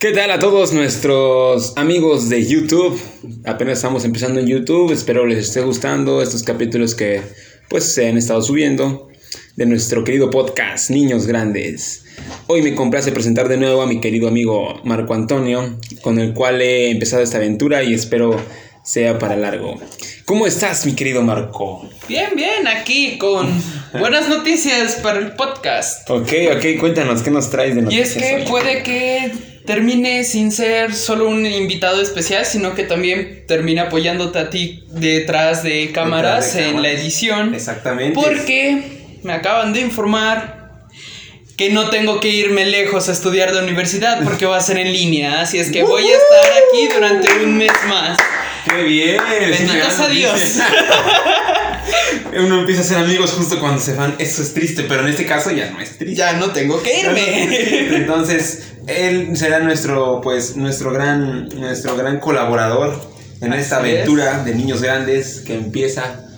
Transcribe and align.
¿Qué 0.00 0.12
tal 0.12 0.30
a 0.30 0.38
todos 0.38 0.72
nuestros 0.72 1.74
amigos 1.76 2.30
de 2.30 2.46
YouTube? 2.46 2.98
Apenas 3.44 3.74
estamos 3.74 4.02
empezando 4.06 4.40
en 4.40 4.46
YouTube, 4.46 4.92
espero 4.92 5.26
les 5.26 5.46
esté 5.46 5.60
gustando 5.60 6.22
estos 6.22 6.42
capítulos 6.42 6.94
que 6.94 7.20
pues 7.68 7.92
se 7.92 8.08
han 8.08 8.16
estado 8.16 8.40
subiendo 8.40 9.10
de 9.56 9.66
nuestro 9.66 10.02
querido 10.02 10.30
podcast 10.30 10.88
Niños 10.88 11.26
Grandes. 11.26 12.06
Hoy 12.46 12.62
me 12.62 12.74
complace 12.74 13.12
presentar 13.12 13.50
de 13.50 13.58
nuevo 13.58 13.82
a 13.82 13.86
mi 13.86 14.00
querido 14.00 14.28
amigo 14.28 14.80
Marco 14.84 15.12
Antonio, 15.12 15.78
con 16.00 16.18
el 16.18 16.32
cual 16.32 16.62
he 16.62 16.90
empezado 16.90 17.22
esta 17.22 17.36
aventura 17.36 17.82
y 17.82 17.92
espero 17.92 18.42
sea 18.82 19.18
para 19.18 19.36
largo. 19.36 19.78
¿Cómo 20.24 20.46
estás, 20.46 20.86
mi 20.86 20.94
querido 20.94 21.20
Marco? 21.20 21.86
Bien, 22.08 22.30
bien, 22.34 22.66
aquí 22.68 23.18
con 23.18 23.46
buenas 23.92 24.30
noticias 24.30 24.94
para 25.02 25.18
el 25.18 25.32
podcast. 25.32 26.08
Ok, 26.08 26.32
ok, 26.56 26.80
cuéntanos, 26.80 27.20
¿qué 27.20 27.30
nos 27.30 27.50
traes 27.50 27.74
de 27.74 27.82
Y 27.82 27.84
noticias? 27.84 28.16
es 28.16 28.22
que 28.22 28.34
hoy? 28.36 28.44
puede 28.48 28.82
que 28.82 29.49
termine 29.70 30.24
sin 30.24 30.50
ser 30.50 30.92
solo 30.96 31.28
un 31.28 31.46
invitado 31.46 32.02
especial, 32.02 32.44
sino 32.44 32.74
que 32.74 32.82
también 32.82 33.44
termine 33.46 33.82
apoyándote 33.82 34.40
a 34.40 34.50
ti 34.50 34.82
detrás 34.88 35.62
de 35.62 35.92
cámaras 35.92 36.46
Detrás 36.46 36.54
de 36.54 36.70
en 36.70 36.82
la 36.82 36.88
edición. 36.90 37.54
Exactamente. 37.54 38.20
Porque 38.20 39.18
me 39.22 39.32
acaban 39.32 39.72
de 39.72 39.82
informar 39.82 40.80
que 41.56 41.70
no 41.70 41.88
tengo 41.88 42.18
que 42.18 42.30
irme 42.30 42.64
lejos 42.64 43.08
a 43.08 43.12
estudiar 43.12 43.52
de 43.52 43.60
universidad 43.60 44.24
porque 44.24 44.44
va 44.44 44.56
a 44.56 44.60
ser 44.60 44.76
en 44.76 44.92
línea. 44.92 45.40
Así 45.40 45.60
es 45.60 45.70
que 45.70 45.84
voy 45.84 46.02
a 46.02 46.16
estar 46.16 46.52
aquí 46.64 46.88
durante 46.92 47.44
un 47.44 47.56
mes 47.56 47.72
más. 47.86 48.16
¡Qué 48.68 48.82
bien! 48.82 49.18
Benditos 49.28 50.00
a 50.00 50.08
Dios. 50.08 50.40
Uno 52.44 52.60
empieza 52.60 52.82
a 52.82 52.84
ser 52.84 52.98
amigos 52.98 53.32
justo 53.32 53.58
cuando 53.60 53.80
se 53.80 53.94
van. 53.94 54.14
Eso 54.18 54.42
es 54.42 54.54
triste, 54.54 54.84
pero 54.88 55.02
en 55.02 55.08
este 55.08 55.26
caso 55.26 55.50
ya 55.50 55.70
no 55.70 55.80
es 55.80 55.98
triste. 55.98 56.16
Ya 56.16 56.34
no 56.34 56.50
tengo 56.50 56.82
que 56.82 57.00
irme. 57.00 57.96
Entonces, 57.96 58.72
él 58.86 59.36
será 59.36 59.60
nuestro, 59.60 60.20
pues, 60.20 60.56
nuestro 60.56 60.92
gran, 60.92 61.48
nuestro 61.48 61.96
gran 61.96 62.18
colaborador 62.20 63.00
en 63.40 63.52
esta 63.52 63.76
es. 63.76 63.94
aventura 63.94 64.44
de 64.44 64.54
niños 64.54 64.82
grandes 64.82 65.40
que 65.40 65.54
empieza 65.54 66.29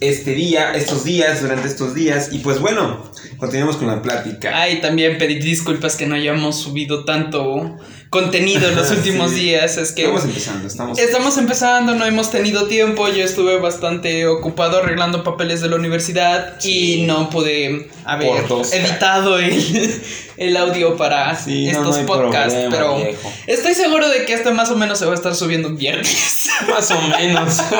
este 0.00 0.32
día, 0.34 0.72
estos 0.74 1.04
días, 1.04 1.42
durante 1.42 1.68
estos 1.68 1.94
días. 1.94 2.28
Y 2.32 2.38
pues 2.38 2.58
bueno, 2.58 3.04
continuemos 3.38 3.76
con 3.76 3.86
la 3.88 4.00
plática. 4.02 4.50
Ay, 4.54 4.80
también 4.80 5.18
pedir 5.18 5.42
disculpas 5.42 5.96
que 5.96 6.06
no 6.06 6.14
hayamos 6.14 6.58
subido 6.60 7.04
tanto 7.04 7.76
contenido 8.08 8.68
en 8.68 8.74
los 8.76 8.90
últimos 8.96 9.30
Sí. 9.30 9.40
días. 9.40 9.76
Es 9.76 9.92
que 9.92 10.02
Estamos 10.02 10.24
empezando, 10.24 10.66
estamos. 10.66 10.98
estamos 10.98 11.38
empezando, 11.38 11.94
no 11.94 12.04
hemos 12.06 12.30
tenido 12.30 12.66
tiempo. 12.66 13.08
Yo 13.08 13.24
estuve 13.24 13.58
bastante 13.58 14.26
ocupado 14.26 14.78
arreglando 14.78 15.22
papeles 15.22 15.60
de 15.60 15.68
la 15.68 15.76
universidad 15.76 16.56
Sí. 16.58 17.02
y 17.02 17.06
no 17.06 17.28
pude 17.30 17.90
haber 18.04 18.30
editado 18.72 19.38
el, 19.38 20.02
el 20.38 20.56
audio 20.56 20.96
para 20.96 21.36
Sí, 21.36 21.66
no, 21.66 21.70
estos 21.72 21.88
no 21.96 22.00
hay 22.00 22.06
podcasts. 22.06 22.54
problema, 22.54 22.70
pero 22.76 22.96
viejo. 22.96 23.32
estoy 23.46 23.74
seguro 23.74 24.08
de 24.08 24.24
que 24.24 24.32
este 24.32 24.50
más 24.50 24.70
o 24.70 24.76
menos 24.76 24.98
se 24.98 25.04
va 25.04 25.12
a 25.12 25.14
estar 25.14 25.34
subiendo 25.36 25.68
un 25.68 25.76
viernes. 25.76 26.48
Más 26.68 26.90
o 26.90 27.00
menos. 27.02 27.58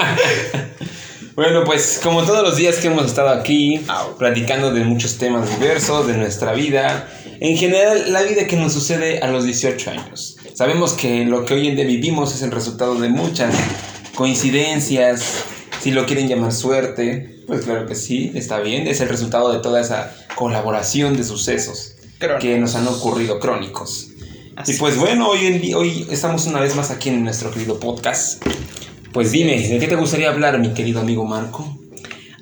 bueno, 1.36 1.64
pues 1.64 2.00
como 2.03 2.23
todos 2.25 2.42
los 2.42 2.56
días 2.56 2.77
que 2.77 2.89
hemos 2.89 3.06
estado 3.06 3.28
aquí, 3.31 3.81
platicando 4.19 4.73
de 4.73 4.84
muchos 4.84 5.19
temas 5.19 5.48
diversos, 5.59 6.06
de 6.06 6.14
nuestra 6.17 6.53
vida, 6.53 7.09
en 7.41 7.56
general 7.56 8.12
la 8.12 8.23
vida 8.23 8.47
que 8.47 8.56
nos 8.56 8.73
sucede 8.73 9.20
a 9.20 9.28
los 9.28 9.45
18 9.45 9.91
años. 9.91 10.36
Sabemos 10.55 10.92
que 10.92 11.25
lo 11.25 11.45
que 11.45 11.55
hoy 11.55 11.69
en 11.69 11.77
día 11.77 11.86
vivimos 11.86 12.34
es 12.34 12.42
el 12.42 12.51
resultado 12.51 12.95
de 12.97 13.08
muchas 13.08 13.55
coincidencias, 14.14 15.45
si 15.81 15.92
lo 15.92 16.05
quieren 16.05 16.28
llamar 16.28 16.53
suerte, 16.53 17.42
pues 17.47 17.64
claro 17.64 17.86
que 17.86 17.95
sí, 17.95 18.33
está 18.34 18.61
bien, 18.61 18.86
es 18.86 19.01
el 19.01 19.08
resultado 19.08 19.51
de 19.53 19.61
toda 19.61 19.81
esa 19.81 20.14
colaboración 20.34 21.17
de 21.17 21.25
sucesos 21.25 21.95
que 22.39 22.58
nos 22.58 22.75
han 22.75 22.86
ocurrido 22.86 23.39
crónicos. 23.41 24.08
Así 24.56 24.73
Y 24.73 24.77
pues 24.77 24.98
bueno, 24.98 25.28
hoy, 25.31 25.47
en 25.47 25.61
día- 25.62 25.78
hoy 25.78 26.06
estamos 26.11 26.47
una 26.47 26.61
vez 26.61 26.77
más 26.77 26.91
aquí 26.91 27.08
en 27.08 27.25
nuestro 27.25 27.51
querido 27.51 27.81
podcast. 27.81 28.42
Pues 29.12 29.33
dime, 29.33 29.58
¿de 29.69 29.78
qué 29.78 29.89
te 29.89 29.97
gustaría 29.97 30.28
hablar, 30.28 30.58
mi 30.58 30.72
querido 30.72 31.00
amigo 31.00 31.25
Marco? 31.25 31.77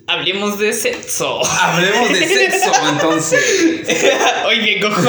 Hablemos 0.06 0.58
de 0.58 0.72
sexo. 0.72 1.40
Hablemos 1.44 2.08
de 2.10 2.26
sexo, 2.28 2.72
entonces. 2.92 3.40
Oye, 4.46 4.80
cojón. 4.80 5.04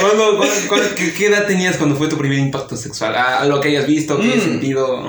¿Cuándo, 0.00 0.36
cuándo- 0.36 0.54
cuándo- 0.68 0.94
qué, 0.94 1.12
qué 1.14 1.26
edad 1.26 1.46
tenías 1.46 1.76
cuando 1.76 1.96
fue 1.96 2.08
tu 2.08 2.16
primer 2.18 2.38
impacto 2.38 2.76
sexual? 2.76 3.14
A, 3.16 3.44
lo 3.46 3.60
que 3.60 3.68
hayas 3.68 3.86
visto, 3.86 4.18
qué 4.18 4.24
Mm. 4.26 4.30
hayas 4.32 4.44
sentido. 4.44 5.02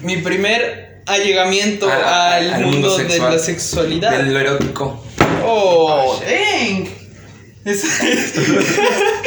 Mi 0.00 0.16
primer 0.18 1.02
allegamiento 1.06 1.88
A- 1.88 2.34
al, 2.34 2.52
al 2.54 2.62
mundo 2.62 2.88
mundo, 2.90 2.96
de 2.98 3.18
la 3.18 3.38
sexualidad. 3.38 4.10
De 4.18 4.24
lo 4.32 4.38
erótico. 4.40 5.04
Oh, 5.44 6.20
dang. 6.24 6.88
Es- 7.64 7.84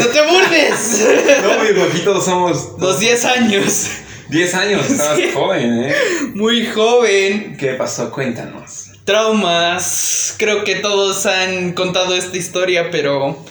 no 0.00 0.06
te 0.06 0.22
burdes. 0.22 1.06
No, 1.76 1.82
aquí 1.84 2.00
todos 2.04 2.24
somos. 2.24 2.70
Los 2.78 2.98
10 3.00 3.24
años. 3.24 3.88
10 4.28 4.54
años, 4.54 4.86
estabas 4.90 5.16
Sí. 5.18 5.30
joven, 5.34 5.84
¿eh? 5.84 5.94
Muy 6.34 6.66
joven. 6.66 7.56
¿Qué 7.58 7.74
pasó? 7.74 8.10
Cuéntanos. 8.10 8.90
Traumas. 9.04 10.34
Creo 10.38 10.64
que 10.64 10.76
todos 10.76 11.26
han 11.26 11.72
contado 11.72 12.14
esta 12.16 12.36
historia, 12.36 12.90
pero... 12.90 13.44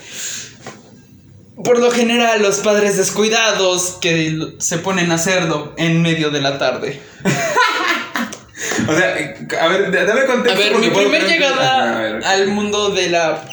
Por 1.64 1.80
lo 1.80 1.92
general, 1.92 2.42
los 2.42 2.58
padres 2.58 2.98
descuidados 2.98 3.98
que 4.02 4.56
se 4.58 4.80
ponen 4.80 5.12
a 5.12 5.16
hacerlo 5.16 5.74
en 5.78 6.02
medio 6.02 6.30
de 6.32 6.42
la 6.42 6.58
tarde. 6.58 7.00
O 8.88 8.94
sea, 8.96 9.18
eh, 9.18 9.36
a 9.62 9.68
ver, 9.68 9.92
dame 9.92 10.22
A 10.22 10.26
contexto. 10.26 10.60
ver, 10.60 10.74
porque 10.74 10.90
mi 10.90 10.94
primer 10.96 11.22
que- 11.22 11.28
a 11.28 11.30
llegada 11.30 12.02
ver. 12.02 12.26
al 12.26 12.48
mundo 12.48 12.90
de 12.90 13.10
la 13.10 13.46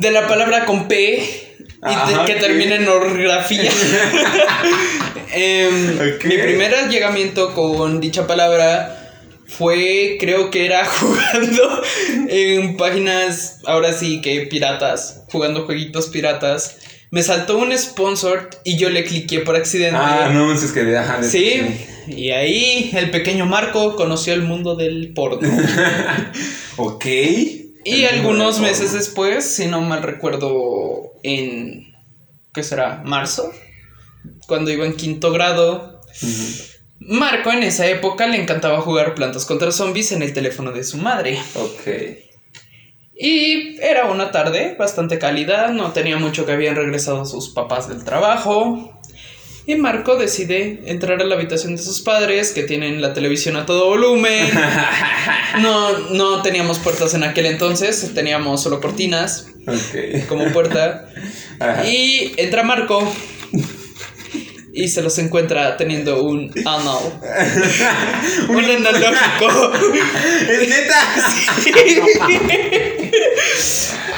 de 0.00 0.10
la 0.10 0.26
palabra 0.26 0.64
con 0.64 0.88
P 0.88 1.18
y 1.18 1.68
Ajá, 1.82 2.24
que 2.26 2.34
ok. 2.34 2.40
termina 2.40 2.74
en 2.76 2.88
orografía. 2.88 3.70
Em. 5.32 5.96
Mi 6.24 6.38
primer 6.38 6.88
llegamiento 6.88 7.54
con 7.54 8.00
dicha 8.00 8.26
palabra 8.26 8.96
fue, 9.46 10.16
creo 10.18 10.50
que 10.50 10.66
era 10.66 10.84
jugando 10.86 11.82
en 12.28 12.76
páginas, 12.76 13.58
ahora 13.66 13.92
sí 13.92 14.20
que 14.20 14.40
piratas, 14.42 15.22
jugando 15.30 15.66
jueguitos 15.66 16.08
piratas. 16.08 16.76
Me 17.12 17.22
saltó 17.24 17.58
un 17.58 17.76
sponsor 17.76 18.50
y 18.64 18.76
yo 18.76 18.88
le 18.88 19.02
cliqué 19.04 19.40
por 19.40 19.56
accidente. 19.56 19.96
Ah, 20.00 20.30
no, 20.32 20.52
es 20.52 20.60
que 20.72 20.84
de 20.84 20.92
de- 20.92 21.24
Sí, 21.28 21.62
y 22.06 22.30
ahí 22.30 22.90
el 22.94 23.10
pequeño 23.10 23.46
Marco 23.46 23.96
conoció 23.96 24.32
el 24.34 24.42
mundo 24.42 24.76
del 24.76 25.12
porno. 25.14 25.48
Ok. 26.82 27.04
Y 27.84 28.04
algunos 28.04 28.60
meses 28.60 28.92
después, 28.92 29.44
si 29.54 29.66
no 29.66 29.80
mal 29.80 30.02
recuerdo, 30.02 31.12
en. 31.22 31.94
¿Qué 32.52 32.62
será? 32.62 33.02
¿Marzo? 33.04 33.52
Cuando 34.46 34.70
iba 34.70 34.84
en 34.84 34.96
quinto 34.96 35.32
grado. 35.32 36.00
Marco 36.98 37.50
en 37.50 37.62
esa 37.62 37.86
época 37.86 38.26
le 38.26 38.40
encantaba 38.40 38.82
jugar 38.82 39.14
plantas 39.14 39.46
contra 39.46 39.72
zombies 39.72 40.12
en 40.12 40.22
el 40.22 40.34
teléfono 40.34 40.72
de 40.72 40.84
su 40.84 40.98
madre. 40.98 41.38
Ok. 41.54 41.88
Y 43.14 43.78
era 43.80 44.06
una 44.10 44.30
tarde 44.30 44.76
bastante 44.78 45.18
cálida, 45.18 45.68
no 45.68 45.92
tenía 45.92 46.18
mucho 46.18 46.46
que 46.46 46.52
habían 46.52 46.76
regresado 46.76 47.24
sus 47.26 47.50
papás 47.50 47.88
del 47.88 48.04
trabajo. 48.04 48.99
Y 49.70 49.76
Marco 49.76 50.16
decide 50.16 50.80
entrar 50.86 51.22
a 51.22 51.24
la 51.24 51.36
habitación 51.36 51.76
de 51.76 51.82
sus 51.82 52.00
padres, 52.00 52.50
que 52.50 52.64
tienen 52.64 53.00
la 53.00 53.14
televisión 53.14 53.54
a 53.54 53.66
todo 53.66 53.86
volumen. 53.86 54.48
No, 55.60 55.98
no 56.10 56.42
teníamos 56.42 56.78
puertas 56.78 57.12
en 57.14 57.24
aquel 57.24 57.46
entonces, 57.46 58.12
teníamos 58.14 58.62
solo 58.62 58.80
cortinas 58.80 59.48
como 60.28 60.46
puerta. 60.52 61.08
Ajá. 61.58 61.86
Y 61.86 62.32
entra 62.36 62.62
Marco 62.62 63.12
y 64.72 64.88
se 64.88 65.02
los 65.02 65.18
encuentra 65.18 65.76
teniendo 65.76 66.22
un 66.22 66.52
anal. 66.66 67.20
un 68.48 68.64
analógico. 68.64 69.72
¿Es 70.48 70.68
neta? 70.68 70.98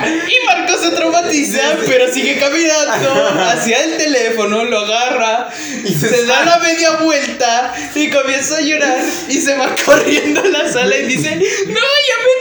Y 0.02 0.46
Marco 0.46 0.76
se 0.78 0.90
traumatiza, 0.90 1.76
pero 1.86 2.12
sigue 2.12 2.36
caminando 2.38 3.28
hacia 3.40 3.84
el 3.84 3.96
teléfono, 3.96 4.64
lo 4.64 4.80
agarra, 4.80 5.48
Y 5.84 5.94
se 5.94 6.08
se 6.08 6.26
da 6.26 6.44
la 6.44 6.58
media 6.58 6.96
vuelta 6.96 7.72
y 7.94 8.10
comienza 8.10 8.58
a 8.58 8.60
llorar 8.60 8.98
y 9.28 9.40
se 9.40 9.54
va 9.54 9.74
corriendo 9.84 10.40
a 10.40 10.48
la 10.48 10.70
sala 10.70 10.96
y 10.96 11.06
dice, 11.06 11.36
no, 11.36 11.40
ya 11.40 12.16
me 12.24 12.32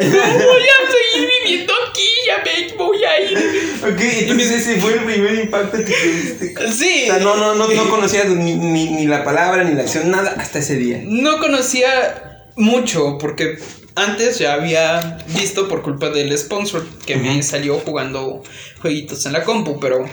no 0.00 0.08
voy 0.10 0.62
a 0.62 0.92
seguir 0.92 1.30
viviendo 1.42 1.72
aquí, 1.88 2.08
ya 2.26 2.42
me 2.44 2.76
voy 2.76 3.04
a 3.04 3.20
ir. 3.20 3.38
Ok, 3.82 4.00
entonces 4.00 4.50
ese 4.50 4.80
fue 4.80 4.94
el 4.94 5.04
primer 5.04 5.34
impacto 5.34 5.78
que 5.78 5.84
tuviste. 5.84 6.54
Sí. 6.72 7.04
O 7.04 7.14
sea, 7.14 7.18
no, 7.18 7.36
no, 7.36 7.54
no, 7.54 7.68
no 7.68 7.90
conocías 7.90 8.26
ni, 8.28 8.54
ni, 8.54 8.90
ni 8.90 9.06
la 9.06 9.24
palabra, 9.24 9.64
ni 9.64 9.74
la 9.74 9.82
acción, 9.82 10.10
nada 10.10 10.34
hasta 10.38 10.58
ese 10.60 10.76
día. 10.76 11.00
No 11.04 11.38
conocía 11.38 12.46
mucho 12.56 13.18
porque 13.18 13.58
antes 13.94 14.38
ya 14.38 14.54
había 14.54 15.18
visto 15.28 15.68
por 15.68 15.82
culpa 15.82 16.10
del 16.10 16.36
sponsor 16.36 16.86
que 17.06 17.16
me 17.16 17.42
salió 17.42 17.78
jugando 17.80 18.42
jueguitos 18.80 19.26
en 19.26 19.32
la 19.32 19.44
compu, 19.44 19.80
pero 19.80 20.04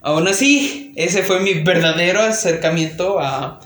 aún 0.00 0.28
así, 0.28 0.92
ese 0.96 1.22
fue 1.22 1.40
mi 1.40 1.54
verdadero 1.54 2.20
acercamiento 2.20 3.18
a 3.20 3.60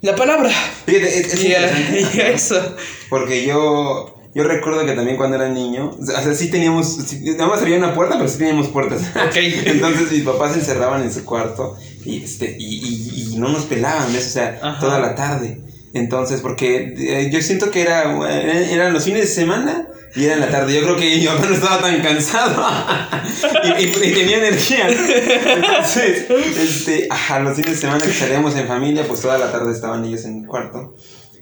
la 0.00 0.14
palabra. 0.14 0.50
Fíjate, 0.86 1.20
es, 1.20 1.34
es 1.34 1.44
Y 1.44 1.54
a, 1.54 1.60
interesante, 1.60 2.06
y 2.16 2.20
a 2.20 2.28
eso. 2.28 2.76
Porque 3.08 3.46
yo 3.46 4.17
yo 4.34 4.44
recuerdo 4.44 4.84
que 4.86 4.92
también 4.92 5.16
cuando 5.16 5.36
era 5.36 5.48
niño, 5.48 5.96
o 6.00 6.04
sea, 6.06 6.34
sí 6.34 6.50
teníamos, 6.50 6.86
sí, 7.06 7.20
nada 7.32 7.46
más 7.48 7.62
había 7.62 7.78
una 7.78 7.94
puerta, 7.94 8.16
pero 8.16 8.28
sí 8.28 8.38
teníamos 8.38 8.68
puertas. 8.68 9.02
Ok. 9.16 9.36
Entonces 9.66 10.12
mis 10.12 10.22
papás 10.22 10.52
se 10.52 10.60
encerraban 10.60 11.02
en 11.02 11.12
su 11.12 11.24
cuarto 11.24 11.76
y, 12.04 12.22
este, 12.22 12.56
y, 12.58 12.64
y, 12.66 13.32
y 13.34 13.36
no 13.38 13.48
nos 13.48 13.64
pelaban, 13.64 14.12
¿ves? 14.12 14.26
O 14.26 14.30
sea, 14.30 14.58
Ajá. 14.62 14.80
toda 14.80 14.98
la 15.00 15.14
tarde. 15.14 15.60
Entonces, 15.94 16.40
porque 16.42 16.94
eh, 16.98 17.30
yo 17.32 17.40
siento 17.40 17.70
que 17.70 17.80
era, 17.82 18.04
eh, 18.30 18.68
eran 18.72 18.92
los 18.92 19.04
fines 19.04 19.22
de 19.22 19.26
semana 19.26 19.88
y 20.14 20.24
era 20.24 20.34
en 20.34 20.40
la 20.40 20.50
tarde. 20.50 20.74
Yo 20.74 20.82
creo 20.82 20.96
que 20.96 21.16
mi 21.16 21.26
papá 21.26 21.46
no 21.48 21.54
estaba 21.54 21.80
tan 21.80 22.00
cansado 22.02 22.62
y, 23.78 23.84
y- 23.84 24.12
tenía 24.12 24.36
energía. 24.38 24.88
Entonces, 24.88 26.26
este, 26.58 27.06
ajá, 27.10 27.40
los 27.40 27.56
fines 27.56 27.72
de 27.72 27.76
semana 27.78 28.04
que 28.04 28.12
salíamos 28.12 28.54
en 28.56 28.66
familia, 28.66 29.04
pues 29.08 29.20
toda 29.20 29.38
la 29.38 29.50
tarde 29.50 29.72
estaban 29.72 30.04
ellos 30.04 30.24
en 30.24 30.42
el 30.42 30.46
cuarto. 30.46 30.94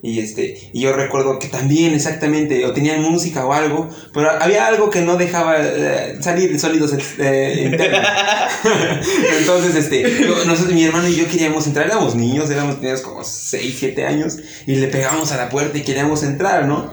Y 0.03 0.21
este, 0.21 0.71
y 0.73 0.83
yo 0.83 0.93
recuerdo 0.93 1.39
que 1.39 1.49
también 1.49 1.95
exactamente, 1.95 2.65
o 2.67 2.73
tenían 2.73 3.03
música 3.03 3.45
o 3.47 3.53
algo, 3.53 3.89
pero 4.13 4.31
había 4.31 4.67
algo 4.67 4.91
que 4.91 5.01
no 5.01 5.17
dejaba 5.17 5.57
eh, 5.59 6.17
salir 6.21 6.59
sólidos 6.61 6.93
eh, 7.19 7.63
internos. 7.73 8.01
Entonces, 9.41 9.75
este, 9.75 10.03
yo- 10.03 10.45
nosotros, 10.45 10.75
mi 10.75 10.85
hermano 10.85 11.09
y 11.09 11.17
yo 11.17 11.27
queríamos 11.27 11.67
entrar, 11.67 11.87
éramos 11.87 12.15
niños, 12.15 12.51
éramos 12.51 12.77
teníamos 12.77 13.01
como 13.03 13.25
6, 13.25 13.77
7 13.79 14.05
años, 14.07 14.37
y 14.67 14.77
le 14.77 14.89
pegábamos 14.89 15.33
a 15.33 15.37
la 15.37 15.49
puerta 15.49 15.77
y 15.79 15.83
queríamos 15.83 16.23
entrar, 16.23 16.67
¿no? 16.67 16.93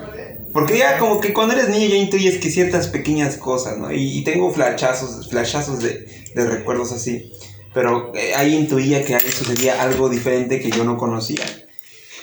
Porque 0.54 0.78
ya 0.78 1.00
como 1.00 1.20
que 1.20 1.34
cuando 1.34 1.56
eres 1.56 1.70
niño 1.70 1.88
ya 1.90 1.96
intuyes 1.96 2.38
que 2.38 2.52
ciertas 2.52 2.88
pequeñas 2.88 3.38
cosas, 3.38 3.78
¿no? 3.78 3.92
Y, 3.92 4.20
y 4.20 4.24
tengo 4.24 4.52
flashazos, 4.54 5.30
flashazos 5.30 5.80
de, 5.82 6.06
de 6.36 6.46
recuerdos 6.48 6.92
así. 6.92 7.32
Pero 7.74 8.12
eh, 8.16 8.34
ahí 8.36 8.54
intuía 8.56 9.04
que 9.04 9.16
ahí 9.16 9.30
sucedía 9.32 9.82
algo 9.82 10.10
diferente 10.10 10.60
que 10.62 10.70
yo 10.70 10.84
no 10.84 10.96
conocía. 10.98 11.44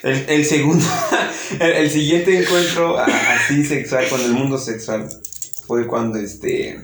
El, 0.02 0.24
el 0.28 0.44
segundo, 0.44 0.84
el, 1.60 1.72
el 1.72 1.90
siguiente 1.90 2.38
encuentro 2.42 2.98
a- 2.98 3.04
así 3.04 3.64
sexual 3.64 4.08
con 4.08 4.20
el 4.20 4.32
mundo 4.32 4.58
sexual 4.58 5.08
fue 5.66 5.86
cuando 5.86 6.18
este 6.18 6.78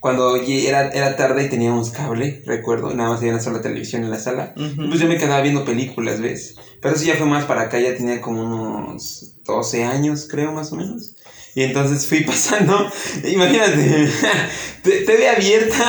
cuando 0.00 0.34
era, 0.36 0.88
era 0.88 1.14
tarde 1.16 1.44
y 1.44 1.48
teníamos 1.50 1.90
cable, 1.90 2.42
recuerdo, 2.46 2.94
nada 2.94 3.10
más 3.10 3.18
había 3.20 3.32
una 3.34 3.42
sola 3.42 3.60
televisión 3.60 4.02
en 4.02 4.10
la 4.10 4.18
sala. 4.18 4.54
Pues 4.88 4.98
yo 4.98 5.06
me 5.06 5.18
quedaba 5.18 5.42
viendo 5.42 5.62
películas, 5.66 6.22
¿ves? 6.22 6.54
Pero 6.80 6.94
eso 6.96 7.04
ya 7.04 7.16
fue 7.16 7.26
más 7.26 7.44
para 7.44 7.62
acá, 7.62 7.78
ya 7.78 7.94
tenía 7.94 8.18
como 8.22 8.42
unos 8.42 9.36
12 9.44 9.84
años, 9.84 10.26
creo, 10.30 10.52
más 10.52 10.72
o 10.72 10.76
menos. 10.76 11.16
Y 11.54 11.64
entonces 11.64 12.06
fui 12.06 12.20
pasando, 12.24 12.90
imagínate, 13.24 14.08
te- 14.82 15.00
TV 15.04 15.28
abierta, 15.28 15.84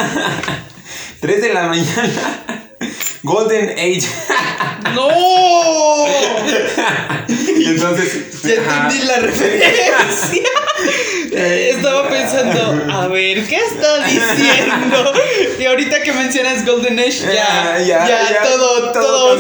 3 1.22 1.42
de 1.42 1.54
la 1.54 1.68
mañana, 1.68 2.71
Golden 3.24 3.70
Age. 3.72 4.02
¡No! 4.96 6.08
y 7.58 7.66
entonces... 7.66 8.42
Ya 8.44 8.56
entendí 8.56 9.06
la 9.06 9.20
referencia. 9.20 10.44
Estaba 11.32 12.10
pensando, 12.10 12.92
a 12.92 13.08
ver, 13.08 13.46
¿qué 13.46 13.56
está 13.56 14.04
diciendo? 14.06 15.14
Y 15.60 15.66
ahorita 15.66 16.02
que 16.02 16.12
mencionas 16.12 16.66
Golden 16.66 17.00
Age, 17.00 17.34
ya, 17.34 17.74
Ah, 17.74 17.80
ya, 17.80 18.08
ya, 18.08 18.30
ya, 18.32 18.44
todo, 18.44 18.92
todo 18.92 19.38
todo. 19.38 19.40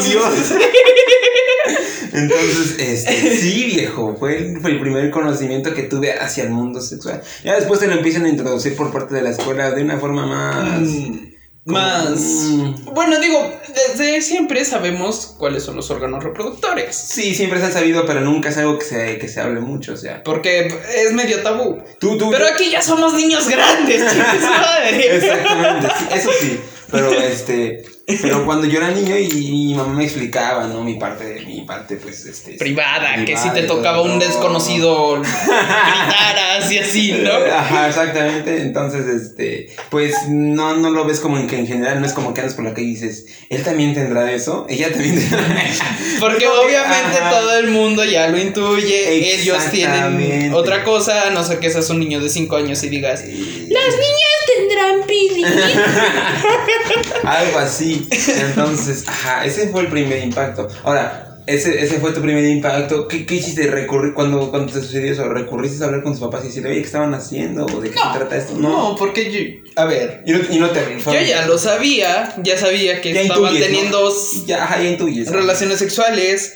Entonces, 2.13 2.75
este, 2.77 3.38
sí, 3.38 3.65
viejo, 3.65 4.15
fue 4.19 4.38
el, 4.38 4.61
fue 4.61 4.71
el 4.71 4.79
primer 4.79 5.09
conocimiento 5.11 5.73
que 5.73 5.83
tuve 5.83 6.13
hacia 6.13 6.43
el 6.43 6.49
mundo 6.49 6.81
sexual. 6.81 7.21
Ya 7.43 7.55
después 7.55 7.79
te 7.79 7.88
lo 7.88 7.93
empiezan 7.93 8.25
a 8.25 8.29
introducir 8.29 8.75
por 8.75 8.91
parte 8.91 9.15
de 9.15 9.21
la 9.21 9.29
escuela 9.31 9.71
de 9.71 9.81
una 9.81 9.97
forma 9.97 10.25
más... 10.25 10.81
Mm, 10.81 11.31
Más. 11.66 12.19
Mm. 12.19 12.86
Bueno, 12.94 13.19
digo, 13.19 13.52
desde 13.68 14.22
siempre 14.22 14.66
sabemos 14.66 15.36
cuáles 15.38 15.63
son 15.63 15.75
los 15.75 15.92
órganos 15.92 16.24
reproductores. 16.24 16.96
Sí, 16.96 17.36
siempre 17.36 17.60
se 17.60 17.66
han 17.68 17.74
sabido, 17.74 18.06
pero 18.06 18.22
nunca 18.22 18.50
es 18.50 18.58
algo 18.58 18.80
que 18.80 18.86
se, 18.86 19.19
que 19.19 19.28
se 19.28 19.42
hable 19.42 19.60
mucho, 19.60 19.94
o 19.94 19.98
sea. 19.98 20.24
Porque 20.24 20.68
es 20.96 21.13
medio 21.13 21.42
tabú. 21.44 21.84
Tú, 22.00 22.18
tú, 22.18 22.31
Pero 22.31 22.46
aquí 22.48 22.72
ya 22.72 22.81
somos 22.81 23.13
niños 23.13 23.48
grandes, 23.48 24.12
su 24.12 24.48
madre. 24.48 25.18
Exactamente, 25.18 25.88
sí, 25.98 26.06
eso 26.13 26.30
sí. 26.40 26.60
Pero 26.92 27.12
este, 27.22 27.84
pero 28.22 28.46
cuando 28.46 28.68
yo 28.68 28.80
era 28.80 28.92
niño 28.92 29.18
y, 29.18 29.52
mi 29.52 29.74
mamá 29.74 29.94
me 29.94 30.04
explicaba, 30.04 30.68
¿no? 30.68 30.84
Mi 30.84 30.96
parte, 30.96 31.44
mi 31.46 31.62
parte, 31.62 31.96
pues, 31.96 32.25
este. 32.25 32.54
Privada, 32.54 33.24
que 33.25 33.38
si 33.38 33.50
te 33.52 33.63
todo, 33.63 33.78
tocaba 33.78 34.02
un 34.02 34.19
no. 34.19 34.19
desconocido 34.19 35.22
gritaras 35.22 36.72
y 36.72 36.78
así, 36.80 37.12
¿no? 37.13 37.31
Ajá, 37.31 37.88
exactamente. 37.88 38.62
Entonces, 38.62 39.08
este, 39.08 39.69
pues 39.90 40.16
no, 40.30 40.75
no 40.75 40.90
lo 40.90 41.06
ves 41.06 41.19
como 41.19 41.38
en 41.38 41.48
que 41.48 41.58
en 41.58 41.68
general 41.68 42.00
no 42.00 42.06
es 42.06 42.13
como 42.13 42.34
que 42.34 42.42
andas 42.42 42.56
por 42.56 42.66
la 42.66 42.74
calle 42.74 42.88
y 42.88 42.92
dices, 42.92 43.25
él 43.50 43.63
también 43.63 43.94
tendrá 43.94 44.31
eso, 44.31 44.66
ella 44.69 44.92
también 44.92 45.19
tendrá 45.19 45.63
eso. 45.63 45.84
Porque 46.19 46.48
obviamente 46.48 47.18
ajá. 47.18 47.30
todo 47.30 47.58
el 47.58 47.69
mundo 47.69 48.04
ya 48.06 48.28
lo 48.28 48.38
intuye. 48.40 49.36
Ellos 49.42 49.63
tienen 49.72 50.54
otra 50.54 50.84
cosa, 50.84 51.28
a 51.28 51.30
no 51.31 51.44
sé 51.44 51.60
que 51.60 51.69
seas 51.69 51.90
un 51.90 52.00
niño 52.00 52.22
de 52.22 52.30
5 52.30 52.56
años 52.56 52.84
y 52.84 52.90
digas, 52.90 53.22
Las 53.22 53.30
niñas 53.30 54.31
tendrán 54.68 55.08
pili. 55.08 55.44
Algo 57.24 57.60
así. 57.60 58.08
Entonces, 58.40 59.06
ajá, 59.08 59.46
ese 59.46 59.69
fue 59.69 59.81
el 59.81 59.88
primer 59.88 60.24
impacto. 60.24 60.68
Ahora, 60.84 61.28
ese, 61.48 61.84
ese 61.84 62.00
fue 62.00 62.12
tu 62.12 62.22
primer 62.22 62.46
impacto. 62.46 63.08
¿Qué, 63.08 63.25
qué 63.25 63.36
hiciste? 63.36 63.68
¿Recurrir, 63.68 64.13
cuando, 64.13 64.50
cuando 64.50 64.72
te 64.72 64.80
sucedió 64.81 65.12
eso? 65.12 65.28
¿Recurriste 65.28 65.84
a 65.84 65.88
hablar 65.88 66.04
con 66.04 66.13
tus 66.13 66.22
papás 66.22 66.44
y 66.44 66.48
decirle, 66.48 66.69
oye, 66.69 66.80
¿qué 66.81 66.86
estaban 66.86 67.13
haciendo? 67.13 67.66
¿O 67.66 67.81
de 67.81 67.90
qué 67.90 67.98
se 67.98 68.18
trata 68.18 68.38
esto? 68.38 68.54
no, 68.58 68.96
porque 68.98 69.31
yo, 69.31 69.72
a 69.81 69.86
ver, 69.86 70.24
Y 70.25 70.31
no, 70.34 70.40
y 70.50 70.60
no 70.60 70.69
te 70.69 70.81
yo 71.04 71.22
ya 71.22 71.46
lo 71.48 71.58
sabía, 71.58 72.36
ya 72.44 72.58
sabía 72.58 73.02
que 73.02 73.13
Ya 73.13 73.22
estaban 73.22 73.44
intuyes, 73.44 73.62
¿no? 73.62 73.66
teniendo 73.75 74.13
ya 74.46 74.84
intuyes. 74.84 75.30
relaciones 75.31 75.80
sexuales. 75.80 76.54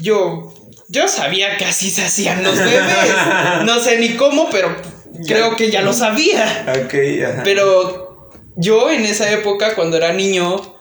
Yo, 0.00 0.54
yo 0.88 1.08
sabía 1.08 1.56
que 1.56 1.64
así 1.64 1.90
se 1.90 2.02
hacían 2.04 2.42
los 2.44 2.56
bebés. 2.58 2.84
No 3.64 3.80
sé 3.80 3.98
ni 3.98 4.10
cómo, 4.14 4.48
pero 4.50 4.76
creo 5.26 5.56
que 5.56 5.70
ya 5.70 5.82
lo 5.82 5.92
sabía. 5.92 6.66
Ok, 6.84 6.94
ajá. 7.26 7.42
Pero 7.44 8.30
yo 8.56 8.90
en 8.90 9.04
esa 9.04 9.30
época, 9.32 9.74
cuando 9.74 9.96
era 9.96 10.12
niño, 10.12 10.76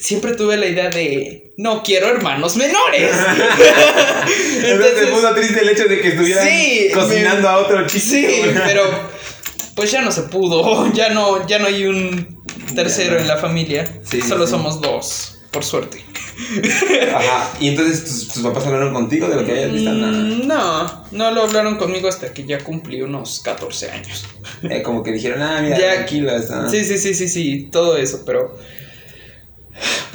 siempre 0.00 0.34
tuve 0.34 0.56
la 0.56 0.66
idea 0.66 0.88
de 0.90 1.52
no 1.56 1.82
quiero 1.82 2.08
hermanos 2.08 2.56
menores. 2.56 3.12
Entonces 4.64 4.96
te 5.00 5.06
puso 5.06 5.34
triste 5.34 5.60
el 5.60 5.68
hecho 5.68 5.84
de 5.84 6.00
que 6.00 6.08
estuvieran 6.08 6.46
Sí, 6.46 6.88
cocinando 6.92 7.42
me- 7.42 7.48
a 7.48 7.58
otro 7.58 7.86
chico. 7.86 8.04
sí, 8.04 8.26
pero 8.66 8.82
pues 9.74 9.90
ya 9.90 10.02
no 10.02 10.10
se 10.12 10.22
pudo. 10.22 10.90
Ya 10.94 11.10
no, 11.10 11.46
ya 11.46 11.58
no 11.58 11.66
hay 11.66 11.86
un 11.86 12.42
tercero 12.74 13.14
no. 13.14 13.20
en 13.20 13.28
la 13.28 13.36
familia. 13.36 13.88
Sí, 14.04 14.20
Solo 14.22 14.46
sí. 14.46 14.50
somos 14.52 14.80
dos, 14.80 15.38
por 15.50 15.64
suerte. 15.64 16.04
Ajá. 17.14 17.50
Y 17.60 17.68
entonces 17.68 18.04
tus, 18.04 18.28
tus 18.28 18.42
papás 18.42 18.66
hablaron 18.66 18.92
contigo 18.92 19.26
de 19.28 19.36
lo 19.36 19.44
que 19.44 19.52
habías 19.52 19.72
visto. 19.72 19.90
Mm, 19.90 20.46
No, 20.46 21.04
no 21.12 21.30
lo 21.30 21.42
hablaron 21.42 21.76
conmigo 21.76 22.08
hasta 22.08 22.32
que 22.32 22.44
ya 22.44 22.58
cumplí 22.60 23.00
unos 23.02 23.40
14 23.40 23.90
años. 23.90 24.24
Eh, 24.62 24.82
como 24.82 25.02
que 25.02 25.12
dijeron, 25.12 25.42
ah, 25.42 25.60
mira, 25.62 25.78
Ya- 25.78 25.94
tranquilo. 25.94 26.30
está. 26.36 26.68
Sí, 26.68 26.84
sí, 26.84 26.98
sí, 26.98 27.14
sí, 27.14 27.28
sí, 27.28 27.68
todo 27.72 27.96
eso, 27.96 28.22
pero... 28.26 28.56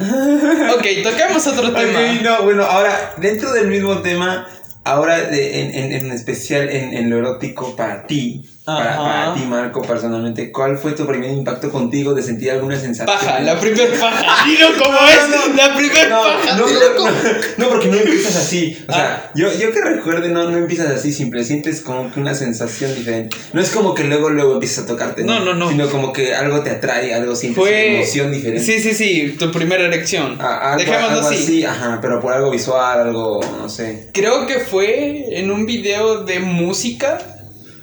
Ok, 0.00 0.86
tocamos 1.04 1.46
otro 1.46 1.72
tema. 1.72 2.00
Ok, 2.00 2.22
no, 2.22 2.42
bueno, 2.42 2.64
ahora, 2.64 3.14
dentro 3.18 3.52
del 3.52 3.68
mismo 3.68 3.98
tema, 3.98 4.48
ahora 4.84 5.20
de- 5.22 5.60
en, 5.60 5.74
en, 5.74 5.92
en 5.92 6.12
especial 6.12 6.68
en, 6.70 6.94
en 6.94 7.10
lo 7.10 7.18
erótico 7.18 7.76
para 7.76 8.06
ti, 8.06 8.44
para, 8.64 8.96
para 8.96 9.34
ti, 9.34 9.40
Marco, 9.44 9.82
personalmente, 9.82 10.52
¿cuál 10.52 10.78
fue 10.78 10.92
tu 10.92 11.04
primer 11.06 11.30
impacto 11.30 11.70
contigo 11.70 12.14
de 12.14 12.22
sentir 12.22 12.50
alguna 12.52 12.78
sensación? 12.78 13.06
Paja, 13.18 13.40
la 13.40 13.58
primer 13.58 13.98
paja. 13.98 14.44
Dilo 14.46 14.68
como 14.78 14.92
No, 15.00 15.08
es, 15.08 15.28
no, 15.28 15.54
la 15.54 15.74
primer 15.76 16.08
No, 16.08 16.22
paja. 16.22 16.56
no, 16.56 16.66
no, 16.68 16.96
como- 16.96 17.10
no, 17.10 17.18
no, 17.58 17.68
porque 17.68 17.88
no 17.88 17.96
empiezas 17.96 18.36
así. 18.36 18.78
O 18.88 18.92
Ah. 18.92 18.94
sea, 18.94 19.30
yo, 19.34 19.52
yo 19.58 19.72
que 19.72 19.80
recuerde, 19.80 20.28
no, 20.28 20.48
no 20.48 20.58
empiezas 20.58 20.88
así, 20.88 21.12
simple. 21.12 21.42
Sientes 21.44 21.80
como 21.80 22.12
que 22.12 22.20
una 22.20 22.34
sensación 22.34 22.94
diferente. 22.94 23.36
No 23.52 23.60
es 23.60 23.70
como 23.70 23.94
que 23.94 24.04
luego, 24.04 24.30
luego 24.30 24.54
empiezas 24.54 24.84
a 24.84 24.86
tocarte. 24.86 25.24
No, 25.24 25.40
no, 25.40 25.54
no. 25.54 25.68
Sino 25.68 25.88
como 25.90 26.12
que 26.12 26.34
algo 26.34 26.60
te 26.60 26.70
atrae, 26.70 27.12
algo 27.14 27.34
sientes 27.34 27.60
Fue... 27.60 27.70
una 27.88 27.96
emoción 27.98 28.30
diferente. 28.32 28.62
Sí, 28.64 28.78
sí, 28.80 28.94
sí, 28.94 29.36
tu 29.38 29.50
primera 29.50 29.82
erección. 29.84 30.36
Ah, 30.40 30.72
algo, 30.74 30.78
Dejémoslo 30.84 31.16
algo 31.16 31.28
así. 31.28 31.34
así, 31.42 31.64
ajá, 31.64 31.98
pero 32.00 32.20
por 32.20 32.32
algo 32.32 32.50
visual, 32.50 33.00
algo, 33.00 33.40
no 33.60 33.68
sé. 33.68 34.08
Creo 34.12 34.46
que 34.46 34.60
fue 34.60 35.36
en 35.38 35.50
un 35.50 35.66
video 35.66 36.22
de 36.24 36.38
música. 36.38 37.18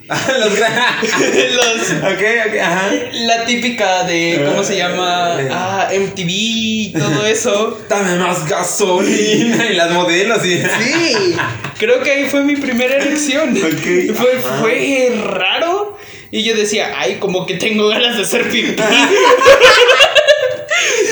Los 0.39 0.53
Los- 1.55 1.91
ok, 2.01 2.23
ok, 2.47 2.55
ajá. 2.61 2.89
la 3.13 3.45
típica 3.45 4.03
de, 4.05 4.41
¿cómo 4.45 4.63
se 4.63 4.77
llama? 4.77 5.37
Eh. 5.39 5.49
Ah, 5.51 5.89
MTV 5.93 6.27
y 6.29 6.93
todo 6.97 7.25
eso. 7.27 7.79
Dame 7.87 8.15
más 8.15 8.47
gasolina 8.47 9.67
y 9.69 9.75
las 9.75 9.91
modelos 9.91 10.43
y... 10.45 10.57
Sí, 10.57 11.35
creo 11.77 12.01
que 12.01 12.11
ahí 12.11 12.25
fue 12.25 12.43
mi 12.43 12.55
primera 12.55 12.95
erección. 12.97 13.55
Ok, 13.55 14.15
Fue, 14.15 14.39
fue 14.59 15.11
raro. 15.25 15.97
Y 16.31 16.43
yo 16.43 16.55
decía, 16.55 16.93
ay, 16.95 17.15
como 17.19 17.45
que 17.45 17.55
tengo 17.55 17.87
ganas 17.89 18.15
de 18.17 18.23
hacer 18.23 18.49
pipí. 18.49 18.75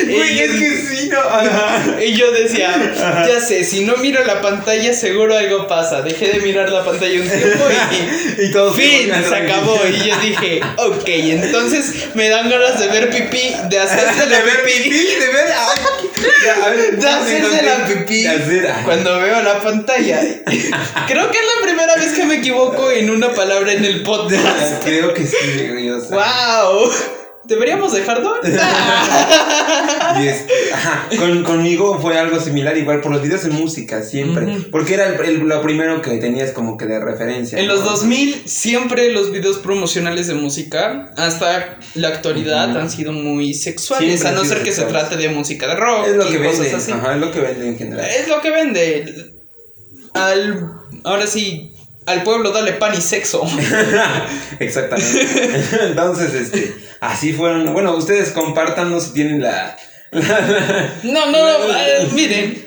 Güey, 0.10 0.40
es 0.40 0.52
que 0.52 0.78
sí, 0.78 0.97
Ajá. 1.22 2.02
Y 2.04 2.14
yo 2.14 2.32
decía, 2.32 2.94
ya 3.28 3.40
sé, 3.40 3.64
si 3.64 3.86
no 3.86 3.98
miro 3.98 4.24
la 4.26 4.42
pantalla, 4.42 4.94
seguro 4.94 5.38
algo 5.38 5.68
pasa. 5.68 6.02
Dejé 6.02 6.28
de 6.28 6.40
mirar 6.40 6.70
la 6.70 6.84
pantalla 6.84 7.22
un 7.22 7.28
tiempo 7.28 7.66
y. 7.70 8.28
Y 8.48 8.52
todo 8.52 8.72
Fin, 8.74 9.12
se 9.28 9.36
acabó. 9.36 9.80
Y 9.88 10.08
yo 10.08 10.16
dije, 10.20 10.62
ok, 10.78 11.08
entonces 11.08 12.10
me 12.14 12.30
dan 12.30 12.50
ganas 12.50 12.80
de 12.80 12.88
ver 12.88 13.10
pipí, 13.10 13.56
de 13.70 13.80
hacerse 13.80 14.26
De 14.28 14.32
la 14.32 14.42
ver 14.42 14.64
pipí. 14.64 14.90
de 14.90 15.28
ver. 15.28 15.46
ver, 16.76 17.00
De 17.00 17.08
hacerse 17.10 17.62
la 17.64 17.86
pipí 17.86 18.24
de 18.24 18.74
cuando 18.86 19.20
veo 19.20 19.42
la 19.42 19.60
pantalla. 19.62 20.22
Creo 21.08 21.32
que 21.32 21.38
es 21.38 21.46
la 21.56 21.66
primera 21.66 21.96
vez 21.96 22.14
que 22.14 22.26
me 22.26 22.36
equivoco 22.36 22.92
en 22.92 23.10
una 23.10 23.34
palabra 23.34 23.74
en 23.74 23.86
el 23.86 24.04
podcast. 24.04 24.84
Creo 24.84 25.14
que 25.14 25.26
sí. 25.26 25.36
¡Wow! 26.10 26.92
¿Deberíamos 27.48 27.94
dejarlo? 27.94 28.34
Y 30.20 30.28
es- 30.28 30.46
ajá, 30.74 31.08
con- 31.20 31.44
conmigo 31.44 32.00
fue 32.02 32.18
algo 32.18 32.40
similar, 32.40 32.76
igual 32.78 33.02
por 33.02 33.12
los 33.12 33.22
videos 33.22 33.44
de 33.44 33.50
música, 33.52 34.02
siempre. 34.02 34.48
Porque 34.72 34.96
era 34.96 35.08
el- 35.08 35.20
el- 35.26 35.40
lo 35.40 35.62
primero 35.62 36.02
que 36.02 36.18
tenías 36.18 36.52
como 36.52 36.78
que 36.78 36.86
de 36.86 37.00
referencia. 37.00 37.60
En 37.60 37.68
¿no? 37.68 37.74
los 37.76 37.84
2000 37.84 38.42
siempre 38.46 39.12
los 39.12 39.32
videos 39.32 39.58
promocionales 39.58 40.28
de 40.28 40.34
música 40.34 41.12
hasta 41.18 41.78
la 41.96 42.08
actualidad 42.08 42.76
han 42.78 42.90
sido 42.90 43.12
muy 43.12 43.54
sexuales, 43.54 44.22
Siempre 44.22 44.30
a 44.30 44.32
no 44.42 44.46
ser 44.48 44.64
que 44.64 44.72
se 44.72 44.84
trate 44.84 45.18
de 45.18 45.30
música 45.30 45.68
de 45.68 45.76
rock 45.76 46.08
Es 46.08 46.16
lo 46.16 46.28
y 46.28 46.32
que 46.32 46.38
cosas 46.44 46.60
vende. 46.62 46.76
así. 46.76 46.92
Ajá, 46.92 47.14
es 47.14 47.20
lo 47.20 47.32
que 47.32 47.40
vende 47.42 47.68
en 47.68 47.78
general. 47.78 48.06
Es 48.06 48.28
lo 48.28 48.42
que 48.42 48.50
vende. 48.52 49.32
Al, 50.14 50.72
ahora 51.04 51.28
sí, 51.28 51.72
al 52.08 52.24
pueblo 52.24 52.52
dale 52.52 52.74
pan 52.74 52.94
y 52.98 53.02
sexo. 53.02 53.46
Exactamente. 54.60 55.28
Entonces, 55.82 56.34
este, 56.34 56.74
así 57.02 57.34
fueron. 57.34 57.74
Bueno, 57.74 57.96
ustedes 57.96 58.32
compártanos 58.32 59.04
si 59.04 59.14
tienen 59.14 59.42
la. 59.42 59.78
No, 61.04 61.26
no, 61.26 61.32
no, 61.32 61.78
eh, 61.78 62.08
miren. 62.14 62.67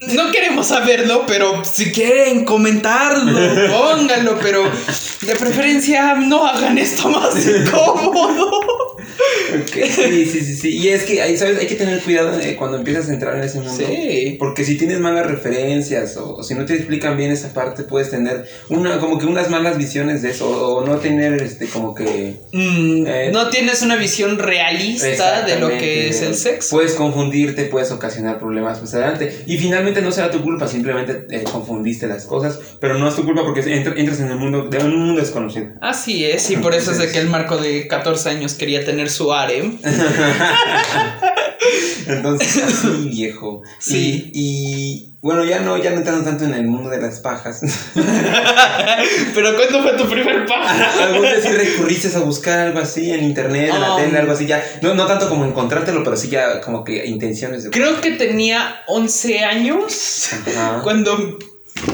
No 0.00 0.30
queremos 0.32 0.66
saberlo, 0.68 1.24
pero 1.26 1.62
si 1.64 1.90
quieren 1.92 2.44
comentarlo, 2.44 3.32
pónganlo, 3.70 4.38
pero 4.42 4.64
de 5.22 5.34
preferencia 5.36 6.14
no 6.16 6.46
hagan 6.46 6.76
esto 6.78 7.08
más 7.08 7.34
incómodo. 7.46 8.50
Sí, 9.72 10.26
sí, 10.26 10.40
sí, 10.40 10.56
sí. 10.56 10.76
Y 10.78 10.88
es 10.88 11.04
que, 11.04 11.22
ahí, 11.22 11.36
¿sabes? 11.36 11.58
Hay 11.58 11.66
que 11.66 11.76
tener 11.76 12.00
cuidado 12.00 12.38
eh, 12.40 12.56
cuando 12.56 12.78
empiezas 12.78 13.08
a 13.08 13.12
entrar 13.14 13.36
en 13.36 13.44
ese 13.44 13.60
mundo. 13.60 13.72
Sí. 13.76 14.36
Porque 14.38 14.64
si 14.64 14.76
tienes 14.76 14.98
malas 15.00 15.26
referencias 15.26 16.16
o, 16.16 16.34
o 16.36 16.42
si 16.42 16.54
no 16.54 16.64
te 16.64 16.74
explican 16.74 17.16
bien 17.16 17.30
esa 17.30 17.52
parte, 17.52 17.84
puedes 17.84 18.10
tener 18.10 18.46
una 18.68 18.98
como 18.98 19.18
que 19.18 19.26
unas 19.26 19.50
malas 19.50 19.78
visiones 19.78 20.22
de 20.22 20.30
eso 20.30 20.48
o, 20.48 20.82
o 20.82 20.86
no 20.86 20.96
tener 20.98 21.40
este 21.42 21.66
como 21.68 21.94
que 21.94 22.34
Mm, 22.52 23.06
Eh, 23.06 23.30
no 23.32 23.48
tienes 23.50 23.82
una 23.82 23.96
visión 23.96 24.38
realista 24.38 25.42
de 25.42 25.58
lo 25.58 25.68
que 25.68 26.08
es 26.08 26.20
el 26.22 26.34
sexo. 26.34 26.76
Puedes 26.76 26.92
confundirte, 26.94 27.64
puedes 27.64 27.90
ocasionar 27.92 28.38
problemas 28.38 28.80
más 28.80 28.92
adelante. 28.94 29.44
Y 29.46 29.58
finalmente 29.58 29.93
no 30.02 30.12
será 30.12 30.30
tu 30.30 30.42
culpa, 30.42 30.66
simplemente 30.68 31.26
eh, 31.30 31.44
confundiste 31.44 32.06
las 32.06 32.24
cosas, 32.26 32.58
pero 32.80 32.98
no 32.98 33.08
es 33.08 33.14
tu 33.16 33.24
culpa 33.24 33.42
porque 33.44 33.60
entra- 33.60 33.94
entras 33.96 34.20
en 34.20 34.28
el 34.28 34.36
mundo, 34.36 34.64
de 34.68 34.78
un 34.78 34.96
mundo 34.98 35.20
desconocido. 35.20 35.66
Así 35.80 36.24
es, 36.24 36.50
y 36.50 36.56
por 36.56 36.74
eso 36.74 36.92
es 36.92 36.98
de 36.98 37.10
que 37.10 37.18
el 37.18 37.28
marco 37.28 37.56
de 37.58 37.86
14 37.88 38.30
años 38.30 38.54
quería 38.54 38.84
tener 38.84 39.10
su 39.10 39.32
harem. 39.32 39.78
Entonces, 42.06 42.62
así 42.62 43.08
viejo. 43.08 43.62
Sí. 43.78 44.30
Y, 44.34 44.40
y, 44.40 45.10
bueno, 45.22 45.44
ya 45.44 45.60
no, 45.60 45.76
ya 45.78 45.90
no 45.90 45.96
entrando 45.98 46.22
tanto 46.24 46.44
en 46.44 46.54
el 46.54 46.66
mundo 46.66 46.90
de 46.90 47.00
las 47.00 47.20
pajas. 47.20 47.60
Pero 49.34 49.56
¿cuándo 49.56 49.82
fue 49.82 49.92
tu 49.96 50.08
primer 50.08 50.46
paja? 50.46 51.04
¿Algún 51.04 51.22
día 51.22 51.40
sí 51.40 51.48
recurriste 51.48 52.14
a 52.16 52.20
buscar 52.20 52.58
algo 52.58 52.78
así 52.80 53.10
en 53.10 53.24
internet, 53.24 53.70
en 53.74 53.80
la 53.80 53.94
Um. 53.94 54.00
tele, 54.02 54.18
algo 54.18 54.32
así? 54.32 54.46
Ya, 54.46 54.62
no, 54.82 54.94
no 54.94 55.06
tanto 55.06 55.28
como 55.28 55.44
encontrártelo, 55.44 56.02
pero 56.04 56.16
sí 56.16 56.28
ya 56.28 56.60
como 56.60 56.84
que 56.84 57.06
intenciones 57.06 57.64
de. 57.64 57.70
Creo 57.70 58.00
que 58.00 58.12
tenía 58.12 58.82
11 58.86 59.44
años 59.44 60.30
Ajá. 60.32 60.80
cuando 60.82 61.38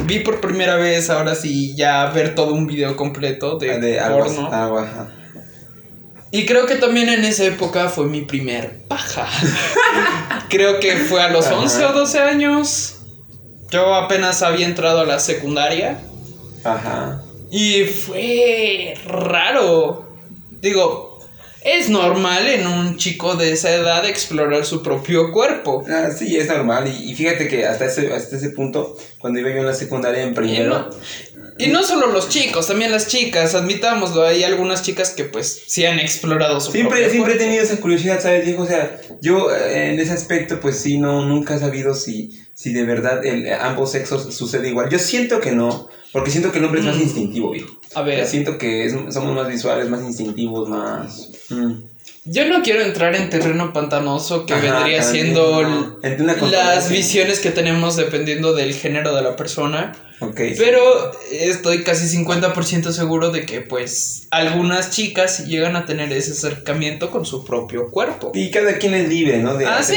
vi 0.07 0.21
por 0.21 0.41
primera 0.41 0.77
vez, 0.77 1.11
ahora 1.11 1.35
sí, 1.35 1.75
ya 1.77 2.07
ver 2.07 2.35
todo 2.35 2.53
un 2.55 2.67
video 2.67 2.97
completo 2.97 3.59
de, 3.59 3.71
Ah, 3.73 3.79
de 3.79 4.01
porno. 4.17 4.49
ajá. 4.53 5.09
Y 6.33 6.47
creo 6.47 6.67
que 6.67 6.77
también 6.77 7.09
en 7.09 7.25
esa 7.25 7.45
época 7.45 7.89
fue 7.89 8.07
mi 8.07 8.23
primer 8.23 8.83
paja. 8.87 9.27
creo 10.49 10.79
que 10.79 10.97
fue 10.97 11.23
a 11.23 11.31
los 11.31 11.47
Ajá. 11.47 11.57
11 11.57 11.85
o 11.87 11.93
12 11.93 12.19
años. 12.21 12.97
Yo 13.71 13.95
apenas 13.95 14.43
había 14.43 14.67
entrado 14.67 15.01
a 15.01 15.05
la 15.05 15.19
secundaria. 15.19 16.01
Ajá. 16.65 17.23
Y 17.51 17.85
fue 17.85 18.95
raro. 19.07 20.09
Digo, 20.61 21.19
es 21.63 21.89
normal 21.91 22.47
en 22.49 22.67
un 22.67 22.97
chico 22.97 23.35
de 23.35 23.53
esa 23.53 23.71
edad 23.75 24.07
explorar 24.07 24.65
su 24.65 24.83
propio 24.83 25.33
cuerpo. 25.33 25.85
Ah, 25.89 26.11
sí, 26.17 26.37
es 26.37 26.49
normal. 26.49 26.89
Y, 26.89 27.11
y 27.11 27.15
fíjate 27.15 27.49
que 27.49 27.67
hasta 27.67 27.87
ese, 27.87 28.13
hasta 28.15 28.37
ese 28.37 28.51
punto, 28.51 28.97
cuando 29.19 29.41
iba 29.41 29.51
yo 29.51 29.59
en 29.59 29.67
la 29.67 29.75
secundaria 29.75 30.23
en 30.23 30.35
primero. 30.35 30.91
Y 31.65 31.69
no 31.69 31.83
solo 31.83 32.07
los 32.09 32.29
chicos, 32.29 32.67
también 32.67 32.91
las 32.91 33.07
chicas, 33.09 33.55
admitámoslo, 33.55 34.23
hay 34.27 34.43
algunas 34.45 34.83
chicas 34.83 35.11
que 35.11 35.25
pues 35.25 35.63
sí 35.67 35.85
han 35.87 35.99
explorado 35.99 36.61
su 36.61 36.73
Siempre, 36.73 37.09
siempre 37.11 37.35
he 37.35 37.39
tenido 37.39 37.63
esa 37.63 37.77
curiosidad, 37.79 38.21
¿sabes? 38.21 38.57
O 38.59 38.67
sea, 38.67 39.01
yo 39.21 39.55
eh, 39.55 39.91
en 39.93 40.01
ese 40.01 40.13
aspecto, 40.13 40.61
pues 40.61 40.79
sí, 40.79 40.99
no, 40.99 41.25
nunca 41.25 41.55
he 41.57 41.59
sabido 41.59 41.95
si, 41.95 42.41
si 42.55 42.73
de 42.73 42.85
verdad 42.85 43.25
el, 43.25 43.53
ambos 43.53 43.93
sexos 43.93 44.35
sucede 44.35 44.69
igual. 44.69 44.89
Yo 44.91 44.99
siento 44.99 45.41
que 45.41 45.53
no, 45.53 45.89
porque 46.13 46.31
siento 46.31 46.51
que 46.53 46.59
el 46.59 46.65
hombre 46.65 46.81
es 46.81 46.87
más 46.87 46.97
Mm. 46.97 47.03
instintivo, 47.03 47.51
viejo. 47.51 47.79
A 47.95 48.01
O 48.03 48.05
sea, 48.05 48.17
ver, 48.17 48.27
siento 48.27 48.57
que 48.59 48.85
es- 48.87 48.93
somos 49.13 49.35
más 49.35 49.49
visuales, 49.49 49.89
más 49.89 50.01
instintivos, 50.03 50.69
más... 50.69 51.31
mm. 51.51 51.73
yo 52.27 52.45
no 52.47 52.63
quiero 52.63 52.83
entrar 52.83 53.15
en 53.17 53.31
terreno 53.31 53.73
pantanoso 53.73 54.47
que 54.47 54.55
Ajá, 54.55 54.63
vendría 54.63 55.03
siendo 55.03 55.99
las 56.51 56.89
visiones 56.91 57.41
que 57.41 57.51
tenemos 57.51 57.97
dependiendo 57.97 58.55
del 58.55 58.75
género 58.75 59.15
de 59.15 59.23
la 59.23 59.37
persona. 59.37 59.93
Pero 60.37 61.13
estoy 61.33 61.83
casi 61.83 62.07
50% 62.19 62.93
seguro 62.93 63.31
de 63.31 63.47
que 63.47 63.61
pues 63.63 64.27
algunas 64.31 64.91
chicas 64.91 65.47
llegan 65.47 65.77
a 65.77 65.87
tener 65.87 66.13
ese 66.13 66.33
acercamiento 66.33 67.11
con 67.11 67.25
su 67.25 67.45
propio 67.45 67.91
cuerpo. 67.91 68.33
Y 68.35 68.51
cada 68.51 68.75
quien 68.79 68.95
es 68.95 69.09
libre, 69.09 69.39
¿no? 69.39 69.57
De 69.57 69.65
es, 69.65 69.91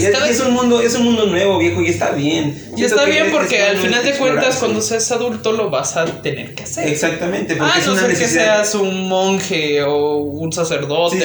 Y 0.00 0.04
es, 0.04 0.10
cada 0.12 0.28
y 0.28 0.30
es 0.30 0.40
un 0.40 0.52
mundo, 0.52 0.80
es 0.80 0.94
un 0.94 1.02
mundo 1.04 1.26
nuevo, 1.26 1.58
viejo, 1.58 1.82
y 1.82 1.88
está 1.88 2.10
bien. 2.12 2.50
Y 2.72 2.78
Siento 2.78 2.96
está 2.96 3.04
bien 3.04 3.26
es- 3.26 3.32
porque 3.32 3.62
al 3.62 3.78
final 3.78 4.04
de 4.04 4.12
cuentas 4.12 4.56
cuando 4.56 4.80
seas 4.80 5.10
adulto 5.10 5.52
lo 5.52 5.70
vas 5.70 5.96
a 5.96 6.04
tener 6.22 6.54
que 6.54 6.62
hacer. 6.62 6.88
Exactamente, 6.88 7.56
porque 7.56 7.72
Ah, 7.74 7.78
es 7.80 7.86
no 7.86 7.92
una 7.94 8.02
ser 8.02 8.16
que 8.16 8.28
seas 8.28 8.74
un 8.74 9.08
monje 9.08 9.82
o 9.82 10.16
un 10.16 10.52
sacerdote 10.52 11.16
Sí, 11.20 11.24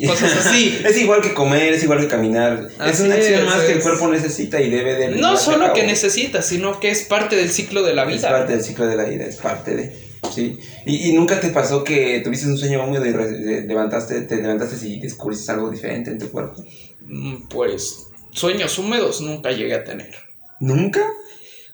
sí, 0.00 0.06
o 0.06 0.08
cosas 0.10 0.46
así. 0.46 0.78
es 0.84 0.96
igual 0.98 1.20
que 1.20 1.34
comer, 1.34 1.72
es 1.74 1.82
igual 1.82 2.00
que 2.00 2.08
caminar. 2.08 2.68
es 2.86 3.00
una 3.00 3.14
acción 3.16 3.44
más 3.44 3.60
que 3.62 3.72
el 3.72 3.80
cuerpo 3.80 4.08
necesita 4.08 4.60
y 4.60 4.70
debe 4.70 4.94
de. 4.94 5.08
No 5.08 5.36
solo 5.36 5.72
que 5.72 5.82
necesitas, 5.82 6.46
sino 6.46 6.78
que 6.80 6.90
es 6.90 7.02
parte 7.02 7.34
del 7.36 7.50
ciclo 7.56 7.82
de 7.82 7.94
la 7.94 8.02
Es 8.04 8.16
vida. 8.18 8.30
parte 8.30 8.52
del 8.52 8.62
ciclo 8.62 8.86
de 8.86 8.96
la 8.96 9.04
vida, 9.04 9.24
es 9.24 9.36
parte 9.36 9.74
de. 9.74 10.06
Sí. 10.34 10.58
Y, 10.86 11.08
y 11.08 11.12
nunca 11.12 11.38
te 11.40 11.50
pasó 11.50 11.84
que 11.84 12.20
tuviste 12.24 12.46
un 12.46 12.58
sueño 12.58 12.84
húmedo 12.84 13.06
y 13.06 13.12
re- 13.12 13.62
levantaste, 13.66 14.22
te 14.22 14.36
levantaste 14.36 14.86
y 14.86 14.98
descubriste 15.00 15.52
algo 15.52 15.70
diferente 15.70 16.10
en 16.10 16.18
tu 16.18 16.30
cuerpo. 16.30 16.62
Mm, 17.02 17.46
Pues 17.48 18.08
sueños 18.32 18.78
húmedos 18.78 19.20
nunca 19.20 19.50
llegué 19.52 19.74
a 19.74 19.84
tener. 19.84 20.14
¿Nunca? 20.60 21.00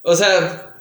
O 0.03 0.15
sea, 0.17 0.75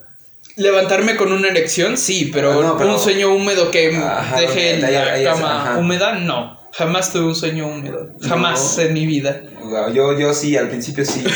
levantarme 0.58 1.16
con 1.16 1.32
una 1.32 1.48
erección, 1.50 1.98
sí, 1.98 2.30
pero, 2.34 2.52
Ah, 2.60 2.64
no, 2.64 2.78
pero- 2.78 2.94
un 2.94 3.00
sueño 3.00 3.34
húmedo 3.34 3.72
que 3.72 3.96
Ajá, 3.96 4.40
deje 4.42 4.74
ahí- 4.76 4.82
la 4.82 5.18
es- 5.18 5.28
cama 5.28 5.62
ajá. 5.72 5.80
húmeda, 5.80 6.16
no. 6.20 6.60
Jamás 6.74 7.12
tuve 7.12 7.26
un 7.26 7.36
sueño 7.36 7.68
húmedo. 7.68 8.14
Jamás 8.22 8.76
No. 8.78 8.84
en 8.84 8.94
mi 8.94 9.06
vida. 9.06 9.44
Wow, 9.62 9.94
yo, 9.94 10.18
yo 10.18 10.34
sí, 10.34 10.56
al 10.58 10.70
principio 10.70 11.04
sí, 11.06 11.22
como 11.22 11.34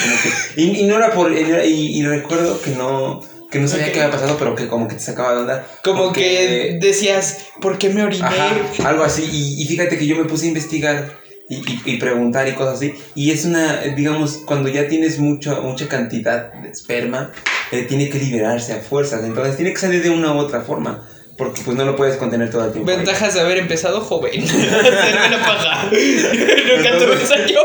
que. 0.56 0.62
Y, 0.62 0.80
y 0.80 0.84
no 0.88 0.96
era 0.98 1.12
por. 1.14 1.32
Y 1.34 2.04
recuerdo 2.06 2.60
que 2.62 2.72
no. 2.72 3.22
Que 3.56 3.62
no 3.62 3.68
sabía 3.70 3.92
qué 3.94 4.02
había 4.02 4.12
pasado, 4.12 4.36
pero 4.38 4.54
que 4.54 4.68
como 4.68 4.88
que 4.90 4.96
te 4.96 5.02
sacaba 5.02 5.34
de 5.34 5.40
onda. 5.40 5.66
Como 5.82 6.04
porque- 6.08 6.78
que 6.82 6.86
decías, 6.86 7.38
¿por 7.62 7.78
qué 7.78 7.90
me 7.90 8.04
oriné? 8.04 8.26
Ajá, 8.26 8.50
algo 8.84 9.04
así. 9.06 9.24
Y, 9.32 9.62
y 9.62 9.66
fíjate 9.66 9.98
que 9.98 10.06
yo 10.06 10.18
me 10.18 10.26
puse 10.26 10.44
a 10.44 10.48
investigar 10.50 11.18
y, 11.48 11.56
y- 11.58 11.82
y 11.86 11.98
preguntar 11.98 12.48
y 12.50 12.52
cosas 12.52 12.76
así. 12.76 12.94
Y 13.16 13.32
es 13.32 13.46
una, 13.46 13.80
digamos, 13.96 14.42
cuando 14.46 14.68
ya 14.68 14.90
tienes 14.90 15.20
mucho, 15.20 15.62
mucha 15.62 15.88
cantidad 15.88 16.52
de 16.54 16.68
esperma, 16.70 17.32
eh, 17.72 17.84
tiene 17.84 18.10
que 18.10 18.20
liberarse 18.20 18.74
a 18.74 18.82
fuerzas. 18.82 19.24
Entonces 19.24 19.56
tiene 19.56 19.72
que 19.72 19.80
salir 19.80 20.04
de 20.04 20.10
una 20.10 20.34
u 20.34 20.38
otra 20.38 20.60
forma. 20.62 21.08
Porque 21.38 21.62
pues 21.64 21.78
no 21.78 21.86
lo 21.86 21.96
puedes 21.96 22.18
contener 22.18 22.50
todo 22.50 22.66
el 22.66 22.72
tiempo. 22.74 22.90
Ventajas 22.92 23.34
de 23.36 23.40
haber 23.42 23.58
empezado 23.58 24.02
joven. 24.02 24.44
Hacerme 24.44 25.30
la 25.32 25.40
paja. 25.46 25.84
Nunca 25.86 26.98
tuve 26.98 27.14
Entonces- 27.14 27.28
sueño. 27.30 27.60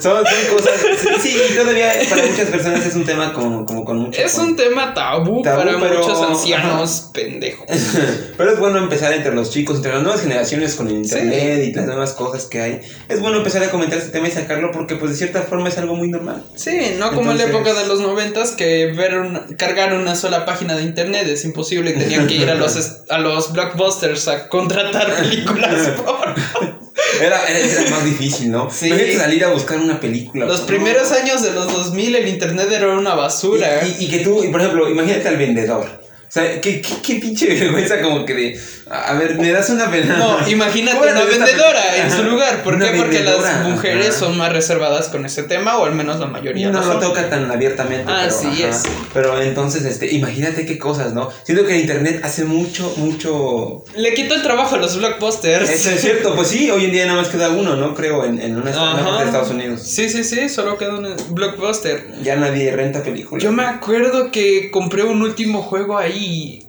Son, 0.00 0.24
son 0.24 0.56
cosas. 0.56 0.72
Sí, 0.98 1.08
sí, 1.30 1.38
y 1.52 1.56
todavía 1.56 1.92
para 2.08 2.26
muchas 2.26 2.48
personas 2.48 2.86
es 2.86 2.94
un 2.94 3.04
tema 3.04 3.32
como, 3.32 3.64
como 3.66 3.84
con 3.84 3.98
mucho. 3.98 4.20
Es 4.20 4.36
un 4.38 4.56
tema 4.56 4.94
tabú, 4.94 5.42
Tabú, 5.42 5.58
para 5.64 5.78
pero- 5.78 5.98
muchos 6.00 6.22
ancianos 6.22 7.10
pendejos. 7.12 7.66
Pero 8.36 8.52
es 8.52 8.58
bueno 8.60 8.78
empezar 8.78 9.12
entre 9.12 9.34
los 9.34 9.50
chicos, 9.50 9.76
entre 9.76 9.92
las 9.92 10.02
nuevas 10.02 10.20
generaciones 10.22 10.74
con 10.76 10.86
el 10.86 10.94
internet 10.98 11.64
y 11.66 11.72
las 11.72 11.86
nuevas 11.86 12.12
cosas 12.12 12.44
que 12.46 12.60
hay. 12.60 12.80
Es 13.08 13.20
bueno 13.20 13.38
empezar 13.38 13.62
a 13.64 13.70
comentar 13.70 13.98
este 13.98 14.10
tema 14.10 14.28
y 14.28 14.30
sacarlo 14.30 14.70
porque 14.70 14.94
pues 14.94 15.10
de 15.12 15.16
cierta 15.16 15.42
forma 15.42 15.68
es 15.68 15.78
algo 15.78 15.94
muy 15.96 16.08
normal. 16.08 16.44
Sí, 16.54 16.94
no 16.98 17.12
como 17.12 17.32
en 17.32 17.38
la 17.38 17.44
época 17.44 17.74
de 17.74 17.86
los 17.86 18.00
noventas 18.00 18.52
que 18.52 18.92
ver 18.92 19.18
una- 19.18 19.46
cargar 19.56 19.92
una 19.94 20.14
sola 20.14 20.44
página 20.44 20.76
de 20.76 20.82
internet 20.84 21.26
es 21.26 21.44
imposible 21.44 21.90
y 21.90 21.94
tenían 21.98 22.26
que 22.28 22.34
ir 22.34 22.50
a 22.50 22.54
los 22.54 22.76
a 23.10 23.18
los 23.18 23.52
blockbusters 23.52 24.28
a 24.28 24.48
contratar 24.48 25.12
películas 25.16 25.88
por 26.04 26.87
Era, 27.20 27.46
era, 27.48 27.58
era 27.58 27.90
más 27.90 28.04
difícil, 28.04 28.50
¿no? 28.50 28.70
Sí. 28.70 28.86
Imagínate 28.88 29.16
salir 29.18 29.44
a 29.44 29.48
buscar 29.48 29.78
una 29.78 29.98
película. 30.00 30.46
los 30.46 30.60
¿no? 30.60 30.66
primeros 30.66 31.10
años 31.12 31.42
de 31.42 31.52
los 31.52 31.72
2000 31.72 32.14
el 32.16 32.28
internet 32.28 32.68
era 32.70 32.88
una 32.96 33.14
basura. 33.14 33.80
Y, 33.86 34.02
y- 34.02 34.04
y 34.06 34.08
que 34.08 34.18
tú, 34.20 34.44
y 34.44 34.48
por 34.48 34.60
ejemplo, 34.60 34.88
imagínate 34.88 35.26
al 35.28 35.36
vendedor. 35.36 36.00
O 36.28 36.30
sea, 36.30 36.60
qué, 36.60 36.82
qué, 36.82 36.94
qué 37.02 37.14
pinche 37.14 37.46
vergüenza 37.46 38.02
como 38.02 38.26
que 38.26 38.34
de... 38.34 38.60
A 38.90 39.14
ver, 39.14 39.38
me 39.38 39.50
das 39.50 39.70
una 39.70 39.90
pena. 39.90 40.16
No, 40.16 40.48
imagínate 40.48 40.98
¿Cómo 40.98 41.10
una 41.10 41.24
vendedora 41.24 41.96
en 41.96 42.10
su 42.10 42.22
lugar. 42.22 42.62
¿Por 42.62 42.78
qué? 42.78 42.90
Porque 42.96 43.20
las 43.20 43.66
mujeres 43.66 44.08
ajá. 44.08 44.18
son 44.18 44.36
más 44.36 44.52
reservadas 44.52 45.08
con 45.08 45.24
ese 45.26 45.42
tema, 45.42 45.78
o 45.78 45.84
al 45.84 45.94
menos 45.94 46.18
la 46.20 46.26
mayoría 46.26 46.70
No 46.70 46.80
lo 46.80 46.94
lo 46.94 47.00
toca 47.00 47.28
tan 47.30 47.50
abiertamente. 47.50 48.04
pero, 48.06 48.18
Así 48.18 48.62
ajá. 48.62 48.68
es. 48.68 48.82
Pero 49.12 49.40
entonces, 49.40 49.84
este, 49.84 50.12
imagínate 50.14 50.66
qué 50.66 50.78
cosas, 50.78 51.12
¿no? 51.12 51.30
Siento 51.44 51.66
que 51.66 51.74
el 51.74 51.80
internet 51.82 52.20
hace 52.22 52.44
mucho, 52.44 52.92
mucho. 52.96 53.84
Le 53.94 54.14
quito 54.14 54.34
el 54.34 54.42
trabajo 54.42 54.74
a 54.74 54.78
los 54.78 54.96
blockbusters. 54.98 55.68
Eso 55.68 55.90
es 55.90 56.00
cierto, 56.00 56.34
pues 56.34 56.48
sí, 56.48 56.70
hoy 56.70 56.86
en 56.86 56.92
día 56.92 57.06
nada 57.06 57.20
más 57.20 57.28
queda 57.28 57.50
uno, 57.50 57.76
¿no? 57.76 57.94
Creo, 57.94 58.24
en, 58.24 58.40
en 58.40 58.56
una, 58.56 58.70
de 59.18 59.24
Estados 59.24 59.50
Unidos. 59.50 59.82
Sí, 59.82 60.08
sí, 60.08 60.24
sí, 60.24 60.48
solo 60.48 60.76
queda 60.78 60.94
un 60.94 61.14
blockbuster. 61.30 62.06
Ya 62.22 62.36
nadie 62.36 62.74
renta 62.74 63.02
películas. 63.02 63.42
Yo 63.42 63.52
me 63.52 63.64
acuerdo 63.64 64.30
que 64.30 64.70
compré 64.70 65.02
un 65.04 65.22
último 65.22 65.62
juego 65.62 65.98
ahí. 65.98 66.17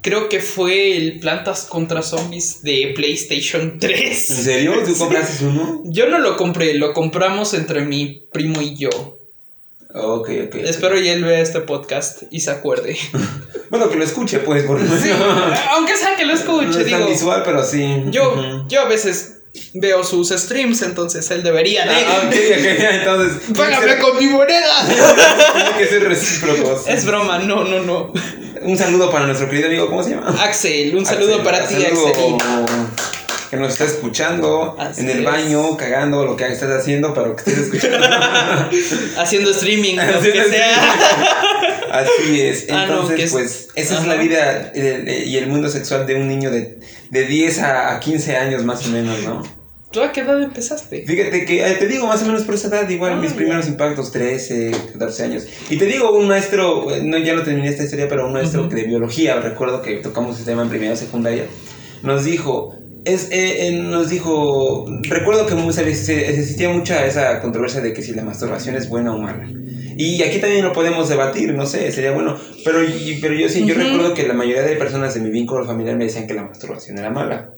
Creo 0.01 0.29
que 0.29 0.39
fue 0.39 0.95
el 0.97 1.19
Plantas 1.19 1.63
contra 1.65 2.01
Zombies 2.01 2.61
de 2.63 2.93
PlayStation 2.95 3.79
3. 3.79 4.29
¿En 4.29 4.37
serio? 4.43 4.73
¿Tú 4.85 4.95
compraste 4.97 5.45
uno? 5.45 5.81
Yo 5.85 6.07
no 6.09 6.19
lo 6.19 6.37
compré, 6.37 6.73
lo 6.75 6.93
compramos 6.93 7.53
entre 7.53 7.81
mi 7.81 8.23
primo 8.31 8.61
y 8.61 8.75
yo. 8.75 8.89
Ok, 9.93 10.29
ok. 10.47 10.55
Espero 10.55 10.99
y 10.99 11.07
él 11.09 11.23
vea 11.23 11.39
este 11.41 11.61
podcast 11.61 12.23
y 12.31 12.39
se 12.41 12.51
acuerde. 12.51 12.97
Bueno, 13.69 13.87
que 13.87 13.97
lo 13.97 14.03
escuche, 14.03 14.39
pues, 14.39 14.63
porque 14.63 14.83
Sí, 14.85 15.11
aunque 15.75 15.95
sea 15.95 16.15
que 16.15 16.25
lo 16.25 16.33
no 16.33 16.39
escuche, 16.39 16.69
es 16.81 16.89
tan 16.89 17.01
digo. 17.01 17.07
visual, 17.11 17.43
pero 17.45 17.63
sí. 17.63 17.85
Yo, 18.09 18.65
yo 18.67 18.81
a 18.81 18.85
veces 18.85 19.38
veo 19.73 20.03
sus 20.03 20.29
streams, 20.29 20.81
entonces 20.81 21.29
él 21.31 21.43
debería 21.43 21.85
de. 21.85 21.95
Ah, 21.95 22.23
ok, 22.25 22.33
ok, 22.33 22.65
entonces. 22.91 23.41
¡Págame 23.55 23.97
con 23.97 24.17
mi 24.17 24.25
moneda! 24.27 24.85
Tiene 25.53 25.77
que 25.77 25.87
ser 25.87 26.03
recíprocos. 26.03 26.83
es 26.87 27.05
broma, 27.05 27.39
no, 27.39 27.63
no, 27.63 27.81
no. 27.81 28.13
Un 28.61 28.77
saludo 28.77 29.09
para 29.09 29.25
nuestro 29.25 29.49
querido 29.49 29.67
amigo, 29.67 29.87
¿cómo 29.87 30.03
se 30.03 30.11
llama? 30.11 30.35
Axel, 30.43 30.95
un 30.95 31.05
saludo 31.05 31.43
para 31.43 31.65
ti, 31.67 31.75
Axel. 31.75 32.37
Que 33.49 33.57
nos 33.57 33.71
está 33.71 33.85
escuchando 33.85 34.75
Así 34.77 35.01
en 35.01 35.09
el 35.09 35.19
es. 35.19 35.25
baño, 35.25 35.75
cagando, 35.75 36.23
lo 36.23 36.35
que 36.35 36.45
estés 36.45 36.69
haciendo, 36.69 37.15
pero 37.15 37.35
que 37.35 37.49
estés 37.49 37.65
escuchando. 37.65 38.05
Haciendo 39.17 39.49
streaming, 39.49 39.95
lo 39.95 40.21
que 40.21 40.43
sea. 40.43 41.58
Así 41.91 42.41
es. 42.41 42.67
Ah, 42.69 42.85
no, 42.87 42.93
Entonces, 43.01 43.19
es- 43.25 43.31
pues, 43.31 43.67
esa 43.75 43.93
es 43.95 43.99
Ajá. 44.01 44.07
la 44.07 44.15
vida 44.21 44.71
eh, 44.75 45.23
y 45.25 45.37
el 45.37 45.47
mundo 45.47 45.69
sexual 45.69 46.05
de 46.07 46.15
un 46.15 46.27
niño 46.27 46.51
de, 46.51 46.79
de 47.09 47.25
10 47.25 47.59
a, 47.59 47.95
a 47.95 47.99
15 47.99 48.35
años 48.37 48.63
más 48.63 48.85
o 48.87 48.89
menos, 48.89 49.19
¿no? 49.23 49.43
¿Tú 49.91 50.03
a 50.03 50.11
qué 50.11 50.21
edad 50.21 50.39
empezaste? 50.41 51.03
Fíjate 51.03 51.45
que 51.45 51.65
eh, 51.67 51.73
te 51.79 51.87
digo 51.87 52.05
más 52.05 52.21
o 52.21 52.25
menos 52.27 52.43
por 52.43 52.53
esa 52.53 52.67
edad, 52.67 52.87
igual 52.89 53.13
Ah, 53.13 53.15
mis 53.15 53.31
ya. 53.31 53.37
primeros 53.37 53.67
impactos, 53.67 54.11
13, 54.11 54.69
14 54.93 55.23
años. 55.23 55.47
Y 55.69 55.77
te 55.77 55.85
digo, 55.85 56.15
un 56.15 56.27
maestro, 56.27 56.93
eh, 56.93 57.01
no, 57.03 57.17
ya 57.17 57.33
no 57.33 57.41
terminé 57.41 57.69
esta 57.69 57.83
historia, 57.83 58.07
pero 58.07 58.27
un 58.27 58.33
maestro 58.33 58.67
Ujú. 58.67 58.75
de 58.75 58.83
biología, 58.83 59.37
recuerdo 59.41 59.81
que 59.81 59.95
tocamos 59.95 60.35
ese 60.35 60.45
tema 60.45 60.61
en 60.61 60.69
primera 60.69 60.95
secundaria, 60.95 61.45
nos 62.03 62.23
dijo, 62.23 62.75
es, 63.03 63.29
eh, 63.31 63.67
eh, 63.67 63.71
nos 63.81 64.09
dijo, 64.09 64.85
recuerdo 65.03 65.47
que 65.47 65.73
se, 65.73 65.95
se- 65.95 66.29
existía 66.29 66.69
mucha 66.69 67.03
esa 67.07 67.41
controversia 67.41 67.81
de 67.81 67.91
que 67.91 68.03
si 68.03 68.11
la 68.13 68.23
masturbación 68.23 68.75
es 68.75 68.89
buena 68.89 69.15
o 69.15 69.17
mala. 69.17 69.49
Y 70.01 70.23
aquí 70.23 70.39
también 70.39 70.63
lo 70.63 70.71
podemos 70.71 71.09
debatir, 71.09 71.53
no 71.53 71.65
sé, 71.65 71.91
sería 71.91 72.11
bueno. 72.11 72.37
Pero, 72.63 72.79
pero 73.21 73.33
yo 73.33 73.49
sí, 73.49 73.65
yo 73.65 73.75
recuerdo 73.75 74.13
que 74.13 74.25
la 74.25 74.33
mayoría 74.33 74.61
de 74.61 74.77
personas 74.77 75.13
de 75.13 75.19
mi 75.19 75.29
vínculo 75.29 75.65
familiar 75.65 75.97
me 75.97 76.05
decían 76.05 76.25
que 76.25 76.33
la 76.33 76.43
masturbación 76.43 76.97
era 76.97 77.09
mala. 77.09 77.51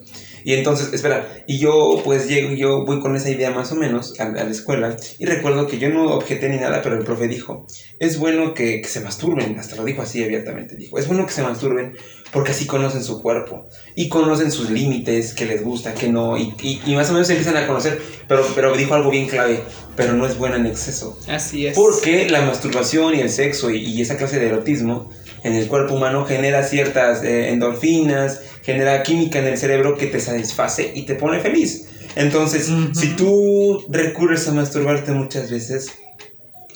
Y 0.43 0.53
entonces, 0.53 0.93
espera, 0.93 1.27
y 1.47 1.59
yo 1.59 2.01
pues 2.03 2.27
llego, 2.27 2.53
yo 2.53 2.85
voy 2.85 2.99
con 2.99 3.15
esa 3.15 3.29
idea 3.29 3.51
más 3.51 3.71
o 3.71 3.75
menos 3.75 4.19
a, 4.19 4.23
a 4.23 4.43
la 4.43 4.51
escuela 4.51 4.97
y 5.19 5.25
recuerdo 5.25 5.67
que 5.67 5.77
yo 5.77 5.89
no 5.89 6.13
objeté 6.15 6.49
ni 6.49 6.57
nada, 6.57 6.81
pero 6.81 6.97
el 6.97 7.03
profe 7.03 7.27
dijo, 7.27 7.65
es 7.99 8.17
bueno 8.17 8.53
que, 8.53 8.81
que 8.81 8.87
se 8.87 9.01
masturben, 9.01 9.57
hasta 9.59 9.75
lo 9.75 9.83
dijo 9.83 10.01
así 10.01 10.23
abiertamente, 10.23 10.75
dijo, 10.75 10.97
es 10.97 11.07
bueno 11.07 11.25
que 11.25 11.33
se 11.33 11.43
masturben 11.43 11.93
porque 12.31 12.51
así 12.51 12.65
conocen 12.65 13.03
su 13.03 13.21
cuerpo 13.21 13.67
y 13.95 14.07
conocen 14.07 14.51
sus 14.51 14.69
límites, 14.69 15.33
que 15.33 15.45
les 15.45 15.63
gusta, 15.63 15.93
que 15.93 16.07
no, 16.07 16.37
y, 16.37 16.53
y, 16.61 16.81
y 16.85 16.95
más 16.95 17.09
o 17.09 17.13
menos 17.13 17.27
se 17.27 17.33
empiezan 17.33 17.61
a 17.61 17.67
conocer, 17.67 18.01
pero, 18.27 18.45
pero 18.55 18.75
dijo 18.75 18.93
algo 18.93 19.11
bien 19.11 19.27
clave, 19.27 19.61
pero 19.95 20.13
no 20.13 20.25
es 20.25 20.37
buena 20.37 20.55
en 20.55 20.65
exceso. 20.65 21.19
Así 21.27 21.67
es. 21.67 21.75
Porque 21.75 22.29
la 22.29 22.41
masturbación 22.41 23.15
y 23.15 23.19
el 23.19 23.29
sexo 23.29 23.69
y, 23.69 23.77
y 23.77 24.01
esa 24.01 24.17
clase 24.17 24.39
de 24.39 24.47
erotismo 24.47 25.09
en 25.43 25.53
el 25.53 25.67
cuerpo 25.67 25.95
humano 25.95 26.25
genera 26.25 26.63
ciertas 26.63 27.23
eh, 27.23 27.49
endorfinas, 27.49 28.41
genera 28.63 29.03
química 29.03 29.39
en 29.39 29.47
el 29.47 29.57
cerebro 29.57 29.97
que 29.97 30.07
te 30.07 30.19
satisface 30.19 30.91
y 30.95 31.03
te 31.05 31.15
pone 31.15 31.39
feliz. 31.39 31.87
Entonces, 32.15 32.69
Ujú. 32.69 32.93
si 32.93 33.15
tú 33.15 33.85
recurres 33.89 34.47
a 34.47 34.51
masturbarte 34.53 35.11
muchas 35.11 35.49
veces, 35.49 35.91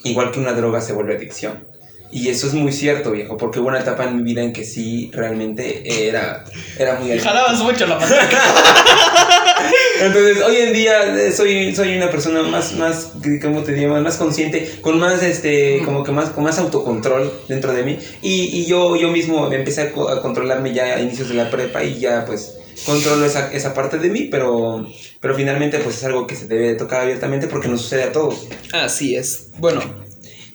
igual 0.04 0.30
que 0.30 0.40
una 0.40 0.52
droga 0.52 0.80
se 0.80 0.92
vuelve 0.92 1.14
adicción. 1.16 1.66
Y 2.12 2.28
eso 2.28 2.46
es 2.46 2.54
muy 2.54 2.72
cierto, 2.72 3.10
viejo, 3.10 3.36
porque 3.36 3.58
hubo 3.58 3.68
una 3.68 3.80
etapa 3.80 4.04
en 4.04 4.16
mi 4.16 4.22
vida 4.22 4.40
en 4.40 4.52
que 4.52 4.64
sí, 4.64 5.10
realmente 5.12 6.06
era, 6.08 6.44
era 6.78 6.94
muy. 7.00 7.18
Jalabas 7.18 7.58
mucho 7.60 7.86
la 7.86 7.96
mano. 7.98 8.14
Entonces, 10.00 10.42
hoy 10.42 10.56
en 10.56 10.72
día 10.72 11.16
eh, 11.16 11.32
soy, 11.32 11.74
soy 11.74 11.96
una 11.96 12.10
persona 12.10 12.42
más, 12.42 12.74
más, 12.74 13.12
¿cómo 13.42 13.62
te 13.62 13.72
digo? 13.72 13.94
Más 14.00 14.16
consciente, 14.16 14.70
con 14.82 14.98
más, 14.98 15.22
este, 15.22 15.80
como 15.84 16.04
que 16.04 16.12
más, 16.12 16.30
con 16.30 16.44
más 16.44 16.58
autocontrol 16.58 17.32
dentro 17.48 17.72
de 17.72 17.82
mí. 17.82 17.98
Y, 18.22 18.60
y 18.60 18.66
yo, 18.66 18.96
yo 18.96 19.08
mismo 19.10 19.50
empecé 19.52 19.82
a, 19.82 19.92
co- 19.92 20.08
a 20.08 20.20
controlarme 20.22 20.72
ya 20.74 20.96
a 20.96 21.00
inicios 21.00 21.28
de 21.28 21.34
la 21.34 21.50
prepa 21.50 21.82
y 21.82 21.98
ya, 21.98 22.24
pues, 22.26 22.58
controlo 22.84 23.24
esa, 23.24 23.50
esa 23.52 23.72
parte 23.72 23.98
de 23.98 24.10
mí, 24.10 24.28
pero, 24.30 24.86
pero 25.20 25.34
finalmente, 25.34 25.78
pues, 25.78 25.96
es 25.96 26.04
algo 26.04 26.26
que 26.26 26.36
se 26.36 26.46
debe 26.46 26.68
de 26.68 26.74
tocar 26.74 27.00
abiertamente 27.02 27.46
porque 27.46 27.68
nos 27.68 27.80
sucede 27.82 28.04
a 28.04 28.12
todos. 28.12 28.46
Así 28.72 29.16
es. 29.16 29.48
Bueno, 29.58 29.80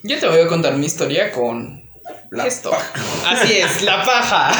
yo 0.04 0.18
te 0.20 0.26
voy 0.28 0.40
a 0.40 0.46
contar 0.46 0.76
mi 0.76 0.86
historia 0.86 1.32
con 1.32 1.81
La 2.32 2.46
esto. 2.46 2.70
paja. 2.70 2.92
Así 3.26 3.52
es, 3.52 3.82
la 3.82 4.02
paja. 4.06 4.52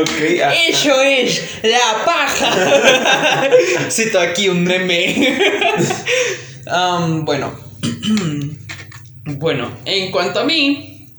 Ok, 0.00 0.10
ah, 0.44 0.52
Eso 0.52 1.00
es, 1.00 1.60
la 1.62 2.04
paja. 2.04 3.48
Cito 3.88 4.18
aquí 4.18 4.48
un 4.48 4.64
meme. 4.64 5.38
Bueno. 7.22 7.54
bueno, 9.24 9.70
en 9.84 10.10
cuanto 10.10 10.40
a 10.40 10.44
mí, 10.44 11.14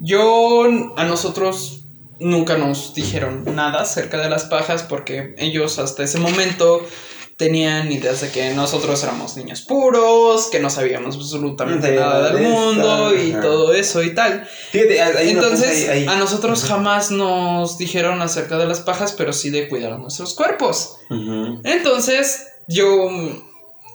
yo 0.00 0.64
a 0.98 1.04
nosotros 1.04 1.84
nunca 2.20 2.58
nos 2.58 2.92
dijeron 2.92 3.44
nada 3.54 3.80
acerca 3.80 4.18
de 4.18 4.28
las 4.28 4.44
pajas 4.44 4.82
porque 4.82 5.34
ellos 5.38 5.78
hasta 5.78 6.04
ese 6.04 6.18
momento 6.18 6.86
tenían 7.36 7.90
ideas 7.90 8.20
de 8.20 8.30
que 8.30 8.54
nosotros 8.54 9.02
éramos 9.02 9.36
niños 9.36 9.62
puros, 9.62 10.46
que 10.52 10.60
no 10.60 10.70
sabíamos 10.70 11.16
absolutamente 11.16 11.94
nada 11.96 12.30
del 12.32 12.42
de 12.42 12.48
mundo 12.48 13.12
y 13.14 13.32
ajá. 13.32 13.40
todo 13.40 13.74
eso 13.74 14.02
y 14.02 14.14
tal. 14.14 14.46
Fíjate, 14.70 15.02
hay- 15.02 15.30
Entonces, 15.30 15.88
ahí- 15.88 16.02
ahí. 16.02 16.06
a 16.08 16.16
nosotros 16.16 16.64
jamás 16.64 17.10
nos 17.10 17.76
dijeron 17.78 18.22
acerca 18.22 18.56
de 18.58 18.66
las 18.66 18.80
pajas, 18.80 19.12
pero 19.16 19.32
sí 19.32 19.50
de 19.50 19.68
cuidar 19.68 19.98
nuestros 19.98 20.34
cuerpos. 20.34 20.96
Entonces, 21.64 22.46
yo, 22.68 23.08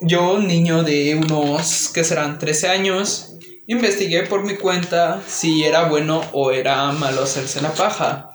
yo, 0.01 0.39
niño 0.39 0.83
de 0.83 1.15
unos, 1.15 1.89
que 1.93 2.03
serán 2.03 2.39
13 2.39 2.67
años, 2.69 3.33
investigué 3.67 4.23
por 4.23 4.43
mi 4.43 4.55
cuenta 4.55 5.21
si 5.27 5.63
era 5.63 5.87
bueno 5.89 6.21
o 6.33 6.51
era 6.51 6.91
malo 6.91 7.23
hacerse 7.23 7.61
la 7.61 7.73
paja. 7.73 8.31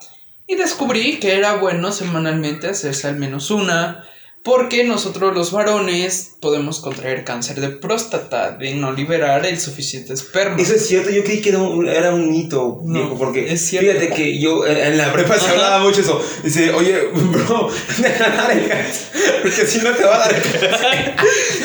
Y 0.47 0.57
descubrí 0.57 1.19
que 1.19 1.35
era 1.37 1.55
bueno 1.57 1.91
semanalmente 1.91 2.69
hacerse 2.69 3.09
al 3.09 3.17
menos 3.17 3.51
una, 3.51 4.05
porque 4.45 4.85
nosotros 4.85 5.35
los 5.35 5.53
varones 5.53 6.33
podemos 6.39 6.79
contraer 6.81 7.25
cáncer 7.25 7.63
de 7.63 7.71
próstata 7.71 8.51
de 8.51 8.75
no 8.75 8.93
liberar 8.93 9.47
el 9.47 9.59
suficiente 9.59 10.13
esperma. 10.13 10.59
Eso 10.61 10.75
es 10.75 10.87
cierto, 10.87 11.09
yo 11.09 11.25
creí 11.25 11.41
que 11.41 11.49
era 11.49 11.59
un, 11.61 11.89
era 11.89 12.15
un 12.15 12.31
mito, 12.31 12.79
No, 12.85 13.01
viejo, 13.01 13.19
porque 13.19 13.51
es 13.51 13.63
cierto. 13.63 13.91
fíjate 13.91 14.15
que 14.15 14.39
yo 14.39 14.67
eh, 14.67 14.89
en 14.89 14.99
la 14.99 15.11
prepa 15.15 15.39
se 15.39 15.49
hablaba 15.49 15.79
mucho 15.79 16.03
eso. 16.03 16.23
Dice, 16.43 16.71
oye, 16.73 17.09
bro, 17.15 17.71
deja 17.99 18.31
de 18.31 18.37
dar 18.37 18.51
el 18.51 18.69
cáncer, 18.69 19.41
porque 19.41 19.67
si 19.67 19.79
no 19.79 19.93
te 19.93 20.05
va 20.05 20.17
a 20.17 20.19
dar 20.19 20.35
el 20.35 20.43
cáncer. 20.43 21.15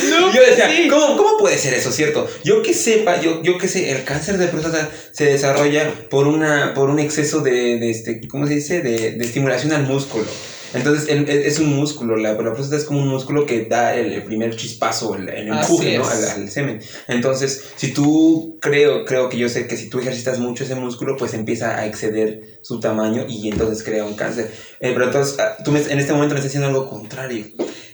No, 0.10 0.34
yo 0.34 0.42
decía, 0.42 0.70
sí. 0.70 0.88
¿cómo, 0.88 1.18
¿cómo 1.18 1.38
puede 1.38 1.58
ser 1.58 1.74
eso, 1.74 1.92
cierto? 1.92 2.28
Yo 2.46 2.62
que 2.62 2.74
sepa, 2.74 3.20
yo, 3.22 3.44
yo 3.44 3.58
que 3.58 3.68
sé, 3.68 3.92
el 3.92 4.06
cáncer 4.06 4.38
de 4.38 4.48
próstata 4.48 4.90
se 5.12 5.26
desarrolla 5.26 5.94
por 6.10 6.28
una 6.28 6.74
por 6.74 6.90
un 6.90 7.00
exceso 7.00 7.42
de, 7.42 7.78
de 7.78 7.90
este, 7.92 8.26
¿cómo 8.28 8.48
se 8.48 8.56
dice? 8.56 8.82
De, 8.82 9.12
de 9.12 9.26
estimulación 9.26 9.74
al 9.74 9.84
músculo. 9.84 10.26
Entonces 10.74 11.10
el- 11.10 11.28
el- 11.30 11.44
es 11.44 11.60
un 11.60 11.74
músculo, 11.76 12.16
la, 12.16 12.34
la 12.34 12.54
próstata 12.54 12.76
es 12.78 12.84
como 12.86 13.00
un 13.02 13.08
músculo 13.08 13.46
que 13.46 13.66
da 13.66 13.96
el, 13.96 14.14
el 14.14 14.24
primer 14.24 14.56
chispazo, 14.56 15.16
el, 15.16 15.28
empuje, 15.30 15.98
¿no? 15.98 16.08
Al, 16.08 16.24
al 16.44 16.50
semen. 16.50 16.80
Entonces, 17.08 17.64
si 17.76 17.92
tú 17.94 18.58
creo, 18.62 19.04
creo 19.06 19.30
que 19.30 19.38
yo 19.38 19.50
sé 19.50 19.66
que 19.68 19.78
si 19.78 19.90
tú 19.90 20.00
ejercitas 20.00 20.38
mucho 20.40 20.64
ese 20.64 20.76
músculo, 20.76 21.18
pues 21.18 21.34
empieza 21.34 21.78
a 21.78 21.86
exceder 21.88 22.60
su 22.62 22.80
tamaño 22.80 23.26
y 23.28 23.50
entonces 23.50 23.84
crea 23.84 24.04
un 24.06 24.16
cáncer. 24.16 24.52
Eh, 24.80 24.92
pero 24.94 25.06
entonces, 25.06 25.40
ah, 25.40 25.56
tú 25.64 25.72
me- 25.72 25.82
en 25.82 25.98
este 26.00 26.14
momento 26.14 26.34
me 26.36 26.40
estás 26.40 26.52
diciendo 26.54 26.68
algo 26.68 26.90
contrario. 26.90 27.46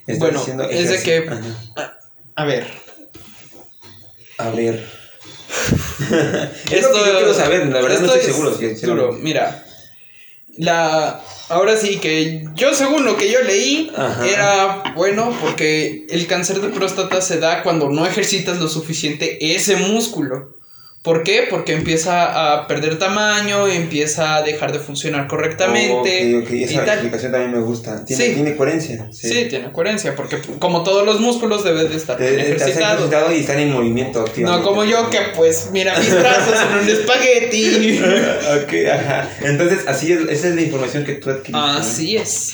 Estás 0.08 0.20
Bueno, 0.20 0.44
es 0.70 0.90
de 0.90 1.02
que-. 1.04 1.30
A 2.36 2.44
ver, 2.46 2.68
A 4.38 4.50
ver. 4.50 4.84
es 6.72 6.82
lo 6.84 6.92
que 6.92 6.98
yo 7.00 7.18
quiero 7.18 7.34
saber, 7.34 7.68
la 7.68 7.82
verdad 7.82 8.00
no 8.02 8.06
esto 8.06 8.16
estoy 8.16 8.20
es 8.20 8.26
seguro. 8.36 8.58
si- 8.58 8.76
si- 8.76 8.86
duro, 8.86 9.14
mira. 9.14 9.65
La. 10.58 11.22
Ahora 11.48 11.78
sí 11.78 11.98
que 11.98 12.44
yo, 12.56 12.74
según 12.74 13.06
lo 13.06 13.18
que 13.18 13.32
yo 13.32 13.42
leí, 13.44 13.92
Ajá. 13.96 14.26
era 14.28 14.94
bueno 14.96 15.32
porque 15.42 16.08
el 16.10 16.26
cáncer 16.26 16.60
de 16.60 16.70
próstata 16.70 17.22
se 17.22 17.40
da 17.40 17.62
cuando 17.62 17.90
no 17.90 18.06
ejercitas 18.08 18.60
lo 18.60 18.68
suficiente 18.68 19.54
ese 19.56 19.76
músculo. 19.76 20.56
¿Por 21.06 21.22
qué? 21.24 21.46
Porque 21.50 21.74
empieza 21.74 22.54
a 22.56 22.68
perder 22.68 22.98
tamaño, 22.98 23.68
empieza 23.68 24.36
a 24.38 24.42
dejar 24.42 24.74
de 24.74 24.80
funcionar 24.80 25.28
correctamente. 25.28 26.36
Ok, 26.36 26.44
ok, 26.48 26.52
y 26.54 26.64
esa 26.64 26.80
tal. 26.84 26.90
explicación 26.96 27.32
también 27.32 27.52
me 27.52 27.60
gusta. 27.60 28.04
Tiene, 28.04 28.26
Sí. 28.26 28.34
tiene 28.34 28.56
coherencia. 28.56 29.08
Sí. 29.12 29.46
tiene 29.48 29.72
coherencia, 29.72 30.16
porque 30.16 30.38
como 30.58 30.84
todos 30.84 31.06
los 31.06 31.20
músculos 31.20 31.64
debe 31.64 31.84
de 31.88 31.96
estar 31.96 32.20
estás 32.20 32.68
ejercitado. 32.70 33.32
y 33.32 33.40
están 33.42 33.60
en 33.60 33.72
movimiento 33.72 34.20
No 34.22 34.26
activamente. 34.26 34.66
como 34.68 34.84
yo 34.84 35.10
que 35.12 35.20
pues 35.36 35.70
mira 35.72 35.96
mis 36.00 36.12
brazos 36.12 36.56
en 36.72 36.80
un 36.80 36.90
espagueti. 36.90 38.00
ok, 38.64 38.74
ajá. 38.92 39.30
Entonces, 39.44 39.82
así 39.88 40.12
es, 40.12 40.22
esa 40.28 40.48
es 40.50 40.56
la 40.56 40.62
información 40.62 41.06
que 41.06 41.14
tú 41.14 41.30
adquiriste. 41.30 41.52
¿no? 41.52 41.64
Así 41.66 42.18
es. 42.18 42.54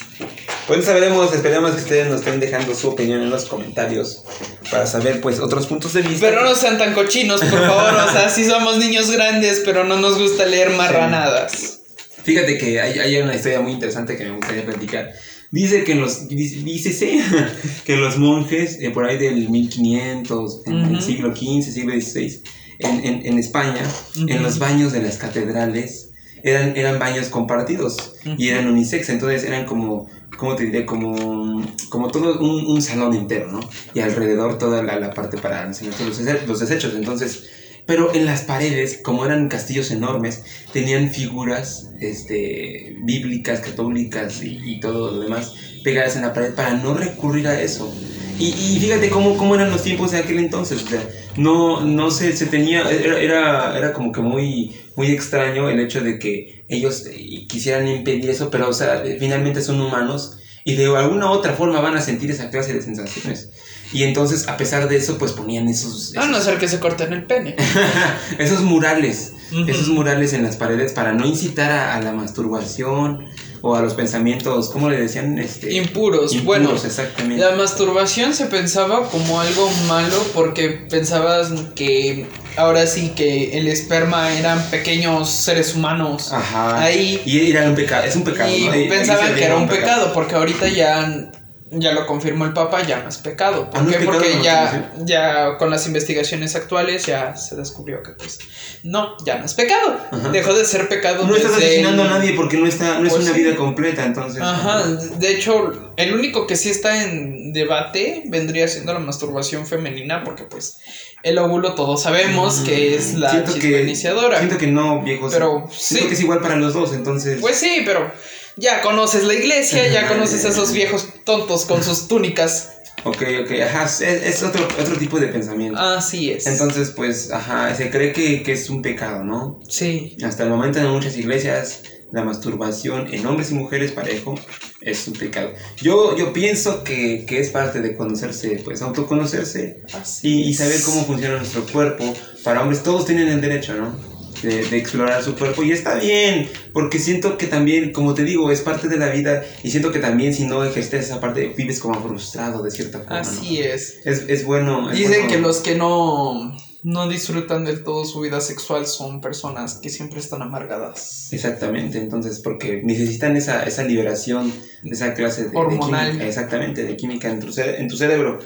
Pues 0.67 0.86
sabremos, 0.86 1.34
esperamos 1.34 1.71
que 1.71 1.82
ustedes 1.82 2.08
nos 2.08 2.19
estén 2.19 2.39
dejando 2.39 2.74
su 2.76 2.88
opinión 2.89 3.21
en 3.21 3.30
los 3.30 3.45
comentarios 3.45 4.24
para 4.69 4.86
saber 4.86 5.19
pues 5.19 5.39
otros 5.39 5.67
puntos 5.67 5.93
de 5.93 6.02
vista. 6.02 6.28
Pero 6.30 6.43
no 6.45 6.56
sean 6.56 6.78
tan 6.78 6.93
cochinos, 6.93 7.41
por 7.41 7.60
favor. 7.60 7.93
O 8.08 8.12
sea, 8.12 8.30
sí 8.30 8.45
somos 8.45 8.78
niños 8.78 9.12
grandes, 9.12 9.62
pero 9.65 9.84
no 9.84 9.97
nos 9.97 10.17
gusta 10.17 10.45
leer 10.45 10.69
marranadas. 10.71 11.80
Fíjate 12.24 12.58
que 12.58 12.80
hay, 12.80 13.00
hay 13.00 13.17
una 13.17 13.36
historia 13.36 13.60
muy 13.62 13.74
interesante 13.74 14.15
que 14.15 14.24
me 14.26 14.32
gustaría 14.38 14.63
platicar. 14.65 15.10
Dice 15.50 15.84
que 15.84 15.95
los 15.95 16.30
dice, 16.30 16.58
dícese 16.63 17.19
que 17.86 17.97
los 17.97 18.17
monjes 18.17 18.78
eh, 18.80 18.91
por 18.91 19.06
ahí 19.06 19.17
del 19.17 19.50
1500, 19.50 20.62
en 20.67 20.78
el 20.95 21.02
siglo 21.02 21.36
XV, 21.36 21.63
siglo 21.74 21.93
XVI, 22.00 22.41
en, 22.80 23.06
en, 23.06 23.26
en 23.26 23.38
España, 23.39 23.82
Ujú. 24.15 24.28
en 24.30 24.43
los 24.43 24.60
baños 24.60 24.93
de 24.93 25.02
las 25.02 25.17
catedrales 25.17 26.12
eran, 26.43 26.78
eran 26.78 27.00
baños 27.00 27.28
compartidos 27.28 28.13
y 28.24 28.30
Ujú. 28.30 28.43
eran 28.43 28.67
unisex, 28.67 29.10
entonces 29.10 29.43
eran 29.43 29.65
como, 29.65 30.10
¿cómo 30.41 30.56
te 30.56 30.65
diré? 30.65 30.88
Como, 30.88 31.63
como 31.89 32.10
todo 32.10 32.39
un, 32.39 32.65
un 32.65 32.82
salón 32.82 33.13
entero, 33.13 33.51
¿no? 33.51 33.60
Y 33.93 33.99
alrededor 33.99 34.58
toda 34.58 34.82
la, 34.82 34.99
la 34.99 35.12
parte 35.12 35.38
para 35.38 35.63
enseñar 35.67 35.93
los, 36.01 36.19
los 36.47 36.60
desechos, 36.60 36.95
entonces... 36.95 37.43
Pero 37.84 38.13
en 38.13 38.25
las 38.25 38.41
paredes, 38.43 38.99
como 39.04 39.25
eran 39.25 39.49
castillos 39.49 39.89
enormes, 39.89 40.43
tenían 40.71 41.10
figuras 41.10 41.91
este, 41.99 42.95
bíblicas, 43.04 43.60
católicas 43.60 44.43
y, 44.43 44.60
y 44.63 44.80
todo 44.80 45.12
lo 45.12 45.19
demás 45.19 45.56
pegadas 45.84 46.15
en 46.15 46.21
la 46.21 46.32
pared 46.32 46.54
para 46.54 46.75
no 46.75 46.93
recurrir 46.93 47.47
a 47.47 47.60
eso. 47.60 47.91
Y, 48.39 48.49
y 48.49 48.80
fíjate 48.80 49.10
cómo, 49.10 49.36
cómo 49.36 49.56
eran 49.56 49.71
los 49.71 49.84
tiempos 49.84 50.12
de 50.12 50.19
aquel 50.19 50.38
entonces. 50.38 50.84
O 50.84 50.88
sea, 50.88 51.04
no, 51.38 51.82
no 51.82 52.12
se, 52.12 52.36
se 52.38 52.45
tenía, 52.45 52.89
era, 52.89 53.77
era 53.77 53.93
como 53.93 54.12
que 54.12 54.21
muy, 54.21 54.75
muy 54.95 55.12
extraño 55.12 55.69
el 55.69 55.80
hecho 55.80 56.01
de 56.01 56.19
que 56.19 56.63
ellos 56.67 57.06
eh, 57.08 57.45
quisieran 57.47 57.88
impedir 57.88 58.30
eso, 58.30 58.49
pero 58.49 58.69
o 58.69 58.73
sea, 58.73 59.04
finalmente 59.19 59.62
son 59.62 59.80
humanos 59.80 60.38
y 60.63 60.75
de 60.75 60.86
alguna 60.95 61.27
u 61.27 61.34
otra 61.34 61.54
forma 61.54 61.80
van 61.82 61.97
a 61.97 62.01
sentir 62.01 62.30
esa 62.32 62.49
clase 62.49 62.73
de 62.73 62.82
sensaciones. 62.82 63.49
Y 63.93 64.04
entonces, 64.04 64.47
a 64.47 64.56
pesar 64.56 64.88
de 64.88 64.95
eso, 64.95 65.17
pues 65.17 65.34
ponían 65.34 65.67
esos, 65.67 66.15
A 66.15 66.25
no 66.25 66.34
esos, 66.34 66.45
ser 66.45 66.58
que 66.58 66.67
se 66.67 66.80
corten 66.80 67.12
el 67.12 67.25
pene. 67.25 67.56
esos 68.38 68.62
murales 68.62 69.34
Esos 69.68 69.90
murales 69.90 70.34
en 70.34 70.44
las 70.44 70.56
paredes 70.56 70.94
para 70.94 71.12
no 71.14 71.26
incitar 71.26 71.72
a, 71.72 71.96
a 71.96 72.02
la 72.02 72.14
masturbación 72.14 73.26
o 73.64 73.76
a 73.76 73.82
los 73.82 73.94
pensamientos, 73.94 74.70
¿cómo 74.70 74.90
le 74.90 75.00
decían? 75.00 75.38
Este, 75.38 75.74
Impuros. 75.74 76.34
impuros, 76.34 76.46
Bueno, 76.46 76.76
exactamente. 76.76 77.44
la 77.44 77.56
masturbación 77.56 78.34
se 78.34 78.46
pensaba 78.48 79.08
como 79.10 79.40
algo 79.40 79.70
malo 79.88 80.16
porque 80.34 80.70
pensabas 80.90 81.52
que 81.76 82.26
ahora 82.58 82.88
sí 82.88 83.10
que 83.16 83.58
el 83.60 83.68
esperma 83.68 84.32
eran 84.34 84.60
pequeños 84.72 85.30
seres 85.30 85.76
humanos. 85.76 86.34
Ajá. 86.34 86.82
Ahí 86.82 87.22
Y 87.26 87.52
era 87.52 87.68
un 87.70 87.76
pecado, 87.76 88.04
es 88.06 88.16
un 88.16 88.24
pecado. 88.24 88.50
y 88.52 88.88
pensaban 88.90 89.36
que 89.36 89.44
era 89.44 89.58
un 89.58 89.68
pecado, 89.68 90.12
porque 90.14 90.34
ahorita 90.36 90.68
ya, 90.70 91.30
ya 91.71 91.93
lo 91.93 92.05
confirmó 92.05 92.45
el 92.45 92.53
Papa, 92.53 92.86
ya 92.86 93.01
no 93.01 93.10
es 93.10 93.17
pecado. 93.17 93.69
¿Por 93.69 93.79
Ah, 93.79 93.84
¿no 93.84 93.91
qué? 93.91 93.97
pecado 93.99 94.17
porque 94.17 94.43
ya, 94.43 94.62
masturbación? 94.63 95.07
ya 95.07 95.57
con 95.57 95.69
las 95.69 95.88
investigaciones 95.88 96.55
actuales 96.55 97.05
ya 97.05 97.36
se 97.36 97.55
descubrió 97.55 98.03
que 98.03 98.12
pues 98.12 98.39
no, 98.84 99.15
ya 99.25 99.38
no 99.38 99.45
es 99.45 99.53
pecado. 99.53 99.97
Ajá. 100.12 100.29
Dejó 100.29 100.53
de 100.53 100.65
ser 100.65 100.89
pecado. 100.89 101.25
No 101.25 101.36
estás 101.36 101.53
asesinando 101.53 102.03
el- 102.03 102.10
a 102.10 102.12
nadie 102.12 102.34
porque 102.34 102.57
no, 102.57 102.67
está, 102.67 102.99
no 102.99 103.07
es 103.07 103.13
Pues 103.13 103.23
una 103.25 103.34
vida 103.38 103.55
completa, 103.55 104.05
entonces. 104.05 104.41
Ajá, 104.41 104.84
de 104.86 105.31
hecho, 105.31 105.93
el 105.95 106.13
único 106.13 106.45
que 106.45 106.55
sí 106.57 106.69
está 106.69 107.03
en 107.03 107.53
debate 107.53 108.23
vendría 108.27 108.67
siendo 108.67 108.93
la 108.93 108.99
masturbación 108.99 109.65
femenina, 109.65 110.23
porque 110.23 110.43
pues 110.43 110.79
el 111.23 111.38
óvulo 111.38 111.75
todos 111.75 112.01
sabemos 112.03 112.60
que 112.65 112.95
es 112.95 113.13
la 113.13 113.29
Siento 113.31 113.53
que- 113.55 113.81
iniciadora. 113.84 114.38
Siento 114.39 114.57
que 114.57 114.67
no, 114.67 115.01
viejos. 115.03 115.31
Pero, 115.34 115.67
Siento 115.71 116.03
sí. 116.03 116.07
que 116.10 116.13
es 116.15 116.21
igual 116.21 116.39
para 116.41 116.55
los 116.55 116.73
dos, 116.73 116.93
entonces. 116.93 117.39
Pues 117.39 117.55
sí, 117.57 117.84
pero 117.86 118.12
ya 118.58 118.82
conoces 118.82 119.24
la 119.24 119.34
iglesia, 119.34 119.88
ya 119.88 120.08
conoces 120.08 120.46
a 120.46 120.50
esos 120.50 120.72
viejos 120.74 121.08
tontos 121.24 121.66
con 121.66 121.84
sus 121.84 122.08
túnicas. 122.08 122.70
Ok, 123.04 123.24
ok, 123.44 123.52
ajá, 123.64 123.86
es, 123.86 124.02
es 124.02 124.44
otro, 124.44 124.68
otro 124.80 124.96
tipo 124.98 125.20
de 125.20 125.28
pensamiento. 125.28 125.80
Así 125.80 126.32
es. 126.32 126.46
Entonces, 126.46 126.92
pues, 126.92 127.32
ajá, 127.32 127.74
se 127.76 127.90
cree 127.90 128.14
que, 128.14 128.44
que 128.44 128.52
es 128.52 128.70
un 128.70 128.82
pecado, 128.82 129.24
¿no? 129.24 129.60
sí. 129.68 130.18
Hasta 130.24 130.44
el 130.44 130.50
momento 130.50 130.80
en 130.80 130.88
muchas 130.88 131.18
iglesias 131.18 131.82
la 132.12 132.24
masturbación 132.24 133.14
en 133.14 133.26
hombres 133.26 133.52
y 133.52 133.54
mujeres 133.56 133.92
parejo 133.92 134.36
es 134.82 135.08
un 135.08 135.14
pecado. 135.14 135.54
Yo, 135.78 136.18
yo 136.18 136.34
pienso 136.34 136.84
que, 136.84 137.26
que 137.26 137.40
es 137.40 137.50
parte 137.50 137.82
de 137.82 137.96
conocerse, 137.96 138.62
pues 138.64 138.82
autoconocerse 138.82 139.82
Así 139.94 140.28
y, 140.28 140.50
y 140.50 140.54
saber 140.54 140.82
cómo 140.84 141.06
funciona 141.06 141.38
nuestro 141.38 141.66
cuerpo. 141.66 142.14
Para 142.44 142.62
hombres 142.62 142.84
todos 142.84 143.06
tienen 143.06 143.30
el 143.30 143.42
derecho, 143.42 143.76
¿no? 143.76 143.96
De, 144.41 144.65
de 144.65 144.77
explorar 144.77 145.21
su 145.23 145.36
cuerpo 145.36 145.62
y 145.63 145.71
está 145.71 145.95
bien, 145.95 146.49
porque 146.73 146.97
siento 146.97 147.38
que 147.38 147.45
también, 147.47 147.91
como 147.91 148.13
te 148.15 148.23
digo, 148.23 148.49
es 148.51 148.62
parte 148.62 148.88
de 148.88 148.97
la 148.97 149.10
vida 149.10 149.43
y 149.63 149.69
siento 149.69 149.91
que 149.91 149.99
también 149.99 150.34
si 150.34 150.45
no 150.45 150.63
ejercitas 150.63 151.06
esa 151.06 151.19
parte 151.21 151.54
vives 151.56 151.80
como 151.80 152.01
frustrado 152.01 152.63
de 152.63 152.71
cierta 152.71 152.99
forma. 152.99 153.15
¿no? 153.21 153.21
Así 153.21 153.60
es. 153.60 153.99
Es, 154.04 154.25
es 154.27 154.43
bueno. 154.45 154.89
es 154.89 154.97
Dicen 154.97 155.12
bueno- 155.13 155.27
que 155.30 155.38
los 155.39 155.58
que 155.60 155.75
no, 155.75 156.58
no 156.82 157.08
disfrutan 157.08 157.65
del 157.65 157.84
todo 157.84 158.04
su 158.06 158.19
vida 158.21 158.41
sexual 158.41 158.88
son 158.88 159.21
personas 159.21 159.75
que 159.75 159.89
siempre 159.89 160.19
están 160.19 160.41
amargadas. 160.41 161.27
Exactamente, 161.32 161.99
entonces, 161.99 162.39
porque 162.39 162.82
necesitan 162.84 163.38
esa, 163.38 163.63
esa 163.63 163.84
liberación 163.84 164.51
esa 164.84 165.13
clase 165.13 165.43
de, 165.43 165.49
de 165.51 165.58
Hormonal. 165.58 166.08
química, 166.08 166.25
exactamente, 166.27 166.84
de 166.84 166.95
química 166.97 167.30
en 167.30 167.39
tu, 167.39 167.54
en 167.62 167.88
tu 167.88 167.95
cerebro. 167.95 168.39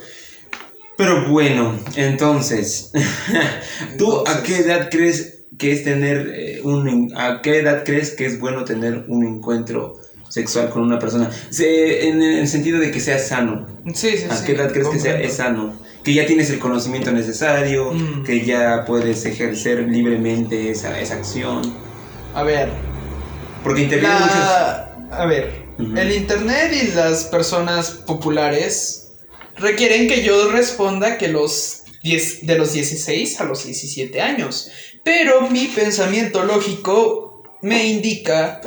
Pero 0.98 1.28
bueno, 1.30 1.78
entonces, 1.98 2.92
¿tú 3.98 4.24
a 4.26 4.44
qué 4.44 4.58
edad 4.60 4.90
crees 4.90 5.35
que 5.58 5.72
es 5.72 5.84
tener 5.84 6.32
eh, 6.36 6.62
un, 6.64 7.12
a 7.16 7.42
qué 7.42 7.60
edad 7.60 7.84
crees 7.86 8.12
que 8.12 8.26
es 8.26 8.40
bueno 8.40 8.66
tener 8.66 9.06
un 9.08 9.26
encuentro 9.26 9.94
sexual 10.30 10.70
con 10.70 10.82
una 10.84 11.00
persona? 11.00 11.30
Se- 11.50 12.08
en 12.10 12.22
el 12.22 12.48
sentido 12.48 12.80
de 12.80 12.92
que 12.92 13.00
sea 13.00 13.20
sano. 13.20 13.66
Sí, 13.94 14.18
sí, 14.18 14.26
¿A 14.30 14.36
sí. 14.36 14.46
qué 14.46 14.52
edad 14.54 14.72
crees 14.72 14.88
que 14.90 15.00
sea, 15.00 15.20
es 15.20 15.34
sano? 15.36 15.74
Que 16.04 16.14
ya 16.14 16.26
tienes 16.26 16.50
el 16.50 16.60
conocimiento 16.60 17.12
necesario, 17.12 17.92
Mm. 17.94 18.24
que 18.24 18.46
ya 18.46 18.84
puedes 18.86 19.26
ejercer 19.26 19.80
libremente 19.88 20.70
esa, 20.70 21.00
esa 21.00 21.16
acción. 21.16 21.74
A 22.34 22.44
ver, 22.44 22.70
Porque 23.64 23.86
muchas... 23.86 24.04
La- 24.04 24.82
A 25.12 25.26
ver, 25.26 25.64
el 25.80 26.12
internet 26.12 26.72
y 26.74 26.88
las 26.96 27.26
personas 27.26 27.90
populares 27.92 29.14
requieren 29.58 30.08
que 30.08 30.24
yo 30.24 30.52
responda 30.52 31.18
que 31.18 31.30
los 31.30 31.84
10, 32.06 32.46
de 32.46 32.58
los 32.58 32.72
16 32.74 33.42
a 33.42 33.46
los 33.46 33.66
17 33.66 34.22
años. 34.22 34.70
Pero 35.04 35.50
mi 35.50 35.66
pensamiento 35.66 36.46
lógico 36.46 37.44
me 37.62 37.88
indica 37.88 38.62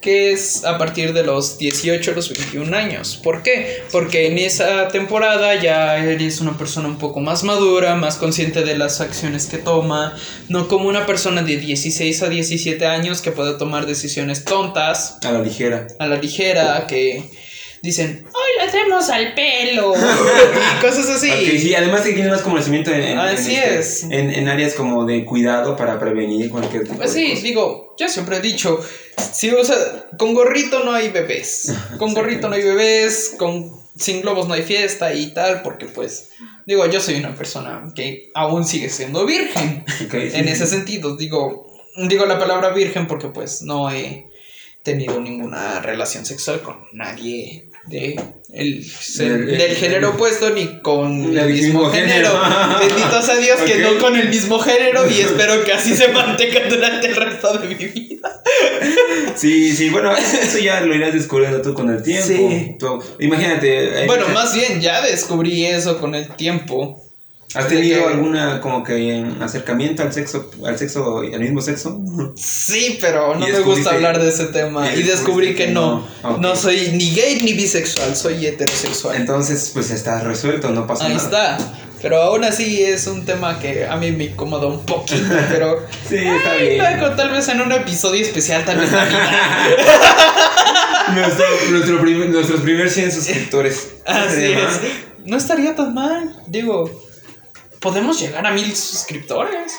que 0.00 0.32
es 0.32 0.64
a 0.64 0.78
partir 0.78 1.12
de 1.12 1.22
los 1.22 1.58
18 1.58 2.12
a 2.12 2.14
los 2.14 2.32
21 2.32 2.74
años. 2.74 3.20
¿Por 3.22 3.42
qué? 3.42 3.82
Porque 3.92 4.28
en 4.28 4.38
esa 4.38 4.88
temporada 4.88 5.60
ya 5.60 5.98
eres 5.98 6.40
una 6.40 6.56
persona 6.56 6.88
un 6.88 6.96
poco 6.96 7.20
más 7.20 7.44
madura, 7.44 7.94
más 7.96 8.16
consciente 8.16 8.62
de 8.62 8.78
las 8.78 9.02
acciones 9.02 9.44
que 9.44 9.58
toma, 9.58 10.16
no 10.48 10.68
como 10.68 10.88
una 10.88 11.04
persona 11.04 11.42
de 11.42 11.58
16 11.58 12.22
a 12.22 12.30
17 12.30 12.86
años 12.86 13.20
que 13.20 13.30
puede 13.30 13.58
tomar 13.58 13.84
decisiones 13.84 14.44
tontas, 14.44 15.18
A 15.22 15.32
la 15.32 15.42
ligera. 15.42 15.86
a 15.98 16.06
la 16.06 16.16
ligera, 16.16 16.86
que 16.86 17.28
dicen, 17.82 18.24
hoy 18.26 18.50
le 18.58 18.62
hacemos 18.68 19.08
al 19.10 19.34
pelo, 19.34 19.94
y 19.96 20.80
cosas 20.80 21.08
así. 21.08 21.30
Ok, 21.30 21.58
sí, 21.58 21.74
además 21.74 22.02
que 22.02 22.12
tiene 22.12 22.30
más 22.30 22.42
conocimiento 22.42 22.90
en, 22.92 23.02
en- 23.02 23.18
Así 23.18 23.54
en 23.54 23.62
este- 23.62 23.78
es. 23.78 24.02
en, 24.04 24.30
en 24.34 24.48
áreas 24.48 24.74
como 24.74 25.04
de 25.06 25.24
cuidado 25.24 25.76
para 25.76 25.98
prevenir 25.98 26.50
cualquier 26.50 26.84
tipo 26.84 26.96
Pues 26.96 27.14
de 27.14 27.20
sí, 27.20 27.30
cosa. 27.30 27.42
digo, 27.42 27.96
yo 27.98 28.08
siempre 28.08 28.36
he 28.36 28.40
dicho, 28.40 28.80
si 29.32 29.52
usa, 29.54 30.08
con 30.18 30.34
gorrito 30.34 30.84
no 30.84 30.92
hay 30.92 31.08
bebés, 31.08 31.72
con 31.98 32.14
gorrito 32.14 32.48
no 32.48 32.54
hay 32.56 32.62
bebés, 32.62 33.34
con 33.38 33.78
sin 33.96 34.20
globos 34.22 34.46
no 34.48 34.54
hay 34.54 34.62
fiesta 34.62 35.12
y 35.14 35.32
tal, 35.34 35.62
porque 35.62 35.86
pues, 35.86 36.30
digo, 36.66 36.86
yo 36.86 37.00
soy 37.00 37.16
una 37.16 37.34
persona 37.34 37.82
que 37.94 38.30
aún 38.34 38.64
sigue 38.64 38.88
siendo 38.88 39.26
virgen, 39.26 39.84
sí, 39.98 40.08
en 40.12 40.30
sí. 40.46 40.52
ese 40.52 40.66
sentido, 40.66 41.16
digo, 41.16 41.66
digo 42.08 42.24
la 42.26 42.38
palabra 42.38 42.70
virgen 42.70 43.06
porque 43.06 43.28
pues 43.28 43.62
no 43.62 43.90
he 43.90 44.28
tenido 44.82 45.20
ninguna 45.20 45.80
relación 45.80 46.24
sexual 46.24 46.62
con 46.62 46.76
nadie 46.92 47.68
de 47.90 48.20
el, 48.52 48.84
Del- 49.18 49.46
del, 49.46 49.58
del- 49.58 49.76
género 49.76 50.10
opuesto 50.10 50.50
ni 50.50 50.80
con 50.80 51.36
el 51.36 51.46
mismo, 51.50 51.80
mismo 51.82 51.90
género. 51.90 52.30
género. 52.30 52.78
Bendito 52.80 53.22
sea 53.22 53.36
Dios 53.36 53.60
que 53.60 53.76
no 53.76 53.98
con 53.98 54.16
el 54.16 54.28
mismo 54.28 54.58
género 54.58 55.08
y 55.10 55.20
espero 55.20 55.62
que 55.64 55.72
así 55.72 55.94
se 55.94 56.08
mantenga 56.08 56.68
durante 56.68 57.06
el 57.08 57.16
resto 57.16 57.58
de 57.58 57.68
mi 57.68 57.74
vida. 57.74 58.42
Sí, 59.36 59.74
sí, 59.76 59.90
bueno, 59.90 60.12
eso 60.16 60.58
ya 60.58 60.80
lo 60.80 60.94
irás 60.94 61.12
descubriendo 61.14 61.62
tú 61.62 61.74
con 61.74 61.90
el 61.90 62.02
tiempo. 62.02 62.26
Sí. 62.26 62.76
Tú- 62.78 63.02
imagínate. 63.18 64.06
Bueno, 64.06 64.28
más 64.28 64.54
bien 64.54 64.80
ya 64.80 65.00
descubrí 65.02 65.64
eso 65.66 65.98
con 66.00 66.14
el 66.14 66.28
tiempo. 66.28 67.00
¿Has 67.54 67.66
tenido 67.66 68.06
alguna 68.06 68.60
como 68.60 68.84
que 68.84 69.24
acercamiento 69.40 70.04
al 70.04 70.12
sexo, 70.12 70.48
al 70.64 70.78
sexo, 70.78 71.18
al 71.18 71.40
mismo 71.40 71.60
sexo? 71.60 72.00
Sí, 72.36 72.98
pero 73.00 73.34
no 73.34 73.44
me 73.46 73.58
gusta 73.60 73.90
hablar 73.90 74.20
de 74.22 74.28
ese 74.28 74.46
tema. 74.46 74.92
y 74.94 75.02
descubrí 75.02 75.54
que 75.56 75.66
no. 75.66 76.06
no. 76.38 76.54
Soy 76.56 76.92
ni 76.92 77.12
gay 77.12 77.42
ni 77.42 77.54
bisexual, 77.54 78.14
soy 78.14 78.46
heterosexual. 78.46 79.16
Entonces, 79.16 79.70
pues 79.74 79.90
está 79.90 80.20
resuelto, 80.20 80.70
no 80.70 80.86
pasa 80.86 81.06
Ahí 81.06 81.14
nada. 81.14 81.56
está. 81.56 81.72
Pero 82.00 82.22
aún 82.22 82.44
así 82.44 82.82
es 82.82 83.06
un 83.08 83.26
tema 83.26 83.58
que 83.58 83.84
a 83.84 83.96
mí 83.96 84.10
me 84.12 84.24
incomoda 84.24 84.66
un 84.68 84.86
poquito, 84.86 85.34
pero... 85.50 85.84
Sí, 86.08 86.16
está 86.16 86.52
Ay, 86.52 86.68
bien. 86.78 87.16
tal 87.16 87.30
vez 87.30 87.46
en 87.48 87.60
un 87.60 87.72
episodio 87.72 88.22
especial, 88.22 88.64
tal 88.64 88.78
vez. 88.78 88.90
Nuestro, 91.14 91.44
nuestro 91.70 92.00
prim- 92.00 92.30
nuestros 92.32 92.60
primeros 92.60 92.92
100 92.92 93.12
suscriptores. 93.12 93.88
Así 94.06 94.44
es. 94.44 94.80
No 95.24 95.36
estaría 95.36 95.74
tan 95.74 95.92
mal. 95.92 96.34
Digo, 96.46 96.88
podemos 97.80 98.20
llegar 98.20 98.46
a 98.46 98.52
mil 98.52 98.74
suscriptores. 98.76 99.72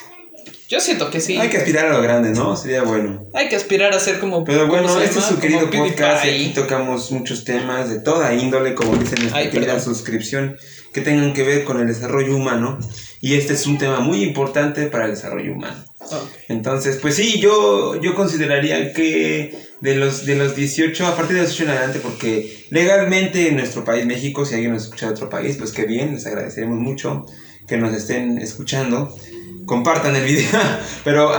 Yo 0.68 0.80
siento 0.80 1.12
que 1.12 1.20
sí. 1.20 1.38
Hay 1.38 1.50
que 1.50 1.58
aspirar 1.58 1.88
a 1.88 1.98
lo 1.98 2.02
grande, 2.02 2.32
¿no? 2.32 2.56
Sería 2.56 2.84
bueno. 2.84 3.28
Hay 3.34 3.50
que 3.50 3.58
aspirar 3.58 3.94
a 3.94 4.00
ser 4.00 4.20
como. 4.20 4.46
Pero 4.46 4.70
¿cómo 4.70 4.84
bueno, 4.84 5.02
este 5.02 5.20
es 5.20 5.26
llama? 5.26 5.28
su 5.28 5.40
querido 5.40 5.70
Como 5.70 5.86
podcast 5.86 6.26
y 6.26 6.30
aquí 6.30 6.52
tocamos 6.56 7.12
muchos 7.12 7.44
temas 7.44 7.90
de 7.90 8.00
toda 8.00 8.34
índole, 8.34 8.74
como 8.74 8.96
dice 8.96 9.18
nuestra 9.18 9.40
Ay, 9.40 9.50
querida 9.50 9.82
suscripción, 9.82 10.56
que 10.94 11.02
tengan 11.02 11.34
que 11.34 11.44
ver 11.44 11.66
con 11.66 11.82
el 11.82 11.88
desarrollo 11.88 12.38
humano. 12.38 12.80
Y 13.20 13.36
este 13.36 13.54
es 13.54 13.68
un 13.68 13.78
tema 13.78 14.00
muy 14.00 14.24
importante 14.24 14.86
para 14.86 15.06
el 15.06 15.12
desarrollo 15.12 15.52
humano. 15.52 15.84
Ok. 16.00 16.30
Entonces, 16.48 16.98
pues 17.02 17.16
sí, 17.16 17.42
yo, 17.42 18.00
yo 18.00 18.16
consideraría 18.16 18.94
que 18.94 19.54
de 19.82 19.96
los, 19.96 20.26
de 20.26 20.36
los 20.36 20.56
18, 20.56 21.06
a 21.06 21.18
partir 21.18 21.36
de 21.36 21.42
los 21.42 21.50
18 21.50 21.64
en 21.64 21.78
adelante, 21.78 22.00
porque 22.00 22.66
legalmente 22.70 23.50
en 23.50 23.58
nuestro 23.58 23.84
país, 23.84 24.06
México, 24.06 24.46
si 24.46 24.54
alguien 24.54 24.72
nos 24.72 24.84
escucha 24.86 25.08
de 25.08 25.12
otro 25.12 25.30
país, 25.30 25.58
pues 25.58 25.74
qué 25.74 25.86
bien, 25.86 26.14
les 26.14 26.26
agradeceremos 26.26 26.80
mucho 26.80 27.26
que 27.71 27.77
nos 27.77 27.93
estén 27.93 28.38
escuchando. 28.38 29.15
Compartan 29.65 30.13
el 30.17 30.25
video, 30.25 30.60
pero 31.05 31.31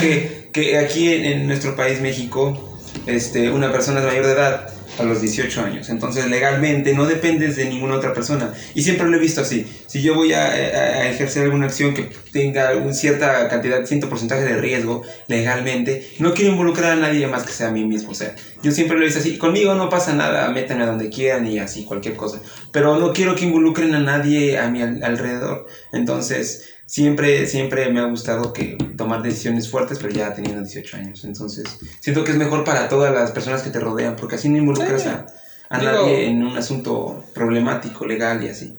que, 0.00 0.48
que 0.50 0.78
aquí 0.78 1.12
en, 1.12 1.26
en 1.26 1.46
nuestro 1.46 1.76
país, 1.76 2.00
México, 2.00 2.78
este, 3.04 3.50
una 3.50 3.70
persona 3.70 4.00
es 4.00 4.06
mayor 4.06 4.24
de 4.24 4.32
edad 4.32 4.72
a 4.98 5.04
los 5.04 5.20
18 5.20 5.62
años. 5.62 5.88
Entonces, 5.88 6.26
legalmente 6.28 6.92
no 6.94 7.06
dependes 7.06 7.56
de 7.56 7.66
ninguna 7.66 7.96
otra 7.96 8.12
persona. 8.12 8.52
Y 8.74 8.82
siempre 8.82 9.08
lo 9.08 9.16
he 9.16 9.20
visto 9.20 9.40
así. 9.40 9.66
Si 9.86 10.02
yo 10.02 10.14
voy 10.14 10.32
a, 10.32 10.44
a- 10.46 11.08
ejercer 11.08 11.44
alguna 11.44 11.66
acción 11.66 11.94
que 11.94 12.10
tenga 12.32 12.74
un 12.76 12.94
cierta 12.94 13.48
cantidad, 13.48 13.84
cierto 13.84 14.08
porcentaje 14.08 14.44
de 14.44 14.56
riesgo 14.56 15.02
legalmente, 15.28 16.08
no 16.18 16.34
quiero 16.34 16.50
involucrar 16.52 16.92
a 16.92 16.96
nadie 16.96 17.26
más 17.26 17.44
que 17.44 17.52
sea 17.52 17.68
a 17.68 17.72
mí 17.72 17.84
mismo. 17.84 18.10
O 18.10 18.14
sea, 18.14 18.34
yo 18.62 18.70
siempre 18.72 18.96
lo 18.96 19.02
he 19.02 19.06
visto 19.06 19.20
así. 19.20 19.38
Conmigo 19.38 19.74
no 19.74 19.88
pasa 19.88 20.12
nada, 20.14 20.48
métanme 20.50 20.82
a 20.82 20.86
donde 20.86 21.08
quieran 21.10 21.46
y 21.46 21.58
así, 21.58 21.84
cualquier 21.84 22.16
cosa. 22.16 22.40
Pero 22.72 22.98
no 22.98 23.12
quiero 23.12 23.34
que 23.34 23.44
involucren 23.44 23.94
a 23.94 24.00
nadie 24.00 24.58
a 24.58 24.68
mi 24.68 24.82
al- 24.82 25.02
alrededor. 25.02 25.66
Entonces, 25.92 26.74
siempre, 26.88 27.46
siempre 27.46 27.90
me 27.90 28.00
ha 28.00 28.04
gustado 28.06 28.52
que 28.54 28.78
tomar 28.96 29.22
decisiones 29.22 29.70
fuertes, 29.70 29.98
pero 30.00 30.10
ya 30.12 30.32
teniendo 30.34 30.62
18 30.62 30.96
años. 30.96 31.24
Entonces, 31.24 31.64
siento 32.00 32.24
que 32.24 32.30
es 32.32 32.38
mejor 32.38 32.64
para 32.64 32.88
todas 32.88 33.14
las 33.14 33.30
personas 33.30 33.62
que 33.62 33.68
te 33.70 33.78
rodean, 33.78 34.16
porque 34.16 34.36
así 34.36 34.48
no 34.48 34.56
involucras 34.56 35.02
Sí. 35.02 35.08
a, 35.08 35.26
a 35.68 35.78
Digo- 35.78 35.92
nadie 35.92 36.26
en 36.28 36.42
un 36.42 36.56
asunto 36.56 37.22
problemático, 37.34 38.06
legal 38.06 38.42
y 38.42 38.48
así. 38.48 38.74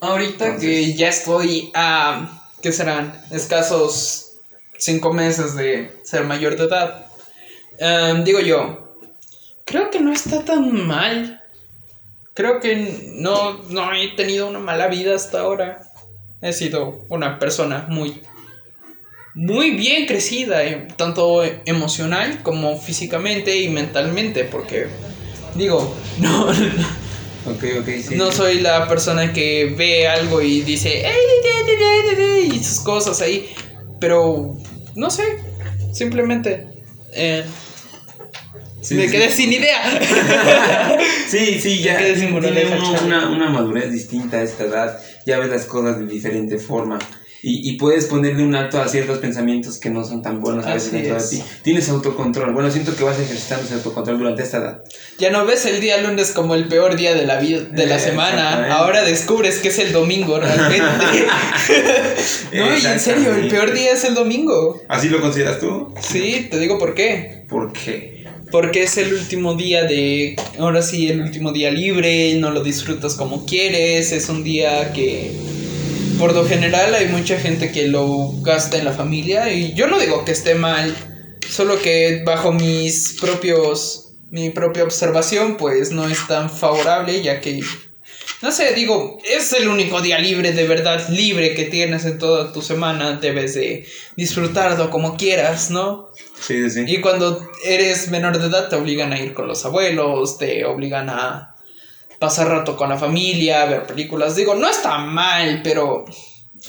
Ahorita 0.00 0.46
Entonces- 0.46 0.68
que 0.68 0.94
ya 0.94 1.08
estoy 1.08 1.70
a. 1.74 2.40
¿Qué 2.60 2.72
serán? 2.72 3.14
Escasos 3.30 4.32
cinco 4.76 5.12
meses 5.12 5.54
de 5.54 5.92
ser 6.02 6.24
mayor 6.24 6.56
de 6.56 6.64
edad. 6.64 7.06
em, 7.78 8.24
digo 8.24 8.40
yo. 8.40 8.98
Creo 9.64 9.90
que 9.90 10.00
no 10.00 10.12
está 10.12 10.44
tan 10.44 10.86
mal. 10.86 11.40
Creo 12.34 12.58
que 12.60 13.12
no, 13.14 13.62
no 13.70 13.92
he 13.94 14.08
tenido 14.16 14.46
una 14.48 14.58
mala 14.58 14.88
vida 14.88 15.14
hasta 15.14 15.40
ahora. 15.40 15.82
He 16.44 16.52
sido 16.52 17.06
una 17.08 17.38
persona 17.38 17.86
muy. 17.88 18.20
Muy 19.34 19.70
bien 19.72 20.06
crecida, 20.06 20.62
eh, 20.64 20.86
tanto 20.96 21.42
emocional 21.64 22.40
como 22.44 22.78
físicamente 22.78 23.58
y 23.58 23.68
mentalmente, 23.68 24.44
porque 24.44 24.86
digo, 25.56 25.96
no, 26.20 26.54
sí. 26.54 28.14
no 28.14 28.30
soy 28.30 28.60
la 28.60 28.86
persona 28.86 29.32
que 29.32 29.74
ve 29.76 30.06
algo 30.06 30.40
y 30.40 30.60
dice, 30.60 31.02
y 32.44 32.62
sus 32.62 32.80
cosas 32.80 33.20
ahí. 33.22 33.48
Pero, 33.98 34.56
no 34.94 35.10
sé, 35.10 35.24
simplemente 35.92 36.68
eh, 37.14 37.42
Sí, 38.84 38.96
me 38.96 39.06
sí. 39.06 39.12
quedé 39.12 39.30
sin 39.30 39.52
idea. 39.52 39.80
Sí, 41.26 41.58
sí, 41.58 41.82
ya 41.82 41.94
Me 41.94 41.98
quedé 42.00 42.18
sin 42.20 42.40
tiene 42.40 42.66
uno 42.66 42.92
una, 43.04 43.28
una 43.28 43.48
madurez 43.48 43.90
distinta 43.90 44.36
a 44.36 44.42
esta 44.42 44.64
edad, 44.64 45.00
ya 45.26 45.38
ves 45.38 45.50
las 45.50 45.64
cosas 45.66 45.98
de 45.98 46.06
diferente 46.06 46.58
forma 46.58 46.98
y, 47.46 47.68
y 47.68 47.76
puedes 47.76 48.06
ponerle 48.06 48.42
un 48.42 48.54
alto 48.54 48.80
a 48.80 48.88
ciertos 48.88 49.18
pensamientos 49.18 49.76
que 49.76 49.90
no 49.90 50.02
son 50.02 50.22
tan 50.22 50.40
buenos 50.40 50.64
a 50.64 50.72
veces 50.72 50.92
dentro 50.92 51.20
de 51.22 51.28
ti. 51.28 51.42
Tienes 51.62 51.90
autocontrol, 51.90 52.54
bueno, 52.54 52.70
siento 52.70 52.96
que 52.96 53.04
vas 53.04 53.18
ejercitando 53.20 53.66
ese 53.66 53.74
autocontrol 53.74 54.16
durante 54.18 54.42
esta 54.42 54.56
edad. 54.56 54.84
ya 55.18 55.28
no 55.30 55.44
ves 55.44 55.66
el 55.66 55.78
día 55.82 56.00
lunes 56.00 56.30
como 56.32 56.54
el 56.54 56.68
peor 56.68 56.96
día 56.96 57.14
de 57.14 57.26
la 57.26 57.38
vida 57.40 57.60
de 57.60 57.86
la 57.86 57.96
Eh, 57.96 58.00
semana. 58.00 58.74
Ahora 58.74 59.02
descubres 59.02 59.58
que 59.58 59.68
es 59.68 59.78
el 59.78 59.92
domingo 59.92 60.40
realmente. 60.40 61.26
no, 62.54 62.78
y 62.78 62.86
en 62.86 63.00
serio, 63.00 63.34
el 63.34 63.48
peor 63.48 63.74
día 63.74 63.92
es 63.92 64.04
el 64.04 64.14
domingo. 64.14 64.80
¿Así 64.88 65.08
lo 65.10 65.20
consideras 65.20 65.58
tú? 65.60 65.92
Sí, 66.00 66.48
te 66.50 66.58
digo 66.58 66.78
por 66.78 66.94
qué. 66.94 67.44
¿Por 67.48 67.72
qué? 67.74 68.13
Porque 68.54 68.84
es 68.84 68.96
el 68.98 69.12
último 69.12 69.54
día 69.54 69.82
de. 69.82 70.36
Ahora 70.60 70.80
sí, 70.80 71.08
el 71.08 71.20
último 71.20 71.50
día 71.50 71.72
libre, 71.72 72.36
no 72.36 72.52
lo 72.52 72.62
disfrutas 72.62 73.16
como 73.16 73.46
quieres. 73.46 74.12
Es 74.12 74.28
un 74.28 74.44
día 74.44 74.92
que. 74.92 75.32
Por 76.20 76.32
lo 76.32 76.46
general 76.46 76.94
hay 76.94 77.08
mucha 77.08 77.36
gente 77.36 77.72
que 77.72 77.88
lo 77.88 78.30
gasta 78.42 78.78
en 78.78 78.84
la 78.84 78.92
familia. 78.92 79.52
Y 79.52 79.74
yo 79.74 79.88
no 79.88 79.98
digo 79.98 80.24
que 80.24 80.30
esté 80.30 80.54
mal. 80.54 80.94
Solo 81.50 81.82
que 81.82 82.22
bajo 82.24 82.52
mis 82.52 83.16
propios. 83.20 84.12
Mi 84.30 84.50
propia 84.50 84.84
observación, 84.84 85.56
pues 85.56 85.90
no 85.90 86.08
es 86.08 86.24
tan 86.28 86.48
favorable, 86.48 87.22
ya 87.22 87.40
que. 87.40 87.60
No 88.44 88.52
sé, 88.52 88.74
digo, 88.74 89.18
es 89.24 89.54
el 89.54 89.68
único 89.68 90.02
día 90.02 90.18
libre, 90.18 90.52
de 90.52 90.66
verdad 90.66 91.08
libre 91.08 91.54
que 91.54 91.64
tienes 91.64 92.04
en 92.04 92.18
toda 92.18 92.52
tu 92.52 92.60
semana. 92.60 93.16
Debes 93.16 93.54
de 93.54 93.86
disfrutarlo 94.18 94.90
como 94.90 95.16
quieras, 95.16 95.70
¿no? 95.70 96.10
Sí, 96.38 96.68
sí. 96.68 96.84
Y 96.86 97.00
cuando 97.00 97.50
eres 97.64 98.10
menor 98.10 98.38
de 98.38 98.48
edad 98.48 98.68
te 98.68 98.76
obligan 98.76 99.14
a 99.14 99.18
ir 99.18 99.32
con 99.32 99.48
los 99.48 99.64
abuelos, 99.64 100.36
te 100.36 100.66
obligan 100.66 101.08
a 101.08 101.56
pasar 102.18 102.48
rato 102.48 102.76
con 102.76 102.90
la 102.90 102.98
familia, 102.98 103.64
ver 103.64 103.86
películas. 103.86 104.36
Digo, 104.36 104.54
no 104.54 104.68
está 104.68 104.98
mal, 104.98 105.62
pero 105.64 106.04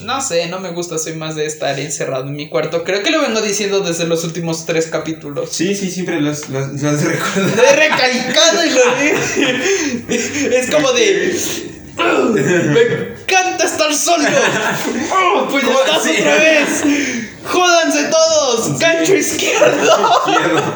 no 0.02 0.22
sé, 0.22 0.48
no 0.48 0.60
me 0.60 0.72
gusta, 0.72 0.98
soy 0.98 1.14
más 1.14 1.36
de 1.36 1.46
estar 1.46 1.80
encerrado 1.80 2.26
en 2.28 2.36
mi 2.36 2.50
cuarto. 2.50 2.84
Creo 2.84 3.02
que 3.02 3.12
lo 3.12 3.22
vengo 3.22 3.42
diciendo 3.42 3.80
desde 3.80 4.06
los 4.06 4.24
últimos 4.24 4.66
tres 4.66 4.88
capítulos. 4.88 5.50
Sí, 5.52 5.74
sí, 5.76 5.90
siempre 5.90 6.20
los, 6.22 6.50
los, 6.50 6.68
los 6.82 7.02
recuerdo. 7.04 7.64
He 7.64 7.76
recalcado 7.76 8.66
y 8.66 8.70
lo. 8.72 8.82
Es 10.56 10.70
como 10.70 10.92
de... 10.92 11.36
"Ugh, 11.98 12.34
Me 12.36 12.82
encanta 13.22 13.64
estar 13.66 13.94
solo. 13.96 14.28
¡Oh, 15.14 15.48
pues 15.52 15.64
ya 15.64 15.72
estás 15.74 16.04
Sí. 16.04 16.12
otra 16.20 16.36
vez. 16.36 16.68
Jódanse 17.46 18.04
todos. 18.06 18.80
Gancho 18.80 19.16
izquierdo. 19.16 20.22
Izquierdo. 20.28 20.62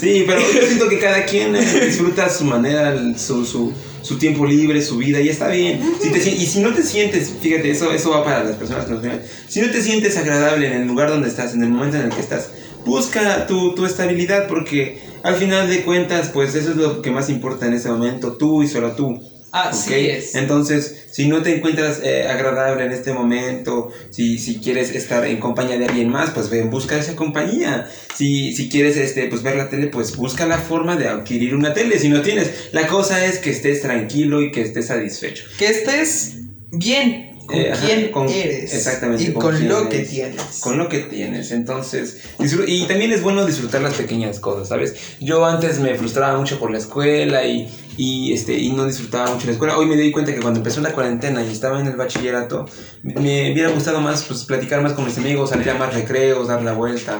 Sí, 0.00 0.24
pero 0.26 0.38
yo 0.40 0.60
siento 0.66 0.88
que 0.90 0.98
cada 0.98 1.24
quien 1.24 1.56
eh, 1.56 1.60
disfruta 1.86 2.26
a 2.26 2.30
su 2.30 2.44
manera, 2.44 2.94
su, 3.16 3.72
su 4.06 4.18
tiempo 4.18 4.46
libre, 4.46 4.80
su 4.82 4.98
vida, 4.98 5.20
y 5.20 5.28
está 5.28 5.48
bien. 5.48 5.80
Si 6.00 6.10
te, 6.10 6.18
y 6.18 6.46
si 6.46 6.60
no 6.60 6.72
te 6.72 6.84
sientes, 6.84 7.32
fíjate, 7.40 7.72
eso, 7.72 7.90
eso 7.90 8.10
va 8.10 8.22
para 8.22 8.44
las 8.44 8.54
personas 8.54 8.84
que 8.84 8.92
nos 8.92 9.02
ven. 9.02 9.20
Si 9.48 9.60
no 9.60 9.68
te 9.70 9.82
sientes 9.82 10.16
agradable 10.16 10.68
en 10.68 10.82
el 10.82 10.86
lugar 10.86 11.08
donde 11.08 11.28
estás, 11.28 11.54
en 11.54 11.62
el 11.64 11.70
momento 11.70 11.96
en 11.96 12.04
el 12.04 12.10
que 12.10 12.20
estás, 12.20 12.50
busca 12.84 13.48
tu, 13.48 13.74
tu 13.74 13.84
estabilidad, 13.84 14.46
porque 14.46 15.00
al 15.24 15.34
final 15.34 15.68
de 15.68 15.82
cuentas, 15.82 16.30
pues 16.32 16.54
eso 16.54 16.70
es 16.70 16.76
lo 16.76 17.02
que 17.02 17.10
más 17.10 17.28
importa 17.30 17.66
en 17.66 17.74
ese 17.74 17.88
momento, 17.88 18.34
tú 18.34 18.62
y 18.62 18.68
solo 18.68 18.92
tú. 18.92 19.20
Así 19.64 19.90
¿ok? 19.90 19.96
es. 19.98 20.34
Entonces, 20.34 21.04
si 21.10 21.26
no 21.28 21.42
te 21.42 21.54
encuentras 21.56 22.00
eh, 22.04 22.26
agradable 22.28 22.84
en 22.84 22.92
este 22.92 23.12
momento, 23.12 23.90
si, 24.10 24.38
si 24.38 24.56
quieres 24.58 24.94
estar 24.94 25.24
en 25.26 25.38
compañía 25.38 25.78
de 25.78 25.86
alguien 25.86 26.08
más, 26.10 26.30
pues 26.30 26.50
ven, 26.50 26.68
busca 26.70 26.98
esa 26.98 27.16
compañía. 27.16 27.88
Si, 28.14 28.54
si 28.54 28.68
quieres 28.68 28.96
este, 28.96 29.26
pues 29.28 29.42
ver 29.42 29.56
la 29.56 29.68
tele, 29.70 29.86
pues 29.88 30.16
busca 30.16 30.46
la 30.46 30.58
forma 30.58 30.96
de 30.96 31.08
adquirir 31.08 31.54
una 31.54 31.72
tele. 31.74 31.98
Si 31.98 32.08
no 32.08 32.20
tienes, 32.22 32.50
la 32.72 32.86
cosa 32.86 33.24
es 33.24 33.38
que 33.38 33.50
estés 33.50 33.82
tranquilo 33.82 34.42
y 34.42 34.50
que 34.50 34.60
estés 34.62 34.86
satisfecho. 34.88 35.44
Que 35.58 35.66
estés 35.68 36.36
bien 36.70 37.32
con 37.46 37.56
Eh, 37.56 37.70
ajá, 37.72 37.86
quién 37.86 38.10
con- 38.10 38.28
eres. 38.28 38.74
exactamente, 38.74 39.22
Y 39.22 39.32
con 39.32 39.42
con, 39.42 39.68
lo 39.68 39.88
que 39.88 39.98
eres. 39.98 40.10
tienes. 40.10 40.42
Con 40.60 40.78
lo 40.78 40.88
que 40.88 40.98
tienes, 40.98 41.52
entonces, 41.52 42.18
y 42.66 42.82
también 42.86 43.12
es 43.12 43.22
bueno 43.22 43.46
disfrutar 43.46 43.82
las 43.82 43.94
pequeñas 43.94 44.40
cosas, 44.40 44.68
¿sabes? 44.68 44.96
Yo 45.20 45.44
antes 45.46 45.78
me 45.78 45.94
frustraba 45.94 46.36
mucho 46.38 46.58
por 46.58 46.72
la 46.72 46.78
escuela 46.78 47.46
y, 47.46 47.68
y, 47.96 48.32
este, 48.32 48.58
y 48.58 48.72
no 48.72 48.84
disfrutaba 48.84 49.32
mucho 49.32 49.46
la 49.46 49.52
escuela. 49.52 49.78
Hoy 49.78 49.86
me 49.86 49.96
di 49.96 50.10
cuenta 50.10 50.34
que 50.34 50.40
cuando 50.40 50.60
empezó 50.60 50.80
la 50.80 50.92
cuarentena 50.92 51.42
y 51.42 51.50
estaba 51.50 51.80
en 51.80 51.86
el 51.86 51.96
bachillerato, 51.96 52.66
me 53.02 53.52
hubiera 53.52 53.70
gustado 53.70 54.00
más 54.00 54.24
pues, 54.24 54.44
platicar 54.44 54.82
más 54.82 54.92
con 54.92 55.04
mis 55.04 55.18
amigos, 55.18 55.50
salir 55.50 55.70
a 55.70 55.74
más 55.74 55.94
recreos, 55.94 56.48
dar 56.48 56.62
la 56.62 56.72
vuelta. 56.72 57.18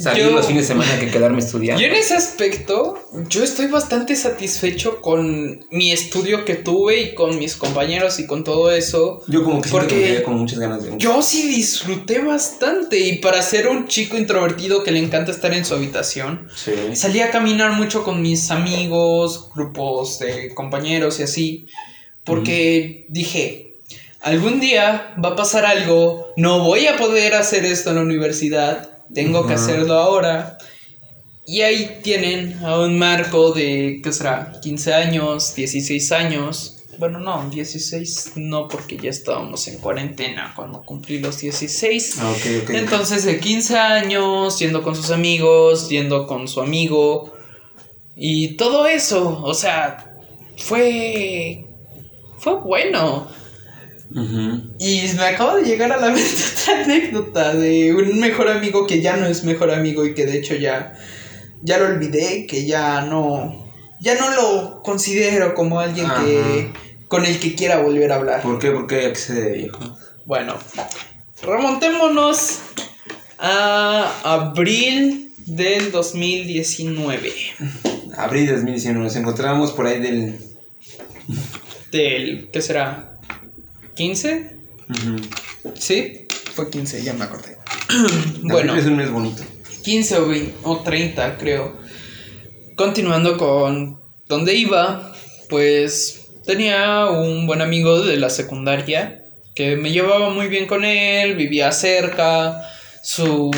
Salir 0.00 0.24
Yo- 0.24 0.30
los 0.32 0.46
fines 0.46 0.62
de 0.68 0.74
semana 0.74 0.98
que 0.98 1.10
quedarme 1.10 1.38
estudiando. 1.40 1.80
Y 1.82 1.84
en 1.86 1.94
ese 1.94 2.14
aspecto, 2.14 2.98
yo 3.28 3.42
estoy 3.44 3.66
bastante 3.66 4.14
satisfecho 4.16 5.00
con 5.00 5.66
mi 5.70 5.92
estudio 5.92 6.44
que 6.44 6.54
tuve 6.54 7.00
y 7.00 7.14
con 7.14 7.38
mis 7.38 7.56
compañeros 7.56 8.18
y 8.18 8.26
con 8.26 8.44
todo 8.44 8.70
eso. 8.70 9.22
Yo 9.28 9.42
como 9.44 9.60
que 9.60 9.68
Porque 9.70 10.22
con 10.24 10.34
muchas 10.38 10.58
ganas 10.58 10.82
de... 10.84 10.92
Yo 10.98 11.22
sí 11.22 11.48
disfruté 11.48 12.20
bastante 12.20 12.98
y 12.98 13.16
para 13.18 13.42
ser 13.42 13.68
un 13.68 13.88
chico 13.88 14.16
introvertido 14.16 14.82
que 14.84 14.90
le 14.90 14.98
encanta 15.00 15.30
estar 15.32 15.52
en 15.54 15.64
su 15.64 15.74
habitación, 15.74 16.48
Sí. 16.54 16.72
salí 16.94 17.20
a 17.20 17.30
caminar 17.30 17.72
mucho 17.72 18.04
con 18.04 18.22
mis 18.22 18.50
amigos, 18.50 19.48
grupos 19.54 20.18
de 20.18 20.54
compañeros 20.54 21.20
y 21.20 21.22
así, 21.24 21.66
porque 22.24 23.06
dije, 23.08 23.76
algún 24.20 24.60
día 24.60 25.14
va 25.22 25.30
a 25.30 25.36
pasar 25.36 25.64
algo, 25.64 26.28
no 26.36 26.64
voy 26.64 26.86
a 26.86 26.96
poder 26.96 27.34
hacer 27.34 27.64
esto 27.64 27.90
en 27.90 27.96
la 27.96 28.02
universidad, 28.02 28.97
tengo 29.14 29.46
que 29.46 29.54
hacerlo 29.54 29.94
ahora. 29.94 30.58
Y 31.46 31.62
ahí 31.62 32.00
tienen 32.02 32.58
a 32.62 32.78
un 32.78 32.98
Marco 32.98 33.52
de, 33.52 34.00
¿qué 34.04 34.12
será? 34.12 34.52
15 34.60 34.94
años, 34.94 35.54
16 35.54 36.12
años. 36.12 36.84
Bueno, 36.98 37.20
no, 37.20 37.48
16 37.48 38.32
no, 38.36 38.68
porque 38.68 38.98
ya 38.98 39.08
estábamos 39.08 39.66
en 39.68 39.78
cuarentena 39.78 40.52
cuando 40.54 40.82
cumplí 40.82 41.20
los 41.20 41.40
16. 41.40 42.18
Ah, 42.18 42.30
ok, 42.30 42.64
ok. 42.64 42.70
Entonces, 42.70 43.24
de 43.24 43.38
15 43.38 43.78
años, 43.78 44.58
yendo 44.58 44.82
con 44.82 44.96
sus 44.96 45.10
amigos, 45.10 45.88
yendo 45.88 46.26
con 46.26 46.48
su 46.48 46.60
amigo. 46.60 47.32
Y 48.14 48.56
todo 48.56 48.86
eso, 48.86 49.40
o 49.42 49.54
sea, 49.54 50.18
fue. 50.56 51.64
Fue 52.38 52.56
bueno. 52.56 53.28
Y 54.10 55.02
me 55.16 55.24
acaba 55.24 55.56
de 55.56 55.64
llegar 55.64 55.92
a 55.92 55.98
la 55.98 56.10
mente 56.12 56.30
otra 56.52 56.82
anécdota 56.84 57.54
de 57.54 57.94
un 57.94 58.18
mejor 58.18 58.48
amigo 58.48 58.86
que 58.86 59.00
ya 59.00 59.16
no 59.16 59.26
es 59.26 59.44
mejor 59.44 59.70
amigo 59.70 60.04
y 60.04 60.14
que 60.14 60.26
de 60.26 60.38
hecho 60.38 60.54
ya. 60.54 60.94
Ya 61.62 61.78
lo 61.78 61.86
olvidé, 61.86 62.46
que 62.46 62.66
ya 62.66 63.02
no. 63.02 63.66
Ya 64.00 64.14
no 64.14 64.30
lo 64.30 64.82
considero 64.82 65.54
como 65.54 65.80
alguien 65.80 66.06
que. 66.08 66.70
con 67.08 67.24
el 67.24 67.38
que 67.40 67.54
quiera 67.54 67.80
volver 67.80 68.12
a 68.12 68.16
hablar. 68.16 68.42
¿Por 68.42 68.58
qué? 68.58 68.70
¿Por 68.70 68.86
qué? 68.86 69.06
¿A 69.06 69.12
qué 69.12 69.18
se 69.18 69.50
viejo? 69.52 69.78
Bueno, 70.24 70.56
remontémonos 71.42 72.60
a 73.38 74.20
abril 74.24 75.32
del 75.46 75.90
2019. 75.90 77.32
Abril 78.16 78.46
de 78.46 78.52
2019 78.52 79.04
nos 79.04 79.16
encontramos 79.16 79.72
por 79.72 79.86
ahí 79.86 80.00
del... 80.00 80.38
Del, 81.90 82.50
¿qué 82.52 82.60
será? 82.60 83.07
¿15? 83.98 84.52
Ujú. 84.88 85.16
Sí, 85.74 86.26
fue 86.54 86.70
15, 86.70 87.02
ya 87.02 87.12
me 87.14 87.24
acordé. 87.24 87.56
Bueno. 88.42 88.72
bueno, 88.72 88.76
Es 88.76 88.86
un 88.86 88.96
mes 88.96 89.10
bonito. 89.10 89.42
15 89.82 90.18
o, 90.18 90.28
20 90.28 90.54
o 90.62 90.80
30 90.80 91.36
creo. 91.38 91.76
Continuando 92.76 93.36
con 93.36 94.00
donde 94.28 94.54
iba, 94.54 95.12
pues 95.48 96.28
tenía 96.46 97.06
un 97.06 97.46
buen 97.46 97.60
amigo 97.60 98.00
de 98.02 98.16
la 98.16 98.30
secundaria 98.30 99.24
que 99.54 99.76
me 99.76 99.90
llevaba 99.90 100.30
muy 100.30 100.46
bien 100.46 100.66
con 100.66 100.84
él, 100.84 101.34
vivía 101.34 101.72
cerca, 101.72 102.62
su 103.02 103.50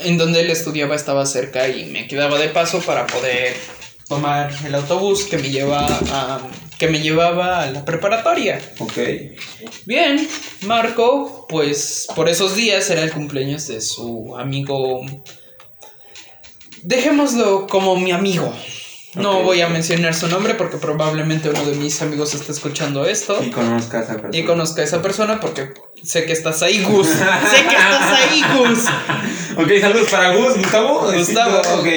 en 0.00 0.16
donde 0.16 0.40
él 0.40 0.50
estudiaba 0.50 0.94
estaba 0.94 1.26
cerca 1.26 1.68
y 1.68 1.84
me 1.86 2.06
quedaba 2.06 2.38
de 2.38 2.48
paso 2.48 2.80
para 2.80 3.06
poder 3.06 3.54
tomar 4.08 4.50
el 4.64 4.74
autobús 4.74 5.24
que 5.24 5.38
me 5.38 5.50
lleva 5.50 5.84
a, 5.86 6.40
que 6.82 6.88
me 6.88 7.00
llevaba 7.00 7.62
a 7.62 7.70
la 7.70 7.84
preparatoria. 7.84 8.60
Ok. 8.80 8.98
Bien, 9.86 10.28
Marco, 10.62 11.46
pues 11.48 12.08
por 12.16 12.28
esos 12.28 12.56
días 12.56 12.90
era 12.90 13.02
el 13.02 13.12
cumpleaños 13.12 13.68
de 13.68 13.80
su 13.80 14.36
amigo. 14.36 15.06
Dejémoslo 16.82 17.68
como 17.68 17.94
mi 17.94 18.10
amigo. 18.10 18.52
No 19.14 19.44
voy 19.44 19.60
a 19.60 19.68
mencionar 19.68 20.12
su 20.12 20.26
nombre 20.26 20.54
porque 20.54 20.76
probablemente 20.78 21.50
uno 21.50 21.64
de 21.64 21.76
mis 21.76 22.02
amigos 22.02 22.34
esté 22.34 22.50
escuchando 22.50 23.04
esto 23.06 23.40
Y 23.44 23.50
conozca 23.50 24.00
a 24.00 24.02
esa 24.02 24.12
persona. 24.14 24.36
y 24.36 24.44
conozca 24.44 24.80
a 24.80 24.84
esa 24.84 25.02
persona 25.02 25.38
porque 25.38 25.68
sé 26.02 26.24
que 26.24 26.32
estás 26.32 26.62
ahí, 26.62 26.82
Gus. 26.82 27.06
sé 27.06 27.62
que 27.68 27.76
estás 27.76 28.12
ahí, 28.12 28.42
Gus. 28.58 28.78
Ok, 29.56 29.68
saludos 29.80 30.08
para 30.10 30.34
Gus, 30.34 30.56
Gustavo. 30.58 31.12
Gustavo. 31.12 31.58
Ok. 31.78 31.88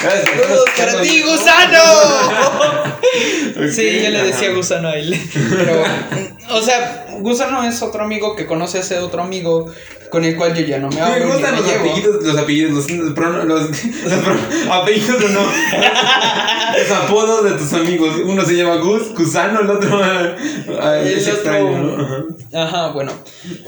Saludos 0.00 0.64
para 0.76 1.02
ti, 1.02 1.22
gusano. 1.22 1.82
Ok, 3.56 3.68
Sí, 3.70 4.02
yo 4.02 4.10
le 4.10 4.22
decía 4.22 4.52
gusano 4.52 4.88
a 4.88 4.96
él. 4.96 5.18
Pero, 5.50 5.82
o 6.50 6.62
sea, 6.62 7.06
gusano 7.20 7.62
es 7.64 7.82
otro 7.82 8.04
amigo 8.04 8.34
que 8.36 8.46
conoce 8.46 8.78
a 8.78 8.80
ese 8.80 8.98
otro 8.98 9.22
amigo 9.22 9.66
con 10.10 10.24
el 10.24 10.36
cual 10.36 10.54
yo 10.54 10.64
ya 10.66 10.78
no 10.78 10.88
me 10.88 11.00
hablo. 11.00 11.26
Me 11.26 11.32
gustan 11.32 11.56
los 11.56 11.68
apellidos, 11.68 12.24
los 12.24 12.36
apellidos, 12.36 12.72
los, 12.72 12.84
apellidos 14.70 15.24
o 15.24 15.28
no. 15.28 15.40
los 16.78 16.90
apodos 16.90 17.44
de 17.44 17.50
tus 17.52 17.72
amigos. 17.72 18.16
Uno 18.24 18.44
se 18.44 18.54
llama 18.56 18.76
Gus, 18.76 19.14
Gusano, 19.14 19.60
el 19.60 19.70
otro. 19.70 20.00
El 20.04 21.06
es 21.06 21.22
otro- 21.28 21.34
extraño, 21.34 21.78
¿no? 21.78 22.02
Ajá. 22.04 22.24
Ajá, 22.52 22.88
bueno. 22.88 23.12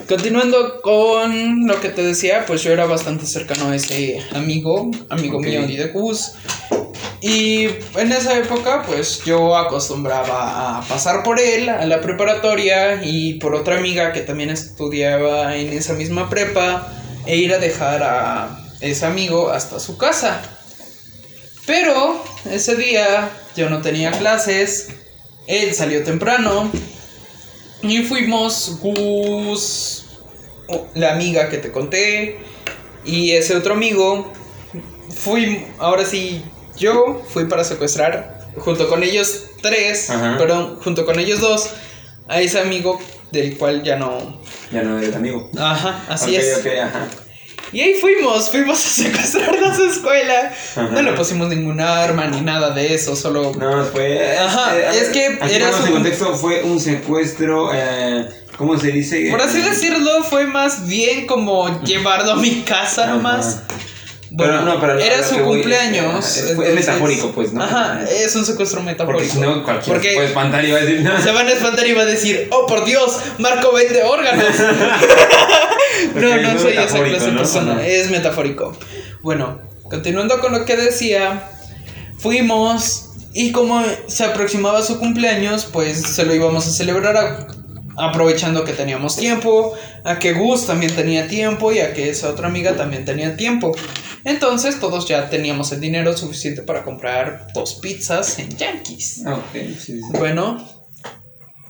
Continuando 0.08 0.80
con 0.80 1.66
lo 1.66 1.80
que 1.80 1.90
te 1.90 2.02
decía, 2.02 2.44
pues 2.46 2.62
yo 2.62 2.72
era 2.72 2.86
bastante 2.86 3.26
cercano 3.26 3.68
a 3.68 3.76
ese 3.76 4.20
amigo, 4.34 4.90
amigo 5.08 5.38
Ok. 5.38 5.44
mío 5.44 5.64
y 5.68 5.76
de 5.76 5.88
Gus. 5.88 6.32
Y 7.20 7.66
en 7.94 8.10
esa 8.10 8.36
época, 8.36 8.82
pues 8.84 9.22
yo 9.24 9.56
acostumbraba 9.56 10.78
a 10.78 10.82
pasar 10.88 11.22
por 11.22 11.38
él 11.38 11.68
a 11.68 11.86
la 11.86 12.00
preparatoria 12.00 13.00
y 13.04 13.34
por 13.42 13.56
otra 13.56 13.76
amiga 13.76 14.12
que 14.12 14.20
también 14.20 14.50
estudiaba 14.50 15.56
en 15.56 15.72
esa 15.72 15.94
misma 15.94 16.30
prepa 16.30 16.90
e 17.26 17.36
ir 17.36 17.52
a 17.52 17.58
dejar 17.58 18.02
a 18.02 18.58
ese 18.80 19.04
amigo 19.04 19.50
hasta 19.50 19.80
su 19.80 19.98
casa. 19.98 20.40
Pero 21.66 22.24
ese 22.48 22.76
día 22.76 23.30
yo 23.56 23.68
no 23.68 23.82
tenía 23.82 24.12
clases, 24.12 24.88
él 25.48 25.74
salió 25.74 26.04
temprano 26.04 26.70
y 27.82 28.02
fuimos 28.04 28.78
Gus, 28.80 30.04
la 30.94 31.12
amiga 31.12 31.48
que 31.48 31.58
te 31.58 31.72
conté, 31.72 32.38
y 33.04 33.32
ese 33.32 33.56
otro 33.56 33.74
amigo. 33.74 34.32
Fui, 35.14 35.66
ahora 35.78 36.04
sí, 36.06 36.42
yo 36.78 37.22
fui 37.28 37.44
para 37.44 37.64
secuestrar, 37.64 38.50
junto 38.56 38.88
con 38.88 39.02
ellos 39.02 39.44
tres, 39.60 40.08
Ajá. 40.08 40.38
perdón, 40.38 40.78
junto 40.82 41.04
con 41.04 41.18
ellos 41.18 41.40
dos, 41.40 41.68
a 42.28 42.40
ese 42.40 42.60
amigo 42.60 42.98
del 43.32 43.56
cual 43.56 43.82
ya 43.82 43.96
no. 43.96 44.40
Ya 44.70 44.82
no 44.82 44.98
eres 44.98 45.14
amigo. 45.16 45.50
Ajá, 45.58 46.04
así 46.08 46.36
Ok, 46.36 46.42
es. 46.42 46.58
Ok, 46.58 46.66
ajá. 46.84 47.06
Y 47.72 47.80
ahí 47.80 47.94
fuimos, 47.94 48.50
fuimos 48.50 48.78
a 48.84 48.88
secuestrarlo 49.02 49.66
a 49.66 49.74
su 49.74 49.86
escuela. 49.86 50.52
Ajá. 50.76 50.82
No 50.90 51.00
le 51.02 51.12
pusimos 51.14 51.48
ningún 51.48 51.80
arma 51.80 52.26
ni 52.26 52.42
nada 52.42 52.70
de 52.70 52.94
eso, 52.94 53.16
solo. 53.16 53.52
No, 53.58 53.84
fue. 53.86 54.36
Ajá, 54.38 54.76
eh, 54.78 54.86
a 54.86 54.94
es 54.94 55.08
que 55.08 55.38
era 55.50 55.72
su- 55.72 55.90
contexto, 55.90 56.34
fue 56.34 56.62
un 56.64 56.78
secuestro. 56.78 57.70
Eh, 57.74 58.28
¿Cómo 58.58 58.78
se 58.78 58.88
dice? 58.92 59.28
Por 59.30 59.40
así 59.40 59.62
decirlo, 59.62 60.22
fue 60.24 60.46
más 60.46 60.86
bien 60.86 61.26
como 61.26 61.82
llevarlo 61.82 62.32
a 62.32 62.36
mi 62.36 62.60
casa 62.62 63.04
Ajá. 63.04 63.64
Nomás. 64.36 64.46
Pero 64.48 64.60
no, 64.62 64.80
pero 64.80 64.98
era 64.98 65.22
su 65.22 65.38
cumpleaños. 65.40 66.36
eh, 66.38 66.52
es- 66.52 66.74
metafórico, 66.74 67.32
pues, 67.32 67.52
¿no? 67.52 67.62
Ajá, 67.62 68.00
es 68.10 68.34
un 68.36 68.44
secuestro 68.44 68.80
Porque 68.80 68.92
metafórico. 68.92 69.32
si 69.34 69.38
no, 69.40 69.62
cualquiera 69.64 69.92
Porque 69.94 70.08
se 70.10 70.14
puede 70.14 70.28
espantar 70.28 70.64
y 70.64 70.70
va 70.72 70.78
a 70.78 70.80
decir. 70.80 71.00
No, 71.02 71.20
se 71.22 71.30
van 71.32 71.46
a 71.46 71.50
espantar 71.52 71.86
y 71.86 71.92
va 71.92 72.02
a 72.02 72.06
decir, 72.06 72.48
oh 72.50 72.66
por 72.66 72.84
Dios, 72.84 73.18
Marco 73.38 73.72
vende 73.72 74.02
órganos. 74.02 74.44
no, 76.14 76.36
no 76.36 76.52
no 76.54 76.58
soy 76.58 76.72
esa 76.72 77.02
clase 77.02 77.26
de 77.26 77.32
¿no? 77.32 77.38
persona, 77.38 77.86
es 77.86 78.10
metafórico. 78.10 78.76
Bueno, 79.22 79.60
continuando 79.90 80.40
con 80.40 80.52
lo 80.52 80.64
que 80.64 80.76
decía, 80.76 81.48
fuimos 82.18 83.10
y 83.34 83.52
como 83.52 83.82
se 84.08 84.24
aproximaba 84.24 84.82
su 84.82 84.98
cumpleaños, 84.98 85.66
pues 85.72 86.00
se 86.02 86.24
lo 86.24 86.34
íbamos 86.34 86.66
a 86.66 86.70
celebrar 86.70 87.16
a- 87.16 87.46
aprovechando 87.96 88.64
que 88.64 88.72
teníamos 88.72 89.16
tiempo, 89.16 89.74
a 90.04 90.18
que 90.18 90.32
Gus 90.32 90.66
también 90.66 90.94
tenía 90.94 91.28
tiempo 91.28 91.72
y 91.72 91.80
a 91.80 91.92
que 91.94 92.10
esa 92.10 92.28
otra 92.30 92.48
amiga 92.48 92.76
también 92.76 93.04
tenía 93.04 93.36
tiempo. 93.36 93.74
Entonces 94.24 94.78
todos 94.80 95.08
ya 95.08 95.28
teníamos 95.30 95.72
el 95.72 95.80
dinero 95.80 96.16
suficiente 96.16 96.62
para 96.62 96.84
comprar 96.84 97.48
dos 97.54 97.74
pizzas 97.74 98.38
en 98.38 98.56
Yankees. 98.56 99.22
Ah, 99.26 99.40
sí, 99.52 99.76
sí. 99.80 100.00
Bueno, 100.18 100.66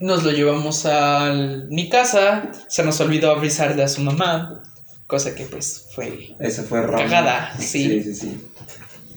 nos 0.01 0.23
lo 0.23 0.31
llevamos 0.33 0.85
a 0.87 1.33
mi 1.69 1.89
casa, 1.89 2.51
se 2.69 2.83
nos 2.85 3.01
olvidó 3.01 3.31
avisarle 3.31 3.83
a 3.83 3.89
su 3.89 4.03
mamá, 4.03 4.63
cosa 5.07 5.35
que 5.35 5.45
pues 5.47 5.87
fue... 5.95 6.35
Eso 6.41 6.63
fue 6.65 6.83
raro. 6.83 6.99
Cagada, 6.99 7.55
sí. 7.59 8.03
Sí, 8.03 8.03
sí, 8.03 8.15
sí. 8.15 8.41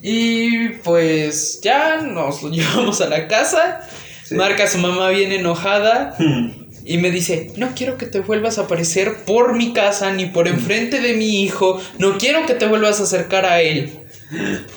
Y 0.02 0.68
pues 0.84 1.60
ya 1.62 2.00
nos 2.02 2.42
lo 2.42 2.50
llevamos 2.52 3.00
a 3.00 3.08
la 3.08 3.28
casa, 3.28 3.80
Sí. 4.24 4.34
marca 4.34 4.64
a 4.64 4.66
su 4.66 4.78
mamá 4.78 5.10
bien 5.10 5.30
enojada 5.30 6.16
y 6.88 6.98
me 6.98 7.10
dice, 7.10 7.52
no 7.56 7.70
quiero 7.74 7.98
que 7.98 8.06
te 8.06 8.20
vuelvas 8.20 8.58
a 8.58 8.62
aparecer 8.62 9.24
por 9.24 9.56
mi 9.56 9.72
casa 9.72 10.12
ni 10.12 10.26
por 10.26 10.46
enfrente 10.46 11.00
de 11.00 11.14
mi 11.14 11.42
hijo, 11.42 11.80
no 11.98 12.16
quiero 12.16 12.46
que 12.46 12.54
te 12.54 12.68
vuelvas 12.68 13.00
a 13.00 13.02
acercar 13.02 13.44
a 13.44 13.60
él. 13.60 14.06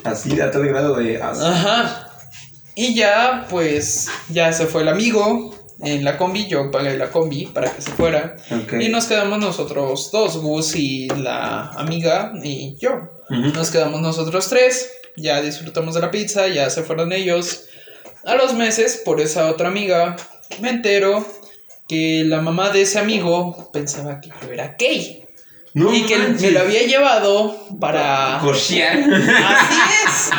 Así, 0.04 0.42
a 0.42 0.50
tal 0.50 0.66
grado 0.66 0.96
de. 0.96 1.22
Ajá. 1.22 2.10
Y 2.74 2.96
ya, 2.96 3.46
pues, 3.48 4.08
ya 4.30 4.52
se 4.54 4.66
fue 4.66 4.82
el 4.82 4.88
amigo. 4.88 5.56
en 5.82 6.04
la 6.04 6.18
combi, 6.18 6.48
yo 6.48 6.72
pagué 6.72 6.98
la 6.98 7.12
combi 7.12 7.46
para 7.46 7.72
que 7.72 7.82
se 7.82 7.92
fuera. 7.92 8.38
Y 8.80 8.90
nos 8.90 9.06
quedamos 9.06 9.38
nosotros 9.38 10.10
dos, 10.12 10.38
Gus 10.38 10.76
y 10.76 11.10
la 11.10 11.70
amiga 11.70 12.34
y 12.44 12.76
yo. 12.80 13.22
Nos 13.30 13.70
quedamos 13.70 14.02
nosotros 14.02 14.50
tres, 14.50 14.90
ya 15.16 15.42
disfrutamos 15.42 15.94
de 15.94 16.02
la 16.02 16.10
pizza, 16.10 16.48
ya 16.48 16.72
se 16.72 16.82
fueron 16.82 17.14
ellos. 17.14 17.66
A 18.26 18.34
los 18.34 18.56
meses, 18.56 19.00
por 19.06 19.22
esa 19.22 19.48
otra 19.52 19.68
amiga, 19.68 20.16
me 20.60 20.72
entero 20.72 21.24
que 21.90 22.24
la 22.24 22.40
mamá 22.40 22.70
de 22.70 22.84
ese 22.84 23.00
amigo 23.00 23.72
pensaba 23.74 24.22
que 24.22 24.30
yo 24.30 24.54
era 24.54 24.76
gay. 24.78 25.26
No 25.74 25.94
y 25.94 26.04
que 26.04 26.18
manches. 26.18 26.42
me 26.42 26.52
lo 26.52 26.62
había 26.62 26.84
llevado 26.84 27.56
para... 27.80 28.40
Cochear. 28.42 28.98
Así 29.00 29.80
es. 30.06 30.30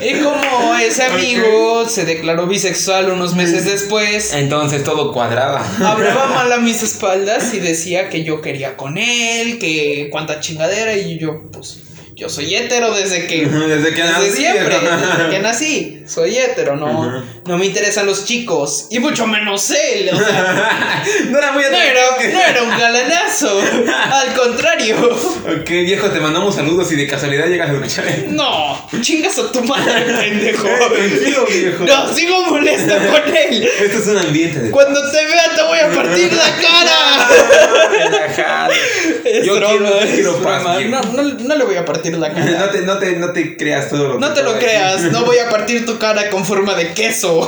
Y 0.00 0.22
como 0.22 0.74
ese 0.76 1.04
amigo 1.04 1.88
se 1.88 2.04
declaró 2.04 2.46
bisexual 2.46 3.10
unos 3.10 3.34
meses 3.34 3.64
después, 3.64 4.32
Entonces 4.32 4.84
todo 4.84 5.12
cuadraba. 5.12 5.64
hablaba 5.80 6.26
mal 6.26 6.52
a 6.52 6.58
mis 6.58 6.82
espaldas 6.82 7.54
y 7.54 7.60
decía 7.60 8.08
que 8.08 8.24
yo 8.24 8.40
quería 8.40 8.76
con 8.76 8.98
él, 8.98 9.58
que 9.58 10.08
cuánta 10.10 10.40
chingadera, 10.40 10.96
y 10.96 11.18
yo, 11.18 11.50
pues, 11.52 11.80
yo 12.16 12.28
soy 12.28 12.54
hétero 12.54 12.94
desde 12.94 13.26
que. 13.26 13.46
Desde 13.46 13.92
que 13.94 14.02
desde 14.02 14.12
nací. 14.12 14.30
siempre, 14.30 14.76
desde 15.18 15.30
que 15.30 15.38
nací. 15.40 16.00
Soy 16.06 16.36
hétero, 16.36 16.76
no, 16.76 17.24
no 17.46 17.58
me 17.58 17.64
interesan 17.64 18.04
los 18.04 18.26
chicos, 18.26 18.88
y 18.90 18.98
mucho 18.98 19.26
menos 19.26 19.70
él. 19.70 20.10
O 20.12 20.16
sea, 20.18 21.02
no 21.30 21.38
era 21.38 21.52
muy 21.52 21.62
no 21.62 21.70
era, 21.70 22.02
no 22.30 22.40
era 22.40 22.62
un 22.62 22.70
galanazo, 22.78 23.58
al 24.12 24.34
contrario. 24.34 24.96
Ok, 25.00 25.68
viejo, 25.70 26.10
te 26.10 26.20
mandamos 26.20 26.56
saludos 26.56 26.92
y 26.92 26.96
de 26.96 27.06
casualidad 27.06 27.46
llegas 27.46 27.70
a 27.70 27.72
escuchar. 27.72 28.04
No, 28.28 28.86
chingas 29.00 29.38
a 29.38 29.50
tu 29.50 29.62
madre, 29.64 30.04
pendejo. 30.12 30.62
Tranquilo, 30.68 31.46
viejo. 31.46 31.84
No, 31.84 32.12
sigo 32.14 32.42
molesto 32.50 32.94
con 32.96 33.34
él. 33.34 33.62
Esto 33.80 33.98
es 33.98 34.06
un 34.06 34.18
ambiente 34.18 34.60
de. 34.60 34.70
Cuando 34.70 35.00
te 35.10 35.24
vea 35.24 35.54
te 35.56 35.62
voy 35.62 35.78
a 35.78 35.90
partir 35.90 36.32
la 36.34 36.50
cara. 36.60 37.28
Relajado. 37.90 38.72
Yo 39.42 39.56
broma, 39.56 39.70
quiero- 39.78 40.00
es 40.00 40.10
quiero 40.10 40.42
paz, 40.42 40.62
no, 40.62 41.00
no, 41.02 41.22
no 41.22 41.56
le 41.56 41.64
voy 41.64 41.76
a 41.76 41.84
partir 41.84 42.03
la 42.12 42.30
cara. 42.34 42.44
No 42.58 42.66
te, 42.70 42.80
no, 42.82 42.98
te, 42.98 43.16
no 43.16 43.32
te 43.32 43.56
creas 43.56 43.90
todo 43.90 44.08
lo 44.08 44.18
No 44.18 44.28
que 44.28 44.34
te 44.34 44.42
lo 44.42 44.58
creas, 44.58 45.02
no 45.12 45.24
voy 45.24 45.38
a 45.38 45.48
partir 45.48 45.84
tu 45.86 45.98
cara 45.98 46.30
con 46.30 46.44
forma 46.44 46.74
de 46.74 46.92
queso. 46.92 47.40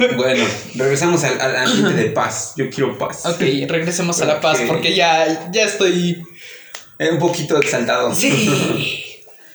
Bueno, 0.16 0.44
regresamos 0.74 1.24
al, 1.24 1.40
al 1.40 1.56
ambiente 1.56 1.94
de 2.02 2.10
paz. 2.10 2.52
Yo 2.56 2.68
quiero 2.70 2.98
paz. 2.98 3.24
ok, 3.26 3.40
regresemos 3.68 4.20
a 4.20 4.24
la 4.26 4.40
paz 4.40 4.60
porque 4.66 4.94
ya, 4.94 5.50
ya 5.52 5.64
estoy. 5.64 6.22
Eh, 6.98 7.10
Un 7.10 7.18
poquito 7.18 7.56
exaltado. 7.58 8.14
Sí. 8.14 9.04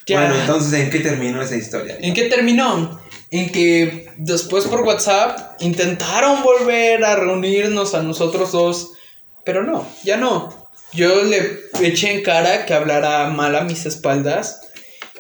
Ya. 0.08 0.20
Bueno, 0.20 0.36
entonces, 0.40 0.74
¿en 0.80 0.90
qué 0.90 1.00
terminó 1.00 1.42
esa 1.42 1.56
historia? 1.56 1.98
¿En 2.00 2.14
qué 2.14 2.24
terminó? 2.24 3.00
En 3.32 3.52
que 3.52 4.08
después 4.18 4.66
por 4.66 4.82
WhatsApp 4.82 5.60
intentaron 5.62 6.44
volver 6.44 7.04
a 7.04 7.16
reunirnos 7.16 7.96
a 7.96 8.02
nosotros 8.04 8.52
dos, 8.52 8.92
pero 9.44 9.64
no, 9.64 9.88
ya 10.04 10.18
no. 10.18 10.65
Yo 10.96 11.24
le 11.24 11.70
eché 11.82 12.12
en 12.12 12.24
cara 12.24 12.66
que 12.66 12.74
hablara 12.74 13.30
mal 13.30 13.56
a 13.56 13.62
mis 13.62 13.86
espaldas 13.86 14.62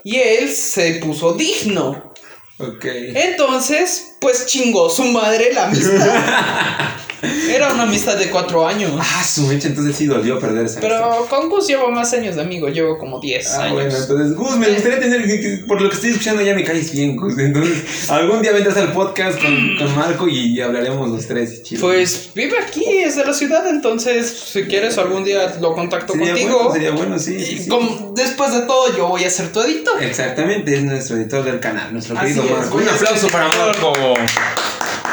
y 0.03 0.17
él 0.17 0.49
se 0.49 0.95
puso 0.95 1.34
digno. 1.34 2.13
Ok. 2.57 2.86
Entonces, 2.86 4.15
pues 4.21 4.45
chingó 4.45 4.89
su 4.89 5.03
madre 5.05 5.51
la 5.53 5.65
amistad. 5.65 6.95
Era 7.49 7.73
una 7.73 7.84
amistad 7.84 8.17
de 8.17 8.30
cuatro 8.30 8.67
años. 8.67 8.91
Ah, 8.99 9.23
su 9.23 9.41
mecha, 9.47 9.67
entonces 9.67 9.95
sí 9.95 10.05
dolió 10.05 10.39
perder 10.39 10.65
esa 10.65 10.80
amistad. 10.80 10.99
Pero 11.01 11.28
con 11.30 11.49
Gus 11.49 11.67
llevo 11.67 11.89
más 11.91 12.13
años 12.13 12.36
de 12.36 12.41
amigo, 12.41 12.67
llevo 12.69 12.97
como 12.97 13.19
10 13.19 13.53
Ah, 13.53 13.63
años. 13.63 13.73
bueno, 13.73 13.95
entonces, 13.95 14.36
Gus, 14.36 14.57
me 14.57 14.69
gustaría 14.69 14.99
tener, 14.99 15.65
por 15.65 15.82
lo 15.82 15.89
que 15.89 15.95
estoy 15.95 16.09
escuchando 16.11 16.41
ya 16.41 16.53
me 16.55 16.63
caes 16.63 16.91
bien, 16.91 17.15
Gus. 17.15 17.38
Entonces, 17.38 18.09
algún 18.09 18.41
día 18.41 18.51
vendrás 18.51 18.78
al 18.78 18.91
podcast 18.93 19.41
con, 19.41 19.78
con 19.78 19.95
Marco 19.95 20.28
y 20.28 20.59
hablaremos 20.61 21.09
los 21.09 21.28
tres. 21.28 21.63
Chido. 21.63 21.82
Pues 21.82 22.30
vive 22.36 22.57
aquí, 22.59 22.84
es 22.86 23.15
de 23.15 23.26
la 23.26 23.34
ciudad, 23.34 23.67
entonces 23.67 24.30
si 24.53 24.63
quieres 24.63 24.97
algún 24.97 25.23
día 25.23 25.55
lo 25.59 25.73
contacto 25.73 26.13
sería 26.13 26.30
contigo. 26.30 26.55
bueno, 26.57 26.73
sería 26.73 26.91
bueno, 26.91 27.19
sí. 27.19 27.39
sí, 27.43 27.67
como- 27.69 28.13
después 28.15 28.53
de 28.53 28.61
todo, 28.61 28.95
yo 28.95 29.07
voy 29.07 29.23
a 29.23 29.30
ser 29.30 29.51
tu 29.51 29.61
editor. 29.61 30.01
Exactamente, 30.03 30.76
es 30.76 30.84
nuestro 30.84 31.17
editor 31.17 31.43
del 31.43 31.59
canal, 31.59 31.91
nuestro 31.93 32.15
querido 32.19 32.43
Marco. 32.43 32.78
Un 32.78 32.88
aplauso 32.89 33.28
para. 33.30 33.47
Marco. 33.47 33.93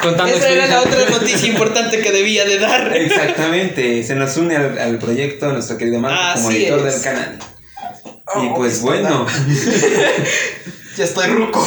Contando 0.02 0.34
Esa 0.34 0.48
era 0.48 0.66
la 0.66 0.80
otra 0.80 1.08
noticia 1.10 1.48
importante 1.48 2.00
que 2.00 2.10
debía 2.10 2.44
de 2.44 2.58
dar. 2.58 2.94
Exactamente, 2.96 4.02
se 4.02 4.14
nos 4.16 4.36
une 4.36 4.56
al, 4.56 4.76
al 4.78 4.98
proyecto 4.98 5.52
nuestro 5.52 5.78
querido 5.78 6.00
Marco 6.00 6.34
como 6.34 6.48
Así 6.48 6.56
editor 6.64 6.86
es. 6.86 6.94
del 6.94 7.02
canal. 7.02 7.38
y 7.38 8.46
Oh, 8.48 8.54
pues 8.56 8.72
está 8.74 8.84
bueno, 8.86 9.26
Ya 10.96 11.04
estoy 11.04 11.26
ruco. 11.28 11.66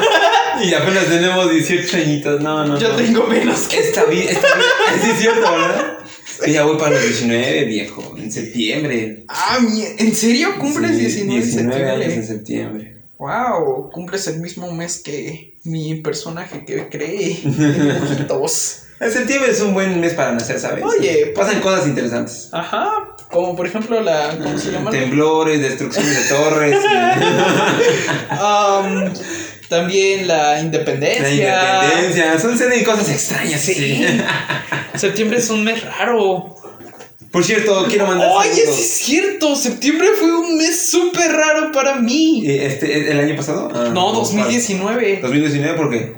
y 0.64 0.74
apenas 0.74 1.06
tenemos 1.06 1.50
18 1.50 1.96
añitos, 1.96 2.40
no, 2.40 2.64
no. 2.66 2.78
Yo 2.78 2.88
no. 2.88 2.96
tengo 2.96 3.26
menos 3.26 3.68
que 3.68 3.78
Esta 3.78 4.04
vida, 4.04 4.30
esta 4.30 4.48
vida, 4.54 5.02
sí 5.02 5.10
es 5.10 5.18
cierto, 5.18 5.40
¿verdad? 5.52 5.98
Que 6.44 6.52
ya 6.52 6.64
voy 6.64 6.76
para 6.78 6.92
los 6.92 7.02
19, 7.02 7.64
viejo, 7.64 8.14
en 8.18 8.32
septiembre. 8.32 9.24
Ah, 9.28 9.58
¿en 9.98 10.14
serio 10.14 10.56
cumples 10.58 10.92
Sí, 10.92 11.00
19 11.22 11.40
de 11.40 11.46
19 11.46 11.90
años 11.90 12.12
en 12.14 12.26
septiembre? 12.26 12.84
septiembre. 12.84 13.04
Wow, 13.18 13.90
cumples 13.90 14.26
el 14.28 14.40
mismo 14.40 14.72
mes 14.72 14.98
que 15.04 15.47
mi 15.68 15.96
personaje 15.96 16.64
que 16.64 16.76
dibujitos. 17.44 18.82
El 19.00 19.12
septiembre 19.12 19.52
es 19.52 19.60
un 19.60 19.74
buen 19.74 20.00
mes 20.00 20.14
para 20.14 20.32
nacer, 20.32 20.58
¿sabes? 20.58 20.84
Oye, 20.84 21.32
pasan 21.34 21.60
cosas 21.60 21.86
interesantes. 21.86 22.48
Ajá, 22.50 22.90
como 23.30 23.54
por 23.54 23.66
ejemplo 23.66 24.00
la. 24.00 24.30
¿Cómo 24.36 24.58
se 24.58 24.72
llama? 24.72 24.90
Temblores, 24.90 25.60
destrucciones 25.60 26.28
de 26.28 26.34
torres, 26.34 26.76
Am, 28.30 29.12
también 29.68 30.26
la 30.26 30.60
independencia. 30.60 31.22
la 31.62 31.84
independencia, 31.84 32.40
suceden 32.40 32.84
cosas 32.84 33.08
extrañas, 33.10 33.60
sí. 33.60 33.74
Sí. 33.74 34.06
Septiembre 34.94 35.38
es 35.38 35.48
un 35.50 35.62
mes 35.62 35.84
raro. 35.84 36.56
Por 37.30 37.44
cierto, 37.44 37.84
quiero 37.88 38.06
mandar 38.06 38.30
Oye, 38.32 38.54
sí 38.54 38.80
es 38.80 38.90
cierto. 39.00 39.54
Septiembre 39.54 40.08
fue 40.18 40.34
un 40.38 40.56
mes 40.56 40.90
súper 40.90 41.30
raro 41.32 41.72
para 41.72 41.96
mí. 41.96 42.42
Eh, 42.46 42.66
Este, 42.66 43.10
¿El 43.10 43.20
año 43.20 43.36
pasado? 43.36 43.70
Ah, 43.74 43.90
No, 43.92 44.06
¿cuál? 44.12 44.14
2019. 44.16 45.18
2019, 45.20 45.76
¿por 45.76 45.90
qué? 45.90 46.14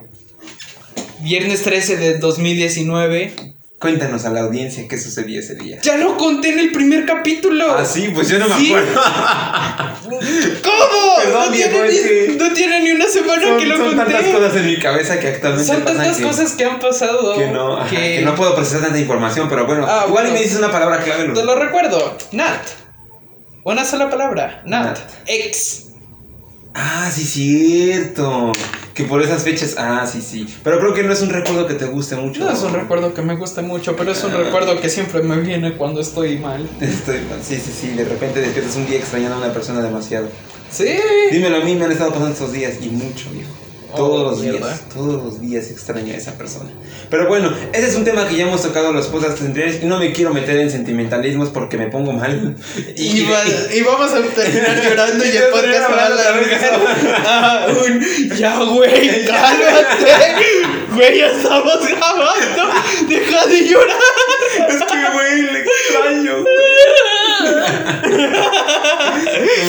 Viernes 1.21 1.63
13 1.63 1.97
de 1.97 2.19
2019. 2.19 3.35
Cuéntanos 3.81 4.27
a 4.27 4.31
la 4.31 4.43
audiencia 4.43 4.87
qué 4.87 4.99
sucedió 4.99 5.41
ese 5.41 5.55
día. 5.55 5.79
Ya 5.83 5.97
lo 5.97 6.19
conté 6.19 6.51
en 6.51 6.59
el 6.59 6.71
primer 6.71 7.07
capítulo. 7.07 7.65
Ah, 7.79 7.85
sí, 7.87 8.11
pues 8.15 8.29
yo 8.29 8.39
no 8.39 8.47
me 8.47 8.55
acuerdo. 8.55 9.01
¿Cómo? 10.05 11.17
Perdón, 11.25 11.45
no, 11.47 11.51
tiene 11.51 11.83
ni, 11.89 11.97
que- 11.97 12.37
no 12.39 12.53
tiene 12.53 12.81
ni 12.83 12.91
una 12.91 13.07
semana 13.07 13.43
Son, 13.43 13.59
que 13.59 13.65
lo 13.65 13.77
son 13.79 13.97
conté. 13.97 14.13
tantas 14.13 14.35
cosas 14.35 14.57
en 14.57 14.67
mi 14.67 14.79
cabeza 14.79 15.19
que 15.19 15.29
actualmente 15.29 15.73
Son 15.73 15.83
tantas 15.85 16.17
que, 16.19 16.23
cosas 16.23 16.53
que 16.53 16.65
han 16.67 16.79
pasado. 16.79 17.35
que 17.35 17.47
no, 17.49 17.79
ajá, 17.79 17.89
que- 17.89 18.21
no 18.23 18.35
puedo 18.35 18.55
procesar 18.55 18.83
tanta 18.83 18.99
información, 18.99 19.49
pero 19.49 19.67
bueno, 19.67 19.87
Ah, 19.89 20.05
igual 20.09 20.25
y 20.27 20.29
bueno. 20.29 20.33
me 20.35 20.41
dices 20.45 20.59
una 20.59 20.71
palabra 20.71 21.01
clave. 21.03 21.29
Te 21.33 21.43
lo 21.45 21.55
recuerdo. 21.55 22.19
Nat. 22.33 22.61
Una 23.65 23.85
sola 23.87 24.11
palabra. 24.11 24.63
Nat. 24.67 24.85
Nat. 24.85 24.99
Ex. 25.27 25.87
Ah, 26.75 27.11
sí, 27.11 27.25
cierto. 27.25 28.53
Que 29.03 29.09
por 29.09 29.23
esas 29.23 29.43
fechas, 29.43 29.75
ah, 29.79 30.07
sí, 30.11 30.21
sí. 30.21 30.47
Pero 30.65 30.79
creo 30.81 30.95
que 30.95 31.03
no 31.03 31.13
es 31.13 31.23
un 31.23 31.31
recuerdo 31.31 31.67
que 31.67 31.75
te 31.75 31.87
guste 31.87 32.17
mucho. 32.17 32.45
No 32.45 32.51
es 32.51 32.63
un 32.63 32.73
recuerdo 32.73 33.15
que 33.15 33.23
me 33.23 33.37
guste 33.37 33.63
mucho, 33.63 33.97
pero 33.97 34.13
es 34.13 34.23
un 34.25 34.33
Ah. 34.33 34.39
recuerdo 34.39 34.81
que 34.81 34.89
siempre 34.89 35.23
me 35.23 35.39
viene 35.41 35.77
cuando 35.77 36.01
estoy 36.01 36.39
mal. 36.39 36.69
Estoy, 36.81 37.21
sí, 37.43 37.57
sí, 37.57 37.73
sí, 37.81 37.89
de 37.89 38.05
repente 38.05 38.41
despiertas 38.41 38.77
un 38.77 38.87
día 38.87 38.99
extrañando 38.99 39.37
a 39.37 39.39
una 39.39 39.53
persona 39.53 39.81
demasiado. 39.81 40.29
Sí. 40.71 40.87
Dímelo 41.33 41.57
a 41.57 41.61
mí, 41.61 41.75
me 41.75 41.85
han 41.87 41.93
estado 41.93 42.11
pasando 42.11 42.33
estos 42.33 42.53
días 42.53 42.75
y 42.81 42.91
mucho, 42.91 43.31
viejo. 43.31 43.51
Oh, 43.93 43.97
Todos 43.97 44.31
los 44.33 44.41
mierda. 44.41 44.69
días, 44.69 44.81
todos 44.95 45.23
los 45.25 45.41
días 45.41 45.69
extraño 45.71 46.13
a 46.13 46.17
esa 46.17 46.37
persona. 46.39 46.71
Pero 47.11 47.27
bueno, 47.29 47.53
ese 47.73 47.89
es 47.89 47.97
un 47.97 48.05
tema 48.05 48.27
que 48.29 48.37
ya 48.37 48.45
hemos 48.47 48.63
tocado 48.63 48.93
los 48.93 49.07
podcasts 49.09 49.41
anteriores 49.43 49.83
y 49.83 49.87
no 49.87 49.99
me 49.99 50.13
quiero 50.13 50.33
meter 50.33 50.57
en 50.59 50.71
sentimentalismos 50.71 51.49
porque 51.51 51.77
me 51.77 51.89
pongo 51.89 52.13
mal. 52.13 52.55
Y, 52.97 53.25
va- 53.25 53.43
y 53.75 53.81
vamos 53.83 54.13
a 54.13 54.23
terminar 54.23 54.81
llorando 54.83 55.25
y 55.25 55.29
el 55.29 55.45
podcast 55.53 55.91
va 55.91 56.03
a 56.03 56.07
alargar. 56.07 56.81
Ah, 57.27 57.67
un- 57.85 58.01
Ya, 58.37 58.59
güey, 58.63 59.25
cálmate. 59.27 60.45
Güey, 60.95 61.19
ya 61.19 61.27
estamos 61.31 61.79
grabando. 61.87 62.75
Deja 63.09 63.47
de 63.47 63.69
llorar. 63.69 63.97
Es 64.69 64.83
que, 64.83 65.11
güey, 65.13 65.43
le 65.53 65.61
extraño. 65.61 66.35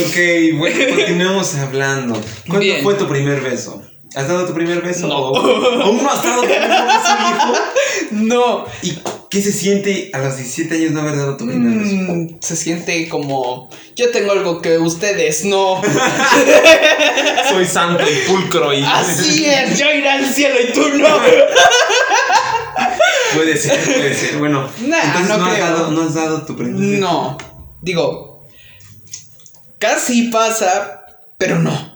ok, 0.06 0.18
bueno, 0.58 0.96
continuemos 0.96 1.56
hablando. 1.56 2.22
¿Cuándo 2.48 2.74
fue 2.84 2.94
tu 2.96 3.08
primer 3.08 3.42
beso? 3.42 3.82
¿Has 4.16 4.28
dado 4.28 4.46
tu 4.46 4.54
primer 4.54 4.82
beso? 4.82 5.08
No. 5.08 5.18
¿O- 5.18 5.82
¿Aún 5.84 6.04
no 6.04 6.10
has 6.12 6.22
dado 6.24 6.42
tu 6.42 6.48
primer 6.48 6.70
beso, 6.70 7.16
hijo? 7.30 7.54
No. 8.12 8.66
¿Y 8.82 9.00
qué 9.30 9.42
se 9.42 9.54
siente 9.54 10.10
a 10.14 10.18
los 10.20 10.36
17 10.36 10.76
años 10.76 10.92
no 10.92 11.00
haber 11.00 11.16
dado 11.16 11.38
tu 11.38 11.46
primer 11.48 11.78
beso? 11.80 11.96
Mm, 11.96 12.38
se 12.42 12.56
siente 12.58 13.08
como. 13.08 13.70
Yo 13.96 14.12
tengo 14.12 14.34
algo 14.34 14.62
que 14.62 14.78
ustedes 14.78 15.46
no. 15.46 15.82
Soy 17.50 17.66
santo 17.66 18.04
y 18.04 18.28
pulcro 18.30 18.74
y... 18.74 18.84
Así 18.84 19.46
es, 19.46 19.78
yo 19.80 19.86
iré 19.90 20.10
al 20.10 20.26
cielo 20.26 20.56
y 20.62 20.74
tú 20.74 20.90
no. 20.98 21.08
Puede 23.34 23.56
ser, 23.56 23.80
puede 23.82 24.14
ser. 24.14 24.38
Bueno, 24.40 24.70
Nah, 24.82 24.98
entonces 25.06 25.30
no 25.30 25.38
no, 25.38 25.46
has 25.46 25.58
dado, 25.60 25.92
no 25.92 26.02
has 26.02 26.14
dado 26.14 26.42
tu 26.46 26.56
primer 26.58 26.76
beso. 26.76 27.00
No. 27.02 27.38
Digo. 27.82 28.46
Casi 29.80 30.24
pasa, 30.24 31.02
pero 31.38 31.58
no. 31.60 31.91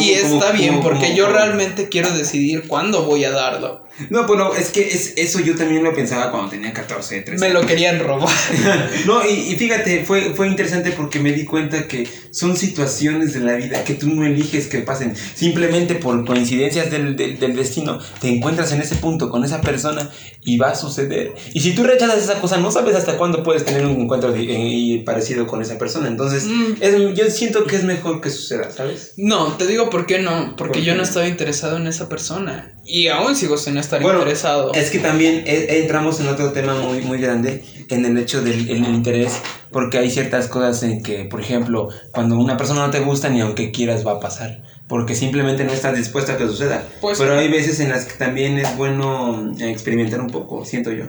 Y 0.00 0.14
¿Cómo- 0.20 0.34
está 0.34 0.52
bien, 0.52 0.80
porque 0.82 1.14
yo 1.14 1.28
realmente 1.28 1.88
quiero 1.88 2.10
decidir 2.10 2.66
cuándo 2.68 3.04
voy 3.04 3.24
a 3.24 3.30
darlo. 3.30 3.85
No, 4.10 4.26
bueno, 4.26 4.54
es 4.54 4.70
que 4.70 4.82
es, 4.82 5.14
eso 5.16 5.40
yo 5.40 5.54
también 5.56 5.82
lo 5.82 5.94
pensaba 5.94 6.30
cuando 6.30 6.50
tenía 6.50 6.72
14, 6.72 7.22
13 7.22 7.40
Me 7.46 7.52
lo 7.52 7.66
querían 7.66 7.98
robar. 8.00 8.28
No, 9.06 9.24
y, 9.28 9.32
y 9.52 9.56
fíjate, 9.56 10.04
fue, 10.04 10.34
fue 10.34 10.48
interesante 10.48 10.90
porque 10.92 11.18
me 11.20 11.32
di 11.32 11.44
cuenta 11.44 11.86
que 11.88 12.06
son 12.30 12.56
situaciones 12.56 13.32
de 13.32 13.40
la 13.40 13.54
vida 13.54 13.84
que 13.84 13.94
tú 13.94 14.08
no 14.08 14.26
eliges 14.26 14.66
que 14.66 14.78
pasen. 14.80 15.14
Simplemente 15.34 15.94
por 15.94 16.24
coincidencias 16.24 16.90
del, 16.90 17.16
del, 17.16 17.38
del 17.38 17.56
destino, 17.56 17.98
te 18.20 18.28
encuentras 18.28 18.72
en 18.72 18.80
ese 18.80 18.96
punto 18.96 19.30
con 19.30 19.44
esa 19.44 19.60
persona 19.60 20.10
y 20.44 20.58
va 20.58 20.70
a 20.70 20.74
suceder. 20.74 21.32
Y 21.54 21.60
si 21.60 21.74
tú 21.74 21.84
rechazas 21.84 22.22
esa 22.22 22.40
cosa, 22.40 22.58
no 22.58 22.70
sabes 22.70 22.94
hasta 22.96 23.16
cuándo 23.16 23.42
puedes 23.42 23.64
tener 23.64 23.86
un 23.86 24.00
encuentro 24.02 24.32
de- 24.32 24.42
y 24.44 24.98
parecido 25.00 25.46
con 25.46 25.62
esa 25.62 25.78
persona. 25.78 26.08
Entonces, 26.08 26.44
Mm. 26.46 26.74
es- 26.80 27.14
yo 27.16 27.30
siento 27.30 27.64
que 27.64 27.76
es 27.76 27.84
mejor 27.84 28.20
que 28.20 28.30
suceda, 28.30 28.70
¿sabes? 28.70 29.14
No, 29.16 29.52
te 29.56 29.66
digo 29.66 29.88
por 29.90 30.06
qué 30.06 30.18
no. 30.18 30.54
Porque 30.56 30.78
¿Por 30.78 30.82
yo 30.82 30.92
qué? 30.92 30.96
no 30.98 31.02
estaba 31.04 31.26
interesado 31.28 31.76
en 31.76 31.86
esa 31.86 32.08
persona. 32.08 32.72
Y 32.84 33.08
aún 33.08 33.34
sigo 33.34 33.56
sin 33.58 33.78
estar 33.86 34.02
Bueno, 34.02 34.18
interesado. 34.18 34.72
Es 34.74 34.90
que 34.90 34.98
también 34.98 35.42
eh, 35.46 35.78
entramos 35.82 36.20
en 36.20 36.28
otro 36.28 36.52
tema 36.52 36.74
muy, 36.74 37.00
muy 37.02 37.18
grande, 37.18 37.64
en 37.88 38.04
el 38.04 38.18
hecho 38.18 38.42
del 38.42 38.68
el 38.68 38.84
interés, 38.86 39.32
porque 39.72 39.98
hay 39.98 40.10
ciertas 40.10 40.48
cosas 40.48 40.82
en 40.82 41.02
que, 41.02 41.24
por 41.24 41.40
ejemplo, 41.40 41.88
cuando 42.12 42.36
una 42.38 42.56
persona 42.56 42.84
no 42.86 42.90
te 42.90 43.00
gusta, 43.00 43.28
ni 43.28 43.40
aunque 43.40 43.70
quieras 43.70 44.06
va 44.06 44.12
a 44.12 44.20
pasar, 44.20 44.62
porque 44.88 45.14
simplemente 45.14 45.64
no 45.64 45.72
estás 45.72 45.96
dispuesta 45.96 46.34
a 46.34 46.36
que 46.36 46.46
suceda. 46.46 46.82
Pues- 47.00 47.18
Pero 47.18 47.38
hay 47.38 47.48
veces 47.48 47.80
en 47.80 47.88
las 47.90 48.04
que 48.04 48.14
también 48.14 48.58
es 48.58 48.76
bueno 48.76 49.52
eh, 49.58 49.70
experimentar 49.70 50.20
un 50.20 50.28
poco, 50.30 50.64
siento 50.64 50.92
yo. 50.92 51.04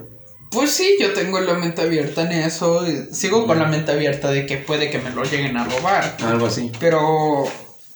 Pues 0.50 0.72
sí, 0.72 0.96
yo 1.00 1.12
tengo 1.14 1.40
la 1.42 1.56
mente 1.56 1.82
abierta 1.82 2.22
en 2.24 2.32
eso. 2.32 2.86
Sigo 3.12 3.46
con 3.46 3.60
la 3.60 3.66
mente 3.66 3.92
abierta 3.92 4.32
de 4.32 4.46
que 4.46 4.56
puede 4.58 4.90
que 4.90 4.98
me 4.98 5.10
lo 5.10 5.24
lleguen 5.26 5.58
a 5.58 5.66
robar. 5.66 6.16
Algo 6.24 6.46
así. 6.46 6.72
Pero 6.80 7.44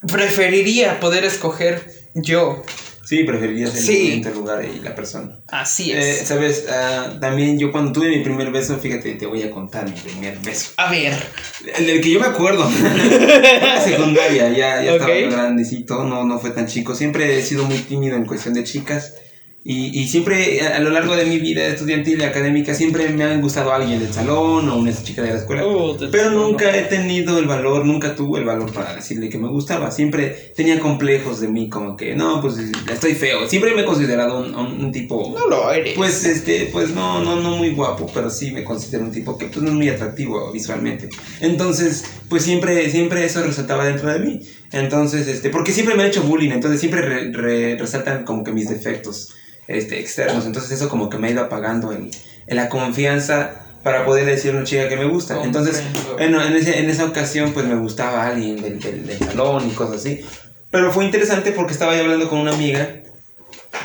preferiría 0.05 0.99
poder 0.99 1.23
escoger 1.23 1.91
yo. 2.13 2.63
Sí, 3.11 3.25
preferirías 3.25 3.75
el 3.75 3.81
Sí. 3.83 4.21
el 4.25 4.33
lugar 4.33 4.63
y 4.63 4.79
la 4.79 4.95
persona. 4.95 5.41
Así 5.49 5.91
Eh, 5.91 5.99
es. 6.21 6.27
Sabes, 6.29 6.65
Ah, 6.71 7.17
también 7.19 7.59
yo 7.59 7.69
cuando 7.69 7.91
tuve 7.91 8.07
mi 8.07 8.23
primer 8.23 8.51
beso, 8.51 8.77
fíjate, 8.77 9.15
te 9.15 9.25
voy 9.25 9.43
a 9.43 9.51
contar 9.51 9.83
mi 9.83 9.99
primer 9.99 10.37
beso. 10.39 10.71
A 10.77 10.89
ver. 10.89 11.13
El 11.77 11.87
del 11.87 11.99
que 11.99 12.09
yo 12.09 12.21
me 12.21 12.27
acuerdo. 12.27 12.63
la 13.61 13.81
secundaria, 13.81 14.47
ya, 14.51 14.81
ya 14.81 14.93
Ok. 14.93 15.01
estaba 15.09 15.13
grandecito, 15.43 16.05
no, 16.05 16.23
no 16.23 16.39
fue 16.39 16.51
tan 16.51 16.67
chico. 16.67 16.95
Siempre 16.95 17.37
he 17.37 17.41
sido 17.41 17.65
muy 17.65 17.79
tímido 17.79 18.15
en 18.15 18.25
cuestión 18.25 18.53
de 18.53 18.63
chicas. 18.63 19.15
Y, 19.63 19.99
y 20.01 20.07
siempre, 20.07 20.59
a, 20.61 20.77
a 20.77 20.79
lo 20.79 20.89
largo 20.89 21.15
de 21.15 21.23
mi 21.25 21.37
vida 21.37 21.67
estudiantil 21.67 22.19
y 22.19 22.23
académica, 22.23 22.73
siempre 22.73 23.09
me 23.09 23.23
han 23.25 23.41
gustado 23.41 23.71
alguien 23.71 23.99
del 23.99 24.11
salón 24.11 24.67
o 24.67 24.75
una 24.77 24.91
chica 25.03 25.21
de 25.21 25.29
la 25.33 25.37
escuela. 25.37 25.63
Oh, 25.67 25.95
Pero 26.11 26.31
nunca 26.31 26.75
he 26.75 26.81
tenido 26.85 27.37
el 27.37 27.45
valor, 27.45 27.85
nunca 27.85 28.15
tuve 28.15 28.39
el 28.39 28.45
valor 28.45 28.73
para 28.73 28.95
decirle 28.95 29.29
que 29.29 29.37
me 29.37 29.47
gustaba. 29.49 29.91
Siempre 29.91 30.51
tenía 30.55 30.79
complejos 30.79 31.41
de 31.41 31.47
mí, 31.47 31.69
como 31.69 31.95
que, 31.95 32.15
no, 32.15 32.41
pues 32.41 32.55
estoy 32.91 33.13
feo. 33.13 33.47
Siempre 33.47 33.75
me 33.75 33.81
he 33.81 33.85
considerado 33.85 34.39
un, 34.39 34.55
un- 34.55 34.83
un 34.85 34.91
tipo... 34.91 35.35
No 35.37 35.45
lo 35.47 35.71
eres. 35.71 35.93
Pues 35.95 36.25
este, 36.25 36.67
pues 36.71 36.89
no, 36.89 37.23
no, 37.23 37.35
no 37.39 37.55
muy 37.57 37.69
guapo, 37.69 38.09
pero 38.11 38.31
sí 38.31 38.49
me 38.49 38.63
considero 38.63 39.03
un 39.03 39.11
tipo 39.11 39.37
que 39.37 39.45
pues 39.45 39.61
no 39.61 39.67
es 39.69 39.75
muy 39.75 39.89
atractivo 39.89 40.51
visualmente. 40.51 41.07
Entonces, 41.39 42.03
pues 42.29 42.41
siempre, 42.43 42.89
siempre 42.89 43.23
eso 43.25 43.43
resaltaba 43.43 43.85
dentro 43.85 44.11
de 44.11 44.19
mí. 44.19 44.39
Entonces, 44.71 45.27
este, 45.27 45.51
porque 45.51 45.71
siempre 45.71 45.93
me 45.95 46.01
han 46.01 46.09
hecho 46.09 46.23
bullying, 46.23 46.49
entonces 46.51 46.79
siempre 46.79 47.01
re- 47.01 47.31
re- 47.31 47.75
resaltan 47.77 48.23
como 48.23 48.43
que 48.43 48.51
mis 48.53 48.69
defectos 48.69 49.35
este, 49.77 49.99
externos. 49.99 50.45
Entonces 50.45 50.71
eso 50.71 50.89
como 50.89 51.09
que 51.09 51.17
me 51.17 51.27
ha 51.27 51.31
ido 51.31 51.41
apagando 51.41 51.91
en, 51.91 52.11
en 52.47 52.55
la 52.55 52.69
confianza 52.69 53.51
para 53.83 54.05
poder 54.05 54.25
decir 54.25 54.53
a 54.53 54.57
una 54.57 54.65
chica 54.65 54.87
que 54.87 54.97
me 54.97 55.05
gusta. 55.05 55.43
Entonces, 55.43 55.83
en, 56.19 56.35
ese, 56.35 56.79
en 56.79 56.89
esa 56.89 57.05
ocasión 57.05 57.51
pues 57.53 57.65
me 57.65 57.75
gustaba 57.75 58.27
alguien 58.27 58.61
del, 58.61 58.79
del, 58.79 59.07
del 59.07 59.19
salón 59.19 59.67
y 59.67 59.71
cosas 59.71 59.97
así. 59.97 60.21
Pero 60.69 60.91
fue 60.93 61.05
interesante 61.05 61.51
porque 61.51 61.73
estaba 61.73 61.95
yo 61.95 62.03
hablando 62.03 62.29
con 62.29 62.39
una 62.39 62.53
amiga 62.53 63.00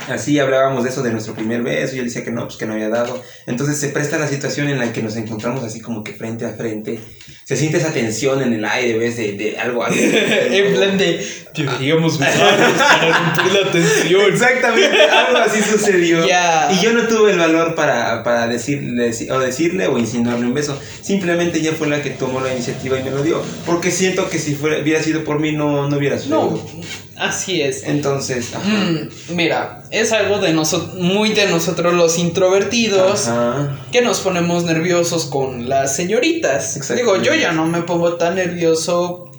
Así 0.09 0.39
hablábamos 0.39 0.85
de 0.85 0.91
eso 0.91 1.03
de 1.03 1.11
nuestro 1.11 1.35
primer 1.35 1.63
beso 1.63 1.97
y 1.97 1.99
él 1.99 2.07
decía 2.07 2.25
que 2.25 2.31
no, 2.31 2.45
pues 2.45 2.57
que 2.57 2.67
no 2.67 2.75
había 2.75 2.89
dado. 2.89 3.23
Entonces 3.47 3.79
se 3.79 3.89
presta 3.89 4.19
la 4.19 4.29
situación 4.29 4.69
en 4.69 4.79
la 4.79 4.93
que 4.93 5.03
nos 5.03 5.17
encontramos 5.17 5.65
así 5.65 5.81
como 5.81 6.05
que 6.05 6.13
frente 6.13 6.45
a 6.45 6.51
frente. 6.51 7.01
Se 7.45 7.57
siente 7.57 7.79
esa 7.79 7.93
tensión 7.93 8.43
en 8.43 8.53
el 8.53 8.65
aire, 8.65 8.99
¿ves? 8.99 9.17
De, 9.17 9.33
de 9.33 9.59
algo. 9.59 9.85
algo 9.85 9.97
en 10.01 10.75
plan 10.75 10.99
de. 10.99 11.27
Deberíamos 11.55 12.19
besarnos 12.19 12.73
para 12.83 13.19
romper 13.19 13.65
la 13.65 13.71
tensión. 13.71 14.33
Exactamente, 14.33 15.03
algo 15.03 15.39
así 15.39 15.63
sucedió. 15.63 16.25
Y 16.25 16.81
yo 16.83 16.93
no 16.93 17.07
tuve 17.09 17.33
el 17.33 17.39
valor 17.39 17.75
para, 17.75 18.23
para 18.23 18.47
decirle, 18.47 19.13
o 19.31 19.39
decirle 19.39 19.87
o 19.87 19.99
insinuarle 19.99 20.47
un 20.47 20.55
beso. 20.55 20.79
Simplemente 21.03 21.59
ella 21.59 21.73
fue 21.73 21.89
la 21.89 22.03
que 22.03 22.11
tomó 22.11 22.41
la 22.41 22.53
iniciativa 22.53 22.99
y 22.99 23.03
me 23.03 23.11
lo 23.11 23.23
dio. 23.23 23.43
Porque 23.65 23.91
siento 23.91 24.29
que 24.29 24.39
si 24.39 24.55
fuera, 24.55 24.81
hubiera 24.81 25.03
sido 25.03 25.25
por 25.25 25.41
mí 25.41 25.53
no, 25.53 25.89
no 25.89 25.97
hubiera 25.97 26.19
sucedido. 26.19 26.51
No, 26.51 26.83
así 27.19 27.61
es. 27.62 27.85
Entonces, 27.85 28.55
ajá. 28.55 28.69
Mm, 28.69 29.09
mira, 29.35 29.83
es 29.91 30.12
algo 30.12 30.39
de 30.39 30.53
nosotros, 30.53 30.95
muy 30.95 31.31
de 31.33 31.47
nosotros 31.47 31.95
los 31.95 32.19
introvertidos. 32.19 33.29
Ajá. 33.29 33.79
que 33.93 34.03
nos 34.03 34.21
ponemos 34.21 34.64
nerviosos 34.64 35.27
con 35.27 35.69
las 35.69 35.97
señoritas. 35.97 36.79
Digo, 36.95 37.21
yo 37.23 37.35
ya 37.35 37.53
no 37.53 37.67
me 37.67 37.83
pongo 37.83 38.14
tan 38.14 38.35
nervioso 38.37 39.31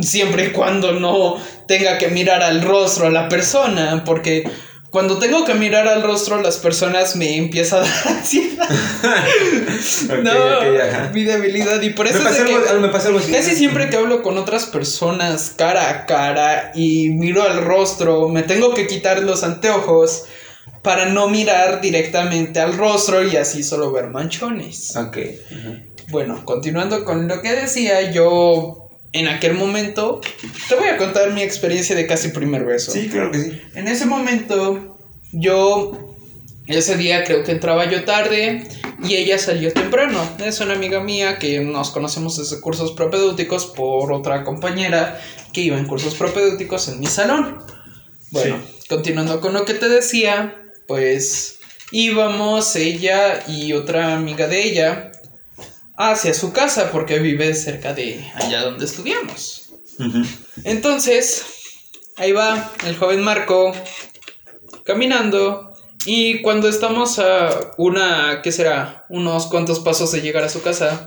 siempre 0.00 0.46
y 0.46 0.50
cuando 0.50 0.92
no 0.92 1.36
tenga 1.66 1.98
que 1.98 2.08
mirar 2.08 2.42
al 2.42 2.62
rostro 2.62 3.06
a 3.06 3.10
la 3.10 3.28
persona, 3.28 4.02
porque 4.04 4.48
cuando 4.90 5.18
tengo 5.18 5.44
que 5.44 5.54
mirar 5.54 5.86
al 5.86 6.02
rostro 6.02 6.36
a 6.36 6.42
las 6.42 6.56
personas 6.58 7.14
me 7.16 7.36
empieza 7.36 7.76
a 7.76 7.80
dar 7.80 7.90
ansiedad. 8.08 8.68
No, 10.22 10.30
ok, 10.32 10.80
ajá. 10.80 11.10
mi 11.14 11.24
debilidad 11.24 11.80
y 11.80 11.90
por 11.90 12.06
eso 12.06 12.22
Me 12.22 12.30
es 12.30 12.36
que 12.36 12.74
me 12.80 12.88
pasó 12.88 13.08
algo 13.08 13.20
así. 13.20 13.32
casi 13.32 13.54
siempre 13.56 13.88
que 13.88 13.96
hablo 13.96 14.22
con 14.22 14.36
otras 14.38 14.66
personas 14.66 15.54
cara 15.56 15.88
a 15.90 16.06
cara 16.06 16.72
y 16.74 17.10
miro 17.10 17.42
al 17.42 17.64
rostro, 17.64 18.28
me 18.28 18.42
tengo 18.42 18.74
que 18.74 18.86
quitar 18.86 19.22
los 19.22 19.42
anteojos 19.42 20.24
para 20.82 21.06
no 21.06 21.28
mirar 21.28 21.80
directamente 21.80 22.60
al 22.60 22.76
rostro 22.76 23.22
y 23.26 23.36
así 23.36 23.62
solo 23.62 23.92
ver 23.92 24.08
manchones. 24.08 24.96
Ok. 24.96 25.18
Bueno, 26.08 26.44
continuando 26.44 27.04
con 27.04 27.28
lo 27.28 27.40
que 27.42 27.52
decía, 27.54 28.10
yo 28.10 28.89
en 29.12 29.28
aquel 29.28 29.54
momento 29.54 30.20
te 30.68 30.74
voy 30.74 30.88
a 30.88 30.96
contar 30.96 31.32
mi 31.32 31.42
experiencia 31.42 31.96
de 31.96 32.06
casi 32.06 32.28
primer 32.28 32.64
beso. 32.64 32.92
Sí, 32.92 33.08
claro 33.08 33.30
que 33.32 33.38
sí. 33.38 33.60
En 33.74 33.88
ese 33.88 34.06
momento, 34.06 34.98
yo 35.32 36.16
ese 36.66 36.96
día 36.96 37.24
creo 37.24 37.42
que 37.42 37.52
entraba 37.52 37.90
yo 37.90 38.04
tarde 38.04 38.68
y 39.02 39.16
ella 39.16 39.38
salió 39.38 39.72
temprano. 39.72 40.20
Es 40.44 40.60
una 40.60 40.74
amiga 40.74 41.00
mía 41.00 41.38
que 41.38 41.60
nos 41.60 41.90
conocemos 41.90 42.36
desde 42.36 42.60
cursos 42.60 42.92
propedéuticos 42.92 43.66
por 43.66 44.12
otra 44.12 44.44
compañera 44.44 45.20
que 45.52 45.62
iba 45.62 45.76
en 45.76 45.86
cursos 45.86 46.14
propedéuticos 46.14 46.88
en 46.88 47.00
mi 47.00 47.06
salón. 47.06 47.58
Bueno, 48.30 48.58
continuando 48.88 49.40
con 49.40 49.52
lo 49.52 49.64
que 49.64 49.74
te 49.74 49.88
decía, 49.88 50.56
pues 50.86 51.58
íbamos 51.90 52.76
ella 52.76 53.42
y 53.48 53.72
otra 53.72 54.14
amiga 54.14 54.46
de 54.46 54.62
ella 54.62 55.09
hacia 56.02 56.32
su 56.32 56.50
casa 56.54 56.90
porque 56.90 57.18
vive 57.18 57.52
cerca 57.52 57.92
de 57.92 58.24
allá 58.34 58.62
donde 58.62 58.86
estudiamos. 58.86 59.70
Entonces, 60.64 61.44
ahí 62.16 62.32
va 62.32 62.72
el 62.86 62.96
joven 62.96 63.20
Marco 63.22 63.72
caminando 64.84 65.74
y 66.06 66.40
cuando 66.40 66.70
estamos 66.70 67.18
a 67.18 67.72
una, 67.76 68.40
¿qué 68.42 68.50
será? 68.50 69.04
Unos 69.10 69.46
cuantos 69.48 69.80
pasos 69.80 70.10
de 70.12 70.22
llegar 70.22 70.42
a 70.42 70.48
su 70.48 70.62
casa, 70.62 71.06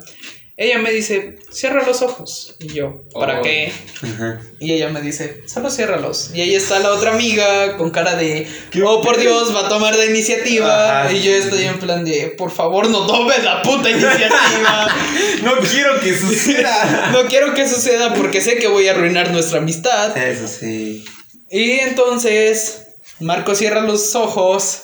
ella 0.56 0.78
me 0.78 0.92
dice, 0.92 1.38
cierra 1.52 1.84
los 1.86 2.02
ojos. 2.04 2.56
Y 2.60 2.68
yo, 2.74 3.04
¿para 3.14 3.40
Oh. 3.40 3.42
qué? 3.42 3.74
Ajá. 4.04 4.40
Y 4.60 4.74
ella 4.74 4.90
me 4.90 5.02
dice, 5.02 5.42
solo 5.48 5.72
ciérralos. 5.72 6.30
Y 6.34 6.42
ahí 6.42 6.54
está 6.54 6.78
la 6.80 6.92
otra 6.92 7.14
amiga 7.14 7.76
con 7.78 7.90
cara 7.90 8.16
de, 8.16 8.48
oh 8.86 9.02
por 9.02 9.18
Dios, 9.20 9.56
va 9.56 9.66
a 9.66 9.70
tomar 9.70 9.96
la 9.96 10.06
iniciativa. 10.06 11.02
Ajá, 11.06 11.12
y 11.12 11.22
yo 11.24 11.32
sí, 11.32 11.40
estoy 11.40 11.64
en 11.64 11.80
plan 11.80 12.06
de, 12.06 12.36
por 12.38 12.52
favor, 12.52 12.88
no 12.90 13.08
tomes 13.08 13.44
la 13.44 13.62
puta 13.64 13.90
iniciativa. 13.90 14.88
No 15.44 15.56
quiero 15.58 16.00
que 16.00 16.16
suceda. 16.16 17.10
no 17.12 17.26
quiero 17.26 17.54
que 17.54 17.68
suceda 17.68 18.14
porque 18.14 18.40
sé 18.40 18.58
que 18.58 18.68
voy 18.68 18.88
a 18.88 18.92
arruinar 18.92 19.32
nuestra 19.32 19.58
amistad. 19.58 20.16
Eso 20.16 20.48
sí. 20.48 21.04
Y 21.50 21.72
entonces 21.80 22.84
Marco 23.20 23.54
cierra 23.56 23.82
los 23.82 24.16
ojos 24.16 24.84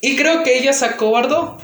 y 0.00 0.16
creo 0.16 0.42
que 0.42 0.58
ella 0.58 0.72
se 0.72 0.84
acobardó. 0.84 1.58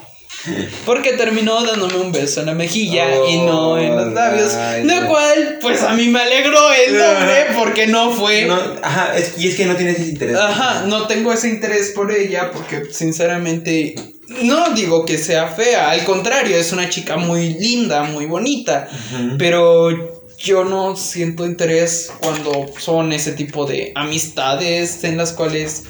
Porque 0.84 1.12
terminó 1.14 1.64
dándome 1.64 1.96
un 1.96 2.12
beso 2.12 2.40
en 2.40 2.46
la 2.46 2.54
mejilla 2.54 3.06
y 3.28 3.38
no 3.38 3.78
en 3.78 3.96
los 3.96 4.12
labios. 4.12 4.52
Alright. 4.54 4.84
Lo 4.84 5.08
cual, 5.08 5.58
pues 5.60 5.82
a 5.82 5.94
mí 5.94 6.08
me 6.08 6.20
alegró 6.20 6.72
el 6.72 6.98
doble 6.98 7.46
porque 7.58 7.86
no 7.86 8.10
fue. 8.12 8.44
No, 8.46 8.58
ajá, 8.82 9.16
es- 9.16 9.38
y 9.38 9.48
es 9.48 9.54
que 9.56 9.64
no 9.66 9.74
tienes 9.76 9.98
ese 10.00 10.10
interés. 10.10 10.36
Ajá, 10.36 10.84
no 10.86 11.06
tengo 11.06 11.32
ese 11.32 11.48
interés 11.48 11.92
por 11.94 12.12
ella 12.12 12.50
porque 12.52 12.84
sinceramente 12.92 13.94
no 14.42 14.70
digo 14.74 15.04
que 15.04 15.18
sea 15.18 15.48
fea, 15.48 15.90
al 15.90 16.04
contrario, 16.04 16.56
es 16.56 16.72
una 16.72 16.88
chica 16.88 17.16
muy 17.16 17.54
linda, 17.54 18.02
muy 18.04 18.26
bonita, 18.26 18.88
pero 19.38 20.22
yo 20.38 20.64
no 20.64 20.96
siento 20.96 21.46
interés 21.46 22.10
cuando 22.20 22.66
son 22.78 23.12
ese 23.12 23.32
tipo 23.32 23.66
de 23.66 23.92
amistades 23.94 25.04
en 25.04 25.16
las 25.16 25.32
cuales 25.32 25.84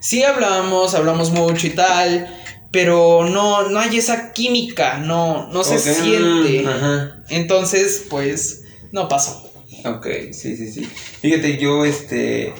sí 0.00 0.22
hablamos, 0.22 0.94
hablamos 0.94 1.30
mucho 1.30 1.66
y 1.66 1.70
tal, 1.70 2.41
pero 2.72 3.28
no, 3.28 3.68
no 3.68 3.78
hay 3.78 3.96
esa 3.98 4.32
química, 4.32 4.98
no, 4.98 5.48
no 5.52 5.62
se 5.62 5.78
siente. 5.78 6.66
Ajá. 6.66 7.22
Entonces, 7.28 8.04
pues, 8.08 8.64
no 8.92 9.08
pasó. 9.08 9.50
Ok, 9.84 10.06
sí, 10.32 10.56
sí, 10.56 10.70
sí. 10.72 10.88
Fíjate, 11.20 11.58
yo, 11.58 11.84
este, 11.84 12.52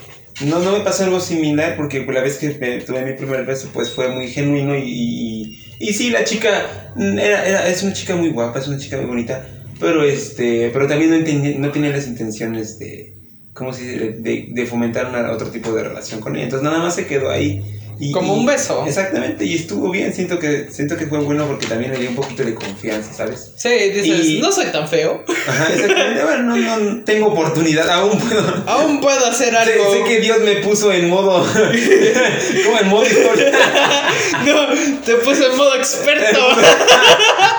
no, 0.45 0.59
no 0.59 0.73
me 0.73 0.81
pasó 0.81 1.05
algo 1.05 1.21
similar 1.21 1.77
porque 1.77 2.05
la 2.07 2.21
vez 2.21 2.37
que 2.39 2.51
me- 2.61 2.81
tuve 2.81 3.05
mi 3.05 3.13
primer 3.15 3.45
beso, 3.47 3.69
pues 3.73 3.91
fue 3.91 4.09
muy 4.09 4.29
genuino 4.29 4.77
y, 4.77 4.83
y, 4.83 5.63
y 5.79 5.93
sí, 5.95 6.11
la 6.11 6.25
chica 6.25 6.93
era, 6.97 7.47
era- 7.47 7.69
es 7.69 7.83
una 7.83 7.93
chica 7.93 8.17
muy 8.17 8.31
guapa, 8.31 8.59
es 8.59 8.69
una 8.69 8.79
chica 8.79 8.97
muy 8.97 9.07
bonita, 9.07 9.47
pero 9.81 10.05
este, 10.05 10.71
pero 10.73 10.87
también 10.89 11.11
no, 11.11 11.17
entendí- 11.17 11.57
no 11.57 11.71
tenía 11.71 11.91
las 11.91 12.07
intenciones 12.07 12.79
de, 12.79 13.15
¿cómo 13.53 13.73
se 13.73 13.83
dice? 13.83 14.11
De, 14.19 14.49
de 14.51 14.67
fomentar 14.67 15.07
una- 15.07 15.31
otro 15.31 15.49
tipo 15.49 15.73
de 15.73 15.85
relación 15.85 16.21
con 16.21 16.35
ella. 16.35 16.45
Entonces 16.45 16.65
nada 16.65 16.79
más 16.83 16.95
se 16.97 17.07
quedó 17.07 17.31
ahí. 17.31 17.63
Y, 18.05 18.11
Como 18.11 18.35
un 18.35 18.45
beso. 18.45 18.85
Exactamente, 18.85 19.45
y 19.45 19.55
estuvo 19.55 19.89
bien, 19.89 20.13
siento 20.13 20.41
que, 20.41 20.67
siento 20.73 20.97
que 20.97 21.07
fue 21.07 21.21
bueno 21.21 21.47
porque 21.47 21.69
también 21.69 21.93
le 21.93 21.99
dio 22.01 22.09
un 22.11 22.17
poquito 22.17 22.43
de 22.43 22.53
confianza, 22.53 23.13
¿sabes? 23.13 23.53
Sí, 23.57 23.69
dices, 23.69 24.27
Y- 24.27 24.41
no 24.41 24.51
soy 24.51 24.67
tan 24.73 24.89
feo. 24.89 25.23
Ajá, 25.47 25.73
exactamente. 25.73 26.25
Bueno, 26.25 26.43
no, 26.57 26.57
no 26.81 27.05
tengo 27.05 27.29
oportunidad, 27.29 27.89
aún 27.89 28.19
puedo. 28.19 28.65
Aún 28.67 29.01
puedo 29.01 29.25
hacer 29.25 29.55
algo. 29.55 29.93
sé 29.93 30.03
que 30.03 30.19
Dios 30.19 30.41
me 30.41 30.57
puso 30.57 30.93
en 30.93 31.09
modo. 31.09 31.47
como 32.65 32.79
en 32.81 32.89
modo 32.89 33.05
historia. 33.05 33.53
No, 34.45 34.67
te 35.05 35.15
puse 35.17 35.47
en 35.47 35.57
modo 35.57 35.77
experto. 35.77 36.41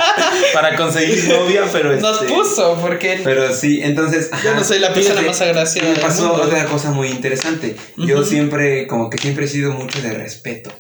para 0.54 0.76
conseguir 0.76 1.28
novia, 1.28 1.64
pero. 1.72 1.96
Nos 1.96 2.22
este, 2.22 2.34
puso, 2.34 2.78
porque 2.82 3.22
Pero 3.24 3.54
sí, 3.54 3.82
entonces. 3.84 4.30
Yo 4.44 4.54
no 4.56 4.64
soy 4.64 4.80
la 4.80 4.94
persona 4.94 5.22
más 5.22 5.42
agraciada 5.42 5.94
Me 5.94 6.00
pasó 6.00 6.34
otra 6.34 6.66
cosa 6.66 6.92
muy 6.92 7.10
interesante. 7.10 7.76
Yo 7.98 8.24
siempre, 8.24 8.88
como 8.88 9.10
que 9.10 9.18
siempre 9.18 9.46
he 9.46 9.48
sido 9.48 9.72
mucho 9.72 10.02
de 10.02 10.14
respeto. 10.14 10.72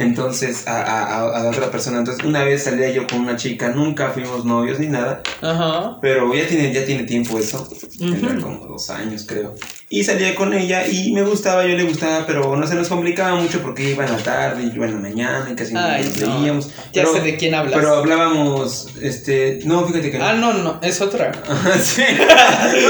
Entonces, 0.00 0.66
a, 0.66 0.80
a, 0.82 1.36
a- 1.38 1.42
la 1.44 1.50
otra 1.50 1.70
persona. 1.70 1.98
Entonces, 1.98 2.24
una 2.24 2.42
vez 2.42 2.64
salía 2.64 2.90
yo 2.90 3.06
con 3.06 3.20
una 3.20 3.36
chica, 3.36 3.68
nunca 3.68 4.10
fuimos 4.10 4.44
novios 4.44 4.78
ni 4.80 4.86
nada. 4.88 5.22
Ajá. 5.42 5.98
Pero 6.00 6.34
ya 6.34 6.46
tiene, 6.46 6.72
ya 6.72 6.84
tiene 6.84 7.04
tiempo 7.04 7.38
eso. 7.38 7.68
Tendrá 7.98 8.32
Ujú. 8.32 8.40
como 8.40 8.66
dos 8.66 8.88
años, 8.90 9.24
creo. 9.28 9.54
Y 9.92 10.04
salía 10.04 10.34
con 10.36 10.54
ella 10.54 10.86
y 10.86 11.12
me 11.12 11.22
gustaba, 11.24 11.66
yo 11.66 11.76
le 11.76 11.82
gustaba, 11.82 12.24
pero 12.26 12.54
no 12.56 12.66
se 12.66 12.76
nos 12.76 12.88
complicaba 12.88 13.34
mucho 13.40 13.60
porque 13.60 13.90
iba 13.90 14.04
en 14.06 14.12
la 14.12 14.18
tarde 14.18 14.62
y 14.62 14.72
yo 14.72 14.84
en 14.84 14.92
la 14.94 15.00
mañana 15.00 15.48
y 15.50 15.54
casi 15.56 15.74
no 15.74 15.80
Ay, 15.80 16.04
nos 16.04 16.16
no. 16.20 16.38
veíamos. 16.40 16.68
Ya 16.92 17.02
pero, 17.02 17.12
sé 17.14 17.20
de 17.22 17.36
quién 17.36 17.54
hablas. 17.54 17.74
Pero 17.74 17.96
hablábamos, 17.96 18.86
este, 19.02 19.58
no, 19.64 19.84
fíjate 19.86 20.10
que 20.12 20.18
no. 20.18 20.24
Ah, 20.26 20.32
no, 20.34 20.52
no, 20.54 20.78
es 20.82 21.00
otra. 21.00 21.32
sí. 21.82 22.02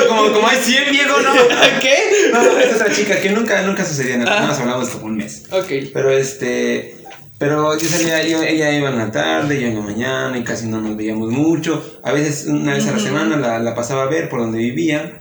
Como, 0.09 0.33
como 0.33 0.47
hay 0.47 0.59
100 0.59 0.91
viejo, 0.91 1.21
no. 1.23 1.33
¿Qué? 1.81 1.95
No, 2.33 2.43
no, 2.43 2.59
es 2.59 2.75
otra 2.75 2.93
chica 2.93 3.19
que 3.19 3.31
nunca, 3.31 3.63
nunca 3.63 3.85
sucedía 3.85 4.19
nada. 4.19 4.31
Ah. 4.33 4.35
Nada 4.41 4.49
más 4.49 4.61
hablamos 4.61 4.89
como 4.91 5.07
un 5.07 5.17
mes. 5.17 5.45
Ok. 5.51 5.69
Pero 5.95 6.11
este. 6.11 6.97
Pero 7.41 7.74
yo 7.78 7.88
salía, 7.88 8.22
yo, 8.28 8.43
ella 8.43 8.70
iba 8.70 8.91
en 8.91 8.99
la 8.99 9.11
tarde, 9.11 9.59
yo 9.59 9.68
en 9.68 9.76
la 9.76 9.80
mañana 9.80 10.36
y 10.36 10.45
casi 10.45 10.66
no 10.66 10.78
nos 10.78 10.95
veíamos 10.95 11.30
mucho. 11.30 11.82
A 12.03 12.12
veces 12.12 12.47
una 12.47 12.74
vez 12.74 12.86
a 12.86 12.93
la 12.93 12.99
semana 12.99 13.38
la, 13.38 13.59
la 13.59 13.74
pasaba 13.74 14.03
a 14.03 14.07
ver 14.09 14.28
por 14.28 14.41
donde 14.41 14.59
vivía. 14.59 15.20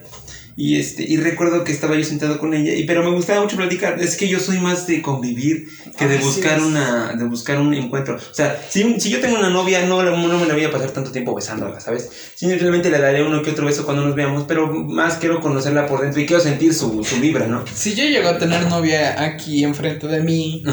Y 0.59 0.77
este, 0.77 1.05
y 1.07 1.15
recuerdo 1.15 1.63
que 1.63 1.71
estaba 1.71 1.95
yo 1.95 2.03
sentado 2.03 2.37
con 2.37 2.53
ella, 2.53 2.73
y, 2.73 2.83
pero 2.83 3.01
me 3.01 3.11
gustaba 3.11 3.41
mucho 3.41 3.55
platicar. 3.55 3.97
Es 4.01 4.17
que 4.17 4.27
yo 4.27 4.41
soy 4.41 4.57
más 4.57 4.85
de 4.87 5.01
convivir 5.01 5.69
que 5.97 6.05
de 6.05 6.17
buscar 6.17 6.59
una, 6.61 7.13
de 7.13 7.23
buscar 7.23 7.61
un 7.61 7.73
encuentro. 7.73 8.17
O 8.17 8.33
sea, 8.33 8.61
si, 8.67 8.99
si 8.99 9.09
yo 9.09 9.21
tengo 9.21 9.39
una 9.39 9.49
novia, 9.49 9.85
no, 9.85 10.03
no 10.03 10.37
me 10.37 10.45
la 10.45 10.53
voy 10.53 10.65
a 10.65 10.69
pasar 10.69 10.91
tanto 10.91 11.13
tiempo 11.13 11.33
besándola, 11.33 11.79
¿sabes? 11.79 12.09
Simplemente 12.35 12.89
le 12.89 12.99
daré 12.99 13.23
uno 13.23 13.41
que 13.41 13.51
otro 13.51 13.67
beso 13.67 13.85
cuando 13.85 14.03
nos 14.03 14.15
veamos, 14.15 14.43
pero 14.49 14.67
más 14.67 15.15
quiero 15.15 15.39
conocerla 15.39 15.87
por 15.87 16.01
dentro 16.01 16.19
y 16.19 16.25
quiero 16.25 16.43
sentir 16.43 16.73
su, 16.73 17.05
su 17.05 17.21
vibra, 17.21 17.47
¿no? 17.47 17.63
Si 17.73 17.95
yo 17.95 18.03
llego 18.03 18.27
a 18.27 18.37
tener 18.37 18.67
novia 18.67 19.23
aquí 19.23 19.63
enfrente 19.63 20.07
de 20.07 20.19
mí, 20.21 20.63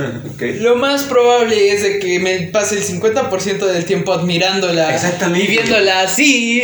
lo 0.60 0.76
más 0.76 1.02
probable 1.02 1.68
es 1.68 1.82
de 1.82 1.98
que 1.98 2.18
me 2.18 2.46
pase 2.46 2.78
el 2.78 2.82
50% 2.82 3.66
del 3.66 3.84
tiempo 3.84 4.14
admirándola. 4.14 4.94
Exactamente. 4.94 5.44
Y 5.44 5.48
viéndola 5.48 6.00
así. 6.00 6.62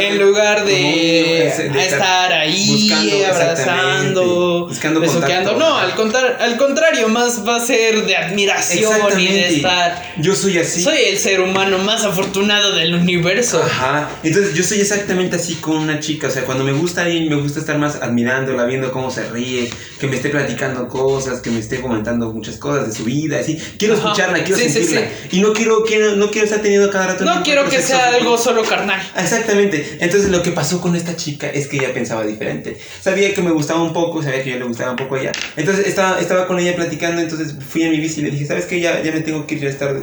en 0.00 0.18
lugar 0.18 0.64
de, 0.64 1.52
de 1.70 1.97
estar 1.98 2.32
ahí 2.32 2.66
buscando, 2.68 3.26
abrazando, 3.26 4.66
buscando 4.68 5.00
besuqueando. 5.00 5.50
contacto. 5.52 5.58
No, 5.58 5.78
al, 5.78 5.94
contar- 5.94 6.36
al 6.40 6.56
contrario, 6.56 7.08
más 7.08 7.46
va 7.46 7.56
a 7.56 7.60
ser 7.60 8.04
de 8.06 8.16
admiración 8.16 9.20
y 9.20 9.26
de 9.26 9.48
estar. 9.56 10.02
Yo 10.18 10.34
soy 10.34 10.58
así. 10.58 10.82
Soy 10.82 10.98
el 11.08 11.18
ser 11.18 11.40
humano 11.40 11.78
más 11.78 12.04
afortunado 12.04 12.74
del 12.74 12.94
universo. 12.94 13.62
Ajá. 13.62 14.08
Entonces 14.22 14.54
yo 14.54 14.62
soy 14.64 14.80
exactamente 14.80 15.36
así 15.36 15.54
con 15.56 15.76
una 15.76 16.00
chica. 16.00 16.28
O 16.28 16.30
sea, 16.30 16.44
cuando 16.44 16.64
me 16.64 16.72
gusta 16.72 17.02
alguien, 17.02 17.28
me 17.28 17.36
gusta 17.36 17.60
estar 17.60 17.78
más 17.78 17.96
admirándola, 17.96 18.64
viendo 18.64 18.90
cómo 18.92 19.10
se 19.10 19.28
ríe, 19.28 19.70
que 20.00 20.06
me 20.06 20.16
esté 20.16 20.30
platicando 20.30 20.88
cosas, 20.88 21.40
que 21.40 21.50
me 21.50 21.58
esté 21.60 21.80
comentando 21.80 22.32
muchas 22.32 22.56
cosas 22.56 22.86
de 22.88 22.94
su 22.94 23.04
vida, 23.04 23.40
así. 23.40 23.56
Quiero 23.78 23.94
Ajá. 23.94 24.04
escucharla, 24.08 24.44
quiero 24.44 24.58
Sí, 24.60 24.68
sí, 24.68 24.84
sentirla. 24.84 25.08
Y 25.30 25.40
no 25.40 25.52
quiero, 25.52 25.84
quiero, 25.84 26.16
no 26.16 26.30
quiero 26.30 26.46
estar 26.46 26.60
teniendo 26.60 26.90
cada 26.90 27.08
rato. 27.08 27.24
No 27.24 27.42
quiero 27.42 27.68
que 27.68 27.80
sea 27.80 28.08
algo 28.14 28.36
solo 28.38 28.62
carnal. 28.64 29.00
Exactamente. 29.16 29.98
Entonces 30.00 30.30
lo 30.30 30.42
que 30.42 30.52
pasó 30.52 30.80
con 30.80 30.96
esta 30.96 31.16
chica 31.16 31.48
es 31.48 31.66
que 31.68 31.77
ella 31.78 31.92
pensaba 31.92 32.24
diferente. 32.24 32.76
Sabía 33.00 33.32
que 33.34 33.42
me 33.42 33.50
gustaba 33.50 33.82
un 33.82 33.92
poco, 33.92 34.22
sabía 34.22 34.42
que 34.42 34.50
yo 34.50 34.58
le 34.58 34.64
gustaba 34.64 34.90
un 34.90 34.96
poco 34.96 35.14
a 35.14 35.20
ella. 35.20 35.32
Entonces 35.56 35.86
estaba, 35.86 36.20
estaba 36.20 36.46
con 36.46 36.58
ella 36.58 36.76
platicando, 36.76 37.20
entonces 37.20 37.54
fui 37.66 37.82
en 37.82 37.92
mi 37.92 38.00
bici 38.00 38.20
y 38.20 38.24
le 38.24 38.30
dije, 38.30 38.46
¿sabes 38.46 38.66
qué? 38.66 38.80
Ya, 38.80 39.02
ya 39.02 39.12
me 39.12 39.20
tengo 39.20 39.46
que 39.46 39.54
ir, 39.54 39.60
ya 39.62 39.68
es 39.68 39.78
tarde. 39.78 40.02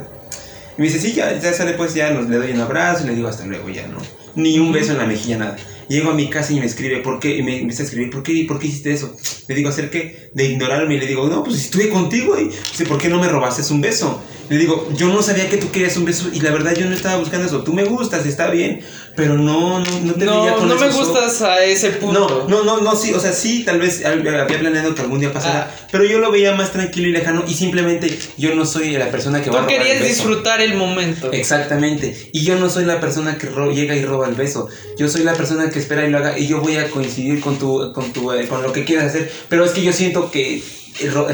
Y 0.78 0.82
me 0.82 0.88
dice, 0.88 1.00
sí, 1.00 1.14
ya, 1.14 1.40
ya 1.40 1.54
sale 1.54 1.74
pues, 1.74 1.94
ya 1.94 2.12
nos, 2.12 2.30
le 2.30 2.38
doy 2.38 2.52
un 2.52 2.62
abrazo 2.62 3.04
y 3.04 3.08
le 3.08 3.16
digo 3.16 3.28
hasta 3.28 3.46
luego, 3.46 3.70
ya, 3.70 3.88
¿no? 3.88 3.98
Ni 4.36 4.60
un 4.60 4.72
beso 4.72 4.92
en 4.92 4.98
la 4.98 5.06
mejilla, 5.06 5.38
nada. 5.38 5.56
Llego 5.88 6.10
a 6.10 6.14
mi 6.16 6.30
casa 6.30 6.52
y 6.52 6.60
me 6.60 6.66
escribe, 6.66 6.98
¿por 6.98 7.20
qué? 7.20 7.38
Y 7.38 7.44
me 7.44 7.60
empieza 7.60 7.84
a 7.84 7.86
escribir, 7.86 8.10
¿por 8.10 8.24
qué, 8.24 8.44
¿por 8.48 8.60
qué 8.60 8.68
hiciste 8.68 8.92
eso? 8.92 9.16
Le 9.48 9.56
digo, 9.56 9.70
¿hacer 9.70 9.90
qué? 9.90 10.30
De 10.34 10.46
ignorarme. 10.46 10.96
Y 10.96 11.00
le 11.00 11.06
digo, 11.06 11.28
no, 11.28 11.44
pues 11.44 11.58
estuve 11.58 11.90
contigo. 11.90 12.38
Y 12.40 12.46
dice, 12.46 12.86
¿por 12.86 12.98
qué 12.98 13.08
no 13.08 13.20
me 13.20 13.28
robaste 13.28 13.72
un 13.72 13.82
beso? 13.82 14.22
Le 14.50 14.58
digo, 14.58 14.90
yo 14.96 15.08
no 15.08 15.22
sabía 15.22 15.50
que 15.50 15.58
tú 15.58 15.72
querías 15.72 15.96
un 15.98 16.06
beso 16.06 16.30
y 16.32 16.40
la 16.40 16.52
verdad 16.52 16.76
yo 16.76 16.86
no 16.86 16.96
estaba 16.96 17.18
buscando 17.18 17.46
eso. 17.48 17.64
Tú 17.64 17.74
me 17.74 17.84
gustas, 17.84 18.26
está 18.26 18.50
bien, 18.50 18.82
pero 19.16 19.36
no, 19.38 19.80
no, 19.80 20.00
no 20.02 20.14
te 20.14 20.20
veía 20.26 20.52
No, 20.52 20.56
con 20.58 20.68
no 20.70 20.76
me 20.76 20.90
gustas 20.90 21.42
a 21.42 21.64
ese 21.64 21.92
punto. 21.92 22.48
No, 22.48 22.48
no, 22.50 22.64
no, 22.66 22.82
no, 22.82 22.96
sí, 22.96 23.14
o 23.14 23.20
sea, 23.20 23.32
sí, 23.34 23.64
tal 23.64 23.80
vez 23.80 24.04
había 24.06 24.46
planeado 24.48 24.94
que 24.94 25.02
algún 25.02 25.20
día 25.20 25.32
pasara, 25.32 25.72
Ah. 25.72 25.88
pero 25.92 26.04
yo 26.06 26.20
lo 26.20 26.32
veía 26.32 26.54
más 26.54 26.72
tranquilo 26.72 27.08
y 27.08 27.12
lejano 27.12 27.44
y 27.48 27.54
simplemente 27.54 28.18
yo 28.38 28.54
no 28.56 28.66
soy 28.66 28.92
la 28.92 29.10
persona 29.10 29.42
que 29.42 29.50
va 29.50 29.58
a 29.58 29.62
Tú 29.62 29.66
robar 29.68 29.78
querías 29.80 29.98
el 29.98 30.04
beso. 30.04 30.14
disfrutar 30.16 30.62
el 30.62 30.74
momento. 30.76 31.32
Exactamente, 31.32 32.30
y 32.34 32.44
yo 32.44 32.56
no 32.58 32.70
soy 32.70 32.86
la 32.86 33.00
persona 33.00 33.38
que 33.38 33.48
ro- 33.48 33.72
llega 33.72 33.96
y 33.96 34.04
roba 34.04 34.28
el 34.28 34.36
beso. 34.36 34.68
Yo 34.98 35.08
soy 35.08 35.24
la 35.24 35.34
persona 35.34 35.70
que 35.70 35.80
espera 35.80 36.06
y 36.06 36.10
lo 36.12 36.18
haga 36.18 36.38
y 36.38 36.48
yo 36.48 36.60
voy 36.62 36.78
a 36.78 36.90
coincidir 36.90 37.40
con 37.40 37.58
tu 37.58 37.94
con 37.94 38.12
tu 38.12 38.32
eh, 38.34 38.48
con 38.48 38.62
lo 38.64 38.74
que 38.74 38.84
quieras 38.86 39.06
hacer, 39.08 39.32
pero 39.50 39.64
es 39.66 39.72
que 39.72 39.82
yo 39.82 39.94
siento 39.94 40.30
que 40.32 40.62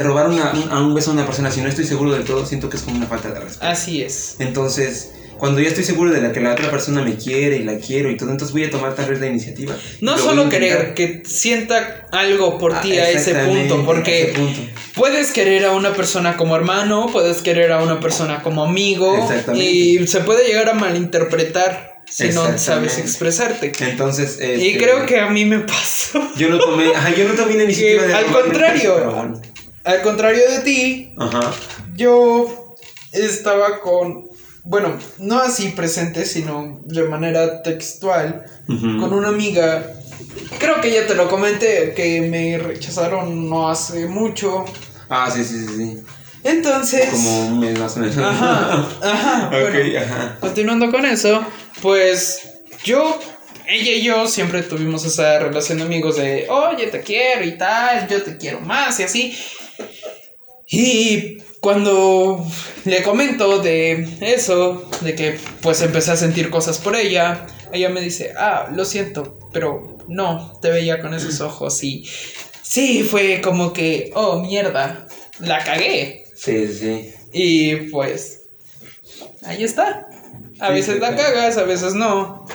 robar 0.04 0.28
una- 0.30 0.52
un, 0.54 0.72
a 0.72 0.80
un 0.82 0.94
beso 0.94 1.12
a 1.12 1.14
una 1.14 1.26
persona 1.26 1.52
si 1.52 1.62
no 1.62 1.70
estoy 1.70 1.86
seguro 1.86 2.12
del 2.12 2.24
todo, 2.24 2.46
siento 2.46 2.70
que 2.70 2.78
es 2.78 2.84
como 2.84 2.98
una 2.98 3.08
falta 3.08 3.30
de 3.30 3.40
respeto. 3.40 3.66
Así 3.66 4.02
es. 4.02 4.36
Entonces, 4.40 5.12
cuando 5.42 5.60
ya 5.60 5.70
estoy 5.70 5.84
seguro 5.84 6.12
de 6.12 6.22
la 6.22 6.32
que 6.32 6.40
la 6.40 6.54
otra 6.54 6.70
persona 6.72 7.02
me 7.02 7.16
quiere 7.16 7.58
y 7.58 7.64
la 7.64 7.78
quiero 7.80 8.10
y 8.12 8.16
todo, 8.16 8.30
entonces 8.30 8.54
voy 8.54 8.64
a 8.64 8.70
tomar 8.70 8.94
tal 8.96 9.10
vez 9.10 9.20
la 9.20 9.26
iniciativa. 9.26 9.76
No 10.00 10.18
solo 10.18 10.48
querer, 10.50 10.94
que 10.94 11.24
sienta 11.26 12.08
algo 12.12 12.58
por 12.60 12.74
Ah, 12.76 12.82
ti 12.82 12.98
a 13.00 13.10
ese 13.10 13.34
punto, 13.34 13.84
porque 13.84 14.22
ese 14.30 14.34
punto. 14.40 14.62
puedes 14.96 15.32
querer 15.32 15.66
a 15.66 15.72
una 15.72 15.94
persona 15.94 16.38
como 16.38 16.56
hermano, 16.56 17.08
puedes 17.12 17.42
querer 17.42 17.72
a 17.72 17.82
una 17.82 18.00
persona 18.00 18.44
como 18.44 18.64
amigo, 18.64 19.28
y 19.56 20.08
se 20.08 20.20
puede 20.22 20.46
llegar 20.48 20.70
a 20.70 20.74
malinterpretar 20.76 22.02
si 22.08 22.30
no 22.30 22.58
sabes 22.58 22.98
expresarte. 23.00 23.72
Entonces, 23.80 24.38
Y 24.40 24.68
este, 24.70 24.78
creo 24.78 25.06
que 25.06 25.20
a 25.20 25.30
mí 25.30 25.46
me 25.46 25.60
pasó. 25.60 26.22
yo 26.38 26.50
no 26.50 26.60
tomé, 26.60 26.94
ajá, 26.96 27.16
yo 27.16 27.28
no 27.28 27.34
tomé 27.34 27.56
la 27.56 27.64
iniciativa 27.66 28.04
de 28.04 28.14
al 28.14 28.26
contrario. 28.26 28.96
bueno. 29.12 29.42
Al 29.84 30.02
contrario 30.04 30.44
de 30.52 30.60
ti, 30.60 31.16
Ajá. 31.18 31.52
yo 31.96 32.76
estaba 33.12 33.80
con, 33.80 34.28
bueno, 34.64 34.98
no 35.18 35.40
así 35.40 35.70
presente, 35.70 36.26
sino 36.26 36.82
de 36.86 37.04
manera 37.04 37.64
textual, 37.64 38.46
con 38.68 39.14
una 39.14 39.30
amiga. 39.30 39.94
Creo 40.60 40.80
que 40.82 40.92
ya 40.92 41.08
te 41.08 41.16
lo 41.16 41.30
comenté, 41.30 41.94
que 41.96 42.22
me 42.22 42.58
rechazaron 42.58 43.50
no 43.50 43.70
hace 43.70 44.06
mucho. 44.06 44.66
Ah, 45.10 45.30
sí, 45.34 45.44
sí, 45.44 45.66
sí, 45.66 45.76
sí. 45.76 46.04
Entonces... 46.44 47.10
Como 47.10 47.48
un 47.48 47.60
mes 47.60 47.78
más 47.78 47.98
o 47.98 48.00
menos. 48.00 48.18
Ajá, 48.18 48.88
ajá. 49.02 49.48
ok, 49.48 49.52
bueno, 49.52 50.00
ajá. 50.00 50.38
continuando 50.40 50.92
con 50.92 51.06
eso, 51.06 51.44
pues 51.82 52.50
yo, 52.84 53.20
ella 53.68 53.92
y 53.92 54.04
yo 54.04 54.28
siempre 54.28 54.64
tuvimos 54.64 55.06
esa 55.06 55.40
relación 55.40 55.80
de 55.80 55.84
amigos 55.84 56.18
de, 56.18 56.48
oye, 56.50 56.88
te 56.88 57.02
quiero 57.02 57.46
y 57.46 57.58
tal, 57.58 58.08
yo 58.08 58.22
te 58.24 58.38
quiero 58.38 58.62
más 58.62 59.00
y 59.00 59.04
así. 59.04 59.38
Y 60.68 61.38
cuando 61.62 62.46
le 62.86 63.04
comento 63.04 63.60
de 63.60 64.18
eso, 64.20 64.90
de 65.02 65.16
que 65.16 65.40
pues 65.62 65.82
empecé 65.82 66.12
a 66.12 66.16
sentir 66.18 66.50
cosas 66.50 66.80
por 66.80 66.96
ella, 66.96 67.46
ella 67.72 67.90
me 67.90 68.02
dice, 68.02 68.34
ah, 68.38 68.68
lo 68.74 68.84
siento, 68.84 69.38
pero 69.54 69.98
no, 70.08 70.58
te 70.62 70.72
veía 70.72 71.00
con 71.02 71.14
esos 71.14 71.40
ojos 71.42 71.84
y 71.84 72.04
sí, 72.64 73.04
fue 73.04 73.42
como 73.42 73.74
que, 73.74 74.12
oh, 74.16 74.40
mierda, 74.42 75.08
la 75.40 75.64
cagué. 75.64 76.26
Sí, 76.36 76.68
sí. 76.68 77.14
Y 77.32 77.76
pues, 77.92 78.50
ahí 79.44 79.64
está. 79.64 80.08
A 80.60 80.68
Sí, 80.68 80.74
veces 80.74 80.96
sí, 80.96 81.00
la 81.00 81.16
cagas, 81.16 81.58
a 81.58 81.64
veces 81.64 81.94
no. 81.94 82.46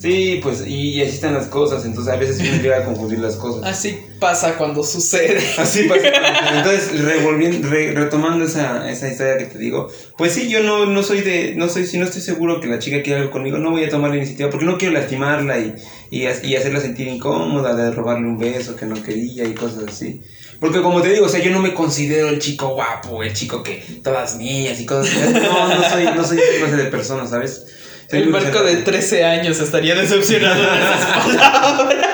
Sí, 0.00 0.40
pues, 0.42 0.66
y, 0.66 0.94
y 0.94 1.02
así 1.02 1.10
están 1.16 1.34
las 1.34 1.46
cosas, 1.48 1.84
entonces 1.84 2.10
a 2.10 2.16
veces 2.16 2.38
uno 2.40 2.62
llega 2.62 2.78
a 2.78 2.84
confundir 2.84 3.18
las 3.18 3.36
cosas. 3.36 3.64
Así 3.64 3.98
pasa 4.18 4.56
cuando 4.56 4.82
sucede. 4.82 5.38
Así 5.58 5.82
pasa. 5.84 6.08
Entonces, 6.56 6.98
revolviendo, 7.02 7.68
re- 7.68 7.92
retomando 7.92 8.46
esa, 8.46 8.90
esa 8.90 9.08
historia 9.08 9.36
que 9.36 9.44
te 9.44 9.58
digo, 9.58 9.88
pues 10.16 10.32
sí, 10.32 10.48
yo 10.48 10.62
no, 10.62 10.86
no 10.86 11.02
soy 11.02 11.20
de, 11.20 11.54
no 11.54 11.68
soy, 11.68 11.86
si 11.86 11.98
no 11.98 12.06
estoy 12.06 12.22
seguro 12.22 12.60
que 12.60 12.68
la 12.68 12.78
chica 12.78 13.02
quiere 13.02 13.20
algo 13.20 13.30
conmigo, 13.30 13.58
no 13.58 13.72
voy 13.72 13.84
a 13.84 13.90
tomar 13.90 14.10
la 14.10 14.16
iniciativa 14.16 14.48
porque 14.48 14.64
no 14.64 14.78
quiero 14.78 14.94
lastimarla 14.94 15.58
y, 15.58 15.74
y, 16.10 16.22
y 16.22 16.56
hacerla 16.56 16.80
sentir 16.80 17.06
incómoda, 17.08 17.74
de 17.74 17.90
robarle 17.90 18.26
un 18.26 18.38
beso 18.38 18.76
que 18.76 18.86
no 18.86 19.02
quería 19.02 19.44
y 19.44 19.52
cosas 19.54 19.84
así. 19.86 20.22
Porque 20.60 20.80
como 20.82 21.02
te 21.02 21.10
digo, 21.12 21.26
o 21.26 21.28
sea, 21.28 21.40
yo 21.42 21.50
no 21.50 21.60
me 21.60 21.74
considero 21.74 22.28
el 22.28 22.38
chico 22.38 22.68
guapo, 22.74 23.22
el 23.22 23.32
chico 23.34 23.62
que 23.62 23.82
todas 24.02 24.36
niñas 24.36 24.80
y 24.80 24.86
cosas 24.86 25.14
así. 25.14 25.32
No, 25.34 25.68
no 25.74 25.88
soy, 25.90 26.04
no 26.16 26.24
soy 26.24 26.38
esa 26.38 26.58
clase 26.58 26.76
de 26.76 26.84
persona, 26.90 27.26
¿sabes? 27.26 27.66
El 28.12 28.28
marco 28.30 28.58
de 28.62 28.76
reservado. 28.76 28.84
13 28.84 29.24
años 29.24 29.60
estaría 29.60 29.94
decepcionado 29.94 30.60
de 30.60 30.78
esas 30.78 31.04
palabras. 31.36 32.06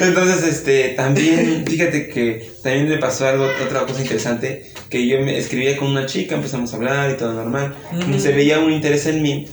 Entonces, 0.00 0.42
este, 0.44 0.90
también, 0.90 1.64
fíjate 1.66 2.08
que 2.08 2.50
también 2.62 2.88
me 2.88 2.98
pasó 2.98 3.26
algo, 3.28 3.46
otra 3.64 3.86
cosa 3.86 4.00
interesante, 4.00 4.72
que 4.90 5.06
yo 5.06 5.20
me 5.20 5.38
escribía 5.38 5.76
con 5.76 5.88
una 5.88 6.06
chica, 6.06 6.34
empezamos 6.36 6.72
a 6.72 6.76
hablar 6.76 7.10
y 7.10 7.16
todo 7.16 7.32
normal, 7.32 7.74
Ujú. 7.92 8.18
se 8.18 8.32
veía 8.32 8.58
un 8.60 8.72
interés 8.72 9.06
en 9.06 9.22
mí, 9.22 9.46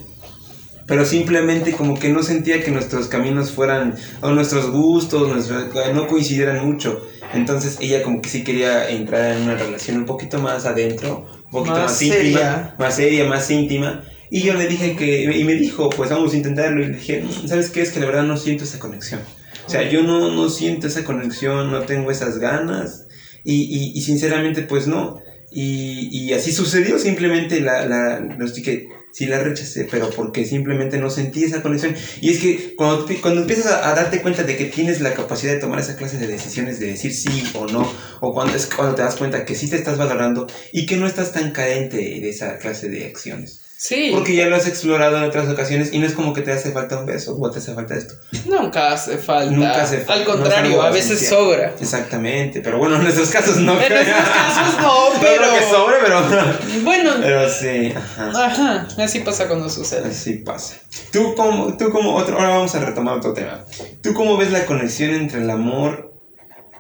pero 0.88 1.06
simplemente 1.06 1.72
como 1.74 1.98
que 2.00 2.10
no 2.10 2.24
sentía 2.24 2.64
que 2.64 2.72
nuestros 2.72 3.08
caminos 3.08 3.52
fueran, 3.52 3.96
o 4.22 4.32
nuestros 4.32 4.70
gustos, 4.72 5.28
nuestros- 5.30 5.66
no 5.94 6.08
coincidieran 6.08 6.66
mucho. 6.66 7.06
Entonces 7.34 7.78
ella 7.80 8.04
como 8.04 8.22
que 8.22 8.30
sí 8.30 8.44
quería 8.44 8.90
entrar 8.90 9.34
en 9.36 9.44
una 9.44 9.56
relación 9.56 9.98
un 9.98 10.06
poquito 10.06 10.40
más 10.40 10.66
adentro, 10.66 11.26
un 11.46 11.52
poquito 11.52 11.76
Más 11.76 11.92
más, 11.92 12.02
íntima, 12.02 12.22
seria. 12.22 12.76
más 12.78 12.96
seria, 12.96 13.26
más 13.26 13.50
íntima. 13.50 14.04
Y 14.34 14.42
yo 14.42 14.56
le 14.56 14.66
dije 14.66 14.96
que, 14.96 15.26
y 15.32 15.44
me 15.44 15.54
dijo, 15.54 15.92
pues 15.92 16.10
vamos 16.10 16.34
a 16.34 16.38
intentarlo. 16.38 16.82
Y 16.82 16.88
le 16.88 16.98
dije, 16.98 17.22
"Mm, 17.22 17.48
¿sabes 17.48 17.70
qué? 17.70 17.84
Es 17.84 17.92
que 17.92 18.00
la 18.00 18.08
verdad 18.08 18.24
no 18.24 18.36
siento 18.36 18.64
esa 18.64 18.80
conexión. 18.80 19.22
O 19.68 19.70
sea, 19.70 19.88
yo 19.88 20.02
no, 20.02 20.34
no 20.34 20.50
siento 20.50 20.88
esa 20.88 21.04
conexión, 21.04 21.70
no 21.70 21.82
tengo 21.84 22.10
esas 22.10 22.40
ganas. 22.40 23.06
Y, 23.44 23.62
y, 23.66 23.92
y 23.96 24.02
sinceramente, 24.02 24.64
pues 24.64 24.88
no. 24.88 25.20
Y, 25.52 26.10
y 26.12 26.34
así 26.34 26.52
sucedió, 26.52 26.98
simplemente 26.98 27.62
la, 27.62 27.86
la, 27.86 28.22
no 28.22 28.48
qué, 28.52 28.88
sí 29.12 29.28
la 29.28 29.38
rechacé, 29.38 29.88
pero 29.92 30.10
porque 30.10 30.46
simplemente 30.46 30.98
no 30.98 31.12
sentí 31.12 31.44
esa 31.44 31.62
conexión. 31.62 31.96
Y 32.20 32.32
es 32.32 32.40
que 32.40 32.74
cuando, 32.76 33.06
cuando 33.22 33.42
empiezas 33.42 33.68
a, 33.68 33.92
a 33.92 33.94
darte 33.94 34.24
cuenta 34.24 34.42
de 34.42 34.58
que 34.58 34.66
tienes 34.66 35.00
la 35.00 35.14
capacidad 35.14 35.54
de 35.54 35.60
tomar 35.60 35.78
esa 35.80 35.96
clase 35.96 36.18
de 36.18 36.26
decisiones, 36.26 36.80
de 36.80 36.88
decir 36.88 37.14
sí 37.14 37.44
o 37.54 37.68
no, 37.68 37.88
o 38.20 38.34
cuando 38.34 38.56
es 38.56 38.66
cuando 38.66 38.96
te 38.96 39.04
das 39.04 39.16
cuenta 39.16 39.46
que 39.46 39.54
sí 39.54 39.70
te 39.70 39.76
estás 39.76 40.00
valorando 40.00 40.48
y 40.72 40.88
que 40.88 40.98
no 40.98 41.06
estás 41.06 41.34
tan 41.34 41.52
carente 41.52 41.98
de 41.98 42.30
esa 42.30 42.58
clase 42.58 42.90
de 42.90 43.06
acciones. 43.06 43.63
Sí, 43.86 44.12
Porque 44.14 44.34
ya 44.34 44.46
lo 44.46 44.56
has 44.56 44.66
explorado 44.66 45.18
en 45.18 45.26
otras 45.26 45.50
ocasiones 45.50 45.92
y 45.92 46.00
no 46.00 46.06
es 46.08 46.14
como 46.14 46.32
que 46.32 46.42
te 46.42 46.54
hace 46.54 46.72
falta 46.72 46.98
un 46.98 47.06
beso 47.06 47.38
o 47.38 47.52
te 47.52 47.60
hace 47.60 47.74
falta 47.74 47.96
esto. 47.96 48.14
nunca 48.46 48.94
hace 48.94 49.18
falta. 49.18 49.52
Nunca 49.54 49.82
hace 49.84 49.98
falta. 49.98 50.14
Al 50.14 50.20
No 50.22 50.26
contrario, 50.26 50.82
a 50.82 50.90
veces 50.90 51.12
esencial. 51.22 51.40
sobra. 51.42 51.76
Exactamente, 51.82 52.62
pero 52.62 52.78
bueno, 52.78 52.96
en 52.96 53.04
nuestros 53.04 53.30
casos 53.30 53.58
no. 53.58 53.74
En 53.74 53.90
nuestros 53.90 54.30
casos 54.30 54.82
no, 54.82 55.10
No 55.16 55.20
pero- 55.20 55.54
que 55.54 55.70
sobre, 55.70 55.96
pero... 56.02 56.84
Bueno, 56.86 57.12
Pero 57.20 57.50
sí, 57.50 57.94
ajá. 57.94 58.46
ajá, 58.46 58.88
así 59.04 59.20
pasa 59.20 59.50
cuando 59.50 59.70
sucede. 59.70 60.08
Así 60.08 60.36
pasa. 60.36 60.76
Tú 61.12 61.36
como, 61.36 61.76
tú 61.76 61.90
como 61.90 62.16
otro, 62.16 62.38
ahora 62.40 62.52
vamos 62.52 62.74
a 62.76 62.80
retomar 62.80 63.18
otro 63.18 63.34
tema. 63.34 63.66
¿Tú 64.02 64.14
cómo 64.14 64.38
ves 64.38 64.50
la 64.54 64.66
conexión 64.66 65.10
entre 65.14 65.42
el 65.42 65.50
amor, 65.50 66.13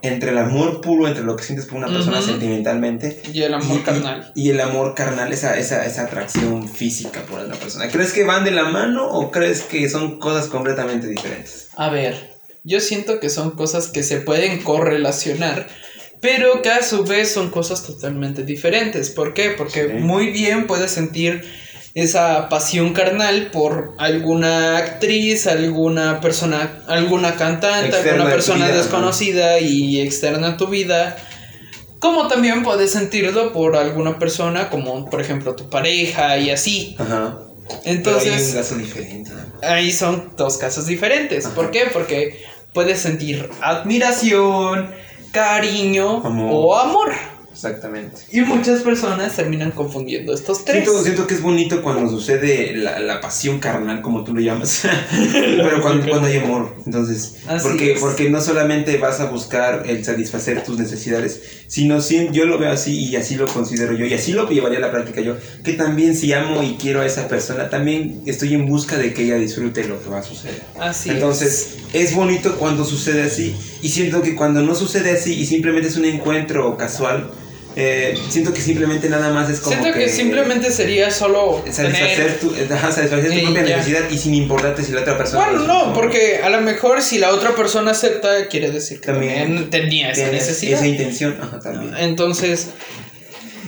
entre 0.03 0.29
el 0.31 0.37
amor 0.37 0.81
puro, 0.81 1.07
entre 1.07 1.23
lo 1.23 1.35
que 1.35 1.43
sientes 1.43 1.65
por 1.65 1.77
una 1.77 1.87
persona 1.87 2.21
sentimentalmente 2.21 3.21
Y 3.33 3.41
el 3.41 3.53
amor 3.53 3.79
y- 3.79 3.83
carnal. 3.83 4.31
y, 4.35 4.47
y 4.47 4.49
el 4.51 4.59
amor 4.61 4.93
carnal, 4.95 5.31
esa, 5.33 5.57
esa, 5.57 5.85
esa 5.85 6.03
atracción 6.03 6.67
física 6.69 7.21
por 7.21 7.39
otra 7.39 7.55
persona? 7.55 7.87
¿Crees 7.89 8.13
que 8.13 8.23
van 8.23 8.43
de 8.43 8.51
la 8.51 8.65
mano 8.65 9.07
o 9.09 9.31
crees 9.31 9.61
que 9.61 9.89
son 9.89 10.19
cosas 10.19 10.47
completamente 10.47 11.07
diferentes? 11.07 11.69
A 11.77 11.89
ver, 11.89 12.35
yo 12.63 12.79
siento 12.79 13.19
que 13.19 13.29
son 13.29 13.51
cosas 13.51 13.87
que 13.87 14.03
se 14.03 14.17
pueden 14.17 14.61
correlacionar, 14.61 15.67
pero 16.21 16.61
que 16.61 16.69
a 16.69 16.83
su 16.83 17.03
vez 17.03 17.31
son 17.31 17.49
cosas 17.49 17.83
totalmente 17.83 18.43
diferentes. 18.43 19.09
¿Por 19.09 19.33
qué? 19.33 19.51
Porque 19.57 19.87
Sí. 19.87 19.93
muy 19.95 20.31
bien 20.31 20.67
puedes 20.67 20.91
sentir 20.91 21.43
esa 21.93 22.49
pasión 22.49 22.93
carnal 22.93 23.51
por 23.51 23.93
alguna 23.99 24.77
actriz, 24.77 25.45
alguna 25.45 26.21
persona, 26.21 26.83
alguna 26.87 27.35
cantante, 27.35 27.89
Externa 27.89 28.11
alguna 28.13 28.31
persona 28.31 28.65
vida, 28.65 28.77
desconocida 28.77 29.59
y 29.59 30.01
externa 30.01 30.49
a 30.49 30.57
tu 30.57 30.67
vida. 30.67 31.15
Como 31.99 32.27
también 32.27 32.63
puedes 32.63 32.91
sentirlo 32.91 33.53
por 33.53 33.75
alguna 33.75 34.17
persona, 34.17 34.69
como 34.69 35.09
por 35.09 35.21
ejemplo 35.21 35.55
tu 35.55 35.69
pareja 35.69 36.37
y 36.37 36.49
así. 36.49 36.95
Ajá. 36.99 37.39
Entonces, 37.85 38.23
Pero 38.23 38.35
hay 38.35 38.49
un 38.49 38.53
caso 38.53 38.75
diferente. 38.75 39.31
Ahí 39.61 39.91
son 39.91 40.33
dos 40.35 40.57
casos 40.57 40.87
diferentes. 40.87 41.45
Ajá. 41.45 41.55
¿Por 41.55 41.71
qué? 41.71 41.85
Porque 41.93 42.43
puedes 42.73 42.99
sentir 42.99 43.49
admiración, 43.61 44.91
cariño 45.31 46.25
Amor. 46.25 46.49
o 46.51 46.75
amor. 46.77 47.13
Exactamente. 47.53 48.17
Y 48.31 48.41
muchas 48.41 48.81
personas 48.81 49.35
terminan 49.35 49.71
confundiendo 49.71 50.33
estos 50.33 50.65
tres. 50.65 50.83
Siento, 50.83 51.03
siento 51.03 51.27
que 51.27 51.35
es 51.35 51.41
bonito 51.41 51.81
cuando 51.83 52.09
sucede 52.09 52.75
la, 52.75 52.99
la 52.99 53.21
pasión 53.21 53.59
carnal, 53.59 54.01
como 54.01 54.23
tú 54.23 54.33
lo 54.33 54.41
llamas. 54.41 54.81
Pero 55.21 55.81
cuando, 55.81 56.07
cuando 56.07 56.27
hay 56.27 56.37
amor. 56.37 56.75
Entonces, 56.85 57.35
Así 57.47 57.67
porque, 57.67 57.93
es. 57.93 57.99
porque 57.99 58.29
no 58.29 58.41
solamente 58.41 58.97
vas 58.97 59.19
a 59.19 59.25
buscar 59.25 59.83
el 59.87 60.03
satisfacer 60.03 60.63
tus 60.63 60.79
necesidades, 60.79 61.41
sino 61.67 62.01
si, 62.01 62.29
yo 62.31 62.45
lo 62.45 62.57
veo 62.57 62.71
así 62.71 63.05
y 63.05 63.15
así 63.15 63.35
lo 63.35 63.47
considero 63.47 63.93
yo, 63.93 64.05
y 64.05 64.13
así 64.13 64.33
lo 64.33 64.49
llevaría 64.49 64.79
a 64.79 64.81
la 64.81 64.91
práctica 64.91 65.21
yo, 65.21 65.35
que 65.63 65.73
también 65.73 66.15
si 66.15 66.33
amo 66.33 66.63
y 66.63 66.75
quiero 66.75 67.01
a 67.01 67.05
esa 67.05 67.27
persona, 67.27 67.69
también 67.69 68.21
estoy 68.25 68.53
en 68.53 68.67
busca 68.67 68.97
de 68.97 69.13
que 69.13 69.23
ella 69.23 69.35
disfrute 69.35 69.83
lo 69.85 70.01
que 70.01 70.09
va 70.09 70.19
a 70.19 70.23
suceder. 70.23 70.61
Así 70.79 71.09
Entonces, 71.09 71.77
es 71.93 72.15
bonito 72.15 72.55
cuando 72.57 72.83
sucede 72.85 73.23
así. 73.23 73.55
Y 73.81 73.89
siento 73.89 74.21
que 74.21 74.35
cuando 74.35 74.61
no 74.61 74.75
sucede 74.75 75.11
así 75.11 75.33
y 75.33 75.45
simplemente 75.45 75.89
es 75.89 75.97
un 75.97 76.05
encuentro 76.05 76.77
casual, 76.77 77.31
eh, 77.75 78.15
siento 78.29 78.53
que 78.53 78.61
simplemente 78.61 79.09
nada 79.09 79.31
más 79.31 79.49
es 79.49 79.59
como 79.59 79.75
Siento 79.75 79.97
que, 79.97 80.07
simplemente 80.09 80.71
sería 80.71 81.09
solo 81.09 81.63
satisfacer 81.69 82.37
tener... 82.37 82.67
tu, 82.67 82.73
ajá, 82.73 82.91
satisfacer 82.91 83.31
tu 83.31 83.45
propia 83.45 83.65
ya. 83.65 83.77
necesidad 83.77 84.09
y 84.09 84.17
sin 84.17 84.33
importarte 84.35 84.83
si 84.83 84.91
la 84.91 85.01
otra 85.01 85.17
persona. 85.17 85.45
Bueno, 85.45 85.65
no, 85.65 85.93
porque 85.93 86.39
a 86.43 86.49
lo 86.49 86.61
mejor 86.61 87.01
si 87.01 87.17
la 87.17 87.31
otra 87.31 87.55
persona 87.55 87.91
acepta, 87.91 88.47
quiere 88.47 88.71
decir 88.71 88.99
que 88.99 89.07
También 89.07 89.33
también, 89.33 89.69
tenía 89.69 90.11
esa 90.11 90.27
necesidad. 90.31 90.79
esa 90.79 90.87
intención. 90.87 91.37
Ajá, 91.41 91.59
también. 91.59 91.95
Entonces, 91.97 92.69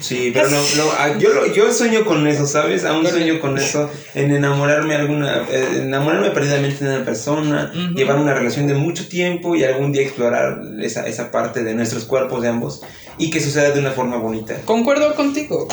Sí, 0.02 0.32
pero 0.34 0.50
lo- 0.50 0.92
ah, 1.00 1.18
yo, 1.18 1.34
lo- 1.34 1.46
yo 1.54 1.72
sueño 1.72 2.04
con 2.06 2.28
eso, 2.28 2.46
¿sabes? 2.46 2.84
Aún 2.86 3.08
sueño 3.08 3.40
con 3.40 3.58
eso, 3.58 3.90
en 4.14 4.32
enamorarme 4.32 4.96
alguna, 4.96 5.44
eh, 5.50 5.82
enamorarme 5.84 6.32
perdidamente 6.32 6.84
de 6.84 6.96
una 6.98 7.06
persona, 7.06 7.72
llevar 7.96 8.18
una 8.18 8.34
relación 8.34 8.68
de 8.68 8.74
mucho 8.74 9.08
tiempo 9.08 9.56
y 9.56 9.64
algún 9.64 9.92
día 9.92 10.02
explorar 10.04 10.62
esa, 10.82 11.08
esa 11.08 11.32
parte 11.32 11.64
de 11.64 11.74
nuestros 11.76 12.06
cuerpos 12.06 12.42
de 12.42 12.50
ambos 12.50 12.82
y 13.18 13.30
que 13.30 13.40
suceda 13.40 13.72
de 13.72 13.80
una 13.80 13.92
forma 13.92 14.18
bonita. 14.18 14.56
concuerdo 14.66 15.16
contigo. 15.16 15.68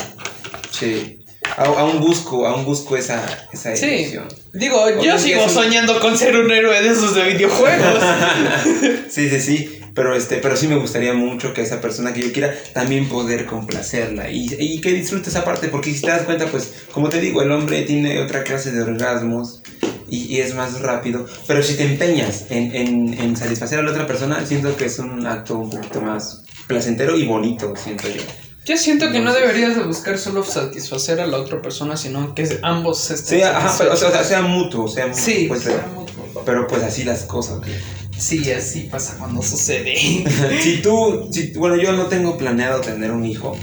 Sí. 0.70 1.18
A- 1.56 1.64
aún 1.64 2.00
busco, 2.00 2.46
aún 2.46 2.64
busco 2.64 2.96
esa, 2.96 3.20
esa 3.52 3.74
Sí. 3.76 3.86
ilusión. 3.86 4.28
Digo, 4.54 4.80
Hoy 4.82 4.94
yo 5.04 5.18
sigo 5.18 5.42
un- 5.44 5.50
soñando 5.50 5.98
con 6.00 6.16
ser 6.16 6.36
un 6.36 6.50
héroe 6.50 6.80
de 6.80 6.88
esos 6.88 7.14
de 7.14 7.24
videojuegos. 7.24 7.98
Sí, 9.10 9.28
sí, 9.28 9.40
sí. 9.40 9.78
Pero, 9.94 10.14
este, 10.16 10.36
pero 10.36 10.56
sí 10.56 10.68
me 10.68 10.76
gustaría 10.76 11.12
mucho 11.12 11.52
que 11.52 11.62
esa 11.62 11.80
persona 11.80 12.12
que 12.12 12.22
yo 12.22 12.32
quiera 12.32 12.54
también 12.72 13.08
poder 13.08 13.46
complacerla 13.46 14.30
y, 14.30 14.54
y 14.58 14.80
que 14.80 14.92
disfrute 14.92 15.28
esa 15.28 15.44
parte, 15.44 15.68
porque 15.68 15.92
si 15.92 16.00
te 16.00 16.10
das 16.10 16.22
cuenta, 16.22 16.46
pues, 16.46 16.84
como 16.92 17.08
te 17.08 17.20
digo, 17.20 17.42
el 17.42 17.52
hombre 17.52 17.82
tiene 17.82 18.20
otra 18.20 18.42
clase 18.42 18.72
de 18.72 18.82
orgasmos 18.82 19.62
y, 20.08 20.34
y 20.34 20.40
es 20.40 20.54
más 20.54 20.80
rápido, 20.80 21.26
pero 21.46 21.62
si 21.62 21.74
te 21.74 21.84
empeñas 21.84 22.46
en, 22.50 22.74
en, 22.74 23.14
en 23.14 23.36
satisfacer 23.36 23.78
a 23.78 23.82
la 23.82 23.90
otra 23.90 24.06
persona, 24.06 24.44
siento 24.46 24.76
que 24.76 24.86
es 24.86 24.98
un 24.98 25.26
acto 25.26 25.58
un 25.58 25.70
poquito 25.70 26.00
más 26.00 26.44
placentero 26.66 27.16
y 27.16 27.24
bonito, 27.26 27.74
siento 27.76 28.08
yo. 28.08 28.22
Yo 28.64 28.76
siento 28.76 29.10
que 29.10 29.18
no 29.18 29.32
deberías 29.32 29.76
de 29.76 29.82
buscar 29.82 30.18
solo 30.18 30.44
satisfacer 30.44 31.20
a 31.20 31.26
la 31.26 31.38
otra 31.38 31.60
persona, 31.60 31.96
sino 31.96 32.32
que 32.34 32.60
ambos 32.62 33.10
estén 33.10 33.40
Sea, 33.40 33.58
ajá, 33.58 33.74
pero, 33.78 33.92
o 33.92 33.96
sea, 33.96 34.24
sea, 34.24 34.42
mutuo, 34.42 34.86
sea 34.86 35.06
mutuo, 35.08 35.20
Sí, 35.20 35.46
pues, 35.48 35.62
sea 35.62 35.84
pero, 35.84 35.88
mutuo. 36.00 36.42
pero 36.44 36.66
pues 36.68 36.82
así 36.84 37.02
las 37.02 37.24
cosas. 37.24 37.58
güey. 37.58 37.72
sí, 38.16 38.52
así 38.52 38.82
pasa 38.82 39.16
cuando 39.18 39.42
sucede. 39.42 39.96
si 40.62 40.80
tú, 40.80 41.28
si, 41.32 41.52
bueno, 41.54 41.76
yo 41.76 41.92
no 41.92 42.06
tengo 42.06 42.38
planeado 42.38 42.80
tener 42.80 43.10
un 43.10 43.24
hijo. 43.24 43.56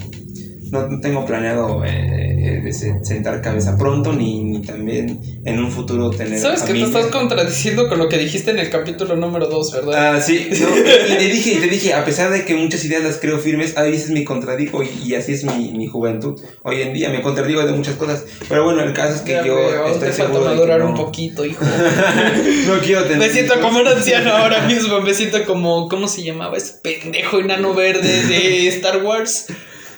No, 0.71 0.87
no 0.87 0.99
tengo 0.99 1.25
planeado 1.25 1.83
eh, 1.85 2.63
eh, 2.67 2.73
se- 2.73 3.03
sentar 3.03 3.41
cabeza 3.41 3.77
pronto, 3.77 4.13
ni, 4.13 4.43
ni 4.43 4.61
también 4.61 5.19
en 5.45 5.59
un 5.59 5.71
futuro 5.71 6.09
tener. 6.11 6.39
Sabes 6.39 6.63
que 6.63 6.73
te 6.73 6.83
estás 6.83 7.07
contradiciendo 7.07 7.89
con 7.89 7.97
lo 7.99 8.07
que 8.09 8.17
dijiste 8.17 8.51
en 8.51 8.59
el 8.59 8.69
capítulo 8.69 9.15
número 9.15 9.47
2, 9.47 9.71
¿verdad? 9.73 10.15
Ah, 10.15 10.21
sí, 10.21 10.47
no, 10.51 10.67
y, 10.77 11.17
te 11.17 11.25
dije, 11.25 11.53
y 11.53 11.55
te 11.57 11.67
dije, 11.67 11.93
a 11.93 12.05
pesar 12.05 12.31
de 12.31 12.45
que 12.45 12.55
muchas 12.55 12.83
ideas 12.85 13.03
las 13.03 13.17
creo 13.17 13.39
firmes, 13.39 13.77
a 13.77 13.83
veces 13.83 14.11
me 14.11 14.23
contradigo 14.23 14.83
y, 14.83 14.89
y 15.05 15.15
así 15.15 15.33
es 15.33 15.43
mi, 15.43 15.71
mi 15.71 15.87
juventud. 15.87 16.39
Hoy 16.63 16.81
en 16.81 16.93
día 16.93 17.09
me 17.09 17.21
contradigo 17.21 17.65
de 17.65 17.73
muchas 17.73 17.95
cosas, 17.95 18.25
pero 18.47 18.63
bueno, 18.63 18.81
el 18.83 18.93
caso 18.93 19.15
es 19.15 19.21
que 19.21 19.31
Ya 19.33 19.45
yo 19.45 19.55
veo, 19.55 19.87
estoy 19.87 20.09
te 20.09 20.13
falta 20.13 20.33
seguro 20.33 20.43
de 20.43 20.49
que 20.49 20.55
madurar 20.55 20.79
no, 20.81 20.89
un 20.89 20.95
poquito, 20.95 21.45
hijo. 21.45 21.63
no 22.67 22.79
quiero 22.79 23.03
tener 23.03 23.17
Me 23.17 23.29
siento 23.29 23.59
como 23.61 23.79
un 23.79 23.87
anciano 23.87 24.31
ahora 24.31 24.67
mismo, 24.67 24.99
me 25.01 25.13
siento 25.13 25.43
como, 25.45 25.87
¿cómo 25.89 26.07
se 26.07 26.23
llamaba 26.23 26.57
ese 26.57 26.73
pendejo 26.83 27.39
enano 27.39 27.73
verde 27.73 28.23
de 28.27 28.67
Star 28.67 29.03
Wars? 29.03 29.47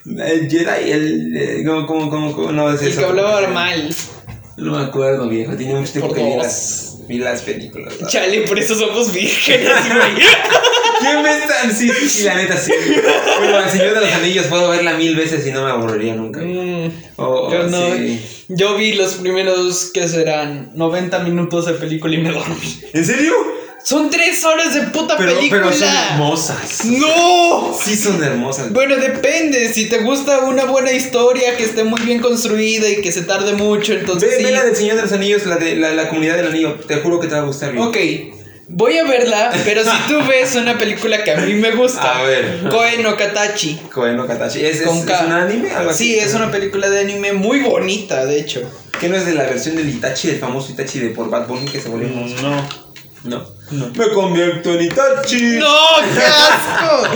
El 0.06 0.49
Jedi, 0.49 0.91
el... 0.91 1.38
eh, 1.38 1.64
¿Cómo, 1.66 1.86
cómo, 1.86 2.10
cómo, 2.10 2.34
cómo? 2.36 2.52
No, 2.52 2.74
es 2.74 2.82
El 2.82 2.88
eso. 2.89 2.99
que 3.02 3.06
hablaba 3.06 3.47
mal. 3.47 3.95
No 4.58 4.72
me 4.78 4.84
acuerdo, 4.86 5.28
viejo. 5.30 5.54
Tiene 5.56 5.76
mucho 5.76 5.91
tiempo 5.91 6.10
Por 6.10 6.18
que 6.18 6.24
vi 6.24 6.36
las, 6.38 6.97
vi 7.08 7.18
las 7.20 7.41
películas. 7.41 7.93
Chale, 8.08 8.41
por 8.41 8.60
eso 8.60 8.76
somos 8.76 9.12
vírgenes, 9.14 9.70
güey. 9.88 10.26
¿Quién 11.02 11.24
me 11.24 11.32
están? 11.36 11.76
Sí, 11.76 11.89
sí, 11.89 12.10
sí, 12.10 12.24
la 12.24 12.36
neta 12.36 12.56
sí. 12.58 12.72
Bueno, 13.39 13.60
El 13.60 13.70
Señor 13.72 13.95
de 13.95 14.02
los 14.02 14.12
Anillos 14.14 14.45
puedo 14.47 14.70
verla 14.70 14.93
mil 14.93 15.16
veces 15.16 15.45
y 15.47 15.52
no 15.52 15.64
me 15.66 15.72
aburriría 15.72 16.14
nunca. 16.16 16.41
Mm, 16.41 16.91
Oh, 17.18 17.52
yo 17.52 17.64
no. 17.68 17.95
sí. 17.95 18.22
Yo 18.49 18.76
vi 18.76 18.93
los 18.93 19.14
primeros, 19.16 19.89
que 19.93 20.08
serán? 20.08 20.72
90 20.76 21.20
minutos 21.20 21.66
de 21.66 21.74
película 21.74 22.14
y 22.14 22.18
me 22.20 22.32
dormí. 22.32 22.80
¿En 22.93 23.06
serio? 23.06 23.34
Son 23.84 24.09
tres 24.09 24.43
horas 24.45 24.73
de 24.75 24.82
puta 24.84 25.17
Pero, 25.17 25.36
película. 25.36 25.61
pero 25.63 25.73
son 25.73 25.88
hermosas. 26.11 26.86
¡No! 26.86 27.75
Sí 27.84 27.95
son 27.95 28.23
hermosas. 28.23 28.71
Bueno, 28.71 28.95
depende. 28.97 29.73
Si 29.73 29.89
te 29.89 29.99
gusta 29.99 30.39
una 30.39 30.65
buena 30.65 30.91
historia 30.91 31.57
que 31.57 31.63
esté 31.63 31.84
muy 31.84 31.99
bien 32.01 32.19
construida 32.19 32.88
y 32.89 33.01
que 33.01 33.11
se 33.11 33.23
tarde 33.23 33.53
mucho, 33.53 33.93
entonces 33.93 34.29
Ve, 34.29 34.38
sí. 34.38 34.43
ve 34.43 34.51
la 34.51 34.63
del 34.63 34.75
Señor 34.75 34.97
de 34.97 35.01
los 35.03 35.11
Anillos, 35.11 35.45
la 35.47 35.55
de 35.57 35.75
la, 35.75 35.91
la 35.93 36.09
comunidad 36.09 36.36
del 36.38 36.47
anillo. 36.47 36.75
Te 36.88 36.97
juro 36.97 37.19
que 37.19 37.27
te 37.27 37.34
va 37.34 37.41
a 37.41 37.45
gustar 37.45 37.71
bien. 37.71 37.84
Ok, 37.84 37.97
voy 38.67 38.97
a 38.97 39.03
verla, 39.03 39.51
pero 39.65 39.84
si 39.84 39.89
tú 40.07 40.19
ves 40.29 40.55
una 40.55 40.77
película 40.77 41.23
que 41.23 41.32
a 41.32 41.38
mí 41.38 41.55
me 41.55 41.71
gusta, 41.71 42.19
A 42.19 42.23
ver. 42.23 42.61
Koe 42.69 42.99
no 42.99 43.17
Katachi. 43.17 43.79
Koe 43.91 44.13
no 44.13 44.27
Katachi. 44.27 44.63
¿Es, 44.63 44.82
es, 44.82 44.88
Con 44.88 44.97
es 44.99 45.21
un 45.25 45.32
anime? 45.32 45.71
Algo 45.71 45.89
así. 45.89 46.03
Sí, 46.13 46.19
es 46.19 46.34
una 46.36 46.51
película 46.51 46.88
de 46.89 46.99
anime 46.99 47.34
muy 47.34 47.61
bonita, 47.61 48.25
de 48.25 48.39
hecho. 48.39 48.61
¿Qué 48.99 49.09
no 49.09 49.15
es 49.17 49.25
de 49.25 49.34
la 49.34 49.43
versión 49.45 49.75
del 49.75 49.89
Itachi, 49.89 50.27
del 50.27 50.39
famoso 50.39 50.71
Itachi 50.71 50.99
de 50.99 51.09
por 51.09 51.32
Bad 51.32 51.47
Bunny 51.47 51.65
que 51.65 51.82
se 51.82 51.89
volvió 51.89 52.09
famoso? 52.09 52.36
No. 52.43 52.69
No. 53.23 53.61
No. 53.72 53.89
Me 53.95 54.09
convierto 54.11 54.74
en 54.74 54.82
Itachi. 54.82 55.57
¡No, 55.59 55.76
qué 56.13 56.22
asco! 56.26 57.07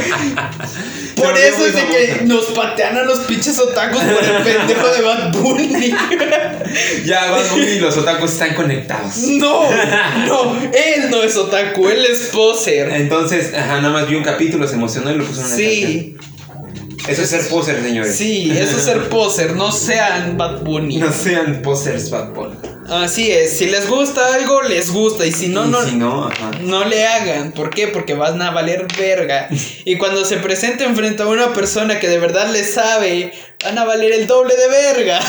Por 1.16 1.36
Se 1.38 1.48
eso 1.48 1.66
es 1.68 1.74
de 1.76 1.86
que 1.88 2.22
nos 2.26 2.46
patean 2.48 2.98
a 2.98 3.04
los 3.04 3.20
pinches 3.20 3.58
otakus 3.58 4.02
por 4.02 4.22
el 4.22 4.44
pendejo 4.44 4.88
de 4.90 5.02
Bad 5.02 5.32
Bunny. 5.34 5.96
Ya, 7.06 7.32
Bad 7.32 7.50
Bunny 7.52 7.64
y 7.68 7.80
los 7.80 7.96
otakus 7.98 8.34
están 8.34 8.54
conectados. 8.54 9.16
No, 9.28 9.64
no, 10.28 10.56
él 10.74 11.10
no 11.10 11.24
es 11.24 11.38
otaku, 11.38 11.88
él 11.88 12.06
es 12.06 12.30
poser. 12.34 12.90
Entonces, 12.90 13.54
ajá, 13.54 13.80
nada 13.80 13.94
más 13.94 14.10
vi 14.10 14.16
un 14.16 14.24
capítulo, 14.24 14.68
se 14.68 14.76
emocionó 14.76 15.10
y 15.12 15.16
lo 15.16 15.24
puso 15.26 15.40
en 15.42 15.48
una 15.48 15.56
Sí, 15.56 16.16
canción. 16.18 17.10
Eso 17.10 17.22
es 17.22 17.30
ser 17.30 17.48
poser, 17.48 17.82
señores. 17.82 18.16
sí, 18.18 18.52
eso 18.52 18.78
es 18.78 18.84
ser 18.84 19.08
poser, 19.08 19.56
no 19.56 19.72
sean 19.72 20.38
Bad 20.38 20.64
Bunny. 20.64 20.98
No 20.98 21.14
sean 21.14 21.62
posers 21.62 22.10
Bad 22.10 22.34
Bunny. 22.34 22.56
Así 22.88 23.32
es, 23.32 23.58
si 23.58 23.66
les 23.66 23.90
gusta 23.90 24.36
algo, 24.36 24.62
les 24.62 24.92
gusta, 24.92 25.26
y 25.26 25.32
si 25.32 25.48
no, 25.48 25.66
Y 25.66 25.70
no, 25.70 25.84
Si 25.86 25.96
no, 25.96 26.30
no 26.62 26.86
le 26.86 27.06
hagan. 27.08 27.52
¿Por 27.52 27.70
qué? 27.72 27.88
Porque 27.88 28.14
van 28.14 28.42
a 28.42 28.52
valer 28.52 28.86
verga. 28.98 29.48
Y 29.86 29.98
cuando 29.98 30.24
se 30.24 30.38
presenten 30.38 30.96
frente 30.96 31.24
a 31.24 31.28
una 31.28 31.52
persona 31.54 32.00
que 32.00 32.08
de 32.08 32.20
verdad 32.20 32.52
le 32.52 32.64
sabe, 32.64 33.32
van 33.64 33.78
a 33.80 33.86
valer 33.86 34.12
el 34.12 34.28
doble 34.28 34.54
de 34.56 34.68
verga. 34.68 35.20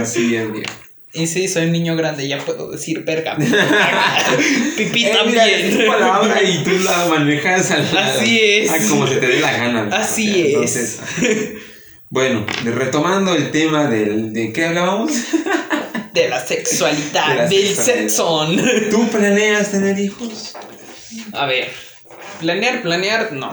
Así 0.00 0.34
es, 0.34 0.52
viejo. 0.52 0.72
Y 1.16 1.28
sí, 1.28 1.46
soy 1.46 1.66
un 1.66 1.72
niño 1.72 1.94
grande, 1.94 2.26
ya 2.26 2.38
puedo 2.38 2.72
decir 2.72 3.04
verga. 3.04 3.36
Pipí 4.76 5.04
Eh, 5.04 5.16
mira, 5.26 5.46
es 5.46 5.62
tu 5.70 5.70
también. 5.78 5.92
palabra 5.92 6.42
y 6.42 6.64
tú 6.64 6.70
la 6.80 7.06
manejas 7.06 7.70
a 7.70 7.78
la- 7.78 8.06
Así 8.06 8.40
es. 8.42 8.70
a 8.72 8.78
como 8.88 9.06
se 9.06 9.16
te 9.18 9.26
dé 9.28 9.38
la 9.40 9.52
gana. 9.56 9.88
Así 9.96 10.40
es. 10.40 10.46
Entonces, 10.48 10.98
bueno, 12.10 12.44
retomando 12.64 13.34
el 13.34 13.52
tema 13.52 13.86
del, 13.86 14.32
de 14.32 14.52
qué 14.52 14.64
hablábamos. 14.64 15.12
De 16.14 16.28
la 16.28 16.46
sexualidad, 16.46 17.28
De 17.28 17.34
la 17.34 17.48
del 17.48 17.74
sexón. 17.74 18.56
¿Tú 18.88 19.08
planeas 19.08 19.72
tener 19.72 19.98
hijos? 19.98 20.54
A 21.32 21.46
ver, 21.46 21.72
planear, 22.38 22.82
planear, 22.82 23.32
no. 23.32 23.52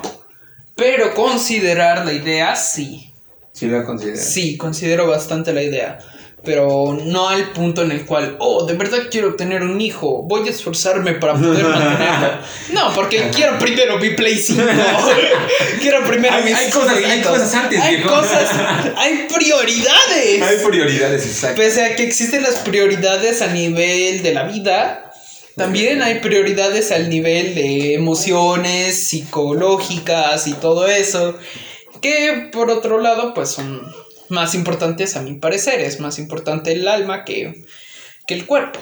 Pero 0.75 1.15
considerar 1.15 2.05
la 2.05 2.13
idea, 2.13 2.55
sí. 2.55 3.11
Sí 3.51 3.65
lo 3.65 3.83
consideras. 3.83 4.23
Sí, 4.23 4.57
considero 4.57 5.07
bastante 5.07 5.53
la 5.53 5.63
idea. 5.63 5.97
Pero 6.43 6.97
no 7.05 7.29
al 7.29 7.51
punto 7.51 7.83
en 7.83 7.91
el 7.91 8.03
cual, 8.03 8.35
oh, 8.39 8.65
de 8.65 8.73
verdad 8.73 8.97
quiero 9.11 9.35
tener 9.35 9.61
un 9.61 9.79
hijo, 9.79 10.23
voy 10.23 10.47
a 10.47 10.51
esforzarme 10.51 11.13
para 11.13 11.33
poder 11.35 11.63
mantenerlo. 11.63 12.37
No, 12.73 12.91
porque 12.95 13.29
quiero 13.33 13.59
primero 13.59 13.99
mi 13.99 14.09
Play 14.11 14.37
5. 14.39 14.59
quiero 15.81 16.03
primero 16.05 16.33
Hay- 16.35 16.43
mis 16.45 16.55
hay 16.55 16.69
cosas- 16.71 16.97
hay 16.97 17.21
cosas 17.21 17.53
antes, 17.53 17.79
Hay 17.79 17.95
viejo. 17.97 18.09
cosas, 18.09 18.49
hay 18.97 19.27
prioridades. 19.33 20.41
Hay 20.41 20.57
prioridades, 20.65 21.25
exacto. 21.27 21.61
Pese 21.61 21.85
a 21.85 21.95
que 21.95 22.03
existen 22.03 22.41
las 22.41 22.55
prioridades 22.55 23.43
a 23.43 23.47
nivel 23.47 24.23
de 24.23 24.33
la 24.33 24.43
vida, 24.43 25.11
también 25.55 26.01
hay 26.01 26.21
prioridades 26.21 26.91
al 26.91 27.07
nivel 27.09 27.53
de 27.53 27.93
emociones 27.93 29.07
psicológicas 29.07 30.47
y 30.47 30.53
todo 30.53 30.87
eso, 30.87 31.37
que 32.01 32.49
por 32.51 32.71
otro 32.71 32.99
lado 32.99 33.33
pues 33.35 33.49
son 33.49 33.81
más 34.31 34.55
importantes 34.55 35.15
a 35.15 35.21
mi 35.21 35.35
parecer, 35.35 35.79
es 35.81 35.99
más 35.99 36.17
importante 36.17 36.71
el 36.71 36.87
alma 36.87 37.23
que, 37.25 37.63
que 38.25 38.33
el 38.33 38.45
cuerpo, 38.47 38.79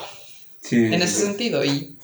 Sí, 0.61 0.75
en 0.77 0.93
ese 1.01 1.21
sentido, 1.21 1.65
y 1.65 1.95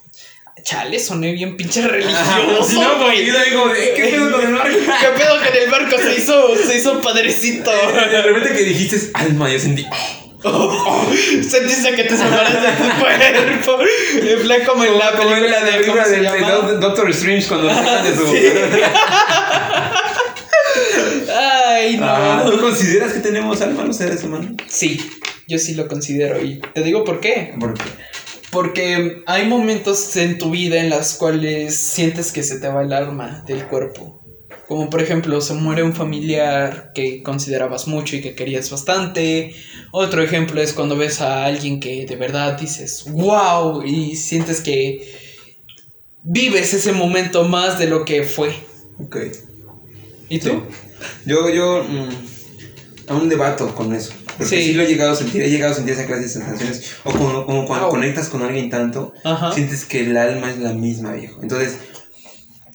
chale, 0.64 1.00
soné 1.00 1.32
bien 1.34 1.56
pinche 1.58 1.88
religioso, 1.88 2.64
si 2.68 2.80
no, 2.80 2.96
güey. 2.96 3.00
porque 3.00 3.26
yo 3.26 3.34
digo, 3.46 3.68
¿de 3.70 3.94
¿qué 3.94 4.04
pedo 4.10 4.32
con 4.32 4.42
el 4.46 4.54
barco? 4.56 4.78
¿Qué 5.02 5.08
pedo 5.24 5.38
con 5.38 5.56
el 5.64 5.70
barco? 5.70 5.98
Se 5.98 6.16
hizo, 6.18 6.56
se 6.58 6.78
hizo 6.78 7.02
padrecito. 7.02 7.70
De 7.72 8.22
repente 8.22 8.54
que 8.54 8.64
dijiste 8.64 9.12
alma, 9.14 9.50
yo 9.52 9.60
sentí. 9.60 9.86
Sentiste 11.48 11.96
que 11.96 12.04
te 12.04 12.16
separaste 12.18 12.60
de 12.62 12.72
tu 12.74 13.00
cuerpo. 13.00 13.80
En 14.22 14.42
plan 14.44 14.62
como 14.66 14.84
en 14.86 14.98
la 14.98 15.12
película 15.12 15.48
la 15.48 15.64
de. 15.66 15.72
película 15.74 16.04
¿Cómo 16.04 16.16
se 16.16 16.22
de- 16.22 16.24
llama? 16.24 16.52
Doctor 16.80 17.10
Strange 17.12 17.48
cuando 17.48 17.70
sacan 17.74 18.04
de 18.04 18.16
su. 18.16 18.28
Sí. 18.28 18.42
Ay, 21.76 21.98
no. 21.98 22.06
Ah, 22.08 22.46
¿Tú 22.50 22.60
consideras 22.60 23.12
que 23.12 23.20
tenemos 23.20 23.62
alma 23.62 23.84
los 23.84 23.98
seres 23.98 24.24
humanos? 24.24 24.54
Sí, 24.68 24.98
yo 25.48 25.60
sí 25.60 25.74
lo 25.74 25.88
considero. 25.88 26.42
Y 26.42 26.62
te 26.74 26.84
digo 26.84 27.04
por 27.04 27.20
qué. 27.20 27.54
Porque 27.60 27.84
Porque 28.52 29.24
hay 29.26 29.46
momentos 29.48 30.16
en 30.16 30.38
tu 30.38 30.52
vida 30.52 30.78
en 30.78 30.90
los 30.90 31.16
cuales 31.16 31.76
sientes 31.76 32.32
que 32.32 32.44
se 32.44 32.60
te 32.60 32.70
va 32.70 32.82
el 32.82 32.94
alma 32.94 33.44
del 33.46 33.66
cuerpo. 33.66 34.22
Como 34.68 34.90
por 34.90 35.02
ejemplo, 35.02 35.42
se 35.42 35.54
muere 35.54 35.84
un 35.84 35.94
familiar 35.94 36.92
que 36.96 37.22
considerabas 37.22 37.88
mucho 37.88 38.16
y 38.16 38.22
que 38.22 38.36
querías 38.36 38.72
bastante. 38.72 39.54
Otro 39.92 40.24
ejemplo 40.24 40.62
es 40.62 40.74
cuando 40.74 40.96
ves 40.96 41.22
a 41.22 41.46
alguien 41.46 41.80
que 41.80 42.06
de 42.06 42.16
verdad 42.16 42.58
dices, 42.58 43.06
wow, 43.10 43.84
y 43.84 44.16
sientes 44.16 44.62
que 44.62 45.14
vives 46.24 46.74
ese 46.74 46.94
momento 46.94 47.44
más 47.44 47.78
de 47.78 47.88
lo 47.88 48.06
que 48.06 48.24
fue. 48.24 48.56
Ok. 48.98 49.18
¿Y 50.30 50.40
tú? 50.40 50.50
Sí. 50.50 50.85
Yo, 51.26 51.50
yo 51.50 51.84
mm, 51.84 52.10
aún 53.12 53.30
debato 53.30 53.74
con 53.76 53.94
eso. 53.94 54.14
Porque 54.38 54.58
Sí. 54.58 54.64
sí. 54.66 54.74
lo 54.74 54.84
he 54.84 54.88
llegado 54.88 55.14
a 55.14 55.16
sentir, 55.16 55.42
he 55.44 55.50
llegado 55.50 55.72
a 55.72 55.76
sentir 55.76 55.94
esa 55.94 56.06
clase 56.06 56.24
de 56.24 56.30
sensaciones. 56.30 56.92
O 57.06 57.12
como, 57.12 57.46
como 57.46 57.66
cuando 57.66 57.90
conectas 57.90 58.28
con 58.30 58.42
alguien 58.44 58.70
tanto, 58.70 59.14
Ajá. 59.24 59.54
sientes 59.54 59.86
que 59.86 60.02
el 60.02 60.18
alma 60.18 60.52
es 60.52 60.58
la 60.60 60.74
misma, 60.74 61.14
viejo. 61.14 61.40
Entonces, 61.42 61.78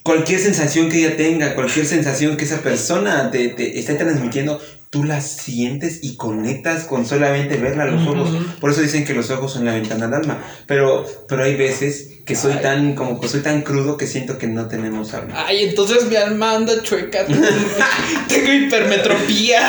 cualquier 0.02 0.40
sensación 0.40 0.88
que 0.88 0.98
ella 1.04 1.16
tenga, 1.16 1.54
cualquier 1.54 1.84
sensación 1.86 2.36
que 2.36 2.44
esa 2.44 2.62
persona 2.62 3.30
te, 3.30 3.48
te 3.48 3.78
esté 3.78 3.94
transmitiendo, 3.94 4.60
tú 4.90 5.04
la 5.04 5.20
sientes 5.20 6.00
y 6.02 6.16
conectas 6.16 6.82
con 6.82 7.06
solamente 7.06 7.56
verla 7.56 7.84
a 7.84 7.86
los 7.86 8.08
ojos. 8.08 8.30
Por 8.60 8.72
eso 8.72 8.80
dicen 8.80 9.04
que 9.04 9.14
los 9.14 9.30
ojos 9.30 9.52
son 9.52 9.64
la 9.64 9.74
ventana 9.74 10.06
al 10.06 10.14
alma. 10.14 10.44
Pero, 10.66 11.06
pero 11.28 11.44
hay 11.44 11.54
veces 11.54 12.08
que 12.26 12.34
soy 12.34 12.54
Ay. 12.54 12.62
tan, 12.62 12.94
como 12.96 13.20
que 13.20 13.28
soy 13.28 13.40
tan 13.40 13.62
crudo 13.62 13.96
que 13.96 14.08
siento 14.08 14.36
que 14.36 14.48
no 14.48 14.66
tenemos 14.66 15.14
alma. 15.14 15.44
Ay, 15.46 15.62
entonces 15.62 16.06
mi 16.06 16.16
alma 16.16 16.56
anda 16.56 16.82
chueca. 16.82 17.24
Tengo 18.28 18.52
hipermetropía. 18.52 19.60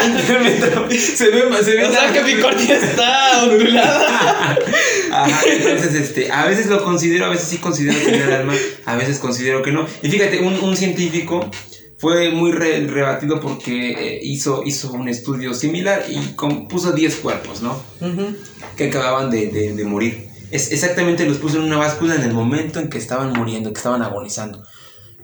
se 0.98 1.30
ve 1.30 1.50
más, 1.52 1.66
se 1.66 1.76
ve 1.76 1.86
O 1.86 1.92
sea 1.92 2.12
que 2.12 2.24
mi 2.24 2.32
está 2.72 3.44
ondulada. 3.44 4.58
Ajá, 5.12 5.42
entonces, 5.48 5.94
este, 5.94 6.32
a 6.32 6.48
veces 6.48 6.66
lo 6.66 6.84
considero, 6.84 7.26
a 7.26 7.30
veces 7.30 7.48
sí 7.48 7.58
considero 7.58 8.00
tener 8.00 8.32
alma, 8.32 8.54
a 8.86 8.96
veces 8.96 9.20
considero 9.20 9.62
que 9.62 9.72
no. 9.72 9.86
Y 10.02 10.10
fíjate, 10.10 10.40
un, 10.40 10.60
un 10.62 10.76
científico 10.76 11.52
fue 12.02 12.32
muy 12.32 12.52
re- 12.52 12.86
rebatido 12.88 13.39
porque 13.39 13.91
eh, 13.91 14.20
hizo, 14.24 14.64
hizo 14.66 14.91
un 14.91 15.08
estudio 15.08 15.54
similar 15.54 16.04
y 16.10 16.34
compuso 16.36 16.91
10 16.91 17.16
cuerpos, 17.18 17.62
¿no? 17.62 17.80
Que 18.76 18.88
acababan 18.88 19.30
de, 19.30 19.47
de- 19.47 19.74
de 19.76 19.86
morir. 19.86 20.28
Es, 20.49 20.72
exactamente 20.72 21.26
los 21.26 21.38
puso 21.38 21.58
en 21.58 21.64
una 21.64 21.78
báscula 21.78 22.16
en 22.16 22.24
el 22.24 22.34
momento 22.34 22.80
en 22.80 22.89
que 22.89 22.97
estaban 22.97 23.32
muriendo, 23.34 23.72
que 23.72 23.78
estaban 23.78 24.02
agonizando. 24.02 24.64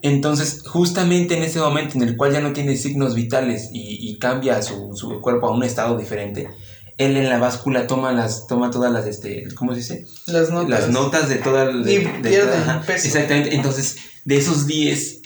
Entonces, 0.03 0.61
justamente 0.67 1.35
en 1.35 1.43
ese 1.43 1.59
momento 1.59 1.95
en 1.97 2.03
el 2.03 2.15
cual 2.15 2.31
ya 2.31 2.39
no 2.39 2.53
tiene 2.53 2.75
signos 2.77 3.15
vitales 3.15 3.69
y, 3.73 3.97
y 4.09 4.19
cambia 4.19 4.61
su, 4.61 4.91
su 4.95 5.19
cuerpo 5.21 5.47
a 5.47 5.51
un 5.51 5.63
estado 5.63 5.97
diferente, 5.97 6.47
él 6.99 7.17
en 7.17 7.29
la 7.29 7.39
báscula 7.39 7.87
toma 7.87 8.11
las, 8.11 8.47
toma 8.47 8.69
todas 8.71 8.91
las, 8.91 9.05
este, 9.07 9.47
¿cómo 9.55 9.71
se 9.73 9.79
dice? 9.79 10.05
Las 10.27 10.51
notas. 10.51 10.69
Las 10.69 10.89
notas 10.89 11.29
de 11.29 11.35
toda 11.35 11.63
el- 11.63 11.83
de, 11.83 11.99
de 11.99 12.29
pierden 12.29 12.49
toda- 12.63 12.79
ajá. 12.79 12.93
Exactamente. 12.93 13.55
Entonces, 13.55 13.97
de 14.23 14.37
esos 14.37 14.67
10, 14.67 15.16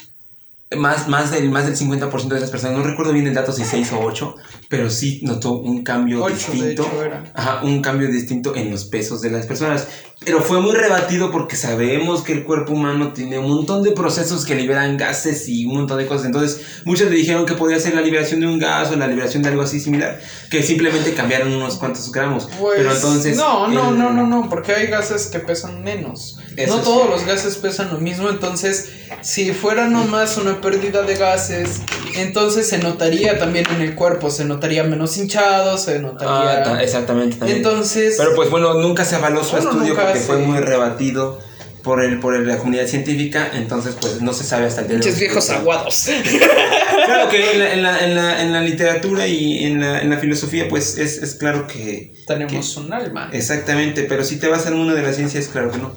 más, 0.78 1.08
más, 1.08 1.32
del, 1.32 1.50
más 1.50 1.66
del 1.66 1.76
50% 1.76 2.28
de 2.28 2.38
esas 2.38 2.50
personas, 2.50 2.78
no 2.78 2.84
recuerdo 2.84 3.12
bien 3.12 3.28
el 3.28 3.34
dato 3.34 3.52
si 3.52 3.66
6 3.66 3.92
o 3.94 4.00
8, 4.00 4.36
pero 4.70 4.90
sí 4.90 5.20
notó 5.24 5.54
un 5.54 5.84
cambio 5.84 6.24
Ocho, 6.24 6.52
distinto. 6.52 6.88
Ajá, 7.34 7.62
un 7.64 7.82
cambio 7.82 8.08
distinto 8.10 8.56
en 8.56 8.72
los 8.72 8.86
pesos 8.86 9.22
de 9.22 9.32
las 9.32 9.46
personas. 9.46 9.88
Pero 10.24 10.40
fue 10.44 10.62
muy 10.62 10.76
rebatido 10.76 11.32
porque 11.32 11.56
sabemos 11.56 12.22
que 12.22 12.32
el 12.34 12.44
cuerpo 12.44 12.74
humano 12.74 13.12
tiene 13.12 13.40
un 13.40 13.50
montón 13.50 13.82
de 13.82 13.90
procesos 13.90 14.46
que 14.46 14.54
liberan 14.54 14.96
gases 14.96 15.50
y 15.50 15.66
un 15.66 15.74
montón 15.78 15.98
de 15.98 16.06
cosas. 16.06 16.28
Entonces, 16.28 16.62
muchos 16.86 17.10
le 17.10 17.16
dijeron 17.16 17.48
que 17.48 17.56
podía 17.56 17.80
ser 17.80 17.96
la 17.96 18.02
liberación 18.02 18.40
de 18.40 18.46
un 18.46 18.60
gas 18.60 18.92
o 18.92 18.96
la 18.98 19.08
liberación 19.08 19.42
de 19.42 19.50
algo 19.50 19.64
así 19.64 19.80
similar, 19.80 20.20
que 20.52 20.62
simplemente 20.62 21.16
cambiaron 21.16 21.52
unos 21.52 21.78
cuantos 21.78 22.12
gramos. 22.12 22.48
Pues, 22.60 22.76
Pero 22.78 22.94
entonces. 22.94 23.36
No, 23.36 23.68
no, 23.68 23.90
el- 23.90 23.98
no, 23.98 24.14
no, 24.14 24.28
no, 24.28 24.48
porque 24.48 24.74
hay 24.76 24.88
gases 24.88 25.26
que 25.26 25.40
pesan 25.40 25.82
menos. 25.84 26.38
Eso 26.56 26.76
no 26.76 26.84
sí. 26.84 26.86
todos 26.86 27.10
los 27.10 27.26
gases 27.26 27.56
pesan 27.58 27.92
lo 27.92 27.98
mismo, 28.00 28.30
entonces 28.30 28.90
si 29.22 29.52
fuera 29.54 29.88
nomás 29.88 30.38
una 30.38 30.60
pérdida 30.60 31.02
de 31.04 31.16
gases, 31.16 31.82
entonces 32.16 32.68
se 32.68 32.78
notaría 32.78 33.40
también 33.40 33.66
en 33.74 33.82
el 33.82 33.96
cuerpo, 33.96 34.30
se 34.30 34.44
notaría 34.44 34.84
menos 34.84 35.16
hinchado, 35.18 35.78
se 35.78 36.00
notaría... 36.00 36.60
Ah, 36.60 36.64
ta- 36.64 36.84
exactamente. 36.84 37.38
también. 37.38 37.58
entonces... 37.60 38.16
Pero 38.18 38.36
pues 38.36 38.50
bueno, 38.50 38.74
nunca 38.76 39.06
se 39.06 39.16
avaló 39.16 39.44
su 39.46 39.52
Bueno, 39.52 39.72
estudio 39.72 39.94
nunca 39.94 40.11
porque 40.12 40.26
fue 40.26 40.38
muy 40.38 40.60
rebatido 40.60 41.40
por 41.84 42.04
el 42.04 42.20
por 42.20 42.40
la 42.40 42.58
comunidad 42.58 42.88
científica, 42.88 43.50
entonces 43.54 43.96
pues 44.00 44.22
no 44.22 44.34
se 44.34 44.44
sabe 44.44 44.68
hasta 44.68 44.82
el 44.82 44.88
día 44.88 44.98
de 45.00 45.10
hoy. 45.10 45.16
viejos 45.20 45.50
aguados. 45.50 46.10
Claro 47.06 47.30
que 47.30 47.52
en 47.54 47.60
la, 47.60 47.74
en 47.74 47.84
la, 47.84 48.06
en 48.06 48.16
la, 48.16 48.42
en 48.42 48.54
la 48.54 48.62
literatura 48.62 49.28
y 49.28 49.66
en 49.66 49.82
la, 49.82 50.02
en 50.02 50.10
la 50.10 50.18
filosofía 50.18 50.70
pues 50.70 50.98
es, 50.98 51.18
es 51.18 51.36
claro 51.36 51.68
que... 51.68 52.14
Tenemos 52.28 52.78
un 52.78 52.94
alma. 52.94 53.30
Exactamente, 53.34 54.04
pero 54.04 54.24
si 54.24 54.38
te 54.38 54.48
vas 54.48 54.68
al 54.68 54.76
mundo 54.76 54.94
de 54.94 55.02
la 55.02 55.12
ciencia 55.12 55.40
es 55.40 55.48
claro 55.48 55.72
que 55.72 55.78
no. 55.80 55.94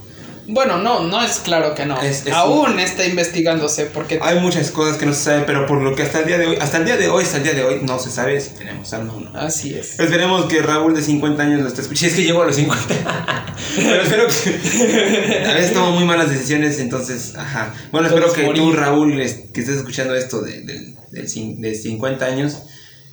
Bueno, 0.46 0.78
no, 0.78 1.00
no 1.04 1.22
es 1.22 1.38
claro 1.38 1.74
que 1.74 1.86
no. 1.86 2.00
Es- 2.00 2.26
es 2.26 2.32
Aún 2.32 2.78
está 2.78 3.04
investigándose 3.06 3.86
porque... 3.86 4.18
Hay 4.22 4.40
muchas 4.40 4.70
cosas 4.70 4.96
que 4.98 5.06
no 5.06 5.14
se 5.14 5.22
sabe, 5.24 5.42
pero 5.46 5.66
por 5.66 5.80
lo 5.82 5.94
que 5.94 6.02
hasta 6.02 6.20
el 6.20 6.26
día 6.26 6.38
de 6.38 6.46
hoy, 6.46 6.56
hasta 6.60 6.76
el 6.78 6.84
día 6.84 6.96
de 6.96 7.08
hoy, 7.08 7.24
hasta 7.24 7.38
el 7.38 7.42
día 7.44 7.54
de 7.54 7.64
hoy, 7.64 7.80
no 7.82 7.98
se 7.98 8.10
sabe 8.10 8.40
si 8.40 8.50
tenemos 8.50 8.92
alma 8.92 9.14
o 9.14 9.20
no. 9.20 9.38
Así 9.38 9.74
es. 9.74 9.98
Esperemos 9.98 10.46
que 10.46 10.60
Raúl 10.62 10.94
de 10.94 11.02
50 11.02 11.42
años 11.42 11.60
lo 11.62 11.68
esté 11.68 11.80
escuchando. 11.82 12.00
Si 12.00 12.06
es 12.06 12.14
que 12.14 12.22
llegó 12.24 12.42
a 12.42 12.46
los 12.46 12.56
50. 12.56 12.86
Pero 13.76 14.02
espero 14.02 14.26
que. 14.28 15.44
A 15.48 15.54
veces 15.54 15.72
tomo 15.72 15.92
muy 15.92 16.04
malas 16.04 16.28
decisiones, 16.30 16.78
entonces. 16.78 17.34
Ajá. 17.36 17.72
Bueno, 17.90 18.08
espero 18.08 18.32
que 18.32 18.44
tú. 18.54 18.72
Raúl, 18.72 19.16
que 19.16 19.60
estés 19.60 19.76
escuchando 19.76 20.14
esto 20.14 20.40
de, 20.42 20.60
del 20.60 21.26
cin- 21.28 21.58
de 21.60 21.74
50 21.74 22.24
años, 22.24 22.58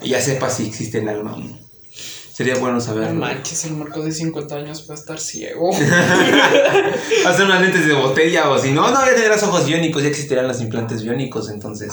ya 0.04 0.20
sepas 0.20 0.56
si 0.56 0.66
existe 0.66 0.98
el 0.98 1.08
alma 1.08 1.34
o 1.34 1.38
no. 1.38 1.61
Sería 2.44 2.60
bueno 2.60 2.74
No 2.76 2.80
saberlo. 2.80 3.14
manches, 3.20 3.64
el 3.66 3.72
marco 3.74 4.02
de 4.02 4.10
50 4.12 4.56
años 4.56 4.82
puede 4.82 4.98
estar 4.98 5.18
ciego. 5.20 5.70
Hacer 7.26 7.46
unas 7.46 7.60
lentes 7.60 7.86
de 7.86 7.94
botella 7.94 8.50
o 8.50 8.58
si 8.58 8.70
no, 8.72 8.90
no, 8.90 9.04
ya 9.06 9.14
tendrás 9.14 9.42
ojos 9.44 9.66
biónicos, 9.66 10.02
ya 10.02 10.08
existirán 10.08 10.48
los 10.48 10.60
implantes 10.60 11.02
biónicos, 11.02 11.50
entonces. 11.50 11.92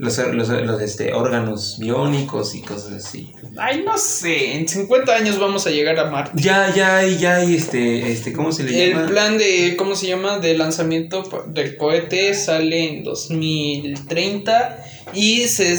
Los, 0.00 0.16
los, 0.16 0.48
los, 0.48 0.80
este, 0.80 1.12
órganos 1.12 1.76
biónicos 1.80 2.54
y 2.54 2.62
cosas 2.62 2.92
así. 3.04 3.32
Ay, 3.56 3.82
no 3.84 3.98
sé, 3.98 4.54
en 4.54 4.68
50 4.68 5.12
años 5.12 5.40
vamos 5.40 5.66
a 5.66 5.70
llegar 5.70 5.98
a 5.98 6.08
Marte. 6.08 6.40
Ya, 6.40 6.72
ya, 6.72 7.02
ya 7.04 7.42
este, 7.42 8.12
este, 8.12 8.32
¿cómo 8.32 8.52
se 8.52 8.62
le 8.62 8.84
El 8.84 8.90
llama? 8.92 9.06
plan 9.08 9.36
de, 9.38 9.74
¿cómo 9.76 9.96
se 9.96 10.06
llama? 10.06 10.38
De 10.38 10.56
lanzamiento 10.56 11.24
del 11.48 11.76
cohete 11.76 12.32
sale 12.34 12.98
en 12.98 13.02
2030 13.02 14.84
y 15.14 15.48
se 15.48 15.76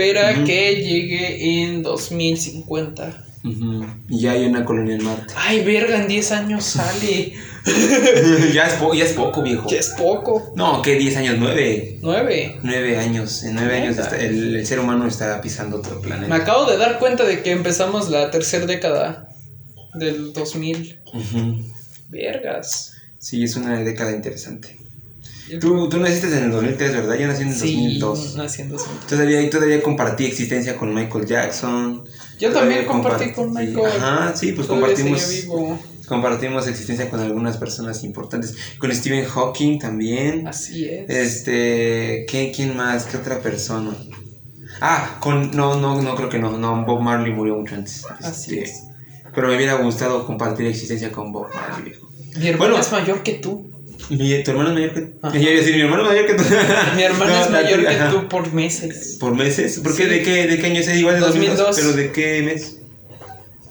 espera 0.00 0.32
Ujú. 0.36 0.44
que 0.44 0.74
llegue 0.76 1.62
en 1.64 1.82
2050. 1.82 3.24
Ujú, 3.44 3.86
Y 4.08 4.20
ya 4.20 4.32
hay 4.32 4.46
una 4.46 4.64
colonia 4.64 4.96
en 4.96 5.04
Marte. 5.04 5.32
Ay, 5.36 5.62
verga, 5.64 5.96
en 6.02 6.08
10 6.08 6.32
años 6.32 6.64
sale. 6.64 7.32
ya, 8.52 8.66
es 8.66 8.74
ya 8.96 9.04
es 9.04 9.12
poco, 9.12 9.42
viejo. 9.42 9.68
Ya 9.68 9.78
es 9.78 9.90
poco. 9.90 10.52
No, 10.56 10.82
¿qué? 10.82 10.98
¿10 10.98 11.16
años? 11.16 11.36
¿9? 11.38 11.98
9. 12.02 12.58
Nueve 12.62 12.96
años. 12.98 13.42
En 13.44 13.54
nueve 13.54 13.76
años 13.76 13.96
Neta. 13.96 14.08
está- 14.08 14.24
el, 14.24 14.56
el 14.56 14.66
ser 14.66 14.80
humano 14.80 15.06
está 15.06 15.40
pisando 15.40 15.76
otro 15.78 15.96
Me 16.00 16.08
planeta. 16.08 16.34
acabo 16.34 16.68
de 16.70 16.76
dar 16.78 16.98
cuenta 16.98 17.24
de 17.24 17.42
que 17.42 17.52
empezamos 17.52 18.10
la 18.10 18.30
tercera 18.30 18.66
década 18.66 19.28
del 19.94 20.32
2000. 20.32 21.00
Ujú. 21.14 21.64
Vergas. 22.08 22.92
Sí, 23.18 23.44
es 23.44 23.54
una 23.56 23.78
década 23.82 24.12
interesante. 24.12 24.76
Tú, 25.60 25.88
tú 25.88 25.98
naciste 25.98 26.26
en 26.36 26.44
el 26.44 26.50
2003, 26.50 26.92
¿verdad? 26.92 27.14
Yo 27.18 27.26
nací 27.26 27.42
en 27.42 27.48
el 27.48 27.54
Sí, 27.54 27.98
2002. 27.98 28.36
nací 28.36 28.62
en 28.62 28.68
2000. 28.70 28.98
Todavía, 29.08 29.50
todavía 29.50 29.82
compartí 29.82 30.24
existencia 30.26 30.76
con 30.76 30.94
Michael 30.94 31.26
Jackson. 31.26 32.04
Yo 32.38 32.52
también 32.52 32.84
compartí 32.86 33.26
compartí- 33.30 33.34
con 33.34 33.52
Michael. 33.52 34.02
Ajá, 34.02 34.36
sí, 34.36 34.52
pues 34.52 34.66
Todavía 34.66 34.88
compartimos. 34.94 35.30
vivo. 35.30 35.78
Compartimos 36.06 36.66
existencia 36.68 37.10
con 37.10 37.20
algunas 37.20 37.56
personas 37.58 38.02
importantes. 38.04 38.54
Con 38.78 38.94
Stephen 38.94 39.24
Hawking 39.26 39.78
también. 39.78 40.46
Así 40.48 40.84
es. 40.86 41.08
Este. 41.10 42.24
¿qué- 42.28 42.52
¿Quién 42.54 42.76
más? 42.76 43.04
¿Qué 43.04 43.16
otra 43.18 43.40
persona? 43.40 43.90
Ah, 44.80 45.18
con. 45.20 45.50
No, 45.56 45.78
no, 45.78 46.00
no 46.00 46.14
creo 46.14 46.28
que 46.28 46.38
no. 46.38 46.56
No, 46.56 46.84
Bob 46.86 47.00
Marley 47.02 47.32
murió 47.32 47.56
mucho 47.56 47.74
antes. 47.74 48.04
Así 48.22 48.58
Este, 48.58 48.70
es. 48.70 48.82
Pero 49.34 49.48
me 49.48 49.56
hubiera 49.56 49.74
gustado 49.74 50.24
compartir 50.26 50.66
existencia 50.66 51.12
con 51.12 51.32
Bob 51.32 51.48
Marley, 51.54 51.90
viejo. 51.90 52.08
Mi 52.38 52.46
hermano 52.48 52.70
Bueno. 52.74 52.78
es 52.86 52.92
mayor 52.92 53.22
que 53.22 53.34
tú. 53.34 53.70
Mi, 54.10 54.42
¿Tu 54.42 54.50
hermano 54.50 54.70
es 54.70 54.74
mayor 54.74 54.94
que 54.94 55.12
Ajá. 55.22 55.36
Yo 55.38 55.50
decir, 55.50 55.74
mi 55.74 55.82
hermano 55.82 56.02
es 56.04 56.08
mayor 56.08 56.26
que 56.26 56.34
tú. 56.34 56.42
Mi 56.96 57.02
hermano 57.02 57.32
No, 57.34 57.44
es 57.44 57.50
mayor 57.50 57.80
que 57.80 57.88
ajá. 57.96 58.10
tú 58.10 58.28
por 58.28 58.52
meses. 58.52 59.16
¿Por 59.20 59.34
meses? 59.34 59.80
¿Por 59.80 59.96
qué? 59.96 60.04
Sí. 60.04 60.08
¿De 60.08 60.22
qué, 60.22 60.46
de 60.46 60.58
qué 60.58 60.66
año 60.66 60.80
es? 60.80 60.88
Igual 60.96 61.16
de 61.16 61.20
2002. 61.20 61.58
2002. 61.58 61.76
¿Pero 61.76 61.92
de 61.92 62.12
qué 62.12 62.42
mes? 62.42 62.78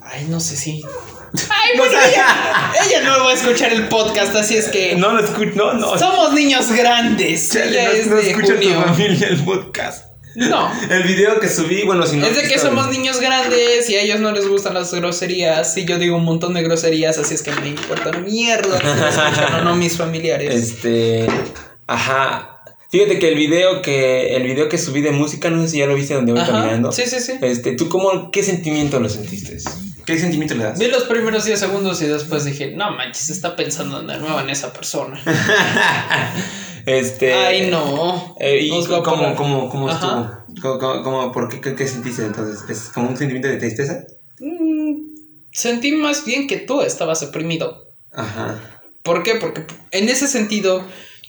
Ay, 0.01 0.27
no 0.29 0.39
sé 0.39 0.55
si. 0.57 0.81
Ay, 1.49 1.77
bueno, 1.77 1.93
ella, 1.99 2.71
ella 2.85 3.01
no 3.03 3.23
va 3.25 3.31
a 3.31 3.33
escuchar 3.33 3.71
el 3.73 3.87
podcast, 3.87 4.35
así 4.35 4.55
es 4.57 4.67
que. 4.67 4.95
No 4.95 5.11
lo 5.13 5.19
escucho, 5.23 5.51
no, 5.55 5.73
no. 5.73 5.97
Somos 5.97 6.33
niños 6.33 6.71
grandes. 6.71 7.49
Chale, 7.51 7.69
ella 7.71 7.89
no, 7.89 7.91
es 7.95 8.07
no 8.07 8.15
de 8.17 8.29
escucha 8.31 8.53
junio. 8.53 8.75
tu 8.81 8.87
familia 8.89 9.27
el 9.29 9.43
podcast. 9.43 10.06
No. 10.37 10.71
El 10.91 11.03
video 11.03 11.39
que 11.39 11.49
subí, 11.49 11.83
bueno, 11.83 12.05
si 12.05 12.17
no. 12.17 12.27
Es 12.27 12.35
de 12.35 12.47
que 12.47 12.59
somos 12.59 12.89
niños 12.89 13.19
grandes 13.19 13.89
y 13.89 13.95
a 13.95 14.01
ellos 14.01 14.19
no 14.19 14.31
les 14.31 14.47
gustan 14.47 14.75
las 14.75 14.93
groserías. 14.93 15.75
Y 15.77 15.85
yo 15.85 15.97
digo 15.97 16.15
un 16.15 16.25
montón 16.25 16.53
de 16.53 16.61
groserías, 16.61 17.17
así 17.17 17.33
es 17.33 17.41
que 17.41 17.51
me 17.51 17.69
importa 17.69 18.11
mierda 18.11 18.77
si 18.77 18.85
lo 18.85 19.07
escuchan 19.07 19.53
o 19.55 19.63
no 19.63 19.75
mis 19.75 19.97
familiares. 19.97 20.53
Este. 20.53 21.27
Ajá. 21.87 22.53
Fíjate 22.89 23.17
que 23.17 23.29
el 23.29 23.35
video 23.35 23.81
que. 23.81 24.35
El 24.35 24.43
video 24.43 24.69
que 24.69 24.77
subí 24.77 25.01
de 25.01 25.11
música, 25.11 25.49
no 25.49 25.63
sé 25.63 25.69
si 25.69 25.77
ya 25.79 25.87
lo 25.87 25.95
viste 25.95 26.13
donde 26.13 26.33
voy 26.33 26.41
Ajá, 26.41 26.51
caminando. 26.51 26.91
Sí, 26.91 27.03
sí, 27.07 27.19
sí. 27.19 27.33
Este, 27.41 27.71
¿tú 27.75 27.89
cómo, 27.89 28.29
qué 28.29 28.43
sentimiento 28.43 28.99
lo 28.99 29.09
sentiste? 29.09 29.57
¿Qué 30.05 30.19
sentimiento 30.19 30.53
le 30.53 30.65
das? 30.65 30.79
Vi 30.79 30.87
los 30.87 31.03
primeros 31.03 31.45
10 31.45 31.59
segundos 31.59 32.01
y 32.01 32.05
después 32.05 32.45
dije, 32.45 32.71
no 32.71 32.91
manches, 32.91 33.29
está 33.29 33.55
pensando 33.55 34.01
de 34.03 34.17
nuevo 34.19 34.39
en 34.39 34.49
esa 34.49 34.71
persona. 34.71 35.19
este. 36.87 37.33
Ay, 37.33 37.69
no. 37.69 38.35
eh, 38.39 38.61
¿Y 38.63 38.69
Nos 38.71 38.87
cómo, 38.87 39.35
cómo 39.69 39.89
Ajá. 39.89 40.45
estuvo? 40.47 40.61
¿Cómo, 40.61 40.79
cómo- 40.79 41.03
cómo- 41.03 41.31
por 41.31 41.49
qué, 41.49 41.61
qué, 41.61 41.75
qué 41.75 41.87
sentiste 41.87 42.23
entonces? 42.25 42.67
¿Es 42.69 42.89
como 42.89 43.09
un 43.09 43.17
sentimiento 43.17 43.47
de 43.49 43.57
tristeza? 43.57 44.05
Mm, 44.39 45.13
sentí 45.51 45.91
más 45.91 46.25
bien 46.25 46.47
que 46.47 46.57
tú 46.57 46.81
estabas 46.81 47.19
deprimido. 47.19 47.91
Ajá. 48.13 48.59
¿Por 49.03 49.23
qué? 49.23 49.35
Porque 49.35 49.65
en 49.91 50.09
ese 50.09 50.27
sentido, 50.27 50.83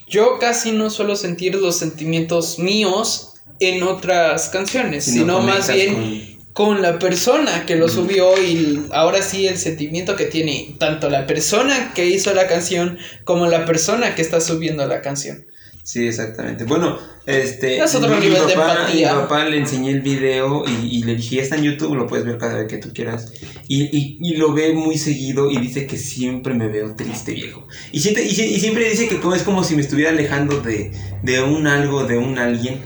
yo 0.07 0.39
casi 0.39 0.71
no 0.71 0.89
suelo 0.89 1.15
sentir 1.15 1.55
los 1.55 1.77
sentimientos 1.77 2.57
míos 2.59 3.33
en 3.59 3.83
otras 3.83 4.49
canciones, 4.49 5.03
Si 5.05 5.11
no 5.19 5.39
sino 5.39 5.41
más 5.41 5.71
bien 5.73 5.93
con- 5.93 6.38
con 6.53 6.81
la 6.81 6.99
persona 6.99 7.65
que 7.65 7.75
lo 7.75 7.87
subió 7.87 8.31
y 8.41 8.81
ahora 8.91 9.21
sí 9.21 9.47
el 9.47 9.57
sentimiento 9.57 10.15
que 10.15 10.25
tiene 10.25 10.75
tanto 10.77 11.09
la 11.09 11.25
persona 11.27 11.93
que 11.93 12.07
hizo 12.07 12.33
la 12.33 12.47
canción 12.47 12.97
como 13.23 13.47
la 13.47 13.65
persona 13.65 14.15
que 14.15 14.21
está 14.21 14.41
subiendo 14.41 14.85
la 14.87 15.01
canción. 15.01 15.45
Sí, 15.83 16.05
exactamente. 16.07 16.65
Bueno, 16.65 16.99
este. 17.25 17.79
Es 17.79 17.95
otro 17.95 18.09
mi 18.13 18.19
nivel 18.27 18.45
de 18.45 18.53
papá- 18.53 18.73
empatía. 18.81 19.13
Mi 19.15 19.21
papá 19.21 19.45
le 19.45 19.57
enseñé 19.57 19.89
el 19.91 20.01
video 20.01 20.63
y, 20.67 20.97
y 20.97 21.03
le 21.03 21.15
dije, 21.15 21.39
está 21.41 21.55
en 21.55 21.63
YouTube, 21.63 21.95
lo 21.95 22.05
puedes 22.05 22.25
ver 22.25 22.37
cada 22.37 22.57
vez 22.59 22.67
que 22.67 22.77
tú 22.77 22.91
quieras. 22.93 23.31
Y, 23.67 23.83
y, 23.97 24.19
y 24.21 24.35
lo 24.35 24.53
ve 24.53 24.73
muy 24.73 24.99
seguido 24.99 25.49
y 25.49 25.57
dice 25.57 25.87
que 25.87 25.97
siempre 25.97 26.53
me 26.53 26.67
veo 26.67 26.93
triste, 26.95 27.33
viejo. 27.33 27.65
Y, 27.91 28.01
siente- 28.01 28.23
y, 28.23 28.29
si- 28.35 28.53
y 28.53 28.59
siempre 28.59 28.87
dice 28.87 29.07
que 29.07 29.19
como, 29.19 29.33
es 29.33 29.41
como 29.41 29.63
si 29.63 29.75
me 29.75 29.81
estuviera 29.81 30.11
alejando 30.11 30.59
de, 30.61 30.91
de 31.23 31.41
un 31.41 31.65
algo, 31.65 32.03
de 32.05 32.17
un 32.19 32.37
alguien. 32.37 32.81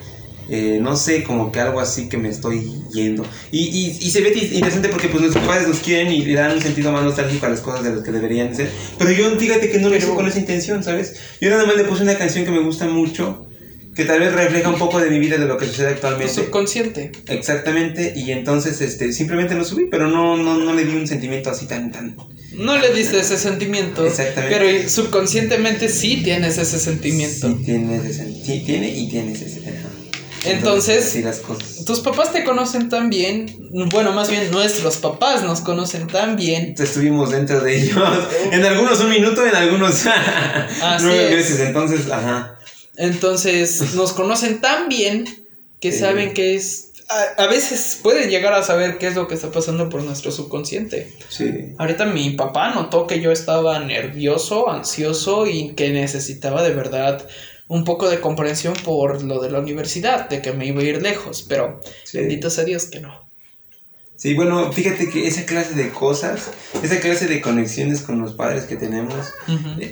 Eh, 0.56 0.78
no 0.80 0.96
sé, 0.96 1.24
como 1.24 1.52
que 1.52 1.60
algo 1.60 1.80
así 1.80 2.10
que 2.10 2.18
me 2.18 2.30
estoy 2.30 2.72
yendo. 2.94 3.26
Y, 3.52 3.62
y, 3.70 3.98
y 4.00 4.12
se 4.12 4.22
ve 4.22 4.30
interesante 4.38 4.88
porque 4.90 5.08
pues 5.08 5.22
nuestros 5.22 5.44
padres 5.48 5.68
nos 5.68 5.80
quieren 5.80 6.12
y 6.14 6.24
le 6.26 6.36
dan 6.36 6.52
un 6.52 6.62
sentido 6.62 6.92
más 6.92 7.04
nostálgico 7.04 7.48
a 7.48 7.50
las 7.50 7.62
cosas 7.62 7.84
de 7.84 7.90
las 7.96 8.04
que 8.04 8.12
deberían 8.12 8.56
ser. 8.56 8.70
Pero 9.00 9.12
yo 9.12 9.32
fíjate 9.40 9.72
que 9.72 9.80
no 9.80 9.90
lo 9.90 9.96
hice 9.96 10.10
con 10.10 10.28
esa 10.28 10.38
intención, 10.38 10.84
¿sabes? 10.84 11.16
Yo 11.42 11.50
nada 11.50 11.66
más 11.66 11.76
le 11.76 11.86
puse 11.86 12.04
una 12.04 12.20
canción 12.20 12.46
que 12.46 12.52
me 12.52 12.60
gusta 12.60 12.86
mucho, 12.86 13.48
que 13.96 14.06
tal 14.06 14.20
vez 14.20 14.32
refleja 14.32 14.70
un 14.70 14.78
poco 14.78 15.00
de 15.00 15.10
mi 15.10 15.18
vida, 15.18 15.40
de 15.40 15.48
lo 15.48 15.58
que 15.58 15.66
sucede 15.66 15.88
Tu 15.88 15.94
actualmente. 15.96 16.32
subconsciente. 16.34 17.12
Exactamente, 17.30 18.14
y 18.16 18.30
entonces 18.32 18.80
este, 18.82 19.12
simplemente 19.12 19.56
lo 19.56 19.66
subí, 19.66 19.88
pero 19.90 20.08
no, 20.08 20.38
no, 20.38 20.60
no 20.60 20.74
le 20.76 20.86
di 20.86 20.96
un 20.96 21.08
sentimiento 21.08 21.50
así 21.50 21.66
tan, 21.66 21.92
tan... 21.92 22.16
No 22.56 22.78
le 22.78 22.94
diste 22.94 23.20
ese 23.20 23.40
sentimiento. 23.40 24.06
Exactamente. 24.06 24.56
Pero 24.56 24.88
subconscientemente 24.88 25.90
sí 25.90 26.22
tienes 26.24 26.60
ese 26.60 26.78
sentimiento. 26.78 27.48
Sí, 27.50 27.64
tiene 27.66 27.96
ese 27.98 28.26
sí, 28.46 28.64
tiene 28.64 28.90
y 28.96 29.10
tiene 29.10 29.32
ese 29.34 29.60
ajá. 29.68 29.90
Entonces-. 30.46 31.24
Tus 31.86 32.00
papás 32.02 32.32
te 32.32 32.44
conocen 32.44 32.90
tan 32.90 33.10
bien. 33.10 33.70
Bueno, 33.90 34.12
más 34.12 34.30
bien 34.30 34.52
nuestros 34.52 34.98
papás 34.98 35.44
nos 35.44 35.62
conocen 35.62 36.08
tan 36.08 36.36
bien. 36.36 36.76
Estuvimos 36.78 37.32
dentro 37.32 37.60
de 37.62 37.82
ellos. 37.82 37.98
En 38.52 38.64
algunos 38.66 39.00
un 39.02 39.10
minuto, 39.10 39.46
en 39.46 39.56
algunos 39.56 40.04
nueve 41.02 41.30
es. 41.30 41.36
veces. 41.38 41.60
Entonces, 41.68 42.10
ajá. 42.12 42.58
Entonces 42.98 43.94
nos 43.96 44.14
conocen 44.14 44.62
tan 44.62 44.88
bien 44.90 45.26
que 45.80 45.92
Sí. 45.92 46.00
saben 46.00 46.34
que 46.34 46.56
es 46.56 46.90
a, 47.10 47.44
a 47.44 47.48
veces 47.48 48.00
pueden 48.02 48.30
llegar 48.30 48.54
a 48.54 48.64
saber 48.64 48.98
qué 48.98 49.08
es 49.08 49.16
lo 49.16 49.28
que 49.28 49.36
está 49.36 49.52
pasando 49.52 49.90
por 49.90 50.02
nuestro 50.04 50.32
subconsciente. 50.32 51.12
Sí. 51.30 51.74
Ahorita 51.78 52.06
mi 52.06 52.32
papá 52.32 52.74
notó 52.74 53.08
que 53.08 53.20
yo 53.20 53.32
estaba 53.32 53.78
nervioso, 53.80 54.70
ansioso 54.70 55.46
y 55.46 55.74
que 55.76 55.90
necesitaba 55.90 56.64
de 56.64 56.74
verdad 56.74 57.28
un 57.68 57.84
poco 57.86 58.10
de 58.10 58.20
comprensión 58.20 58.74
por 58.84 59.24
lo 59.24 59.42
de 59.42 59.50
la 59.52 59.60
universidad, 59.60 60.30
de 60.30 60.42
que 60.42 60.52
me 60.54 60.66
iba 60.68 60.82
a 60.82 60.86
ir 60.86 61.02
lejos, 61.02 61.46
pero 61.48 61.80
Sí. 62.04 62.18
bendito 62.20 62.50
sea 62.50 62.64
Dios 62.66 62.86
que 62.86 63.00
no. 63.00 63.24
Sí, 64.16 64.36
bueno, 64.36 64.72
fíjate 64.72 65.10
que 65.10 65.28
esa 65.28 65.46
clase 65.46 65.74
de 65.74 65.90
cosas, 65.90 66.52
esa 66.82 67.00
clase 67.00 67.28
de 67.28 67.42
conexiones 67.42 68.02
con 68.02 68.22
los 68.22 68.34
padres 68.34 68.64
que 68.66 68.76
tenemos, 68.78 69.16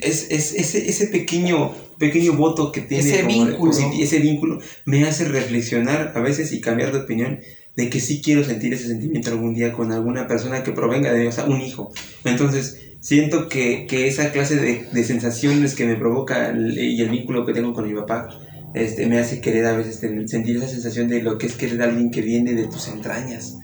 es, 0.02 0.28
es- 0.30 0.54
ese, 0.54 0.88
ese 0.90 1.08
pequeño, 1.08 1.74
pequeño 1.98 2.34
voto 2.34 2.72
que 2.72 2.82
tiene, 2.82 3.04
Ese 3.04 3.24
como 3.24 3.46
vínculo. 3.46 3.74
ese 4.00 4.20
vínculo, 4.20 4.60
me 4.86 5.04
hace 5.06 5.26
reflexionar 5.28 6.14
a 6.16 6.20
veces 6.22 6.54
y 6.54 6.62
cambiar 6.62 6.92
de 6.94 7.00
opinión 7.00 7.40
de 7.76 7.90
que 7.90 8.00
sí 8.00 8.22
quiero 8.22 8.44
sentir 8.44 8.74
ese 8.74 8.88
sentimiento 8.88 9.32
algún 9.32 9.54
día 9.54 9.74
con 9.74 9.92
alguna 9.92 10.28
persona 10.28 10.64
que 10.64 10.72
provenga 10.72 11.12
de, 11.12 11.28
o 11.28 11.32
sea, 11.32 11.46
un 11.46 11.60
hijo. 11.62 11.92
Entonces, 12.24 12.80
siento 13.02 13.50
que, 13.50 13.88
que 13.88 14.08
esa 14.08 14.32
clase 14.32 14.56
de, 14.56 14.86
de 14.92 15.04
sensaciones 15.04 15.76
que 15.76 15.86
me 15.86 15.98
provoca 15.98 16.56
y 16.56 17.02
el 17.02 17.10
vínculo 17.10 17.46
que 17.46 17.54
tengo 17.54 17.74
con 17.74 17.88
mi 17.88 18.00
papá, 18.00 18.30
este, 18.74 19.08
me 19.08 19.20
hace 19.20 19.42
querer 19.42 19.66
a 19.66 19.76
veces 19.76 20.00
sentir 20.30 20.56
esa 20.56 20.68
sensación 20.68 21.10
de 21.10 21.22
lo 21.22 21.38
que 21.38 21.48
es 21.48 21.56
querer 21.56 21.82
a 21.82 21.86
alguien 21.86 22.12
que 22.12 22.22
viene 22.22 22.54
de 22.54 22.68
tus 22.68 22.88
entrañas. 22.88 23.58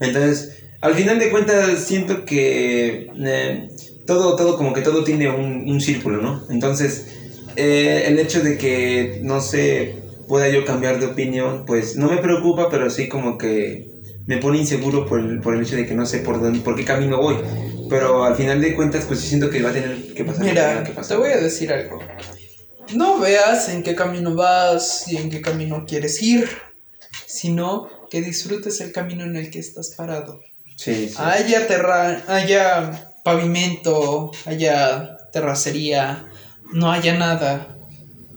Entonces, 0.00 0.62
al 0.80 0.94
final 0.94 1.18
de 1.18 1.30
cuentas, 1.30 1.80
siento 1.80 2.24
que 2.24 3.08
eh, 3.22 3.68
todo, 4.06 4.36
todo, 4.36 4.56
como 4.56 4.72
que 4.72 4.80
todo 4.80 5.04
tiene 5.04 5.28
un, 5.28 5.68
un 5.68 5.80
círculo, 5.80 6.22
¿no? 6.22 6.42
Entonces, 6.48 7.08
eh, 7.56 8.04
el 8.06 8.18
hecho 8.18 8.42
de 8.42 8.56
que, 8.56 9.20
no 9.22 9.40
sé, 9.40 9.96
pueda 10.28 10.48
yo 10.48 10.64
cambiar 10.64 11.00
de 11.00 11.06
opinión, 11.06 11.64
pues 11.66 11.96
no 11.96 12.10
me 12.10 12.18
preocupa, 12.18 12.70
pero 12.70 12.88
sí 12.90 13.08
como 13.08 13.38
que 13.38 13.93
me 14.26 14.38
pone 14.38 14.58
inseguro 14.58 15.06
por 15.06 15.20
el, 15.20 15.40
por 15.40 15.54
el 15.54 15.62
hecho 15.62 15.76
de 15.76 15.86
que 15.86 15.94
no 15.94 16.06
sé 16.06 16.18
por 16.18 16.40
dónde, 16.40 16.60
por 16.60 16.76
qué 16.76 16.84
camino 16.84 17.18
voy. 17.20 17.36
Pero 17.90 18.24
al 18.24 18.34
final 18.34 18.60
de 18.60 18.74
cuentas, 18.74 19.04
pues 19.04 19.20
sí 19.20 19.28
siento 19.28 19.50
que 19.50 19.62
va 19.62 19.70
a 19.70 19.72
tener 19.72 20.14
que 20.14 20.24
pasar. 20.24 20.42
que 20.42 20.50
Mira, 20.50 20.82
que 20.82 20.88
te 20.90 20.94
pasar. 20.94 21.18
voy 21.18 21.30
a 21.30 21.36
decir 21.36 21.72
algo. 21.72 22.00
No 22.94 23.18
veas 23.18 23.68
en 23.68 23.82
qué 23.82 23.94
camino 23.94 24.34
vas 24.34 25.06
y 25.08 25.16
en 25.16 25.30
qué 25.30 25.40
camino 25.40 25.84
quieres 25.86 26.22
ir, 26.22 26.48
sino 27.26 27.88
que 28.10 28.22
disfrutes 28.22 28.80
el 28.80 28.92
camino 28.92 29.24
en 29.24 29.36
el 29.36 29.50
que 29.50 29.58
estás 29.58 29.90
parado. 29.96 30.40
Sí, 30.76 31.08
sí. 31.08 31.14
Haya, 31.18 31.66
terra 31.66 32.22
haya 32.26 33.14
pavimento, 33.24 34.30
haya 34.44 35.16
terracería, 35.32 36.26
no 36.72 36.90
haya 36.90 37.16
nada. 37.18 37.76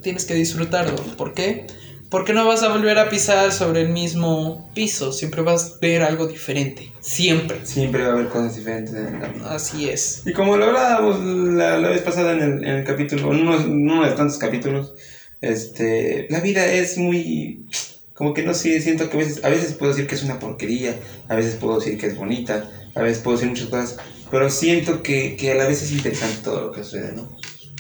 Tienes 0.02 0.26
que 0.26 0.34
disfrutarlo. 0.34 0.96
¿Por 1.18 1.34
qué? 1.34 1.68
Porque 2.10 2.34
no 2.34 2.48
vas 2.48 2.64
a 2.64 2.70
volver 2.70 2.98
a 3.00 3.10
pisar 3.10 3.52
sobre 3.52 3.82
el 3.82 3.90
mismo 3.90 4.72
piso. 4.74 5.12
Siempre 5.12 5.42
vas 5.42 5.74
a 5.74 5.78
ver 5.82 6.04
algo 6.04 6.28
diferente. 6.28 6.92
Siempre. 7.02 7.66
Siempre 7.66 8.04
va 8.04 8.10
a 8.10 8.14
haber 8.14 8.30
cosas 8.30 8.56
diferentes 8.56 8.94
en 8.94 9.16
el 9.16 9.20
camino. 9.20 9.46
Así 9.48 9.90
es. 9.90 10.24
Y 10.26 10.32
como 10.32 10.56
lo 10.56 10.66
hablábamos 10.66 11.20
la, 11.22 11.78
la 11.78 11.90
vez 11.90 12.02
pasada 12.02 12.34
en 12.34 12.42
el, 12.42 12.64
en 12.64 12.76
el 12.76 12.84
capítulo, 12.86 13.34
en 13.34 13.42
uno, 13.42 13.60
en 13.60 13.90
uno 13.90 14.06
de 14.06 14.12
tantos 14.16 14.38
capítulos, 14.38 14.94
este, 15.42 16.28
la 16.30 16.40
vida 16.40 16.66
es 16.66 16.98
muy, 16.98 17.66
como 18.14 18.34
que 18.34 18.44
no 18.44 18.54
sé, 18.54 18.82
siento 18.82 19.10
que 19.10 19.18
a 19.18 19.20
veces, 19.20 19.44
a 19.44 19.50
veces 19.50 19.74
puedo 19.74 19.92
decir 19.92 20.08
que 20.08 20.16
es 20.16 20.24
una 20.24 20.40
porquería, 20.40 20.96
a 21.28 21.36
veces 21.36 21.56
puedo 21.56 21.80
decir 21.80 21.98
que 21.98 22.08
es 22.08 22.16
bonita, 22.16 22.70
a 22.96 23.02
veces 23.02 23.22
puedo 23.22 23.38
decir 23.38 23.50
muchas 23.50 23.68
cosas, 23.68 23.98
pero 24.32 24.50
siento 24.50 25.04
que, 25.04 25.36
que 25.36 25.52
a 25.52 25.56
la 25.56 25.68
vez 25.68 25.84
es 25.84 25.92
interesante 25.92 26.40
todo 26.44 26.62
lo 26.62 26.72
que 26.72 26.84
sucede, 26.84 27.14
¿no? 27.14 27.38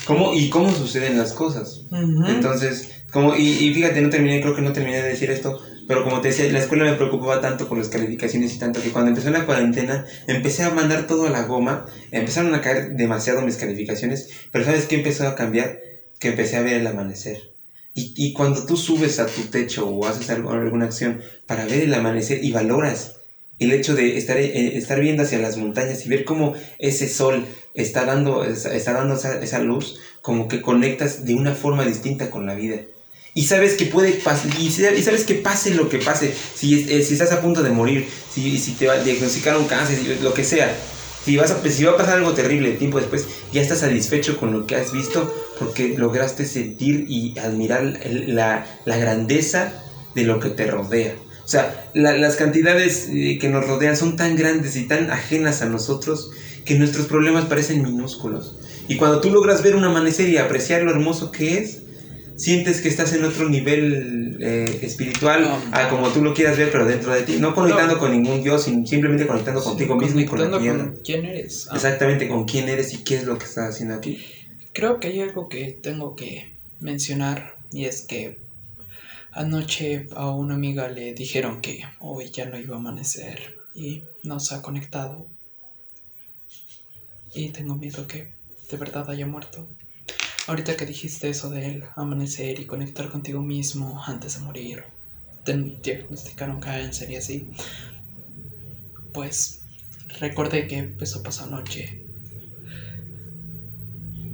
¿Cómo, 0.07 0.33
y 0.33 0.49
cómo 0.49 0.73
suceden 0.73 1.17
las 1.17 1.33
cosas. 1.33 1.81
Entonces, 1.91 3.03
como, 3.11 3.35
y, 3.35 3.49
y 3.49 3.73
fíjate, 3.73 4.01
no 4.01 4.09
terminé, 4.09 4.41
creo 4.41 4.55
que 4.55 4.61
no 4.61 4.71
terminé 4.71 5.01
de 5.01 5.09
decir 5.09 5.29
esto, 5.29 5.61
pero 5.87 6.03
como 6.03 6.21
te 6.21 6.29
decía, 6.29 6.51
la 6.51 6.59
escuela 6.59 6.85
me 6.85 6.95
preocupaba 6.95 7.41
tanto 7.41 7.67
con 7.67 7.77
las 7.77 7.89
calificaciones 7.89 8.53
y 8.53 8.59
tanto 8.59 8.81
que 8.81 8.91
cuando 8.91 9.09
empezó 9.09 9.29
la 9.29 9.45
cuarentena 9.45 10.05
empecé 10.27 10.63
a 10.63 10.69
mandar 10.69 11.07
todo 11.07 11.27
a 11.27 11.29
la 11.29 11.43
goma, 11.43 11.85
empezaron 12.11 12.55
a 12.55 12.61
caer 12.61 12.95
demasiado 12.95 13.41
mis 13.41 13.57
calificaciones, 13.57 14.29
pero 14.51 14.63
¿sabes 14.63 14.85
qué 14.85 14.95
empezó 14.95 15.27
a 15.27 15.35
cambiar? 15.35 15.79
Que 16.19 16.29
empecé 16.29 16.57
a 16.57 16.61
ver 16.61 16.73
el 16.75 16.87
amanecer. 16.87 17.53
Y, 17.93 18.13
y 18.15 18.33
cuando 18.33 18.65
tú 18.65 18.77
subes 18.77 19.19
a 19.19 19.25
tu 19.25 19.41
techo 19.43 19.89
o 19.89 20.05
haces 20.05 20.29
algo, 20.29 20.51
alguna 20.51 20.85
acción 20.85 21.21
para 21.45 21.65
ver 21.65 21.81
el 21.81 21.93
amanecer 21.93 22.43
y 22.43 22.51
valoras 22.51 23.16
el 23.59 23.71
hecho 23.71 23.95
de 23.95 24.17
estar, 24.17 24.37
eh, 24.37 24.77
estar 24.77 24.99
viendo 24.99 25.23
hacia 25.23 25.39
las 25.39 25.57
montañas 25.57 26.05
y 26.05 26.09
ver 26.09 26.23
cómo 26.25 26.53
ese 26.79 27.07
sol 27.09 27.45
está 27.73 28.05
dando, 28.05 28.43
está 28.43 28.93
dando 28.93 29.15
esa, 29.15 29.41
esa 29.41 29.59
luz, 29.59 29.99
como 30.21 30.47
que 30.47 30.61
conectas 30.61 31.25
de 31.25 31.33
una 31.35 31.53
forma 31.55 31.85
distinta 31.85 32.29
con 32.29 32.45
la 32.45 32.55
vida. 32.55 32.81
Y 33.33 33.43
sabes 33.45 33.75
que 33.75 33.85
puede 33.85 34.13
pasar, 34.13 34.51
y, 34.59 34.69
sa- 34.71 34.91
y 34.93 35.03
sabes 35.03 35.23
que 35.23 35.35
pase 35.35 35.71
lo 35.75 35.89
que 35.89 35.99
pase, 35.99 36.33
si, 36.55 36.73
eh, 36.91 37.03
si 37.03 37.13
estás 37.13 37.31
a 37.31 37.41
punto 37.41 37.61
de 37.61 37.69
morir, 37.69 38.07
si, 38.33 38.57
si 38.57 38.71
te 38.73 38.87
va 38.87 38.93
a 38.93 39.03
diagnosticar 39.03 39.57
un 39.57 39.65
cáncer, 39.67 39.99
lo 40.21 40.33
que 40.33 40.43
sea, 40.43 40.75
si, 41.23 41.37
vas 41.37 41.51
a, 41.51 41.61
si 41.69 41.83
va 41.83 41.91
a 41.91 41.97
pasar 41.97 42.17
algo 42.17 42.33
terrible 42.33 42.71
tiempo 42.71 42.97
después, 42.99 43.27
ya 43.53 43.61
estás 43.61 43.79
satisfecho 43.79 44.37
con 44.37 44.53
lo 44.53 44.65
que 44.65 44.75
has 44.75 44.91
visto 44.91 45.31
porque 45.59 45.89
lograste 45.97 46.45
sentir 46.45 47.05
y 47.09 47.37
admirar 47.37 47.83
la, 48.05 48.65
la 48.85 48.97
grandeza 48.97 49.73
de 50.15 50.23
lo 50.23 50.39
que 50.39 50.49
te 50.49 50.65
rodea. 50.67 51.13
O 51.47 51.49
sea, 51.49 51.89
la- 51.93 52.17
las 52.17 52.35
cantidades 52.35 53.07
eh, 53.09 53.37
que 53.39 53.47
nos 53.47 53.65
rodean 53.65 53.95
son 53.95 54.17
tan 54.17 54.35
grandes 54.35 54.75
y 54.75 54.83
tan 54.85 55.09
ajenas 55.11 55.61
a 55.61 55.65
nosotros 55.67 56.29
que 56.65 56.75
nuestros 56.75 57.05
problemas 57.07 57.45
parecen 57.45 57.83
minúsculos. 57.83 58.57
Y 58.89 58.97
cuando 58.97 59.21
tú 59.21 59.29
logras 59.31 59.63
ver 59.63 59.77
un 59.77 59.85
amanecer 59.85 60.27
y 60.27 60.35
apreciar 60.35 60.83
lo 60.83 60.91
hermoso 60.91 61.31
que 61.31 61.59
es, 61.59 61.83
sientes 62.35 62.81
que 62.81 62.89
estás 62.89 63.13
en 63.13 63.23
otro 63.23 63.47
nivel 63.47 64.37
eh, 64.41 64.79
espiritual, 64.81 65.43
No. 65.43 65.57
a 65.71 65.87
como 65.87 66.09
tú 66.09 66.21
lo 66.21 66.33
quieras 66.33 66.57
ver, 66.57 66.69
pero 66.69 66.85
dentro 66.85 67.13
de 67.13 67.23
ti. 67.23 67.37
No 67.39 67.55
conectando 67.55 67.93
No. 67.93 67.99
con 68.01 68.11
ningún 68.11 68.43
Dios, 68.43 68.65
sino 68.65 68.85
simplemente 68.85 69.25
conectando 69.25 69.63
contigo 69.63 69.95
mismo 69.95 70.19
y 70.19 70.25
con 70.25 70.39
la 70.39 70.49
Conectando 70.49 70.59
tierra. 70.77 70.91
con 70.93 71.01
quién 71.03 71.25
eres. 71.25 71.67
Ah, 71.71 71.75
Exactamente 71.77 72.27
con 72.27 72.43
quién 72.43 72.67
eres 72.67 72.93
y 72.93 72.97
qué 73.05 73.15
es 73.15 73.23
lo 73.23 73.37
que 73.37 73.45
estás 73.45 73.69
haciendo 73.73 73.95
aquí. 73.95 74.21
Creo 74.73 74.99
que 74.99 75.07
hay 75.07 75.21
algo 75.21 75.47
que 75.47 75.79
tengo 75.81 76.13
que 76.17 76.57
mencionar 76.81 77.55
y 77.71 77.85
es 77.85 78.01
que 78.01 78.37
anoche 79.37 80.07
a 80.15 80.31
una 80.31 80.55
amiga 80.55 80.89
le 80.89 81.13
dijeron 81.13 81.61
que 81.61 81.83
hoy 81.99 82.31
ya 82.31 82.45
no 82.45 82.57
iba 82.57 82.75
a 82.75 82.79
amanecer 82.79 83.55
y 83.75 84.03
no 84.23 84.39
se 84.39 84.55
ha 84.55 84.63
conectado. 84.63 85.27
Y 87.35 87.49
tengo 87.49 87.75
miedo 87.75 88.07
que 88.07 88.33
de 88.71 88.77
verdad 88.77 89.07
haya 89.11 89.27
muerto. 89.27 89.67
Ahorita 90.47 90.75
que 90.75 90.87
dijiste 90.87 91.29
eso 91.29 91.51
del 91.51 91.83
amanecer 91.95 92.59
y 92.59 92.65
conectar 92.65 93.09
contigo 93.09 93.41
mismo 93.41 94.01
antes 94.03 94.39
de 94.39 94.39
morir, 94.39 94.85
te 95.43 95.55
diagnosticaron 95.55 96.59
cáncer 96.59 97.11
y 97.11 97.17
así, 97.17 97.47
pues 99.13 99.61
recordé 100.19 100.67
que 100.67 100.95
eso 100.99 101.21
pasó 101.21 101.43
anoche. 101.43 102.06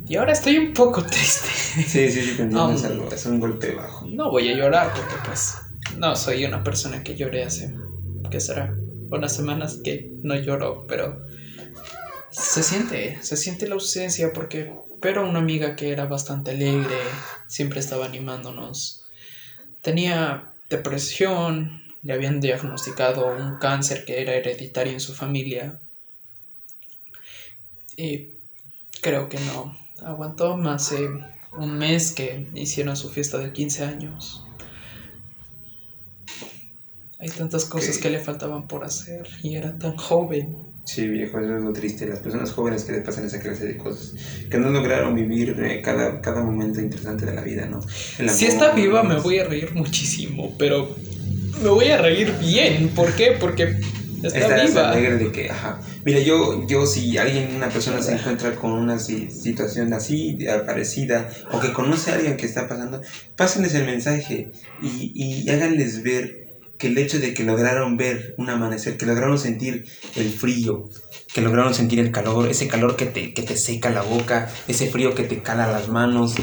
Y 0.07 0.17
ahora 0.17 0.33
estoy 0.33 0.57
un 0.57 0.73
poco 0.73 1.03
triste. 1.03 1.49
Sí, 1.49 2.11
sí, 2.11 2.11
sí, 2.11 2.35
te 2.35 2.43
entiendo, 2.43 2.65
Um, 2.65 2.75
es, 2.75 2.83
algo, 2.83 3.09
es 3.11 3.25
un 3.25 3.39
golpe 3.39 3.73
bajo. 3.73 4.05
No 4.07 4.29
voy 4.29 4.49
a 4.49 4.55
llorar 4.55 4.93
porque 4.93 5.15
pues 5.25 5.55
no 5.97 6.15
soy 6.15 6.45
una 6.45 6.63
persona 6.63 7.03
que 7.03 7.15
llore 7.15 7.43
hace, 7.43 7.73
¿qué 8.29 8.39
será? 8.39 8.77
Unas 9.09 9.35
semanas 9.35 9.79
que 9.83 10.11
no 10.21 10.35
lloro, 10.35 10.85
pero 10.87 11.25
se 12.29 12.63
siente, 12.63 13.17
se 13.21 13.37
siente 13.37 13.67
la 13.67 13.75
ausencia 13.75 14.33
porque 14.33 14.73
pero 14.99 15.27
una 15.27 15.39
amiga 15.39 15.75
que 15.75 15.91
era 15.91 16.05
bastante 16.05 16.51
alegre, 16.51 16.95
siempre 17.47 17.79
estaba 17.79 18.05
animándonos. 18.05 19.05
Tenía 19.81 20.53
depresión, 20.69 21.83
le 22.03 22.13
habían 22.13 22.39
diagnosticado 22.39 23.27
un 23.27 23.57
cáncer 23.57 24.05
que 24.05 24.21
era 24.21 24.33
hereditario 24.33 24.93
en 24.93 25.01
su 25.01 25.13
familia. 25.13 25.79
Y 27.97 28.29
creo 29.01 29.27
que 29.27 29.39
no 29.39 29.82
aguantó 30.05 30.57
más 30.57 30.91
de 30.91 31.09
un 31.57 31.77
mes 31.77 32.11
que 32.11 32.47
hicieron 32.55 32.95
su 32.95 33.09
fiesta 33.09 33.37
de 33.37 33.51
15 33.51 33.83
años. 33.83 34.45
Hay 37.19 37.29
tantas 37.29 37.65
cosas 37.65 37.97
que 37.97 38.09
le 38.09 38.19
faltaban 38.19 38.67
por 38.67 38.83
hacer 38.83 39.27
y 39.41 39.55
era 39.55 39.77
tan 39.77 39.95
joven. 39.95 40.57
Sí, 40.83 41.07
viejo, 41.07 41.39
eso 41.39 41.57
es 41.57 41.63
lo 41.63 41.71
triste. 41.71 42.05
Las 42.05 42.19
personas 42.19 42.51
jóvenes 42.51 42.83
que 42.83 42.91
le 42.91 42.99
pasan 42.99 43.25
esa 43.25 43.39
clase 43.39 43.65
de 43.65 43.77
cosas, 43.77 44.15
que 44.49 44.57
no 44.57 44.69
lograron 44.69 45.15
vivir 45.15 45.57
eh, 45.63 45.81
cada, 45.81 46.19
cada 46.19 46.43
momento 46.43 46.81
interesante 46.81 47.25
de 47.25 47.33
la 47.33 47.41
vida, 47.41 47.65
¿no? 47.65 47.79
Si 47.81 48.45
está 48.45 48.73
viva 48.73 49.03
me 49.03 49.15
voy 49.21 49.39
a 49.39 49.45
reír 49.45 49.73
muchísimo, 49.73 50.53
pero 50.59 50.93
me 51.61 51.69
voy 51.69 51.87
a 51.87 52.01
reír 52.01 52.33
bien. 52.41 52.89
¿Por 52.89 53.15
qué? 53.15 53.37
Porque 53.39 53.79
está 54.27 54.39
Estás 54.39 54.69
viva. 54.69 54.91
alegre 54.91 55.17
de 55.17 55.31
que, 55.31 55.49
ajá. 55.49 55.81
Mira, 56.05 56.19
yo, 56.19 56.65
yo 56.67 56.85
si 56.85 57.17
alguien, 57.17 57.55
una 57.55 57.69
persona 57.69 58.01
se 58.01 58.13
encuentra 58.13 58.55
con 58.55 58.71
una 58.71 58.99
si- 58.99 59.29
situación 59.31 59.93
así, 59.93 60.37
parecida, 60.65 61.29
o 61.51 61.59
que 61.59 61.73
conoce 61.73 62.11
a 62.11 62.15
alguien 62.15 62.37
que 62.37 62.45
está 62.45 62.67
pasando, 62.67 63.01
pásenles 63.35 63.73
el 63.75 63.85
mensaje 63.85 64.51
y, 64.81 65.11
y 65.15 65.49
háganles 65.49 66.03
ver 66.03 66.41
que 66.77 66.87
el 66.87 66.97
hecho 66.97 67.19
de 67.19 67.33
que 67.33 67.43
lograron 67.43 67.95
ver 67.97 68.35
un 68.37 68.49
amanecer, 68.49 68.97
que 68.97 69.05
lograron 69.05 69.37
sentir 69.37 69.85
el 70.15 70.29
frío, 70.31 70.89
que 71.33 71.41
lograron 71.41 71.73
sentir 71.73 71.99
el 71.99 72.11
calor, 72.11 72.49
ese 72.49 72.67
calor 72.67 72.95
que 72.97 73.05
te, 73.05 73.33
que 73.33 73.43
te 73.43 73.55
seca 73.55 73.89
la 73.89 74.01
boca, 74.01 74.51
ese 74.67 74.89
frío 74.89 75.15
que 75.15 75.23
te 75.23 75.41
cala 75.41 75.71
las 75.71 75.87
manos, 75.87 76.33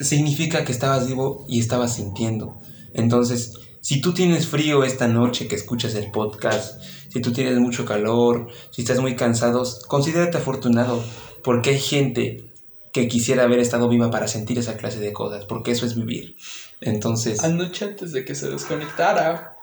significa 0.00 0.64
que 0.64 0.72
estabas 0.72 1.06
vivo 1.06 1.44
y 1.48 1.60
estabas 1.60 1.96
sintiendo. 1.96 2.58
Entonces, 2.94 3.54
Si 3.80 4.00
tú 4.00 4.14
tienes 4.14 4.46
frío 4.48 4.82
esta 4.82 5.08
noche 5.08 5.46
que 5.46 5.56
escuchas 5.56 5.94
el 5.94 6.10
podcast, 6.10 6.80
si 7.14 7.20
tú 7.20 7.32
tienes 7.32 7.56
mucho 7.60 7.84
calor, 7.84 8.48
si 8.72 8.82
estás 8.82 8.98
muy 8.98 9.14
cansado, 9.14 9.62
considérate 9.86 10.36
afortunado 10.36 11.00
porque 11.44 11.70
hay 11.70 11.78
gente 11.78 12.52
que 12.92 13.06
quisiera 13.06 13.44
haber 13.44 13.60
estado 13.60 13.88
viva 13.88 14.10
para 14.10 14.26
sentir 14.26 14.58
esa 14.58 14.76
clase 14.76 14.98
de 14.98 15.12
cosas, 15.12 15.44
porque 15.44 15.70
eso 15.70 15.86
es 15.86 15.94
vivir. 15.94 16.34
Entonces, 16.80 17.44
Anoche 17.44 17.84
antes 17.84 18.10
de 18.10 18.24
que 18.24 18.34
se 18.34 18.50
desconectara, 18.50 19.56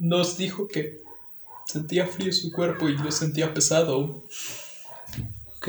nos 0.00 0.38
dijo 0.38 0.66
que 0.66 1.02
sentía 1.66 2.06
frío 2.06 2.32
su 2.32 2.50
cuerpo 2.50 2.88
y 2.88 2.96
lo 2.96 3.12
sentía 3.12 3.52
pesado. 3.52 4.24
ok. 5.58 5.68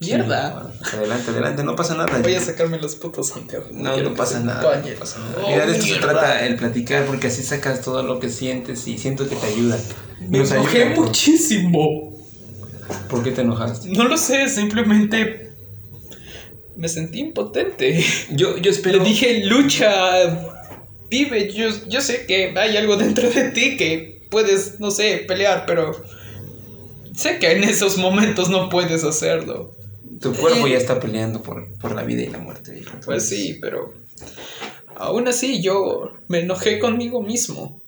Mierda. 0.00 0.72
Sí, 0.82 0.96
adelante, 0.96 1.30
adelante, 1.30 1.62
no 1.62 1.76
pasa 1.76 1.94
nada. 1.94 2.18
Voy 2.20 2.34
a 2.34 2.40
sacarme 2.40 2.78
los 2.80 2.94
putos 2.96 3.36
anteojos. 3.36 3.70
No, 3.72 3.94
no 3.98 4.14
pasa 4.14 4.40
nada. 4.40 4.74
empañen. 4.74 4.94
no 4.94 5.00
pasa 5.00 5.18
nada. 5.18 5.34
Oh, 5.44 5.50
Mira, 5.50 5.66
de 5.66 5.72
esto 5.72 5.86
se 5.86 5.96
trata 6.00 6.46
el 6.46 6.56
platicar, 6.56 7.04
porque 7.04 7.26
así 7.26 7.42
sacas 7.42 7.82
todo 7.82 8.02
lo 8.02 8.18
que 8.18 8.30
sientes 8.30 8.88
y 8.88 8.96
siento 8.96 9.28
que 9.28 9.36
te 9.36 9.46
ayuda. 9.46 9.78
Me 10.26 10.38
Nos 10.38 10.52
enojé 10.52 10.82
ayuda, 10.84 10.94
¿por- 10.96 11.04
muchísimo. 11.06 12.16
¿Por 13.10 13.22
qué 13.22 13.30
te 13.32 13.42
enojaste? 13.42 13.90
No 13.90 14.04
lo 14.04 14.16
sé, 14.16 14.48
simplemente 14.48 15.52
me 16.76 16.88
sentí 16.88 17.20
impotente. 17.20 18.02
Yo, 18.30 18.56
yo 18.56 18.70
espero. 18.70 18.98
Le 18.98 19.04
dije, 19.04 19.44
lucha, 19.44 20.48
vive. 21.10 21.52
Yo, 21.52 21.68
yo 21.88 22.00
sé 22.00 22.24
que 22.26 22.54
hay 22.58 22.76
algo 22.78 22.96
dentro 22.96 23.28
de 23.28 23.50
ti 23.50 23.76
que 23.76 24.26
puedes, 24.30 24.80
no 24.80 24.90
sé, 24.90 25.24
pelear, 25.28 25.64
pero 25.66 25.92
sé 27.14 27.38
que 27.38 27.52
en 27.52 27.64
esos 27.64 27.98
momentos 27.98 28.48
no 28.48 28.70
puedes 28.70 29.04
hacerlo. 29.04 29.76
Tu 30.20 30.34
cuerpo 30.34 30.66
ya 30.66 30.76
está 30.76 31.00
peleando 31.00 31.42
por, 31.42 31.72
por 31.78 31.94
la 31.94 32.02
vida 32.02 32.22
y 32.22 32.28
la 32.28 32.38
muerte. 32.38 32.72
viejo. 32.72 32.92
Pues 33.04 33.28
sí, 33.28 33.58
pero 33.60 33.94
aún 34.96 35.28
así 35.28 35.62
yo 35.62 36.12
me 36.28 36.40
enojé 36.40 36.78
conmigo 36.78 37.22
mismo. 37.22 37.80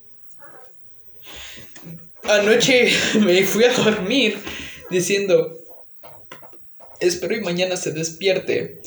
Anoche 2.25 2.91
me 3.21 3.43
fui 3.43 3.65
a 3.65 3.73
dormir 3.73 4.39
diciendo, 4.91 5.59
espero 7.01 7.37
y 7.37 7.41
mañana 7.41 7.77
se 7.77 7.93
despierte. 7.93 8.81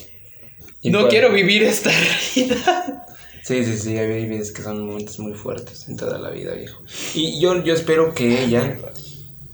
Y 0.81 0.89
No 0.89 1.07
quiero 1.07 1.31
vivir 1.31 1.63
esta 1.63 1.91
realidad. 2.35 3.03
Sí, 3.43 3.63
sí, 3.63 3.77
sí, 3.77 3.97
hay 3.97 4.25
veces 4.27 4.51
que 4.51 4.63
son 4.63 4.87
momentos 4.87 5.19
muy 5.19 5.33
fuertes 5.33 5.87
en 5.87 5.97
toda 5.97 6.17
la 6.17 6.31
vida, 6.31 6.53
viejo. 6.53 6.81
Y 7.13 7.39
yo, 7.39 7.63
yo 7.63 7.75
espero 7.75 8.15
que 8.15 8.43
ella, 8.43 8.79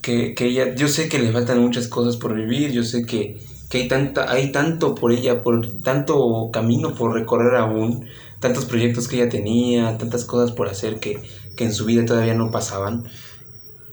que, 0.01 0.33
que 0.33 0.45
ella, 0.45 0.75
yo 0.75 0.87
sé 0.87 1.09
que 1.09 1.19
le 1.19 1.31
faltan 1.33 1.59
muchas 1.59 1.89
cosas 1.89 2.15
por 2.15 2.33
vivir, 2.33 2.71
yo 2.71 2.83
sé 2.83 3.05
que, 3.05 3.37
que 3.71 3.77
hay, 3.77 3.87
tanta, 3.87 4.29
hay 4.29 4.51
tanto 4.51 4.95
por 4.95 5.13
ella, 5.13 5.41
por 5.41 5.65
tanto 5.81 6.49
camino 6.51 6.93
por 6.93 7.13
recorrer 7.13 7.55
aún, 7.55 8.05
tantos 8.41 8.65
proyectos 8.65 9.07
que 9.07 9.15
ella 9.15 9.29
tenía, 9.29 9.97
tantas 9.97 10.25
cosas 10.25 10.51
por 10.51 10.67
hacer 10.67 10.99
que, 10.99 11.21
que 11.55 11.63
en 11.63 11.73
su 11.73 11.85
vida 11.85 12.05
todavía 12.05 12.33
no 12.33 12.51
pasaban. 12.51 13.05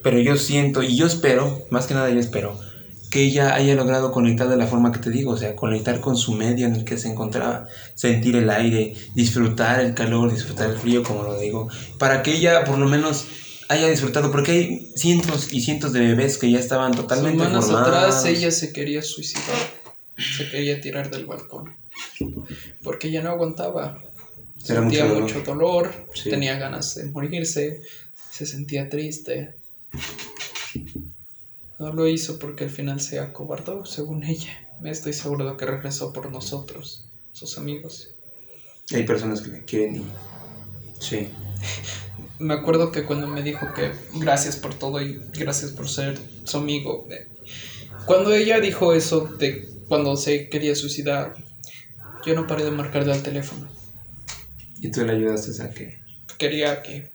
Pero 0.02 0.18
yo 0.18 0.36
siento, 0.36 0.82
y 0.82 0.96
yo 0.96 1.06
espero, 1.06 1.62
más 1.70 1.86
que 1.86 1.94
nada 1.94 2.10
yo 2.10 2.18
espero, 2.18 2.58
que 3.12 3.22
ella 3.22 3.54
haya 3.54 3.76
logrado 3.76 4.10
conectar 4.10 4.48
de 4.48 4.56
la 4.56 4.66
forma 4.66 4.90
que 4.90 4.98
te 4.98 5.10
digo, 5.10 5.30
o 5.32 5.36
sea, 5.36 5.54
conectar 5.54 6.00
con 6.00 6.16
su 6.16 6.32
medio 6.32 6.66
en 6.66 6.74
el 6.74 6.84
que 6.84 6.98
se 6.98 7.08
encontraba, 7.08 7.68
sentir 7.94 8.34
el 8.34 8.50
aire, 8.50 8.94
disfrutar 9.14 9.78
el 9.78 9.94
calor, 9.94 10.32
disfrutar 10.32 10.70
el 10.70 10.76
frío, 10.76 11.04
como 11.04 11.22
lo 11.22 11.38
digo, 11.38 11.68
para 11.98 12.24
que 12.24 12.34
ella 12.34 12.64
por 12.64 12.78
lo 12.78 12.88
menos 12.88 13.28
haya 13.68 13.88
disfrutado, 13.88 14.30
porque 14.30 14.50
hay 14.52 14.92
cientos 14.96 15.52
y 15.52 15.60
cientos 15.60 15.92
de 15.92 16.00
bebés 16.00 16.38
que 16.38 16.50
ya 16.50 16.58
estaban 16.58 16.92
totalmente 16.92 17.44
Semanas 17.44 17.66
formados. 17.66 17.88
atrás 17.88 18.24
ella 18.24 18.50
se 18.50 18.72
quería 18.72 19.02
suicidar. 19.02 19.56
Se 20.36 20.48
quería 20.50 20.80
tirar 20.80 21.10
del 21.10 21.26
balcón. 21.26 21.76
Porque 22.82 23.08
ella 23.08 23.22
no 23.22 23.30
aguantaba. 23.30 24.02
Era 24.68 24.80
sentía 24.80 25.04
mucho 25.04 25.14
dolor. 25.14 25.22
mucho 25.22 25.42
dolor, 25.42 26.08
Sí. 26.14 26.30
tenía 26.30 26.58
ganas 26.58 26.94
de 26.96 27.04
morirse, 27.06 27.80
se 28.30 28.44
sentía 28.46 28.88
triste. 28.88 29.54
No 31.78 31.92
lo 31.92 32.08
hizo 32.08 32.38
porque 32.40 32.64
al 32.64 32.70
final 32.70 33.00
se 33.00 33.20
acobardó, 33.20 33.84
según 33.86 34.24
ella. 34.24 34.68
Estoy 34.84 35.12
seguro 35.12 35.48
de 35.48 35.56
que 35.56 35.64
regresó 35.66 36.12
por 36.12 36.30
nosotros, 36.32 37.04
sus 37.32 37.56
amigos. 37.58 38.10
Hay 38.92 39.04
personas 39.04 39.40
que 39.42 39.50
le 39.50 39.64
quieren 39.64 39.96
y... 39.96 40.04
Sí. 41.00 41.28
Me 42.38 42.54
acuerdo 42.54 42.92
que 42.92 43.04
cuando 43.04 43.26
me 43.26 43.42
dijo 43.42 43.72
que 43.74 43.92
gracias 44.14 44.56
por 44.56 44.74
todo 44.74 45.02
y 45.02 45.20
gracias 45.32 45.72
por 45.72 45.88
ser 45.88 46.18
su 46.44 46.58
amigo. 46.58 47.06
Cuando 48.06 48.32
ella 48.32 48.60
dijo 48.60 48.94
eso 48.94 49.26
de 49.38 49.68
cuando 49.88 50.16
se 50.16 50.48
quería 50.48 50.74
suicidar, 50.74 51.34
yo 52.24 52.34
no 52.34 52.46
paré 52.46 52.64
de 52.64 52.70
marcarle 52.70 53.12
al 53.12 53.22
teléfono. 53.22 53.68
Y 54.80 54.90
tú 54.90 55.04
le 55.04 55.12
ayudaste 55.12 55.62
a 55.62 55.70
que... 55.70 55.98
Quería 56.38 56.82
que 56.82 57.10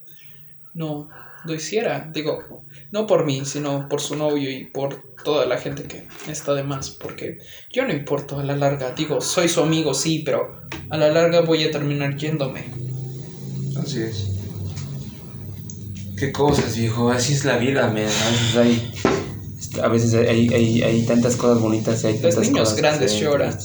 no 0.74 1.08
lo 1.44 1.54
hiciera. 1.54 2.10
Digo, 2.12 2.64
no 2.90 3.06
por 3.06 3.24
mí, 3.24 3.44
sino 3.44 3.88
por 3.88 4.00
su 4.00 4.16
novio 4.16 4.50
y 4.50 4.66
por 4.66 5.14
toda 5.24 5.46
la 5.46 5.56
gente 5.58 5.84
que 5.84 6.06
está 6.28 6.52
de 6.54 6.62
más. 6.62 6.90
Porque 6.90 7.38
yo 7.70 7.86
no 7.86 7.92
importo 7.92 8.38
a 8.38 8.44
la 8.44 8.56
larga. 8.56 8.92
Digo, 8.92 9.20
soy 9.20 9.48
su 9.48 9.62
amigo, 9.62 9.94
sí, 9.94 10.22
pero 10.24 10.60
a 10.90 10.96
la 10.98 11.10
larga 11.10 11.40
voy 11.40 11.64
a 11.64 11.70
terminar 11.70 12.16
yéndome. 12.16 12.64
Así 13.78 14.02
es. 14.02 14.33
Qué 16.16 16.32
cosas, 16.32 16.76
viejo. 16.76 17.10
Así 17.10 17.32
es 17.32 17.44
la 17.44 17.58
vida, 17.58 17.86
man. 17.88 18.04
A 18.04 18.30
veces 18.30 18.56
hay. 18.56 18.92
A 19.82 19.88
veces 19.88 20.14
hay, 20.14 20.48
hay, 20.52 20.82
hay 20.82 21.02
tantas 21.02 21.34
cosas 21.36 21.60
bonitas 21.60 22.04
hay 22.04 22.14
Los 22.14 22.22
tantas 22.22 22.40
niños 22.42 22.60
cosas 22.60 22.74
que 22.74 22.80
grandes 22.80 23.18
lloran. 23.18 23.58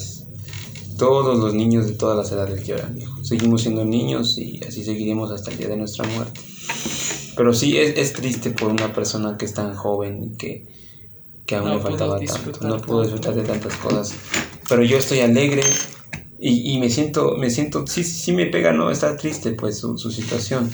Todos 0.98 1.38
los 1.38 1.54
niños 1.54 1.86
de 1.86 1.92
todas 1.92 2.16
las 2.16 2.32
edades 2.32 2.66
lloran, 2.66 2.94
viejo. 2.94 3.24
Seguimos 3.24 3.62
siendo 3.62 3.84
niños 3.84 4.36
y 4.38 4.60
así 4.66 4.84
seguiremos 4.84 5.30
hasta 5.30 5.50
el 5.50 5.58
día 5.58 5.68
de 5.68 5.76
nuestra 5.76 6.06
muerte. 6.08 6.40
Pero 7.36 7.54
sí, 7.54 7.78
es, 7.78 7.96
es 7.96 8.12
triste 8.12 8.50
por 8.50 8.70
una 8.70 8.92
persona 8.92 9.36
que 9.38 9.44
es 9.44 9.54
tan 9.54 9.74
joven 9.74 10.24
y 10.24 10.36
que, 10.36 10.66
que 11.46 11.56
aún 11.56 11.68
No 11.68 11.76
le 11.76 11.80
faltaba 11.80 12.18
tanto. 12.18 12.66
No 12.66 12.78
pudo 12.78 13.02
disfrutar 13.02 13.34
de 13.34 13.42
tantas 13.42 13.76
cosas. 13.76 14.12
Pero 14.68 14.82
yo 14.82 14.98
estoy 14.98 15.20
alegre 15.20 15.62
y, 16.40 16.72
y 16.74 16.78
me 16.80 16.90
siento, 16.90 17.36
me 17.36 17.50
siento, 17.50 17.86
sí, 17.86 18.04
sí 18.04 18.32
me 18.32 18.46
pega, 18.46 18.72
no, 18.72 18.90
está 18.90 19.16
triste 19.16 19.52
pues 19.52 19.78
su, 19.78 19.98
su 19.98 20.10
situación. 20.10 20.70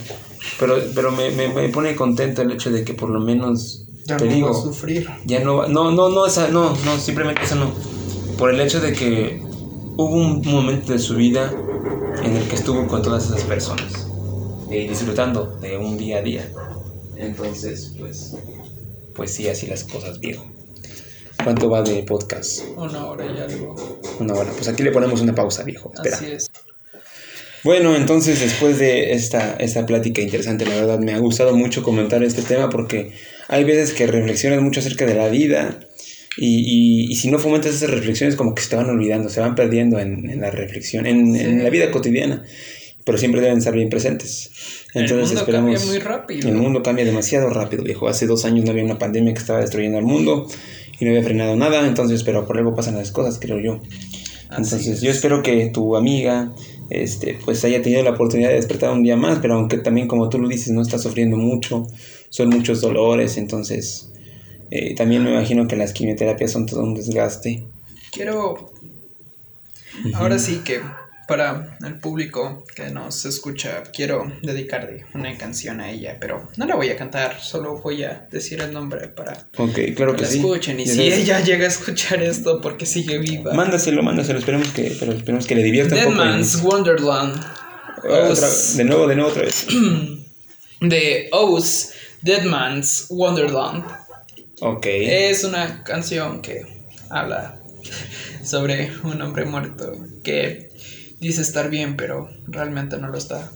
Pero, 0.59 0.77
pero 0.95 1.13
me, 1.13 1.31
me, 1.31 1.49
me 1.49 1.69
pone 1.71 1.97
contento 1.97 2.43
el 2.43 2.53
hecho 2.53 2.71
de 2.71 2.85
que 2.85 2.95
por 2.95 3.11
lo 3.11 3.21
menos, 3.21 3.89
Ya 4.07 4.17
te 4.17 4.25
no 4.25 4.31
digo, 4.35 4.47
va 4.47 4.51
a 4.51 4.55
sufrir. 4.55 5.07
ya 5.25 5.41
no, 5.41 5.57
va- 5.57 5.69
no, 5.69 5.91
no, 5.93 6.09
no, 6.11 6.27
esa, 6.27 6.49
no, 6.51 6.77
no, 6.85 6.99
simplemente 6.99 7.45
eso 7.45 7.57
no. 7.57 7.75
Por 8.37 8.51
el 8.51 8.61
hecho 8.61 8.81
de 8.81 8.95
que 8.95 9.49
hubo 9.97 10.15
un 10.17 10.43
momento 10.47 10.93
de 10.93 10.99
su 10.99 11.17
vida 11.17 11.65
en 12.23 12.37
el 12.37 12.49
que 12.49 12.57
estuvo 12.57 12.87
con 12.89 13.03
todas 13.03 13.27
esas 13.27 13.45
personas, 13.45 14.13
eh, 14.69 14.89
disfrutando 14.89 15.57
de 15.61 15.79
un 15.79 15.97
día 15.99 16.19
a 16.19 16.23
día. 16.23 16.59
Entonces, 17.15 17.95
pues, 17.99 18.45
pues 19.15 19.35
sí, 19.35 19.49
así 19.49 19.67
las 19.67 19.85
cosas, 19.85 20.21
viejo. 20.21 20.56
¿Cuánto 21.47 21.71
va 21.71 21.81
de 21.81 22.03
podcast? 22.03 22.63
Una 22.77 23.07
hora 23.07 23.25
y 23.25 23.39
algo. 23.39 24.01
Una 24.19 24.35
hora. 24.35 24.51
Pues 24.51 24.67
aquí 24.67 24.83
le 24.83 24.91
ponemos 24.91 25.21
una 25.21 25.33
pausa, 25.33 25.63
viejo. 25.63 25.93
Espera. 25.95 26.17
Así 26.17 26.27
es. 26.33 26.51
Bueno, 27.63 27.95
entonces 27.95 28.41
después 28.41 28.81
de 28.81 29.13
esta, 29.13 29.55
esta 29.61 29.87
plática 29.87 30.21
interesante, 30.21 30.67
la 30.67 30.75
verdad 30.75 30.99
me 30.99 31.13
ha 31.15 31.19
gustado 31.19 31.55
mucho 31.57 31.85
comentar 31.85 32.25
este 32.25 32.43
tema 32.43 32.69
porque 32.69 33.13
hay 33.47 33.63
veces 33.63 33.93
que 33.93 34.09
reflexionas 34.09 34.61
mucho 34.61 34.81
acerca 34.81 35.07
de 35.07 35.15
la 35.15 35.29
vida 35.29 35.79
y, 36.37 37.05
y- 37.07 37.13
y 37.13 37.15
si 37.15 37.31
no 37.31 37.39
fomentas 37.39 37.77
esas 37.77 37.91
reflexiones 37.91 38.35
como 38.35 38.53
que 38.53 38.63
se 38.63 38.71
te 38.71 38.75
van 38.77 38.91
olvidando, 38.91 39.29
se 39.29 39.39
van 39.39 39.55
perdiendo 39.55 40.01
en, 40.01 40.29
en 40.29 40.41
la 40.41 40.51
reflexión, 40.51 41.07
en, 41.07 41.37
en 41.37 41.59
Sí. 41.59 41.63
la 41.63 41.71
vida 41.71 41.93
cotidiana, 41.93 42.43
pero 43.05 43.19
siempre 43.19 43.41
deben 43.41 43.59
estar 43.59 43.73
bien 43.73 43.89
presentes. 43.89 44.51
Entonces 44.95 45.11
el 45.13 45.19
mundo 45.27 45.41
esperamos... 45.41 45.75
cambia 45.75 45.87
muy 45.93 45.99
rápido. 46.01 46.49
El 46.49 46.55
mundo 46.57 46.83
cambia 46.83 47.05
demasiado 47.05 47.51
rápido, 47.51 47.85
viejo. 47.85 48.09
Hace 48.09 48.27
dos 48.27 48.45
años 48.45 48.65
no 48.65 48.73
había 48.73 48.83
una 48.83 48.99
pandemia 48.99 49.33
que 49.33 49.39
estaba 49.41 49.61
destruyendo 49.61 49.99
al 49.99 50.05
mundo 50.05 50.49
y 50.99 51.05
no 51.05 51.11
había 51.11 51.23
frenado 51.23 51.57
nada, 51.57 51.87
entonces, 51.87 52.23
pero 52.23 52.47
por 52.47 52.59
algo 52.59 52.75
pasan 52.75 52.97
las 52.97 53.11
cosas, 53.13 53.39
creo 53.41 53.59
yo. 53.61 53.81
Así 54.49 54.63
Entonces, 54.63 54.87
es. 54.87 55.01
yo 55.03 55.11
espero 55.11 55.43
que 55.43 55.71
tu 55.71 55.97
amiga, 55.97 56.53
este, 56.91 57.39
pues 57.45 57.65
haya 57.65 57.83
tenido 57.83 58.03
la 58.03 58.11
oportunidad 58.11 58.51
de 58.51 58.55
despertar 58.57 58.93
un 58.93 59.03
día 59.03 59.17
más, 59.17 59.41
pero 59.41 59.55
aunque 59.55 59.79
también, 59.79 60.09
como 60.09 60.29
tú 60.29 60.39
lo 60.39 60.49
dices, 60.49 60.73
no 60.73 60.83
está 60.83 60.99
sufriendo 60.99 61.37
mucho, 61.37 61.87
son 62.31 62.51
muchos 62.51 62.81
dolores, 62.81 63.37
entonces, 63.37 64.13
eh, 64.71 64.95
también 64.95 65.25
me 65.25 65.33
imagino 65.33 65.67
que 65.69 65.77
las 65.77 65.93
quimioterapias 65.93 66.53
son 66.53 66.67
todo 66.67 66.83
un 66.83 66.95
desgaste. 66.95 67.65
Quiero. 68.13 68.73
Ahora 70.15 70.39
sí 70.39 70.61
que 70.65 70.81
para 71.29 71.77
el 71.85 71.99
público 71.99 72.65
que 72.75 72.91
nos 72.91 73.25
escucha, 73.25 73.83
quiero 73.93 74.31
dedicarle 74.43 75.07
una 75.15 75.37
canción 75.37 75.81
a 75.81 75.91
ella, 75.91 76.19
pero 76.21 76.49
no 76.57 76.67
la 76.67 76.77
voy 76.77 76.89
a 76.91 76.97
cantar, 76.97 77.41
solo 77.41 77.81
voy 77.83 78.05
a 78.05 78.29
decir 78.31 78.61
el 78.61 78.73
nombre 78.73 79.09
para 79.09 79.49
claro 79.51 79.73
que 79.75 79.95
que 79.95 80.05
la 80.23 80.29
sí. 80.29 80.39
escuchen. 80.39 80.79
Y 80.81 80.85
Ya 80.85 80.93
si 80.93 80.97
sabes, 80.99 81.19
ella 81.19 81.41
llega 81.41 81.65
a 81.65 81.69
escuchar 81.69 82.23
esto 82.23 82.61
porque 82.61 82.87
sigue 82.87 83.19
viva. 83.19 83.53
Mándaselo, 83.55 84.03
mándaselo, 84.03 84.39
esperemos 84.39 84.69
que, 84.69 84.97
pero 85.01 85.13
esperemos 85.13 85.47
que 85.47 85.55
le 85.57 85.63
divierta 85.65 85.95
un 85.95 86.01
Dead 86.01 86.11
poco. 86.11 86.17
y- 86.17 86.27
Man's 86.27 86.63
Wonderland. 86.63 87.45
Otra- 88.05 88.49
de 88.77 88.85
nuevo, 88.85 89.07
de 89.09 89.15
nuevo, 89.17 89.31
otra 89.31 89.43
vez. 89.43 89.67
De 90.81 91.29
Oz, 91.33 91.91
Dead 92.23 92.45
Man's 92.45 93.07
Wonderland. 93.09 93.85
Ok. 94.61 94.87
Es 94.87 95.43
una 95.45 95.83
canción 95.85 96.43
que 96.43 96.63
habla 97.09 97.59
sobre 98.45 98.93
un 99.03 99.21
hombre 99.23 99.45
muerto 99.45 99.93
que 100.23 100.71
dice 101.21 101.43
estar 101.43 101.71
bien, 101.71 101.97
pero 101.97 102.29
realmente 102.47 102.99
no 102.99 103.09
lo 103.09 103.19
está. 103.19 103.51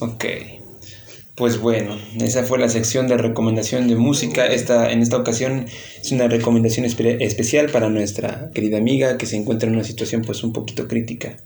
Ok. 0.00 0.24
Pues 1.34 1.58
bueno, 1.60 1.96
esa 2.20 2.42
fue 2.42 2.58
la 2.58 2.68
sección 2.68 3.06
de 3.06 3.16
recomendación 3.16 3.86
de 3.86 3.94
música. 3.94 4.46
Esta, 4.46 4.90
en 4.90 5.02
esta 5.02 5.16
ocasión 5.16 5.66
es 6.02 6.10
una 6.10 6.26
recomendación 6.26 6.84
espe- 6.84 7.18
especial 7.20 7.70
para 7.70 7.88
nuestra 7.88 8.50
querida 8.52 8.78
amiga 8.78 9.16
que 9.18 9.26
se 9.26 9.36
encuentra 9.36 9.68
en 9.68 9.76
una 9.76 9.84
situación 9.84 10.22
pues 10.22 10.42
un 10.42 10.52
poquito 10.52 10.88
crítica. 10.88 11.36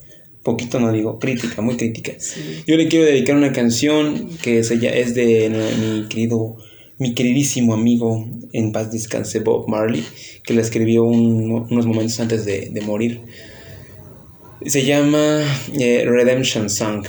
Poquito 0.42 0.80
no 0.80 0.90
digo, 0.92 1.18
crítica, 1.18 1.60
muy 1.60 1.76
crítica. 1.76 2.12
Sí. 2.18 2.40
Yo 2.66 2.76
le 2.76 2.88
quiero 2.88 3.04
dedicar 3.04 3.36
una 3.36 3.52
canción 3.52 4.30
que 4.42 4.64
se 4.64 4.78
lla- 4.80 4.92
es 4.94 5.14
de 5.14 5.50
mi 5.78 6.08
querido, 6.08 6.56
mi 6.98 7.12
queridísimo 7.14 7.74
amigo, 7.74 8.26
en 8.54 8.72
paz 8.72 8.90
descanse 8.90 9.40
Bob 9.40 9.68
Marley, 9.68 10.02
que 10.42 10.54
la 10.54 10.62
escribió 10.62 11.04
un- 11.04 11.66
unos 11.70 11.84
momentos 11.86 12.18
antes 12.18 12.46
de, 12.46 12.70
de 12.70 12.80
morir. 12.80 13.20
Se 14.66 14.84
llama 14.84 15.42
eh, 15.78 16.04
Redemption 16.06 16.70
Song. 16.70 17.06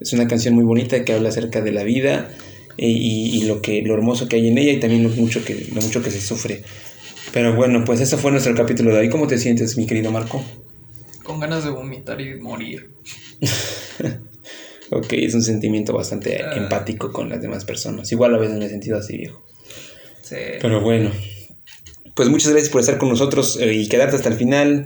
Es 0.00 0.12
una 0.12 0.26
canción 0.28 0.54
muy 0.54 0.64
bonita 0.64 1.04
que 1.04 1.12
habla 1.12 1.28
acerca 1.30 1.60
de 1.62 1.72
la 1.72 1.82
vida 1.84 2.30
eh, 2.76 2.86
y, 2.88 3.36
y 3.38 3.44
lo 3.46 3.62
que 3.62 3.82
lo 3.82 3.94
hermoso 3.94 4.28
que 4.28 4.36
hay 4.36 4.48
en 4.48 4.58
ella 4.58 4.72
y 4.72 4.80
también 4.80 5.02
lo 5.02 5.08
mucho 5.10 5.44
que 5.44 5.66
lo 5.74 5.80
mucho 5.80 6.02
que 6.02 6.10
se 6.10 6.20
sufre. 6.20 6.62
Pero 7.32 7.54
bueno, 7.54 7.84
pues 7.84 8.00
ese 8.00 8.16
fue 8.16 8.30
nuestro 8.30 8.54
capítulo 8.54 8.92
de 8.92 9.00
hoy. 9.00 9.08
¿Cómo 9.08 9.26
te 9.26 9.38
sientes, 9.38 9.76
mi 9.76 9.86
querido 9.86 10.10
Marco? 10.10 10.42
Con 11.22 11.40
ganas 11.40 11.64
de 11.64 11.70
vomitar 11.70 12.20
y 12.20 12.34
morir. 12.36 12.90
Ok, 14.90 15.14
es 15.14 15.34
un 15.34 15.42
sentimiento 15.42 15.92
bastante 15.92 16.40
Ah. 16.44 16.54
empático 16.56 17.10
con 17.12 17.28
las 17.28 17.42
demás 17.42 17.64
personas. 17.64 18.12
Igual 18.12 18.36
a 18.36 18.38
veces 18.38 18.56
me 18.56 18.66
he 18.66 18.68
sentido 18.68 18.96
así, 18.96 19.16
viejo. 19.16 19.44
Sí. 20.22 20.36
Pero 20.60 20.80
bueno, 20.80 21.10
pues 22.14 22.28
muchas 22.28 22.52
gracias 22.52 22.70
por 22.70 22.80
estar 22.82 22.96
con 22.96 23.08
nosotros 23.08 23.58
eh, 23.60 23.74
y 23.74 23.88
quedarte 23.88 24.14
hasta 24.14 24.28
el 24.28 24.36
final. 24.36 24.84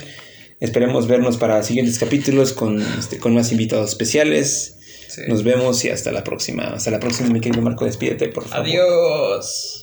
Esperemos 0.60 1.08
vernos 1.08 1.38
para 1.38 1.62
siguientes 1.62 1.98
capítulos 1.98 2.52
con, 2.52 2.80
este, 2.98 3.18
con 3.18 3.34
más 3.34 3.50
invitados 3.50 3.88
especiales. 3.88 4.76
Sí. 5.08 5.22
Nos 5.26 5.42
vemos 5.42 5.84
y 5.84 5.88
hasta 5.88 6.12
la 6.12 6.22
próxima. 6.22 6.64
Hasta 6.64 6.90
la 6.90 7.00
próxima, 7.00 7.30
mi 7.30 7.40
querido 7.40 7.62
Marco, 7.62 7.84
despídete, 7.84 8.28
por 8.28 8.44
favor. 8.44 8.66
Adiós. 8.66 9.78